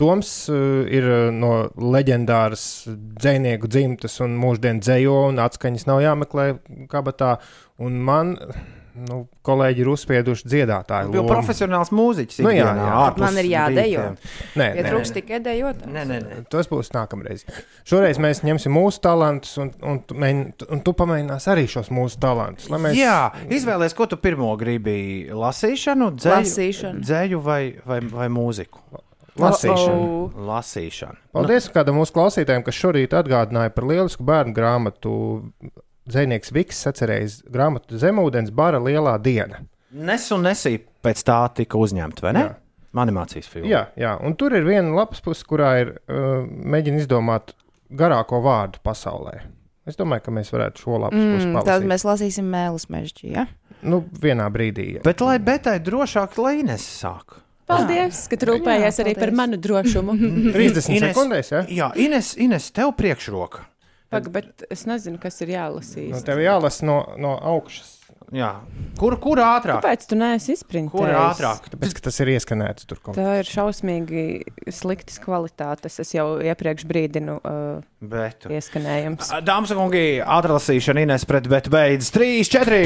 Toms 0.00 0.28
uh, 0.50 0.82
ir 0.88 1.04
uh, 1.06 1.24
no 1.34 1.68
leģendāras 1.76 2.64
dzinieku 2.88 3.68
dzimtas 3.70 4.16
un 4.24 4.38
mūždienas 4.40 4.86
dzējo, 4.86 5.18
un 5.30 5.42
atskaņas 5.44 5.86
nav 5.90 6.00
jāmeklē 6.02 6.46
kabatā. 6.90 7.36
Un 7.82 8.00
man, 8.06 8.32
nu, 8.94 9.16
kolēģi 9.46 9.80
ir 9.84 9.88
uzspieduši 9.92 10.48
dziedātāju. 10.52 11.12
Jo 11.14 11.22
lomu. 11.22 11.30
profesionāls 11.32 11.90
mūziķis 11.94 12.40
Nu, 12.44 12.50
jā, 12.52 12.66
jā. 12.76 12.88
ārpus 13.06 13.24
Man 13.24 13.38
ir 13.40 13.48
jādejo. 13.50 14.04
Nē, 14.60 14.66
Ja 14.76 14.82
nē, 14.82 14.90
trūks 14.90 15.12
nē. 15.12 15.14
tikai 15.20 15.38
dejot. 15.44 15.84
Nē, 15.86 16.02
nē, 16.10 16.18
nē. 16.26 16.40
Tas 16.52 16.68
būs 16.68 16.92
nākamreiz. 16.92 17.44
Šoreiz 17.88 18.18
mēs 18.22 18.42
ņemsim 18.44 18.74
mūsu 18.76 19.00
talantus, 19.04 19.54
un, 19.58 19.70
un, 19.82 20.00
tu 20.06 20.14
mēģin- 20.14 20.68
un 20.70 20.80
tu 20.84 20.92
pamēģināsi 20.92 21.48
arī 21.54 21.64
šos 21.68 21.88
mūsu 21.90 22.18
talantus. 22.20 22.68
lai 22.70 22.78
Mēs... 22.88 22.98
Jā, 23.00 23.32
izvēlēties, 23.48 23.94
ko 23.96 24.06
tu 24.06 24.16
pirmo 24.20 24.50
gribi. 24.60 25.28
Lasīšanu, 25.32 26.10
dzēju, 26.18 26.42
Lasīšanu. 26.44 27.00
dzēju 27.06 27.40
vai, 27.42 27.62
vai, 27.86 28.00
vai 28.00 28.28
mūziku? 28.28 28.78
Lasīšanu. 29.40 30.32
Lasīšanu. 30.44 31.16
Paldies 31.32 31.70
kādam 31.72 31.96
mūsu 31.96 32.12
klausītājam, 32.12 32.60
kas 32.66 32.76
šorīt 32.76 33.14
atgādināja 33.16 33.72
par 33.72 33.86
lielisku 33.88 34.26
bērnu 34.28 34.52
grāmatu. 34.52 35.14
Zvejnieks 36.10 36.50
Viks 36.54 36.80
sacerējis 36.86 37.36
grāmatu 37.52 37.98
Zemūdens 38.02 38.50
bara 38.50 38.80
lielā 38.82 39.14
diena. 39.22 39.60
Nes 39.92 40.24
un 40.34 40.42
nesī 40.48 40.78
pēc 41.04 41.22
tā 41.28 41.38
tika 41.54 41.78
uzņemta, 41.78 42.24
vai 42.24 42.32
ne? 42.36 42.44
Jā. 42.48 42.54
Animācijas 43.02 43.46
filma. 43.48 43.68
Jā, 43.70 43.82
jā, 43.96 44.10
un 44.26 44.34
tur 44.36 44.52
ir 44.52 44.66
viena 44.66 44.90
lapas 44.92 45.22
puse, 45.24 45.44
kurā 45.48 45.70
ir 45.80 45.92
uh, 45.94 46.42
mēģina 46.44 47.00
izdomāt 47.00 47.54
garāko 47.88 48.42
vārdu 48.44 48.82
pasaulē. 48.84 49.38
Es 49.88 49.96
domāju, 49.98 50.26
ka 50.26 50.34
mēs 50.36 50.50
varētu 50.52 50.82
šo 50.84 50.98
lapas 51.00 51.16
pusi 51.18 51.46
Mm, 51.48 51.54
palasīt. 51.56 51.70
tad 51.70 51.86
mēs 51.90 52.04
lasīsim 52.06 52.50
mēlus 52.52 52.84
mežģī. 52.92 53.32
Ja? 53.34 53.46
Nu, 53.82 54.02
vienā 54.22 54.44
brīdī. 54.52 54.84
Jā. 54.98 55.00
Bet 55.06 55.20
lai 55.24 55.38
betai 55.42 55.78
drošāk, 55.82 56.36
lai 56.38 56.58
Ines 56.60 56.84
sāk. 57.00 57.38
Paldies, 57.66 58.26
ka 58.28 58.36
rūpējies 58.36 59.00
arī 59.02 59.14
par 59.18 59.32
manu 59.32 59.56
drošumu. 59.56 60.14
30 60.54 60.92
Ines- 60.92 61.08
sekundēs, 61.14 61.50
jā? 61.54 61.62
Jā, 61.72 61.88
Ines, 61.96 62.34
Ines 62.36 62.68
tev 62.76 62.92
priekšroka. 62.98 63.64
Pag, 64.12 64.28
bet 64.34 64.64
es 64.70 64.84
nezinu, 64.88 65.16
kas 65.22 65.40
ir 65.44 65.54
jālasīs. 65.54 66.12
Nu, 66.12 66.20
tev 66.26 66.42
jālasa 66.42 66.84
no, 66.84 66.98
no 67.20 67.32
augšas. 67.54 68.01
Jā. 68.32 68.52
Kur, 68.96 69.16
kur 69.20 69.40
ātrāk? 69.44 69.82
Kāpēc 69.82 70.04
tu 70.08 70.16
neesi 70.16 70.54
izprintējis? 70.56 70.92
Kur 70.92 71.10
ātrāk? 71.12 71.66
Tāpēc, 71.72 71.94
ka 71.96 72.04
tas 72.06 72.20
ir 72.22 72.30
ieskanēts 72.32 72.86
tur 72.88 73.00
kaut 73.00 73.12
kur. 73.12 73.18
Tā 73.18 73.40
ir 73.40 73.48
šausmīgi 73.48 74.24
sliktas 74.72 75.18
kvalitātes. 75.20 75.98
Es 76.00 76.12
jau 76.14 76.26
iepriekš 76.40 76.86
brīdinu, 76.88 77.38
uh, 77.40 77.82
Bet. 78.02 78.46
ieskanējums. 78.50 79.32
Dāmas 79.46 79.72
un 79.74 79.82
kungi, 79.82 80.04
ātrlasīšana 80.24 81.04
Ines 81.06 81.26
pret 81.28 81.48
bet 81.50 81.68
beidz 81.72 82.08
3, 82.14 82.40
4. 82.48 82.80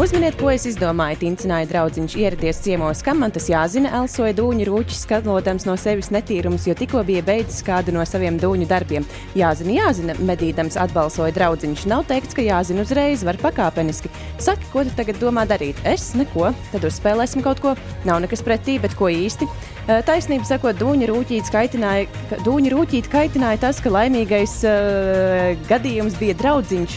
Uzminiet, 0.00 0.38
ko 0.40 0.50
es 0.52 0.66
izdomāju. 0.70 1.20
Tincināja 1.22 1.68
draudziņš 1.70 2.16
ieradies 2.20 2.62
ciemos, 2.64 3.04
kam 3.06 3.22
man 3.24 3.34
tas 3.34 3.50
jāzina. 3.50 3.92
Elsoja 4.00 4.34
dūņu 4.38 4.66
rūķis, 4.70 5.04
skatotams 5.06 5.68
no 5.68 5.76
sevis 5.80 6.10
netīrums, 6.14 6.66
jo 6.68 6.76
tikko 6.78 7.04
bija 7.08 7.22
beidzis 7.26 7.62
kādu 7.66 7.94
no 7.94 8.06
saviem 8.08 8.40
dūņu 8.42 8.68
darbiem. 8.70 9.06
Jāzina, 9.38 9.76
jāzina, 9.84 10.18
medīdams 10.18 10.78
atbalsoja 10.80 11.34
draudziņš. 11.36 11.86
Nav 11.90 12.06
teikts, 12.10 12.36
ka 12.36 12.44
jāzina 12.46 12.86
uzreiz, 12.86 13.24
var 13.26 13.40
pakāpeniski. 13.40 14.12
Saki, 14.40 14.70
ko 14.80 14.88
tu 14.88 14.96
tagad 14.96 15.18
domā 15.20 15.42
darīt? 15.44 15.76
Es 15.84 16.14
neko, 16.16 16.54
tad 16.72 16.84
uzspēlēsim 16.88 17.42
kaut 17.44 17.60
ko. 17.60 17.74
Nav 18.08 18.22
nekas 18.24 18.40
pretī, 18.46 18.78
bet 18.80 18.94
ko 18.96 19.10
īsti. 19.12 19.44
Eh, 19.90 20.00
Taisnība 20.06 20.48
sakot, 20.48 20.78
dūņa 20.80 21.08
rūtīte 21.10 21.52
kaitināja, 21.52 22.06
ka- 22.30 22.40
dūņa 22.46 22.72
rūtīte 22.72 23.12
kaitināja 23.12 23.60
tas, 23.66 23.80
ka 23.84 23.92
laimīgais 23.92 24.54
uh, 24.64 25.52
gadījums 25.68 26.16
bija 26.20 26.36
draudziņš. 26.40 26.96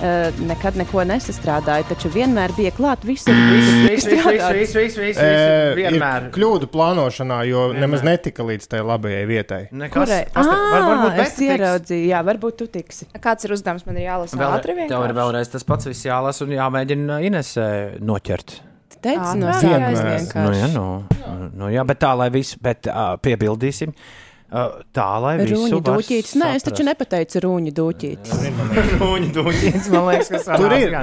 Uh, 0.00 0.30
nekad 0.48 0.78
neko 0.80 1.02
nesastrādāja, 1.04 1.84
taču 1.90 2.08
vienmēr 2.08 2.54
bija 2.56 2.70
klāt 2.72 3.02
visur. 3.04 3.34
Viss, 3.36 3.66
viss, 3.84 4.06
viss, 4.08 4.22
viss, 4.24 4.72
viss, 4.72 4.96
viss, 4.96 5.18
E, 5.20 5.26
viss, 5.26 5.76
ir 5.76 5.76
vienmēr. 5.76 6.30
kļūda 6.32 6.68
plānošanā, 6.72 7.42
jo 7.50 7.66
Vienmēr. 7.68 7.82
nemaz 7.84 8.04
netika 8.08 8.46
līdz 8.48 8.68
tai 8.72 8.80
labajai 8.80 9.26
vietai. 9.28 9.58
Nekas. 9.76 10.14
Pasta- 10.32 10.56
var- 10.56 10.86
varbūt 10.88 11.20
es 11.26 11.36
ieraudzīju, 11.44 12.06
jā, 12.14 12.22
varbūt 12.30 12.56
tu 12.62 12.66
tiksi. 12.78 13.10
Kāds 13.20 13.44
ir 13.44 13.52
uzdevums? 13.58 13.84
Man 13.84 14.00
ir 14.00 14.06
jālasa 14.08 14.40
Vēl, 14.40 14.56
ātri 14.56 14.88
tev 14.88 15.04
ir 15.04 15.14
vēlreiz 15.20 15.52
tas 15.52 15.68
pats 15.68 15.84
viss 15.92 16.08
jālasa 16.08 16.48
un 16.48 16.56
jāmēģina 16.56 17.20
Inesē 17.28 17.68
noķert. 18.00 18.56
Teici 19.00 19.20
Ā, 19.20 19.36
no 19.36 19.46
nu, 19.48 19.52
sākuma 19.52 19.92
vienmēr. 19.92 20.24
Nu, 20.34 20.56
jā, 20.56 20.66
nu, 20.72 21.50
nu, 21.60 21.68
jā, 21.72 21.84
bet 21.88 22.00
tā, 22.00 22.16
lai 22.16 22.30
visu 22.32 22.56
bet, 22.60 22.88
uh, 22.88 23.16
piebildīsim. 23.20 23.92
Tā, 24.50 25.06
lai 25.22 25.36
visu 25.38 25.54
Rūņa 25.54 25.76
var 25.78 26.00
dūķītis. 26.00 26.32
Nē, 26.40 26.48
es 26.58 26.64
taču 26.66 26.82
nepateicu 26.86 27.42
rūņa 27.44 27.72
dūķītis. 27.76 28.40
Rūņa 28.98 29.28
dūķītis, 29.36 29.90
man 29.94 30.08
liekas, 30.08 30.30
ka 30.32 30.40
sanāks 30.42 30.64
Tur 30.64 30.74
ir. 30.74 30.96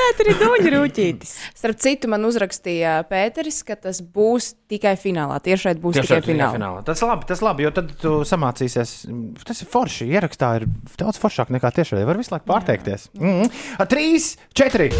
Nē, 0.00 0.06
tur 0.18 0.30
ir 0.32 0.40
dūņa 0.40 0.72
rūķītis. 0.74 1.34
Starp 1.60 1.78
citu, 1.84 2.10
man 2.10 2.26
uzrakstīja 2.26 2.96
Pēteris, 3.10 3.60
ka 3.66 3.76
tas 3.78 4.02
būs 4.02 4.56
tikai 4.70 4.96
finālā. 4.98 5.38
Tieši 5.44 5.68
šeit 5.68 5.82
būs 5.82 6.00
Tieši 6.00 6.08
tikai 6.10 6.26
finālā. 6.32 6.50
finālā. 6.56 6.82
Tas 6.86 7.02
labi, 7.06 7.28
tas 7.30 7.42
labi, 7.46 7.66
jo 7.66 7.70
tad 7.78 7.92
tu 8.02 8.14
samācīsies. 8.26 8.94
Tas 9.46 9.62
ir 9.62 9.70
forši. 9.70 10.08
Ierakstā 10.10 10.50
ir 10.58 10.66
daudz 10.98 11.20
foršāk 11.22 11.54
nekā 11.54 11.70
tiešai. 11.78 12.02
Var 12.10 12.18
visu 12.18 12.34
laiku 12.34 12.50
pārteikties. 12.50 13.06
Mm 13.14 13.36
-hmm. 13.44 13.86
Trīs, 13.90 14.36
četri. 14.54 14.90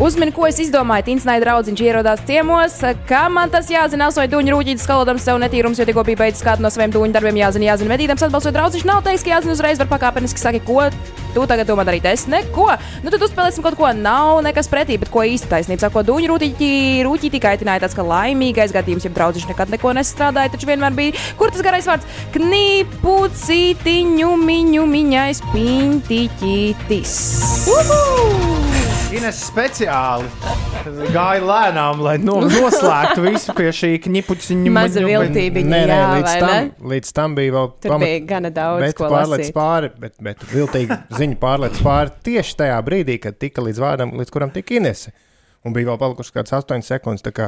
Uzmini, 0.00 0.32
ko 0.32 0.46
es 0.46 0.58
izdomāju. 0.58 1.04
Tinsnai 1.12 1.40
draudziņš 1.44 1.80
ierodās 1.80 2.24
ciemos. 2.26 2.80
Kā 3.08 3.28
man 3.28 3.50
tas 3.50 3.68
jāzina? 3.70 4.08
Astoņu 4.08 4.32
dūņu 4.32 4.56
rūtītis, 4.56 4.84
skalodams 4.84 5.22
sev 5.22 5.38
netīrums, 5.38 5.78
jo 5.78 5.84
tikko 5.84 6.04
bija 6.04 6.16
beidzis 6.16 6.44
kādu 6.44 6.62
no 6.62 6.70
saviem 6.70 6.92
dūņu 6.92 7.12
darbiem. 7.12 7.33
Jāzina, 7.38 7.70
jāzina, 7.72 7.90
medītams 7.94 8.24
atbalstot 8.26 8.54
draudziņš. 8.54 8.86
Nav 8.88 9.02
teiks, 9.06 9.24
ka 9.24 9.34
jāzina 9.34 9.54
uzreiz 9.56 9.80
var 9.80 9.88
pakāpeniski 9.90 10.40
saki, 10.40 10.60
ko 10.64 10.88
tu 11.34 11.44
tagad 11.50 11.66
domā 11.68 11.84
darīt. 11.86 12.06
Es 12.08 12.26
neko. 12.30 12.68
Nu 13.04 13.10
tad 13.12 13.22
uzspēlēsim 13.26 13.64
kaut 13.64 13.76
ko. 13.78 13.90
Nav 13.96 14.42
nekas 14.46 14.70
pretī, 14.70 14.98
bet 15.00 15.10
ko 15.12 15.24
īsti 15.26 15.50
taisnība. 15.50 15.82
Sako, 15.86 16.04
dūņu 16.06 16.30
rūtīti, 16.30 16.70
rūtīti 17.06 17.42
kaitināja 17.42 17.84
tāds, 17.84 17.96
ka 17.98 18.06
laimīgais 18.06 18.74
gadījums, 18.74 19.06
ja 19.06 19.12
draudziņš 19.14 19.50
nekad 19.50 19.68
neko 19.74 19.88
nestrādāja, 19.98 20.52
taču 20.54 20.70
vienmēr 20.70 20.92
bija, 20.96 21.18
kur 21.40 21.48
tas 21.54 21.64
garais 21.66 21.88
vārds- 21.90 22.06
knipu 22.36 23.16
cītiņu 23.42 24.30
miņu 24.46 24.84
miņais 24.94 25.38
pintiķītis. 25.50 27.12
Ines 29.14 29.38
speciāli 29.46 30.26
gāja 31.14 31.42
lēnām, 31.46 32.00
lai 32.02 32.14
no, 32.18 32.40
noslēgtu 32.50 33.22
visu 33.28 33.54
pie 33.54 33.68
šī 33.74 33.90
knipuciņa. 34.02 34.72
Maza 34.74 35.04
viltība. 35.04 35.62
Nē, 35.62 35.82
nē, 35.86 35.98
jā, 36.00 36.08
līdz 36.16 36.32
tam, 36.42 36.50
ne? 36.50 36.88
līdz 36.94 37.12
tam 37.14 37.36
bija 37.38 37.54
vēl 37.54 37.68
Tur 37.84 37.94
bija 38.02 38.22
gana 38.32 38.50
daudz, 38.54 38.82
bet 38.82 39.04
lasīt. 39.14 39.52
pāri, 39.54 39.92
bet, 40.02 40.16
bet 40.24 40.42
viltīgi 40.50 40.98
ziņa 41.20 41.38
pārlec 41.42 41.78
pāri 41.84 42.14
tieši 42.26 42.58
tajā 42.64 42.80
brīdī, 42.88 43.20
kad 43.22 43.38
tika 43.38 43.62
līdz 43.62 43.84
vārdam, 43.84 44.16
līdz 44.18 44.34
kuram 44.34 44.54
tika 44.54 44.80
Inese. 44.80 45.14
Un 45.64 45.72
bija 45.72 45.88
vēl 45.88 45.96
palikušas 45.96 46.34
kādas 46.34 46.52
8 46.58 46.82
sekundes. 46.84 47.24
Kā, 47.32 47.46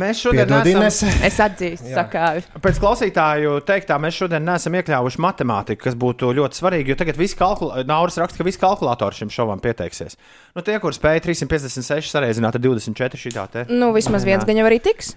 Mēs 0.00 0.22
šodien 0.24 0.48
neesam-. 0.48 1.10
Es 1.28 1.36
atzīstu, 1.44 1.90
sakāvi. 1.92 2.40
Pēc 2.64 2.78
klausītāju 2.80 3.58
teiktā, 3.68 3.98
mēs 4.00 4.16
šodien 4.16 4.46
neesam 4.48 4.72
iekļāvuši 4.80 5.20
matemātiku, 5.20 5.82
kas 5.84 5.98
būtu 6.00 6.30
ļoti 6.38 6.56
svarīgi. 6.60 6.94
Jo 6.94 6.96
tagad 7.02 7.20
viss 7.20 7.36
kalkulātors, 7.36 7.84
Nauris 7.90 8.16
raksta, 8.22 8.40
ka 8.40 8.46
visi 8.48 8.62
kalkulatori 8.62 9.20
šim 9.20 9.32
šovam 9.34 9.60
pieteiksies. 9.60 10.16
Nu, 10.56 10.64
tie, 10.64 10.78
kur 10.80 10.96
spēja 10.96 11.20
356 11.28 12.08
sareizināt 12.14 12.56
ar 12.56 12.64
24 12.64 13.20
šitā 13.26 13.44
te. 13.52 13.66
Nu, 13.68 13.92
vismaz 13.96 14.24
viens 14.24 14.48
gan 14.48 14.62
jau 14.62 14.64
arī 14.70 14.80
tiks. 14.88 15.12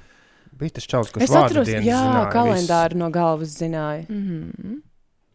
bija 0.57 0.75
tas 0.81 0.87
čels, 0.89 1.13
kurš 1.13 1.23
Es 1.29 1.31
vārdu 1.31 1.61
atceros, 1.61 1.67
dienas 1.71 1.87
jā, 1.87 2.03
zināja 2.03 2.27
kalendāru 2.33 2.99
no 2.99 3.09
galvas 3.13 3.55
zināju. 3.59 4.03
Mhm. 4.11 4.77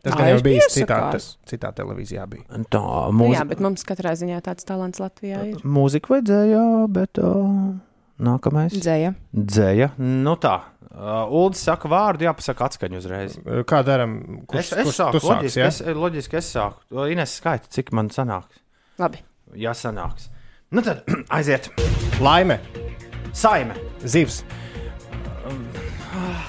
Tas 0.02 0.16
gan 0.18 0.32
jau 0.32 0.38
es 0.40 0.42
bija 0.42 0.66
citā, 0.72 0.98
citā 1.46 1.70
televīzijā. 1.76 2.24
Bija. 2.26 2.60
Tā, 2.74 2.82
Nu, 3.14 3.28
jā, 3.30 3.44
bet 3.46 3.60
mums 3.62 3.84
katrā 3.86 4.16
ziņā 4.18 4.40
tāds 4.42 4.66
talants 4.66 4.98
Latvijā 5.02 5.44
ir. 5.52 5.60
Mūzika 5.62 6.10
vajadzēja, 6.16 6.62
bet 6.90 7.20
uh, 7.22 7.76
nākamais. 8.18 8.74
Dzēja. 8.74 9.12
Dzēja. 9.30 9.92
Nu 10.02 10.34
tā. 10.42 10.56
Uh, 10.92 11.22
Uldis 11.32 11.62
saka 11.64 11.88
vārdu, 11.88 12.26
jāpasaka 12.26 12.66
atskaņu 12.68 12.98
uzreiz. 13.00 13.38
Kā 13.70 13.78
darām? 13.86 14.18
Es, 14.58 14.74
es 14.76 14.90
sāku, 14.98 15.22
loģiski, 15.24 15.62
es, 15.64 15.78
loģiski 15.96 16.36
es 16.42 16.50
sāku. 16.52 17.06
Ines 17.14 17.38
skaita, 17.38 17.70
cik 17.72 17.94
man 17.96 18.10
sanāks. 18.12 18.58
Labi. 19.00 19.22
Jā, 19.56 19.72
sanāks. 19.78 20.28
Nu 20.74 20.82
tad 20.84 21.06
aiziet. 21.38 21.70
Laime, 22.20 22.58
Saime. 23.32 23.78
zivs, 24.04 24.42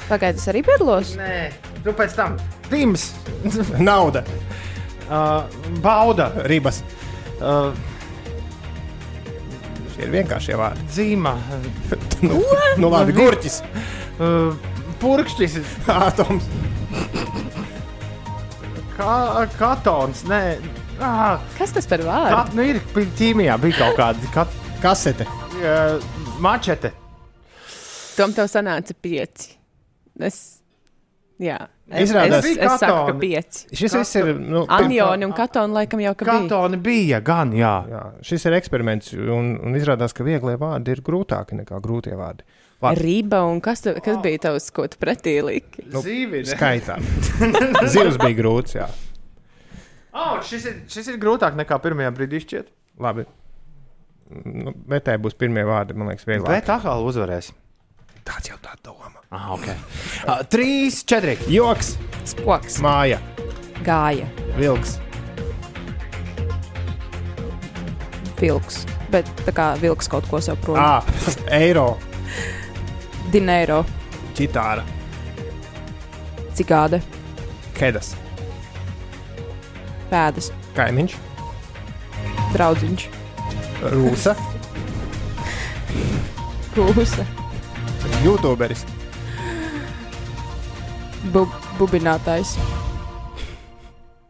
Pagaidiet, 0.09 0.41
es 0.41 0.49
arī 0.51 0.61
piedalos. 0.67 1.13
Nē, 1.17 1.35
tu 1.83 1.93
pēc 1.93 2.15
tam. 2.17 2.37
Tims. 2.69 3.11
nauda, 3.89 4.23
Uh, 5.03 5.43
bauda. 5.83 6.29
ribas. 6.47 6.77
Uh, 7.43 7.73
Šie 9.93 10.05
ir 10.07 10.13
vienkāršie 10.13 10.55
vārdi. 10.57 10.85
dzīma. 10.89 11.33
Nu, 12.23 12.39
nu 12.79 12.89
labi, 12.89 13.11
gurķis, 13.17 13.59
Uh, 14.17 14.55
purkšķis. 15.01 15.57
atoms, 15.91 16.47
Kā, 18.97 19.43
katons. 19.57 20.23
Nē. 20.29 20.39
Ah, 21.01 21.41
Kas 21.57 21.73
tas 21.75 21.87
par 21.89 21.99
vārdu? 22.05 22.35
kat, 22.37 22.51
nu 22.55 22.65
ir 22.69 22.79
ķīmijā 23.17 23.55
bija 23.59 23.79
kaut 23.81 23.97
kāda 23.97 24.31
kat, 24.33 24.57
kasete. 24.83 25.25
uh, 25.59 25.97
mačete. 26.39 26.93
Tom 28.15 28.31
tev 28.33 28.45
sanāca 28.51 28.93
pieci. 29.01 29.55
Es, 30.21 30.61
jā, 31.43 31.57
es, 31.91 32.09
Izrādās- 32.09 32.47
es, 32.49 32.57
es 32.57 32.79
saku, 32.81 33.05
ka 33.11 33.13
pieci. 33.21 33.63
Šis 33.75 33.95
viss 33.99 34.15
ir. 34.19 34.31
Nu, 34.39 34.63
Anjoni 34.71 35.27
un 35.27 35.33
katoni 35.37 35.75
laikam 35.77 36.01
jau 36.03 36.13
ka 36.17 36.25
bija. 36.29 36.39
Katoni 36.47 36.79
bija, 36.85 37.19
gan 37.25 37.51
jā. 37.57 37.73
Jā, 37.91 38.03
šis 38.25 38.47
ir 38.49 38.57
eksperiments, 38.59 39.13
un, 39.13 39.53
un 39.63 39.75
izrādās, 39.79 40.15
ka 40.15 40.25
vieglie 40.27 40.55
vārdi 40.61 40.95
ir 40.95 41.03
grūtāki 41.05 41.59
nekā 41.61 41.79
grūtie 41.83 42.15
vārdi. 42.19 42.45
Labi. 42.83 42.99
Rība 42.99 43.39
un 43.47 43.61
kas, 43.63 43.79
tu, 43.85 43.93
kas 44.03 44.17
bija 44.23 44.41
tavs, 44.49 44.65
ko 44.75 44.83
tu 44.91 44.97
pretī 44.99 45.37
liki? 45.45 45.85
Nu, 45.93 46.01
Zīvine. 46.03 46.49
Skaitā. 46.51 46.97
Zivs 47.93 48.17
bija 48.19 48.35
grūts, 48.41 48.75
jā. 48.75 48.89
Oh, 50.13 50.41
šis, 50.45 50.65
ir, 50.69 50.81
šis 50.91 51.07
ir 51.13 51.21
grūtāk 51.21 51.55
nekā 51.57 51.77
pirmajā 51.81 52.11
brīdī 52.13 52.41
šķiet. 52.43 52.67
Labi. 53.01 53.23
Nu, 54.43 54.73
bet 54.89 55.05
tā 55.07 55.15
būs 55.21 55.35
pirmie 55.39 55.63
vārdi, 55.67 55.95
man 55.97 56.11
liekas, 56.11 56.25
vieglāk. 56.27 56.49
Bet 56.51 56.69
atkal 56.75 57.05
uzvarēs. 57.07 57.51
Tāds 58.23 58.47
jau 58.49 58.57
tā 58.63 58.71
doma. 58.85 59.19
Ah, 59.35 59.49
okay. 59.55 59.75
uh, 60.27 60.43
trīs, 60.47 61.01
četri. 61.03 61.35
Joks, 61.51 61.95
Spoks. 62.29 62.77
māja, 62.83 63.17
Gāja. 63.83 64.27
vilks, 64.55 64.97
Vilks. 68.39 68.81
Bet 69.13 69.27
tā 69.45 69.53
kā 69.55 69.65
vilks 69.79 70.07
kaut 70.11 70.25
ko 70.31 70.39
sev 70.43 70.57
prom. 70.63 70.75
ā, 70.79 71.03
eiro, 71.53 71.97
Dinēro. 73.31 73.83
čitāra, 74.35 74.83
Cigāde. 76.57 77.01
kedas, 77.77 78.15
Pēdas. 80.11 80.51
kaimiņš, 80.75 81.15
Draudziņš. 82.55 83.07
rūsa, 83.93 84.35
Kūsa. 86.73 87.25
Youtuberis, 88.23 88.85
Bu 91.31 91.45
bubinātājs. 91.77 92.57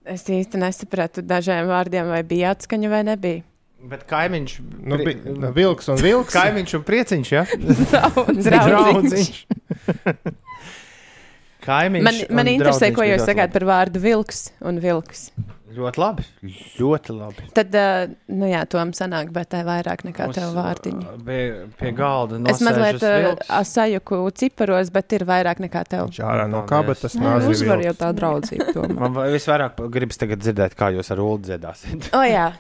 Es 0.06 0.28
īsti 0.30 0.60
nesapratu 0.62 1.24
dažiem 1.26 1.66
vārdiem, 1.66 2.06
vai 2.12 2.22
bija 2.28 2.52
atskaņa 2.54 2.92
vai 2.92 3.00
nebija. 3.08 3.42
Bet 3.90 4.06
kaimiņš. 4.08 4.54
nu, 4.88 5.00
bi, 5.02 5.16
nu, 5.26 5.50
vilks 5.56 5.90
un 5.92 5.98
vilks. 6.00 6.36
Kaimiņš 6.38 6.76
un 6.78 6.84
prieciņš, 6.88 7.32
ja? 7.34 7.44
Draudziņš. 8.30 9.42
Kaimiņš. 11.68 12.06
Man, 12.06 12.22
man 12.38 12.52
interesē, 12.54 12.92
ko 12.94 13.04
bija 13.04 13.18
jūs 13.18 13.26
sakāt 13.28 13.56
par 13.56 13.66
vārdu 13.68 14.04
vilks 14.04 14.52
un 14.62 14.80
vilks. 14.84 15.32
Ļoti 15.74 16.02
labi. 16.02 16.24
Ļoti 16.78 17.14
labi. 17.18 17.46
Tad, 17.58 17.76
uh, 17.80 18.12
nu 18.36 18.50
jā, 18.50 18.62
tom 18.70 18.92
sanāk, 18.96 19.32
bet 19.34 19.50
tā 19.54 19.62
vairāk 19.68 20.04
nekā 20.08 20.28
tev 20.36 20.52
vārdiņi. 20.58 21.06
Pie, 21.26 21.40
pie 21.80 21.92
galda. 21.98 22.40
Es 22.52 22.62
mazliet 22.66 23.02
sajuku 23.70 24.20
ciparos, 24.38 24.92
bet 24.94 25.16
ir 25.18 25.26
vairāk 25.30 25.62
nekā 25.64 25.84
tev. 25.90 26.12
Čārā 26.14 26.46
no 26.52 26.64
kabatas 26.70 27.18
nāzi 27.20 27.50
uzvar 27.56 27.82
jau 27.86 27.96
tā 27.98 28.12
draudzība. 28.18 28.70
tomēr. 28.76 29.00
Man 29.00 29.16
va- 29.18 29.28
visvairāk 29.34 29.82
gribas 29.94 30.22
tagad 30.22 30.44
dzirdēt, 30.44 30.76
kā 30.80 30.92
jūs 30.96 31.10
ar 31.16 31.24
ulu 31.24 31.40
dziedāsiet. 31.48 32.12
O, 32.14 32.22
jā. 32.28 32.52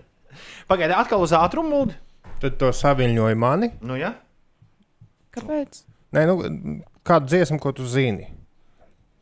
Pagaidiet, 0.70 0.96
atkal 0.98 1.22
uz 1.26 1.34
ātrumu 1.36 1.72
mūdu. 1.74 1.98
Tad 2.42 2.56
to 2.60 2.72
saviņoja 2.74 3.36
mani. 3.40 3.70
Nu, 3.84 3.96
ja? 4.00 4.14
Kāpēc? 5.36 5.82
Nē, 6.16 6.24
nu, 6.30 6.38
kādu 7.06 7.30
dziesmu, 7.32 7.58
ko 7.60 7.72
tu 7.76 7.84
zini? 7.88 8.30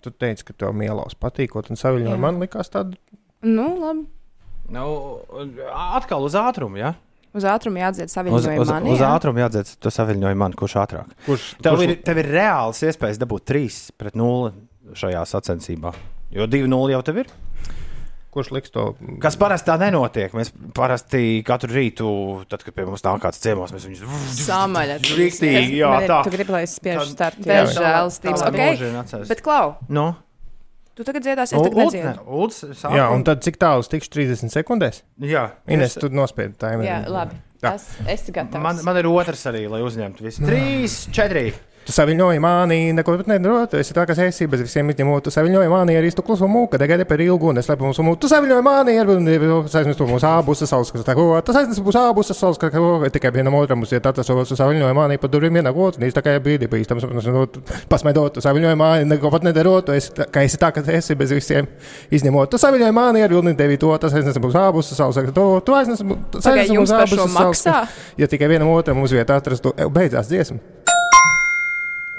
Tu 0.05 0.13
teici, 0.13 0.45
ka 0.45 0.53
tev 0.53 0.75
mielās 0.77 1.17
patīkot, 1.17 1.71
un 1.73 1.81
saviņoja 1.81 2.17
Jā. 2.17 2.21
man 2.21 2.41
likās 2.43 2.69
tāda. 2.73 2.99
Nu, 3.45 3.67
labi. 3.81 4.07
Nu, 4.73 4.85
atkal 5.77 6.25
uz 6.25 6.37
ātrumu, 6.41 6.79
ja? 6.81 6.95
Uz 7.35 7.45
ātrumu 7.51 7.81
jāatdzied 7.83 8.07
Uz, 8.09 8.15
saviņojumu 8.15 8.63
uz, 8.63 8.69
mani. 8.71 8.93
uz 8.95 9.01
jā? 9.03 9.09
ātrumu 9.17 9.43
jādzied, 9.43 9.73
to 9.83 9.91
saviņoju 9.93 10.39
man, 10.39 10.53
kurš 10.57 10.77
ātrāk. 10.85 11.11
Kurš, 11.27 11.49
Tev 11.61 11.75
kurš, 11.77 11.89
ir, 11.89 11.97
tev 12.07 12.21
ir 12.23 12.29
reāls 12.31 12.81
iespējas 12.87 13.19
dabūt 13.21 13.45
3 13.51 13.81
pret 14.01 14.15
0 14.17 14.53
šajā 14.95 15.25
sacensībā. 15.27 15.91
Jo 16.35 16.47
2-0 16.51 16.95
jau 16.95 17.03
tev 17.07 17.19
ir. 17.25 17.33
kurš 18.35 18.49
liks 18.51 18.73
to? 18.75 18.85
Kas 19.23 19.37
parasti 19.39 19.69
tā 19.71 19.77
nenotiek. 19.79 20.33
Mēs 20.35 20.49
parasti 20.75 21.43
katru 21.47 21.71
rītu, 21.75 22.07
tad, 22.51 22.65
kad 22.67 22.75
pie 22.75 22.87
mums 22.87 23.05
nāk 23.07 23.21
kāds 23.23 23.39
ciemos, 23.43 23.71
mēs 23.75 23.85
viņus 23.87 24.41
Samaļa. 24.47 24.97
Rīktīgi, 25.07 25.77
jā, 25.79 25.93
tā. 26.09 26.23
Tu 26.27 26.33
gribi, 26.35 26.55
lai 26.57 26.63
es 26.67 26.75
spiežu 26.81 27.07
startu. 27.13 27.45
Bez 27.47 27.77
žēlastības. 27.77 28.43
Atceras. 29.05 29.29
Bet, 29.31 29.43
Klau, 29.47 29.77
Nu, 29.87 30.09
tu 30.95 31.05
tagad 31.07 31.25
dziedāsi, 31.27 31.57
es 31.57 31.63
tagad 31.67 31.81
nedziedu. 31.83 32.25
Uldis, 32.27 32.61
Jā, 32.85 33.09
un 33.15 33.25
tad 33.27 33.43
cik 33.45 33.59
tālu 33.63 33.85
es 33.85 33.91
tikšu 33.93 34.13
30 34.17 34.53
sekundēs? 34.55 35.03
Jā, 35.21 35.49
Ines, 35.69 35.95
es- 35.97 36.01
tu 36.01 36.09
nospiedi 36.15 36.55
tā 36.61 36.75
Jā, 36.85 37.03
labi. 37.11 37.37
Tā. 37.65 37.75
Tas 37.75 37.87
esi 38.13 38.33
gatavs. 38.35 38.61
Man, 38.63 38.81
man 38.85 38.97
ir 39.01 39.07
otrs 39.09 39.47
arī, 39.49 39.63
lai 39.73 39.81
uzņemtu 39.87 40.21
visu. 40.27 40.43
Trīs, 40.49 40.99
četri. 41.15 41.47
Tu 41.85 41.93
saviņoji 41.93 42.41
mani, 42.41 42.79
neko 42.97 43.19
pat 43.21 43.27
nedarot. 43.29 43.69
Tu 43.75 43.77
esi 43.77 43.93
tā, 43.93 44.07
kas 44.09 44.17
esi 44.25 44.47
bez 44.49 44.63
visiem 44.65 44.89
izņemot. 44.89 45.27
Tu 45.27 45.33
saviņoji 45.35 45.69
mani 45.69 45.97
ar 45.99 46.07
īstu 46.09 46.23
klusumu, 46.25 46.63
kad 46.73 46.81
negaidi 46.81 47.05
par 47.05 47.21
ilgu 47.21 47.51
un 47.51 47.61
es 47.61 47.69
lepu 47.69 47.85
mums 47.85 47.99
mūku. 48.01 48.23
Tu 48.23 48.31
saviņoji 48.33 48.65
mani 48.65 48.95
ar 49.03 49.11
to 49.11 50.07
mūsu 50.09 50.25
abus 50.31 50.63
saules, 50.65 50.93
kas 50.95 51.05
tā 51.05 51.13
ko. 51.19 51.27
Tas 51.45 51.59
saisnes 51.59 51.83
būs 51.85 51.99
abus 52.01 52.33
saules, 52.33 52.57
ka 52.63 52.71
ko 52.73 52.95
tikai 53.13 53.33
vienam 53.35 53.59
otram 53.59 53.83
mums 53.83 53.93
ir 53.93 54.01
tāds, 54.01 54.25
kas 54.25 54.55
saviņoji 54.57 54.97
mani 54.97 55.19
pa 55.21 55.29
durvīm 55.29 55.59
vienā 55.61 55.75
otru. 55.75 56.01
Un 56.01 56.09
īsti 56.09 56.17
tā 56.17 56.25
kā 56.25 56.37
brīdī 56.41 56.71
bīstams, 56.73 57.05
pasmaidot, 57.93 58.33
tu 58.39 58.45
saviņoji 58.45 58.79
mani, 58.81 59.05
neko 59.13 59.33
pat 59.35 59.45
nedarot. 59.45 59.85
Tu 59.91 59.99
esi, 59.99 60.15
tā- 60.17 60.31
ka 60.33 60.41
esi 60.49 60.57
tā, 60.61 60.73
kas 60.73 60.89
esi 60.89 61.15
bez 61.21 61.37
visiem 61.37 61.69
izņemot. 62.11 62.49
Tu 62.55 62.63
saviņoji 62.65 62.97
mani 62.97 63.23
ar 63.27 63.29
vilni 63.29 63.53
devi 63.61 63.77
to, 63.77 63.93
tas 64.01 64.13
saisnes 64.17 64.41
būs 64.41 64.57
abus 64.57 64.89
saules, 64.97 65.21
ka 65.21 65.37
to, 65.37 65.61
tu 65.61 65.77
aiznes. 65.77 66.01
Pagaid, 66.01 66.73
jums 66.73 66.97
par 66.97 67.13
šo 67.13 67.29
maksā? 67.29 67.77
Ja 68.17 68.27
tikai 68.31 68.49
vienam 68.49 68.73
otram 68.73 68.97
mums 68.97 69.13
vietā 69.13 69.37
atrast, 69.37 69.63
to 69.69 69.75
e, 69.77 69.85
beidzās 69.93 70.33
dziesma. 70.33 70.59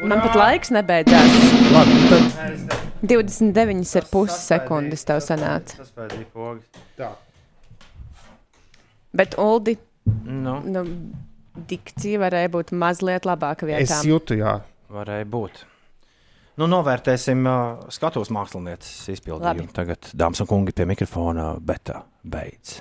Man 0.03 0.19
pat 0.25 0.35
laiks 0.35 0.73
nebeidzās. 0.75 1.39
Labi, 1.71 1.99
tad 2.11 2.77
29,5 3.07 4.35
sekundes 4.35 5.07
tev 5.07 5.21
sanāca. 5.23 5.79
Tas 5.79 5.91
bija 5.95 6.27
pogas. 6.33 6.85
tā. 6.99 7.13
Bet 9.15 9.37
Uldi, 9.39 9.77
Nu, 10.25 10.59
nu, 10.69 10.83
dikcija 11.69 12.21
varēja 12.21 12.51
būt 12.53 12.73
mazliet 12.77 13.25
labāka 13.25 13.67
vietā. 13.69 13.85
Es 13.85 14.05
jūtu, 14.05 14.37
jā. 14.37 14.59
varēja 14.93 15.25
būt. 15.29 15.63
Nu, 16.61 16.69
novērtēsim 16.71 17.41
uh, 17.49 17.87
skatuves 17.91 18.29
mākslinieces 18.31 19.09
izpildījumu. 19.17 19.65
Labi. 19.65 19.75
Tagad, 19.75 20.11
dāmas 20.15 20.39
un 20.43 20.49
kungi, 20.51 20.75
pie 20.75 20.85
mikrofona 20.87 21.55
beta 21.59 22.03
beidz. 22.23 22.77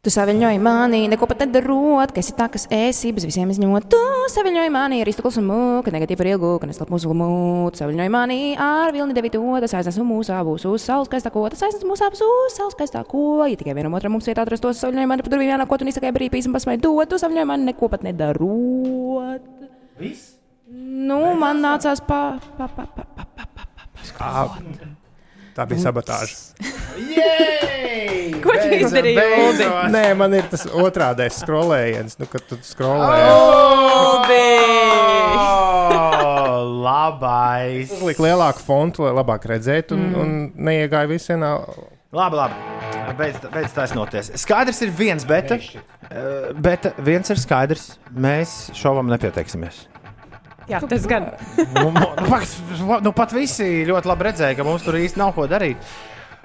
Tu 0.00 0.08
saviņoji 0.08 0.56
mani, 0.64 1.02
neko 1.12 1.26
pat 1.28 1.42
nedarot, 1.44 2.08
ka 2.16 2.22
esi 2.22 2.32
tā, 2.32 2.46
kas 2.48 2.62
esi, 2.72 3.10
bez 3.12 3.26
visiem 3.28 3.50
izņemot. 3.52 3.84
Tu 3.92 3.98
saviņoji 4.32 4.70
mani 4.72 5.02
ar 5.02 5.08
īstu 5.10 5.20
klusumu, 5.20 5.82
ka 5.84 5.92
negatīvi 5.92 6.16
par 6.16 6.28
ilgu, 6.30 6.52
ka 6.62 6.68
neslēp 6.70 6.88
mūsu 6.88 7.12
mūtu. 7.12 7.82
Saviņoji 7.82 8.12
mani 8.14 8.38
ar 8.56 8.94
vilni 8.96 9.12
devīto, 9.12 9.42
tas 9.60 9.74
aiznes 9.76 9.98
mūsu 10.00 10.32
abus 10.32 10.64
uz 10.70 10.86
saules 10.88 11.10
skaistā 11.10 11.28
ko, 11.34 11.42
tas 11.52 11.66
aiznes 11.66 11.84
mūsu 11.84 12.06
abus 12.06 12.24
uz 12.24 12.56
saules 12.56 12.72
skaistā 12.78 13.02
ko. 13.10 13.42
Ja 13.44 13.58
tikai 13.60 13.74
vienam 13.76 13.98
otram 13.98 14.16
mums 14.16 14.30
vietā 14.30 14.46
atrastos, 14.46 14.80
saviņoji 14.80 15.10
mani 15.10 15.26
par 15.26 15.34
durvīm 15.34 15.52
vienā, 15.52 15.66
ko 15.68 15.76
tu 15.76 15.88
nesakaji 15.90 16.16
brīvīs 16.16 16.48
un 16.48 16.56
pasmai 16.56 16.78
dot, 16.80 17.10
tu 17.12 17.20
saviņoji 17.20 17.50
mani 17.52 17.68
neko 17.68 17.90
pat 17.92 18.06
nedarot. 18.08 19.44
Viss? 20.00 20.38
Nu, 20.72 21.20
man 21.36 21.60
nācās 21.60 22.00
pa, 22.08 22.38
pa, 22.56 22.72
pa, 22.72 22.88
pa, 22.88 23.04
pa, 23.04 23.28
pa, 23.36 23.44
pa, 23.52 23.68
pa, 23.68 23.84
pa 23.84 24.08
skrolot. 24.08 24.96
Tā 25.56 25.66
bija 25.68 25.80
sabotāža. 25.88 26.36
Ko 28.40 28.54
tu 28.56 28.68
izdarīji? 28.72 29.66
Nē, 29.92 30.04
man 30.16 30.32
ir 30.38 30.46
tas 30.52 30.64
otrādais 30.70 31.40
skrolējiens, 31.42 32.16
nu, 32.20 32.26
kad 32.30 32.44
tu 32.48 32.56
skrolē. 32.64 33.18
Oh, 35.40 36.64
labais! 36.84 37.90
Uzliek 37.98 38.20
lielāku 38.22 38.62
fontu, 38.64 39.04
lai 39.06 39.12
labāk 39.16 39.46
redzētu, 39.50 39.96
un, 39.96 40.02
Mm. 40.10 40.20
un 40.20 40.52
neiegāja 40.70 41.08
visienā. 41.10 41.50
Labi, 42.12 42.36
labi. 42.36 42.54
Beidz, 43.18 43.38
beidz 43.52 43.72
taisnoties. 43.74 44.30
Skaidrs 44.38 44.80
ir 44.82 44.90
viens, 44.90 45.24
bet, 45.26 45.50
eh, 45.52 46.52
bet 46.54 46.92
viens 46.98 47.28
ir 47.30 47.36
skaidrs. 47.36 47.98
Mēs 48.14 48.70
šovam 48.74 49.06
nepieteiksimies. 49.10 49.86
Jā, 50.70 50.80
tas 50.86 51.06
gan. 51.10 51.30
nu, 51.58 51.88
nu, 51.90 52.06
nu, 52.20 52.28
pat, 52.30 53.02
nu, 53.04 53.12
pat 53.16 53.32
visi 53.34 53.66
ļoti 53.88 54.10
labi 54.12 54.28
redzēja, 54.30 54.56
ka 54.60 54.66
mums 54.66 54.84
tur 54.86 54.98
īsti 55.00 55.18
nav 55.20 55.34
ko 55.36 55.48
darīt. 55.50 55.76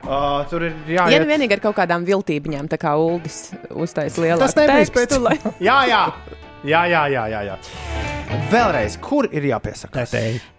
Uh, 0.06 0.44
tur 0.52 0.62
ir 0.68 0.74
Ja 0.92 1.08
jāiet. 1.10 1.24
vienīgi 1.26 1.56
ar 1.58 1.62
kaut 1.64 1.76
kādām 1.80 2.04
viltībiņām, 2.06 2.68
tā 2.70 2.78
kā 2.78 2.92
Uldis 3.02 3.52
uztaisīja 3.74 4.26
lielu 4.28 4.44
Tas 4.44 4.54
nebija 4.60 4.86
pēc- 4.94 5.16
lai 5.24 5.38
Jā, 5.70 5.80
jā, 5.90 6.02
jā, 6.66 6.84
jā, 6.92 7.04
jā, 7.16 7.24
jā, 7.34 7.42
jā. 7.48 7.56
Vēlreiz, 8.52 8.98
kur 9.02 9.26
ir 9.32 9.46
jāpiesaka? 9.50 10.04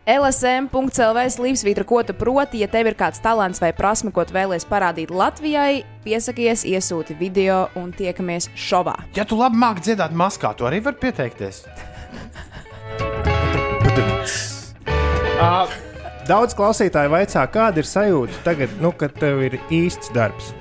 LSM.CLV 0.07 1.23
slīpsvītra, 1.35 1.85
ko 1.87 2.01
tu 2.07 2.15
proti, 2.15 2.61
ja 2.63 2.69
tev 2.71 2.87
ir 2.91 2.95
kāds 2.99 3.19
talants 3.23 3.61
vai 3.63 3.73
prasme, 3.77 4.11
ko 4.15 4.25
tu 4.27 4.35
vēlies 4.35 4.67
parādīt 4.67 5.11
Latvijai, 5.11 5.85
piesakies, 6.07 6.63
iesūti 6.67 7.17
video 7.19 7.67
un 7.79 7.91
tiekamies 7.95 8.49
šovā. 8.55 8.95
Ja 9.19 9.25
tu 9.27 9.39
labi 9.39 9.59
māki 9.63 9.83
dziedāt 9.89 10.15
maskā, 10.15 10.55
tu 10.59 10.67
arī 10.67 10.79
vari 10.83 10.99
pieteikties. 11.03 11.65
Uh, 15.37 15.69
daudz 16.25 16.55
klausītāju 16.57 17.11
vaicā, 17.13 17.43
kāda 17.53 17.83
ir 17.83 17.89
sajūta 17.89 18.39
tagad, 18.47 18.73
nu, 18.81 18.89
kad 18.97 19.13
tev 19.21 19.43
ir 19.45 19.59
īsts 19.69 20.09
darbs. 20.15 20.55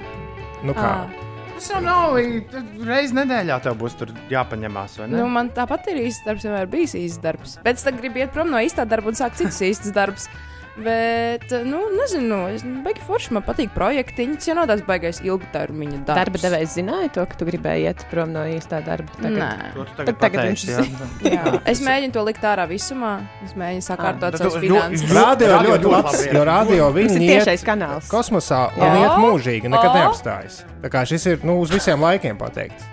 Nu, 0.68 0.76
kā? 0.76 0.90
Ā. 1.06 1.22
Tas 1.56 1.70
jau 1.72 1.80
nav 1.80 2.18
reizes 2.18 3.14
nedēļā, 3.16 3.62
tev 3.64 3.78
būs 3.80 3.96
tur 3.96 4.12
jāpaņemās. 4.28 4.98
vai 5.00 5.08
ne? 5.08 5.22
Nu, 5.22 5.30
man 5.32 5.54
tāpat 5.56 5.88
ir 5.94 6.02
īsts 6.04 6.28
darbs, 6.28 6.44
vienmēr 6.44 6.68
bijis 6.68 6.98
īsts 7.00 7.24
darbs. 7.24 7.56
Bet 7.64 7.80
es 7.80 7.88
tagad 7.88 8.04
gribu 8.04 8.20
iet 8.20 8.36
prom 8.36 8.52
no 8.52 8.60
īstā 8.60 8.84
darba 8.84 9.14
un 9.14 9.16
sākt 9.16 9.40
citus 9.40 9.62
īstus 9.64 9.96
darbus. 9.96 10.28
Bet, 10.76 11.46
nu, 11.64 11.80
nezinu, 11.96 12.42
es 12.52 12.64
baigi 12.84 13.00
forši 13.08 13.32
man 13.38 13.44
patīk 13.48 13.70
projektiņi. 13.72 14.36
Tas 14.42 14.50
jau 14.50 14.56
nav 14.58 14.66
tāds 14.68 14.82
baigais 14.84 15.22
ilgtermiņa 15.24 16.02
darbs. 16.04 16.18
darba 16.20 16.42
devējs 16.42 16.74
zināja 16.76 17.12
to, 17.16 17.24
ka 17.32 17.38
tu 17.40 17.48
gribēji 17.48 17.86
iet 17.88 18.04
prom 18.12 18.34
no 18.36 18.44
īstā 18.44 18.82
darba. 18.84 19.08
Tagad. 19.22 19.38
Nē. 19.40 19.70
To 19.78 19.86
tu 19.88 19.96
tagad 20.02 20.20
tagad 20.26 20.50
viņš 20.50 20.66
jā. 20.68 20.84
zina. 20.84 21.08
Jā, 21.38 21.54
es 21.72 21.80
mēģinu 21.86 22.18
to 22.18 22.26
likt 22.28 22.44
ārā 22.52 22.68
visumā. 22.68 23.14
Es 23.48 23.56
mēģinu 23.56 23.88
sakārtot 23.88 24.36
bet 24.36 24.44
savus 24.44 24.60
finanses. 24.60 25.08
ļoti- 25.08 25.16
Radio 25.16 25.64
ļoti 25.70 25.92
labs, 25.96 26.12
labi, 26.20 26.36
jo 26.36 26.44
radio 26.52 26.92
Tas 27.00 27.16
ir 27.16 27.24
tiešais 27.24 27.64
kanāls. 27.72 28.12
kosmosā 28.12 28.66
un 28.76 29.00
iet 29.00 29.16
mūžīgi, 29.24 29.72
nekad 29.72 29.96
neapstājas. 29.96 30.64
Tā 30.84 30.92
kā 30.92 31.06
šis 31.08 31.26
ir 31.32 31.40
nu, 31.48 31.62
uz 31.64 31.72
visiem 31.72 32.04
laikiem 32.04 32.36
pateikts. 32.38 32.84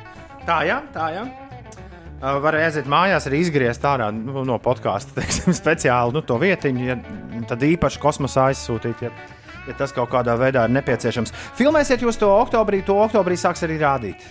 Tā, 0.47 0.63
jā, 0.71 0.79
tā, 0.95 1.11
jā. 1.19 1.27
Varēja 2.23 2.69
aiziet 2.71 2.87
mājās, 2.91 3.25
arī 3.27 3.41
izgriezt 3.43 3.83
ārā 3.89 4.13
nu, 4.15 4.45
no 4.47 4.59
podkāsta 4.63 5.25
speciāli 5.63 6.15
nu, 6.15 6.23
to 6.23 6.37
vietiņu, 6.39 6.85
ja, 6.87 6.97
tad 7.51 7.65
īpaši 7.67 7.99
kosmosā 8.03 8.53
aizsūtīt. 8.53 9.03
Ja, 9.03 9.11
ja 9.67 9.75
tas 9.79 9.95
kaut 9.97 10.13
kādā 10.13 10.37
veidā 10.39 10.69
ir 10.69 10.77
nepieciešams. 10.77 11.35
Filmēsiet 11.59 12.05
jūs 12.07 12.21
to 12.23 12.31
oktobrī, 12.31 12.85
to 12.87 13.01
oktobrī 13.03 13.39
sāks 13.41 13.67
arī 13.67 13.81
rādīt. 13.83 14.23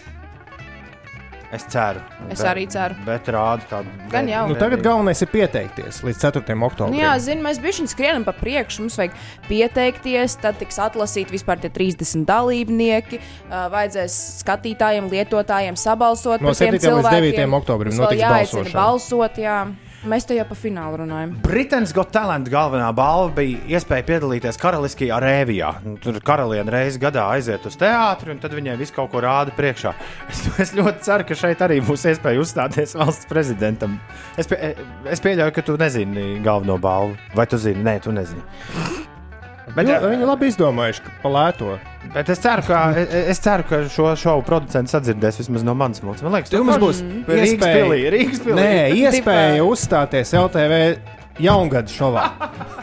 Es 1.52 1.66
ceru. 1.68 2.00
Es 2.30 2.40
bet, 2.40 2.48
arī 2.48 2.64
ceru. 2.72 2.96
Bet 3.04 3.28
rāda 3.28 3.66
tādu. 3.68 3.92
Gan 4.12 4.30
jau. 4.32 4.46
Nu, 4.48 4.56
tagad 4.56 4.80
galvenais 4.86 5.20
ir 5.20 5.28
pieteikties 5.34 6.00
līdz 6.08 6.22
4. 6.24 6.56
oktobrim. 6.56 6.96
Nu, 6.96 7.02
jā, 7.02 7.12
zinu, 7.20 7.44
mēs 7.44 7.60
bijām 7.60 7.90
skrienam 7.92 8.24
pa 8.24 8.32
priekšu. 8.38 8.86
Mums 8.86 8.96
vajag 9.02 9.18
pieteikties, 9.50 10.38
tad 10.40 10.62
tiks 10.62 10.80
atlasīti 10.80 11.36
vispār 11.36 11.60
tie 11.60 11.72
30 11.76 12.24
dalībnieki. 12.30 13.20
Uh, 13.50 13.68
vajadzēs 13.74 14.18
skatītājiem, 14.46 15.12
lietotājiem 15.12 15.76
sabalsot 15.80 16.40
No 16.40 16.54
par 16.54 16.60
tiem 16.62 16.72
7. 16.72 16.80
līdz 16.80 16.88
cilvēkiem. 16.88 17.32
9. 17.44 17.56
oktobrim 17.60 18.00
notiks 18.00 18.24
balsošana. 18.24 18.78
balsot. 18.80 19.42
Jā. 19.44 19.58
Mēs 20.02 20.26
te 20.26 20.34
jau 20.34 20.48
pa 20.50 20.56
finālu 20.58 20.98
runājam. 21.04 21.36
Britaņas 21.46 21.92
Got 21.94 22.10
Talent 22.16 22.48
galvenā 22.50 22.88
balva 22.98 23.36
bija 23.38 23.60
iespēja 23.78 24.06
piedalīties 24.08 24.58
karaliskajā 24.58 25.20
rēvijā. 25.22 25.70
Nu, 25.86 25.94
Tur 26.02 26.18
karaliene 26.26 26.74
reizes 26.74 26.98
gadā 27.02 27.28
aiziet 27.36 27.68
uz 27.70 27.78
teātri, 27.78 28.34
un 28.34 28.42
tad 28.42 28.56
viņai 28.58 28.80
visu 28.80 28.96
kaut 28.96 29.12
ko 29.14 29.22
rāda 29.22 29.54
priekšā. 29.58 29.94
Es, 30.32 30.42
es 30.64 30.74
ļoti 30.74 31.06
ceru, 31.06 31.28
ka 31.28 31.38
šeit 31.38 31.62
arī 31.62 31.78
būs 31.86 32.08
iespēja 32.10 32.42
uzstāties 32.42 32.96
valsts 32.98 33.30
prezidentam. 33.30 34.00
Es, 34.42 34.50
pie, 34.50 34.74
es 35.12 35.22
pieļauju, 35.22 35.54
ka 35.54 35.68
tu 35.70 35.78
nezini 35.78 36.42
galveno 36.42 36.80
balvu. 36.82 37.20
Vai 37.38 37.46
tu 37.52 37.62
zini? 37.62 37.84
Nē, 37.86 38.00
tu 38.02 38.16
nezini. 38.16 39.11
Bet, 39.76 39.88
jo, 39.88 39.98
viņi 40.10 40.26
labi 40.28 40.48
izdomājuši, 40.52 41.04
ka 41.06 41.12
palēto. 41.24 41.76
Bet 42.16 42.30
es 42.34 42.42
ceru, 42.44 42.64
ka, 42.68 42.80
es, 42.98 43.14
es 43.36 43.40
ceru, 43.44 43.64
ka 43.70 43.80
šo 43.94 44.10
šovu 44.20 44.44
producents 44.48 44.96
atdzirdēs 44.98 45.38
vismaz 45.40 45.64
no 45.64 45.76
manas 45.78 46.02
mutes. 46.04 46.24
Man 46.26 46.34
liekas, 46.36 46.52
Jums 46.52 46.80
būs 46.82 47.00
Rīgas 47.06 47.54
iespēja- 47.54 47.78
pilī. 47.86 48.00
Rīgas 48.16 48.42
pilī. 48.44 48.58
Nē, 48.58 48.74
iespēja 49.06 49.64
uzstāties 49.64 50.34
LTV 50.36 50.82
jaungada 51.46 51.88
šovā. 51.94 52.26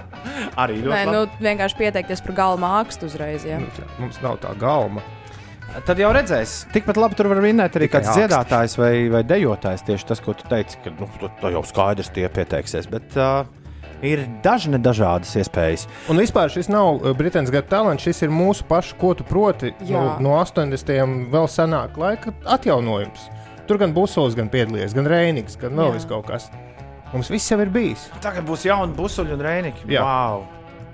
Arī 0.63 0.79
ļoti 0.81 0.95
Nē, 0.95 1.03
labi. 1.05 1.15
nu, 1.15 1.45
vienkārši 1.45 1.79
pieteikties 1.83 2.23
par 2.25 2.37
galvu 2.41 2.63
mākslu 2.65 3.11
uzreiz. 3.11 3.45
Jā. 3.47 3.61
Mums 4.01 4.19
nav 4.25 4.39
tā 4.43 4.55
galma. 4.59 5.03
Tad 5.85 6.01
jau 6.01 6.09
redzēs, 6.17 6.63
tikpat 6.73 6.97
labi 6.99 7.15
tur 7.19 7.29
var 7.31 7.43
vinēt 7.45 7.75
arī 7.77 7.87
Tikai 7.91 8.01
kāds 8.01 8.09
augsts. 8.09 8.23
dziedātājs 8.23 8.79
vai, 8.81 8.93
vai 9.13 9.21
dejotājs. 9.29 9.85
Tieši 9.87 10.07
tas, 10.09 10.23
ko 10.25 10.33
tu 10.35 10.47
teici, 10.49 10.79
ka 10.83 10.91
nu, 10.97 11.07
tu 11.43 11.51
jau 11.53 11.61
skaidrs 11.69 12.09
tie 12.17 12.25
pieteiksies. 12.33 12.89
Bet 12.91 13.15
uh, 13.21 13.45
ir 14.05 14.25
daži 14.45 14.73
nedažādas 14.73 15.35
iespējas. 15.41 15.87
Un 16.11 16.21
vispār 16.21 16.53
šis 16.53 16.71
nav 16.73 16.99
uh, 16.99 17.11
Britānijas 17.17 17.53
gada 17.55 17.69
talants, 17.71 18.05
šis 18.07 18.25
ir 18.27 18.33
mūsu 18.35 18.67
pašu, 18.69 18.97
ko 19.01 19.15
tu 19.19 19.27
proti 19.27 19.73
no, 19.89 20.05
no 20.23 20.37
80. 20.41 20.95
vēl 21.33 21.51
senāk 21.51 21.99
laika 22.01 22.35
atjaunojums. 22.57 23.29
Tur 23.69 23.81
gan 23.81 23.93
Busols, 23.93 24.37
gan 24.39 24.49
piedalījies, 24.53 24.97
gan 24.97 25.09
Reinigs, 25.11 25.59
gan 25.61 25.77
vēl 25.77 25.93
vis 25.99 26.09
kaut 26.09 26.29
kas. 26.31 26.49
Mums 27.13 27.29
viss 27.33 27.51
jau 27.53 27.59
ir 27.61 27.73
bijis. 27.73 28.07
Tagad 28.25 28.47
būs 28.49 28.67
jauni 28.69 28.97
busuļi 28.97 29.37
un. 29.41 29.85
Jā. 29.93 30.05
Wow, 30.05 30.47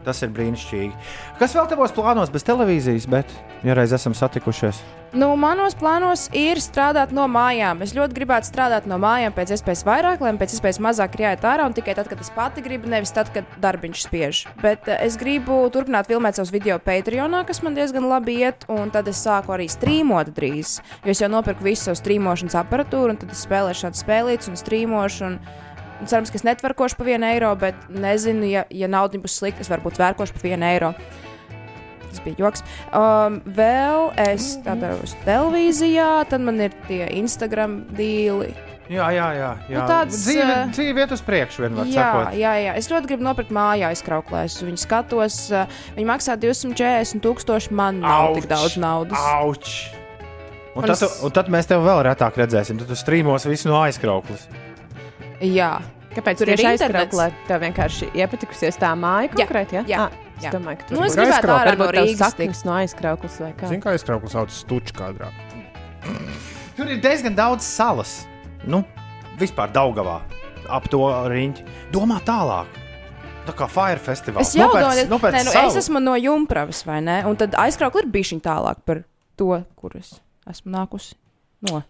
tas 0.06 0.22
ir 0.22 0.34
brīnišķīgi. 0.34 0.92
Kas 1.38 1.54
vēl 1.58 1.70
būs 1.78 1.94
plānos 1.94 2.30
bez 2.34 2.46
televīzijas, 2.46 3.06
bet 3.10 3.30
ja 3.66 3.78
reiz 3.78 3.94
esam 3.94 4.14
satikušies? 4.14 4.82
Nu, 5.14 5.28
manos 5.38 5.76
plānos 5.78 6.24
ir 6.34 6.58
strādāt 6.58 7.12
no 7.14 7.28
mājām. 7.30 7.84
Es 7.86 7.92
ļoti 7.94 8.16
gribētu 8.16 8.48
strādāt 8.48 8.88
no 8.90 8.96
mājām 8.98 9.30
pēc 9.36 9.52
iespējas 9.54 9.84
vairāk, 9.86 10.22
lai 10.24 10.32
pēc 10.40 10.56
iespējas 10.56 10.80
mazāk 10.82 11.14
jāiet 11.22 11.44
ārā 11.46 11.68
un 11.68 11.74
tikai 11.76 11.92
tad, 11.94 12.08
kad 12.10 12.18
es 12.18 12.32
pati 12.34 12.64
gribu, 12.64 12.90
nevis 12.90 13.12
tad, 13.14 13.28
kad 13.30 13.46
darbiņš 13.62 14.00
spiež. 14.08 14.40
Bet 14.58 14.88
uh, 14.90 14.96
es 15.06 15.14
gribu 15.20 15.60
turpināt 15.70 16.10
filmēt 16.10 16.34
savus 16.34 16.50
video 16.50 16.80
Patreonā, 16.82 17.44
kas 17.46 17.62
man 17.62 17.78
diezgan 17.78 18.08
labi 18.10 18.40
iet, 18.40 18.66
un 18.66 18.90
tad 18.90 19.06
es 19.06 19.20
sāku 19.22 19.54
arī 19.54 19.68
strīmot 19.70 20.32
drīz. 20.34 20.80
Jo 21.06 21.14
es 21.14 21.22
jau 21.22 21.28
nopirku 21.30 21.62
visu 21.68 21.92
savu 21.92 22.00
strīmošanas 22.00 22.58
aparatūru, 22.64 23.14
un 23.14 23.20
tad 23.22 23.30
es 23.30 23.44
spēlēšu 23.46 23.86
šādu 23.86 24.00
spēlīti 24.00 24.50
un 24.50 24.58
strīmošu. 24.58 25.28
Un, 25.28 25.38
cerams, 26.10 26.34
ka 26.34 26.42
es 26.42 26.48
netverkošu 26.48 26.98
par 26.98 27.12
vienu 27.12 27.30
eiro, 27.30 27.52
bet 27.54 27.86
nezinu, 27.86 28.50
ja, 28.50 28.66
ja 28.66 28.90
nauda 28.90 29.22
būs 29.22 29.38
slikta, 29.38 29.62
es 29.62 29.70
varbūt 29.70 30.02
vērkošu 30.02 30.34
par 30.34 30.48
vienu 30.48 30.66
eiro. 30.72 30.90
Tas 32.14 32.22
bija 32.24 32.44
joks. 32.46 32.62
Um, 32.94 33.40
vēl 33.56 34.12
es 34.30 34.52
tādu 34.64 34.92
uz 35.02 35.16
televīzijā, 35.26 36.10
tad 36.30 36.44
man 36.46 36.60
ir 36.62 36.74
tie 36.88 37.08
Instagram 37.18 37.82
dīli. 37.98 38.52
Jā, 38.92 39.06
jā, 39.16 39.26
jā. 39.32 39.46
jā. 39.72 39.78
Nu, 39.78 39.84
tāds, 39.88 40.16
dzīve, 40.26 40.44
eh, 40.44 40.66
dzīve 40.76 41.00
iet 41.06 41.12
uz 41.16 41.22
priekšu, 41.24 41.62
vienmēr 41.64 41.86
Jā, 41.88 42.02
sakot. 42.04 42.34
jā, 42.36 42.50
jā, 42.66 42.74
es 42.76 42.88
ļoti 42.92 43.08
gribu 43.08 43.24
nopirkt 43.24 43.52
mājā 43.56 43.88
aizkrauklēs. 43.94 44.58
Viņu 44.60 44.82
skatos, 44.82 45.38
uh, 45.56 45.64
viņi 45.96 46.04
maksā 46.10 46.36
240 46.36 47.22
tūkstoši. 47.24 47.72
Man 47.72 48.02
nav 48.04 48.34
tik 48.36 48.50
daudz 48.50 48.76
naudas. 48.76 49.16
Auč! 49.40 49.72
Un, 50.74 50.82
Un 50.82 50.90
tad, 50.90 51.00
es- 51.06 51.20
un 51.24 51.30
tad 51.32 51.48
mēs 51.48 51.68
tev 51.70 51.80
vēl 51.86 52.02
retāk 52.10 52.36
redzēsim. 52.36 52.76
Tad 52.82 52.88
tu 52.92 52.96
strīmos 52.98 53.48
visu 53.48 53.70
no 53.72 53.80
aizkrauklas. 53.86 54.48
Jā. 55.40 55.78
Kāpēc 56.14 56.38
Tur 56.38 56.52
ir 56.52 56.62
aizkrauklē? 56.70 57.30
Tev 57.48 57.62
vienkārši 57.64 58.10
iepatikusies 58.14 58.78
tā 58.78 58.92
māja 58.98 59.32
konkrēti, 59.34 59.80
ja? 59.80 59.82
jā, 59.88 60.04
Ah, 60.04 60.42
jā. 60.42 60.50
Es 60.50 60.54
domāju, 60.54 60.78
ka 60.80 60.90
Nu, 60.90 60.96
tur 61.00 61.06
es 61.06 61.16
gribētu 61.18 61.52
ārā 61.54 61.74
no 61.78 61.88
Rīgas 61.94 62.18
saknes 62.22 62.64
no 62.66 62.72
aizkrauklas 62.78 63.40
vai 63.42 63.52
kā. 63.58 63.68
Zini, 63.70 63.82
kā 63.82 63.94
aizkrauklis 63.94 64.34
sauc 64.34 64.50
stuču 64.54 64.94
kadrā. 64.98 65.30
Tur 66.76 66.90
ir 66.90 67.00
diezgan 67.02 67.36
daudz 67.38 67.66
salas. 67.66 68.24
Nu, 68.66 68.82
vispār 69.38 69.70
Daugavā 69.74 70.20
ap 70.68 70.88
to 70.90 71.00
riņķi. 71.30 71.64
Domā 71.94 72.20
tālāk. 72.24 72.66
Tā 73.44 73.52
kā 73.52 73.68
Fire 73.68 74.00
Festival. 74.00 74.40
Es 74.40 74.54
jau 74.56 74.70
nopērc 74.72 75.36
ka 75.36 75.50
salu. 75.52 75.68
es 75.68 75.76
esmu 75.84 76.00
no 76.00 76.14
Junkas, 76.16 76.84
vai 76.88 77.00
ne? 77.04 77.20
Un 77.28 77.36
tad 77.36 77.54
aizkraukli 77.60 78.06
ir 78.06 78.08
bijuši 78.14 78.40
tālāk 78.40 78.80
par 78.88 79.02
to, 79.36 79.50
kur 79.76 79.96
es 79.98 80.14
esmu 80.48 80.72
nākusi. 80.72 81.14
No. 81.68 81.82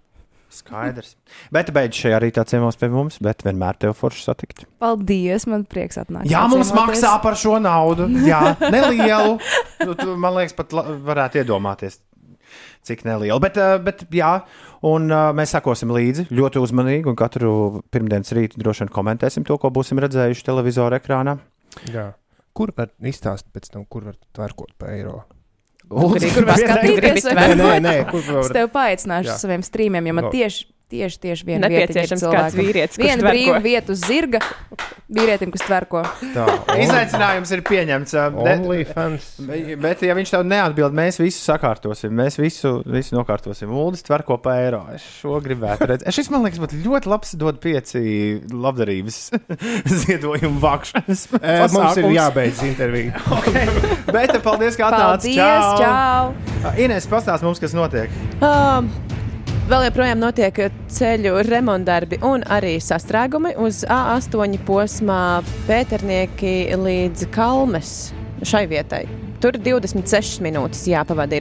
Skaidrs. 0.61 1.15
Bet 1.55 1.71
beidz 1.75 1.99
šajā 1.99 2.21
rītā 2.23 2.45
ciemos 2.49 2.79
pie 2.81 2.89
mums, 2.93 3.19
bet 3.25 3.43
vienmēr 3.47 3.77
tev 3.83 3.95
forši 3.99 4.25
satikt. 4.29 4.65
Paldies, 4.83 5.47
man 5.51 5.67
prieks 5.69 5.99
atnākt. 6.01 6.31
Jā, 6.31 6.45
mums 6.51 6.71
Atciemoties. 6.71 7.03
maksā 7.03 7.13
par 7.25 7.37
šo 7.41 7.59
naudu. 7.63 8.07
Jā, 8.29 8.41
nelielu. 8.75 9.37
Nu, 9.85 9.95
tu, 9.99 10.15
man 10.21 10.37
liekas, 10.39 10.57
pat 10.59 10.75
varētu 10.75 11.43
iedomāties, 11.43 12.01
cik 12.87 13.05
nelielu. 13.09 13.41
Bet, 13.43 13.59
eh, 13.61 13.77
bet 13.83 14.05
jā, 14.15 14.33
un 14.87 15.09
eh, 15.11 15.29
mēs 15.37 15.55
sekosim 15.57 15.93
līdzi 15.95 16.29
ļoti 16.35 16.63
uzmanīgi. 16.63 17.09
Un 17.11 17.19
katru 17.19 17.55
pirmdienas 17.95 18.35
rītu 18.37 18.61
droši 18.63 18.85
vien 18.85 18.93
komentēsim 18.95 19.47
to, 19.49 19.59
ko 19.59 19.73
būsim 19.75 20.01
redzējuši 20.05 20.47
televizora 20.47 21.01
ekrānā. 21.03 21.39
Jā. 21.91 22.13
Kur 22.55 22.71
var 22.77 22.93
izstāstīt 23.03 23.51
pēc 23.57 23.73
tam, 23.75 23.89
kur 23.91 24.05
var 24.07 24.15
tverkot 24.37 24.77
pa 24.79 24.93
eiro? 24.95 25.25
Uldis, 25.91 26.35
Kur 26.35 26.45
var 26.49 26.57
skatīties? 26.59 27.25
vai 27.25 27.35
Nē, 27.35 27.57
ne? 27.57 27.65
nē, 27.65 27.81
nē, 27.85 28.11
kur 28.11 28.21
var- 28.21 28.41
Es 28.45 28.49
tev 28.51 28.69
paaicināšu 28.73 29.35
uz 29.35 29.41
saviem 29.41 29.63
streamiem, 29.63 30.07
jo 30.07 30.13
man 30.15 30.25
No. 30.25 30.31
tieši, 30.31 30.65
tieši, 30.91 31.19
tieši 31.23 31.47
viena 31.49 31.69
Nepieciešams 31.69 32.23
kāds 32.23 32.55
vīrietis, 32.59 32.99
Viena 33.01 33.23
tverko. 33.23 33.33
brīva 33.35 33.61
vieta 33.65 33.93
uz 33.95 34.03
zirga 34.05 34.41
vīrietim, 35.15 35.51
kas 35.55 35.65
tverko. 35.67 36.03
Tā, 36.35 36.45
Izaicinājums 36.81 37.51
ir 37.57 37.63
pieņemts. 37.67 38.13
bet- 38.35 38.61
OnlyFans. 38.61 39.29
Bet, 39.83 40.03
ja 40.07 40.15
viņš 40.15 40.31
tev 40.35 40.45
neatbild, 40.47 40.95
mēs 40.97 41.19
visu 41.23 41.41
sakārtosim. 41.45 42.11
Mēs 42.15 42.39
visu, 42.39 42.83
visu 42.87 43.17
nokārtosim. 43.17 43.71
Uldis 43.71 44.03
tver 44.07 44.23
ko 44.27 44.37
pa 44.39 44.57
eiro. 44.63 44.83
Es 44.95 45.03
šo 45.21 45.41
gribētu 45.45 45.89
redzēt. 45.91 46.13
Šis 46.15 46.31
man 46.31 46.45
liekas, 46.47 46.59
būtu 46.63 46.81
ļoti 46.85 47.11
labs. 47.11 47.35
Dod 47.41 47.59
pieci 47.61 48.41
labdarības 48.53 49.19
ziedojumu 50.05 50.61
vākšanas. 50.63 51.27
Eh, 51.45 51.67
Mums 51.75 51.97
ir 52.01 52.07
jābeidz 52.15 52.63
intervija. 52.65 53.19
Bet 54.15 54.33
paldies, 54.45 54.77
ka 54.79 54.89
atnācāt. 54.89 55.27
Paldies, 55.27 55.67
čau! 55.83 56.73
Ines, 56.81 57.07
pastāst 57.11 57.45
mums, 57.45 57.61
kas 57.61 57.75
notiek. 57.77 58.09
Um, 58.41 58.89
Vēl 59.65 59.87
joprojām 59.87 60.19
notiek 60.21 60.59
ceļu 60.93 61.39
remontdarbi 61.47 62.19
un 62.29 62.43
arī 62.53 62.75
sastrēgumi 62.85 63.55
uz 63.65 63.79
A8 63.89 64.59
posmā 64.69 65.21
Pēternieki 65.65 66.53
līdz 66.77 67.31
Kalmes 67.33 67.95
šai 68.45 68.67
vietai. 68.69 69.07
Tur 69.41 69.57
26 69.57 70.45
minūtes 70.45 70.85
jāpavada. 70.93 71.41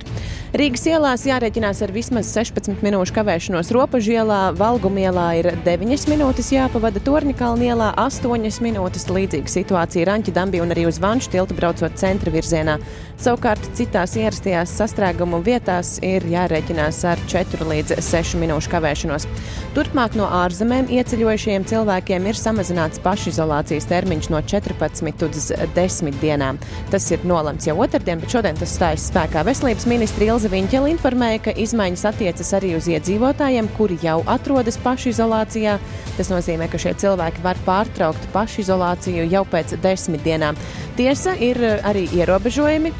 Rīgas 0.53 0.83
ielās 0.85 1.23
jārēķinās 1.25 1.79
ar 1.81 1.89
vismaz 1.89 2.27
16 2.29 2.83
minūšu 2.85 3.15
kavēšanos. 3.15 3.71
Robežu 3.73 4.11
ielā, 4.13 4.51
Valgumielā 4.53 5.23
ir 5.39 5.47
9 5.65 6.03
minūtes 6.11 6.51
jāpavada, 6.53 7.01
Torņakalna 7.01 7.71
ielā 7.71 7.87
8 7.97 8.61
minūtes. 8.61 9.07
Līdzīga 9.09 9.49
situācija 9.49 10.05
Ranķa 10.11 10.35
Dambī 10.35 10.61
un 10.61 10.69
arī 10.75 10.85
uz 10.85 10.99
Vanšu 11.01 11.31
tiltu 11.33 11.57
braucot 11.57 11.97
centra 11.97 12.29
virzienā. 12.29 12.77
Savukārt 13.23 13.65
citās 13.73 14.13
ierastajās 14.19 14.75
sastrēgumu 14.77 15.39
vietās 15.41 15.95
ir 16.05 16.25
jārēķinās 16.29 17.01
ar 17.09 17.21
4 17.33 17.65
līdz 17.71 17.95
6 18.05 18.37
minūšu 18.43 18.69
kavēšanos. 18.75 19.25
Turpmāk 19.73 20.13
no 20.19 20.29
ārzemēm 20.43 20.91
ieceļojušiem 20.99 21.65
cilvēkiem 21.71 22.29
ir 22.29 22.37
samazināts 22.37 23.01
pašizolācijas 23.01 23.89
termiņš 23.89 24.29
no 24.29 24.43
14 24.53 25.01
līdz 25.07 25.49
10 25.73 26.21
dienām. 26.21 26.61
Tas 26.93 27.09
ir 27.09 27.25
nolemts 27.25 27.71
jau 27.71 27.79
otrdien, 27.81 28.21
bet 28.21 28.37
šodien 28.37 28.59
tas 28.59 28.77
stājas 28.77 29.09
spēkā. 29.09 29.45
Veselības 29.49 29.89
ministra 29.89 30.29
Ilza 30.29 30.42
Viņķela 30.49 30.89
informēja, 30.91 31.39
ka 31.45 31.53
izmaiņas 31.63 32.03
attiecas 32.09 32.49
arī 32.57 32.73
uz 32.77 32.87
iedzīvotājiem, 32.91 33.69
kuri 33.77 33.97
jau 34.03 34.17
atrodas 34.29 34.77
pašizolācijā. 34.83 35.77
Tas 36.17 36.31
nozīmē, 36.31 36.67
ka 36.71 36.81
šie 36.81 36.93
cilvēki 36.99 37.43
var 37.45 37.59
pārtraukt 37.67 38.27
pašizolāciju 38.33 39.25
jau 39.31 39.43
pēc 39.49 39.75
desmit 39.83 40.23
dienām. 40.25 40.59
Tiesa 40.99 41.37
ir 41.39 41.61
eh, 41.63 41.79
arī 41.87 42.05
ierobežojumi. 42.17 42.93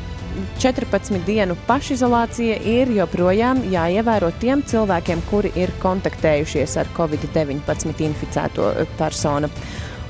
14 0.64 1.20
dienu 1.28 1.54
pašizolācija 1.68 2.56
ir 2.66 2.90
joprojām 2.96 3.60
jāievēro 3.70 4.32
tiem 4.42 4.64
cilvēkiem, 4.66 5.22
kuri 5.30 5.52
ir 5.60 5.74
kontaktējušies 5.84 6.80
ar 6.82 6.90
covid-19 6.98 8.08
inficēto 8.08 8.72
eh, 8.72 8.96
personu. 8.98 9.52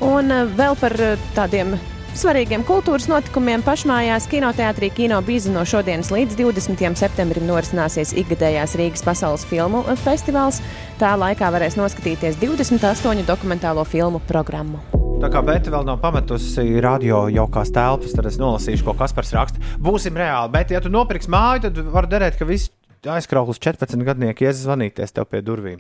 Un 0.06 0.32
eh, 0.32 0.46
vēl 0.60 0.80
par 0.80 0.96
tādiem 1.36 1.76
svarīgiem 2.20 2.64
kultūras 2.68 3.08
notikumiem 3.10 3.64
pašmājās 3.66 4.28
kinoteātrī 4.32 4.90
Kino 4.94 5.20
Bīza 5.26 5.52
no 5.54 5.64
šodienas 5.68 6.12
līdz 6.14 6.38
20. 6.40 6.84
septembrim 7.00 7.46
norisināsies 7.50 8.14
ikgadējās 8.22 8.76
Rīgas 8.80 9.06
pasaules 9.06 9.46
filmu 9.50 9.82
festivāls. 10.04 10.60
Tā 11.02 11.14
laikā 11.20 11.50
varēs 11.54 11.78
noskatīties 11.80 12.38
28 12.42 13.26
dokumentālo 13.28 13.86
filmu 13.88 14.22
programmu. 14.30 14.82
Tā 15.24 15.30
kā 15.32 15.40
Bēta 15.46 15.72
vēl 15.72 15.88
nav 15.88 16.02
pametusi 16.04 16.82
radio 16.84 17.24
jaukās 17.32 17.72
telpas, 17.72 18.12
tad 18.18 18.28
es 18.28 18.38
nolasīšu, 18.42 18.84
ko 18.84 18.98
Kaspars 19.00 19.32
raksta. 19.38 19.64
Būsim 19.80 20.20
reāli, 20.20 20.52
bet, 20.52 20.74
ja 20.76 20.82
tu 20.84 20.92
nopirksi 20.92 21.32
māju, 21.32 21.70
tad 21.70 21.80
var 21.94 22.10
derēt, 22.12 22.36
ka 22.36 22.50
viss 22.50 22.74
aizkrauklis 23.08 23.62
14 23.64 24.04
gadnieki 24.04 24.50
ies 24.50 24.60
zvanīties 24.66 25.16
tev 25.16 25.30
pie 25.32 25.40
durvīm. 25.46 25.80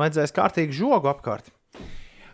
Vajadzēs 0.00 0.34
kārtīgi 0.34 0.76
žogu 0.82 1.10
apkārt. 1.10 1.52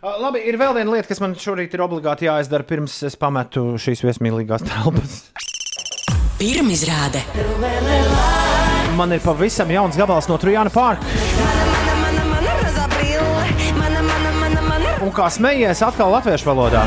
Uh, 0.07 0.15
Labi, 0.21 0.39
ir 0.47 0.55
vēl 0.55 0.71
viena 0.77 0.93
lieta, 0.93 1.09
kas 1.09 1.19
man 1.19 1.33
šorīt 1.35 1.73
ir 1.75 1.81
obligāti 1.83 2.27
jāizdara, 2.29 2.63
pirms 2.63 2.93
es 3.03 3.17
pametu 3.19 3.75
šīs 3.81 4.05
viesmīlīgās 4.05 4.63
telpas. 4.63 5.17
Pirmizrāde. 6.37 7.23
Man 8.95 9.11
ir 9.11 9.23
pavisam 9.25 9.73
jauns 9.73 9.97
gabals 9.99 10.29
no 10.31 10.37
Trujāna 10.39 10.71
Parka. 10.71 11.03
Un 15.03 15.11
kā 15.17 15.27
smējies 15.33 15.83
atkal 15.83 16.13
latviešu 16.15 16.47
valodā. 16.53 16.85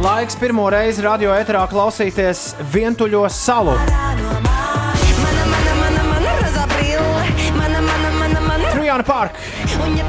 Laiks 0.00 0.40
pirmo 0.40 0.70
reizi 0.72 1.04
radio 1.04 1.36
eterā 1.36 1.66
klausīties 1.68 2.54
vientuļo 2.72 3.26
salu. 3.28 3.76
Trujāna 8.90 9.04
Parka. 9.06 9.38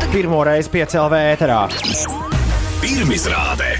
Pirmo 0.10 0.40
reizi 0.42 0.72
piecēlē 0.74 1.20
eterā. 1.36 1.60
Pirmizrāde. 2.82 3.76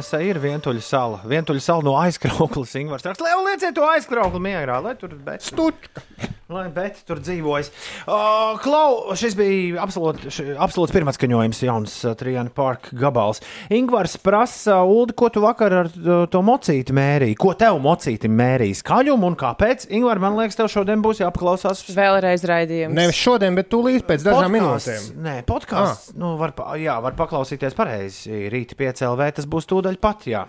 Agnese 0.00 0.18
ir 0.24 0.38
vientuļa 0.40 0.80
sala. 0.80 1.18
Vientuļa 1.28 1.60
sala 1.60 1.84
no 1.84 1.92
aizkrauklas. 2.00 2.72
Lai 3.20 3.32
lieciet 3.44 3.74
to 3.76 3.84
aizkrauklu 3.84 4.40
mierā, 4.40 4.78
lai 4.80 4.94
tur 4.96 5.12
bet, 5.26 5.44
Stučka. 5.44 6.00
Lai 6.50 6.66
bet 6.74 6.98
tur 7.06 7.20
dzīvojas. 7.22 7.70
Uh, 8.04 8.58
Klau, 8.62 9.14
šis 9.18 9.36
bija 9.38 9.84
absolūts 9.84 10.94
pirmais 10.94 11.18
skaņojums, 11.18 11.62
jauns 11.66 11.96
uh, 12.04 12.16
Trijana 12.18 12.52
Parka 12.54 12.94
gabals. 12.98 13.42
Ingūns 13.72 14.16
prasa, 14.22 14.80
Ulu, 14.86 15.14
ko 15.16 15.30
tu 15.32 15.42
vakar 15.44 15.76
ar 15.82 15.90
uh, 15.90 16.24
to 16.30 16.42
mocīti 16.46 16.94
mērīji? 16.96 17.38
Ko 17.40 17.54
tev 17.58 17.80
mocīti 17.82 18.30
mērīja? 18.30 18.80
Skaļumu 18.82 19.30
un 19.30 19.38
kāpēc? 19.40 19.88
Ingūns, 19.88 20.22
man 20.22 20.38
liekas, 20.40 20.58
tev 20.58 20.70
šodien 20.72 21.04
būs 21.04 21.22
jāpaklausās. 21.22 21.84
Vēlreiz 21.96 22.46
raidījums. 22.50 22.96
Nevis 22.98 23.20
šodien, 23.20 23.58
bet 23.58 23.70
tūlīt 23.72 24.06
pēc 24.08 24.26
dažām 24.26 24.56
minūtēm. 24.58 25.10
Nē, 25.26 25.36
podkāsts. 25.48 26.14
Ah. 26.14 26.20
Nu, 26.20 26.34
var, 26.40 26.54
jā, 26.80 26.98
var 27.04 27.18
paklausīties 27.18 27.78
pareizi. 27.78 28.48
Rīta 28.52 28.78
5 28.78 29.06
LV 29.12 29.34
tas 29.38 29.50
būs 29.50 29.70
tūdaļ 29.70 30.00
pat. 30.02 30.26
Jā. 30.30 30.48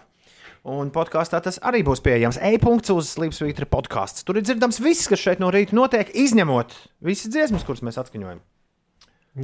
Un 0.70 0.92
podkāstā 0.94 1.40
tas 1.42 1.58
arī 1.66 1.80
būs 1.86 2.04
pieejams. 2.06 2.38
E-punkts 2.38 2.92
uz 2.94 3.08
Slimsvītra 3.16 3.66
podkāsts. 3.66 4.22
Tur 4.28 4.38
ir 4.38 4.44
dzirdams 4.46 4.78
viss, 4.84 5.08
kas 5.10 5.18
šeit 5.24 5.40
no 5.42 5.50
rīta 5.54 5.74
notiek, 5.74 6.12
izņemot 6.14 6.76
visas 7.02 7.32
dziesmas, 7.34 7.66
kuras 7.66 7.82
mēs 7.82 7.98
atskaņojam. 7.98 8.44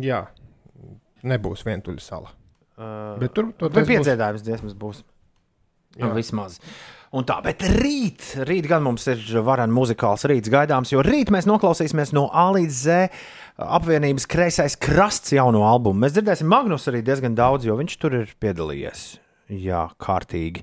Jā, 0.04 0.28
nebūs 1.26 1.64
vientuļa 1.66 2.04
sala. 2.04 2.30
Uh, 2.78 3.16
Bet 3.18 3.34
tur 3.34 3.50
tur 3.58 3.72
būs- 3.74 3.88
piedzīvojums 3.90 4.44
dziesmas 4.46 4.76
būs. 4.78 5.02
Jā. 5.98 6.06
Jā. 6.06 6.14
Vismaz. 6.14 6.60
Un 7.18 7.24
tā, 7.26 7.40
bet 7.42 7.64
rīt, 7.64 8.36
rīt 8.46 8.68
gan 8.70 8.84
mums 8.86 9.08
ir 9.10 9.18
varens 9.42 9.74
muzikāls 9.74 10.28
rīts 10.30 10.52
gaidāms, 10.54 10.92
jo 10.94 11.02
rīt 11.02 11.32
mēs 11.34 11.48
noklausīsimies 11.50 12.12
no 12.14 12.28
A 12.30 12.52
līdz 12.54 12.76
Z 12.84 13.08
apvienības 13.58 14.28
kreisais 14.30 14.76
krasts 14.78 15.34
jauno 15.34 15.64
albumu. 15.66 16.04
Mēs 16.04 16.14
dzirdēsim 16.20 16.46
Magnus 16.52 16.86
arī 16.92 17.02
diezgan 17.02 17.34
daudz, 17.34 17.66
jo 17.66 17.80
viņš 17.80 17.96
tur 17.98 18.20
ir 18.20 18.36
piedalījies. 18.44 19.08
Jā, 19.50 19.88
kārtīgi. 19.98 20.62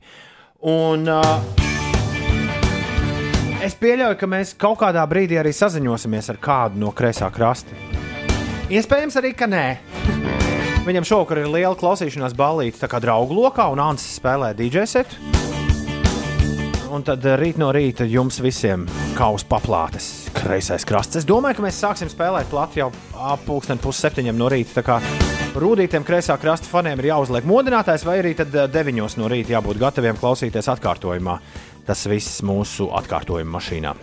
Un 0.65 1.05
uh, 1.12 1.43
es 3.61 3.74
pieļauju, 3.77 4.16
ka 4.16 4.28
mēs 4.32 4.55
kaut 4.57 4.78
kādā 4.81 5.03
brīdī 5.05 5.36
arī 5.36 5.53
saziņosimies 5.53 6.31
ar 6.32 6.39
kādu 6.41 6.81
no 6.81 6.93
kreisā 6.97 7.28
krasta. 7.35 7.77
Iespējams, 8.73 9.19
arī 9.20 9.35
ka 9.36 9.45
nē. 9.51 9.66
Viņam 10.89 11.05
šovakar 11.05 11.43
ir 11.43 11.51
liela 11.53 11.77
klausīšanās 11.77 12.32
ballīte, 12.36 12.81
tā 12.81 12.89
kā 12.89 13.01
draugu 13.05 13.36
lokā, 13.36 13.69
un 13.73 13.85
Ansis 13.85 14.16
spēlē 14.16 14.55
DJ 14.57 14.89
setu. 14.89 15.20
Un 16.94 17.02
tad 17.02 17.24
eh, 17.26 17.34
rīt 17.34 17.56
no 17.58 17.72
rīta 17.74 18.04
jums 18.06 18.36
visiem 18.38 18.84
kā 19.16 19.26
uz 19.34 19.42
paplātes, 19.50 20.28
kreisais 20.36 20.84
krasts. 20.86 21.18
Es 21.18 21.26
domāju, 21.26 21.58
ka 21.58 21.64
mēs 21.64 21.80
sāksim 21.82 22.10
spēlēt 22.12 22.46
plati 22.52 22.78
jau 22.78 22.92
ap 23.18 23.42
pulksten 23.48 23.80
pusseptiņiem 23.82 24.38
no 24.38 24.46
rīta. 24.52 25.00
Rūtītiem 25.58 26.06
kreisā 26.06 26.36
krasta 26.38 26.70
faniem 26.70 27.02
ir 27.02 27.10
jāuzliek 27.10 27.46
modinātājs, 27.50 28.06
vai 28.06 28.20
arī 28.20 28.36
tad 28.38 28.54
eh, 28.54 28.70
deviņos 28.70 29.18
no 29.18 29.32
rīta 29.32 29.56
jābūt 29.56 29.82
gataviem 29.82 30.20
klausīties 30.20 30.70
atkārtojumā. 30.76 31.40
Tas 31.88 32.06
viss 32.06 32.44
mūsu 32.46 32.86
atkārtojuma 32.94 33.56
mašīnā. 33.58 33.96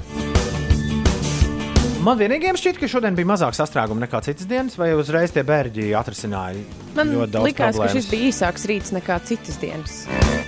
Man 2.03 2.19
vienīgajam 2.19 2.59
šķiet, 2.59 2.81
ka 2.81 2.91
šodien 2.91 3.15
bija 3.15 3.31
mazāk 3.31 3.55
sastrēgumu 3.55 4.03
nekā 4.03 4.19
citas 4.25 4.51
dienas, 4.51 4.75
vai 4.75 4.91
uzreiz 4.99 5.31
tie 5.31 5.47
bērģi 5.47 5.93
atrisināja 5.95 6.80
Man 6.95 7.13
likās, 7.15 7.55
ka 7.55 7.69
problēmas. 7.71 7.93
šis 7.95 8.09
bija 8.11 8.29
īsāks 8.31 8.67
rīts 8.69 8.91
nekā 8.95 9.19
citas 9.27 9.57
dienas. 9.61 10.01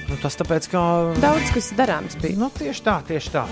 Nu, 0.09 0.17
tas 0.21 0.35
tāpēc, 0.39 0.67
ka. 0.73 0.81
Daudz 1.23 1.53
kas 1.55 1.71
darāms 1.77 2.17
bija. 2.21 2.37
Nu, 2.41 2.49
tieši 2.53 2.83
tā, 2.85 2.99
tieši 3.07 3.33
tā. 3.33 3.45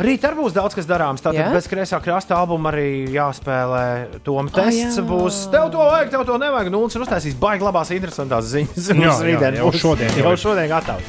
Rīt 0.00 0.22
arī 0.24 0.38
būs 0.38 0.54
daudz 0.56 0.72
kas 0.78 0.86
darāms. 0.88 1.20
Tātad 1.20 1.42
Jā? 1.42 1.50
bez 1.52 1.66
kreisā 1.68 1.98
krasta 2.00 2.38
albuma 2.40 2.70
arī 2.72 3.04
jāspēlē 3.12 4.22
Toma 4.24 4.48
tests. 4.54 4.96
jā. 4.96 5.04
būs 5.04 5.42
tev 5.52 5.68
to 5.74 5.82
vajag, 5.84 6.08
tev 6.14 6.24
to 6.24 6.38
nevajag. 6.40 6.70
Nu, 6.72 6.80
un 6.86 6.88
uztaisīs 7.04 7.36
baigi 7.36 7.66
labās, 7.66 7.92
interesantās 7.92 8.48
ziņas. 8.48 8.88
Jā, 8.88 8.96
jā, 8.96 9.12
rītdien 9.28 9.60
jau 9.60 9.68
šodien 9.76 10.16
jau 10.22 10.32
šodien 10.40 10.72
gatavs. 10.72 11.04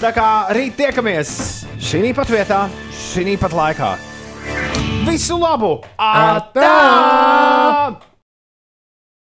Tā 0.00 0.12
kā 0.16 0.28
rīt 0.56 0.76
tiekamies 0.76 1.32
šī 1.80 2.12
pat 2.16 2.28
vietā, 2.32 2.60
šī 3.12 3.38
pat 3.40 3.56
laikā. 3.56 3.94
Visu 5.08 5.40
labu! 5.40 5.78
Atā! 5.96 6.68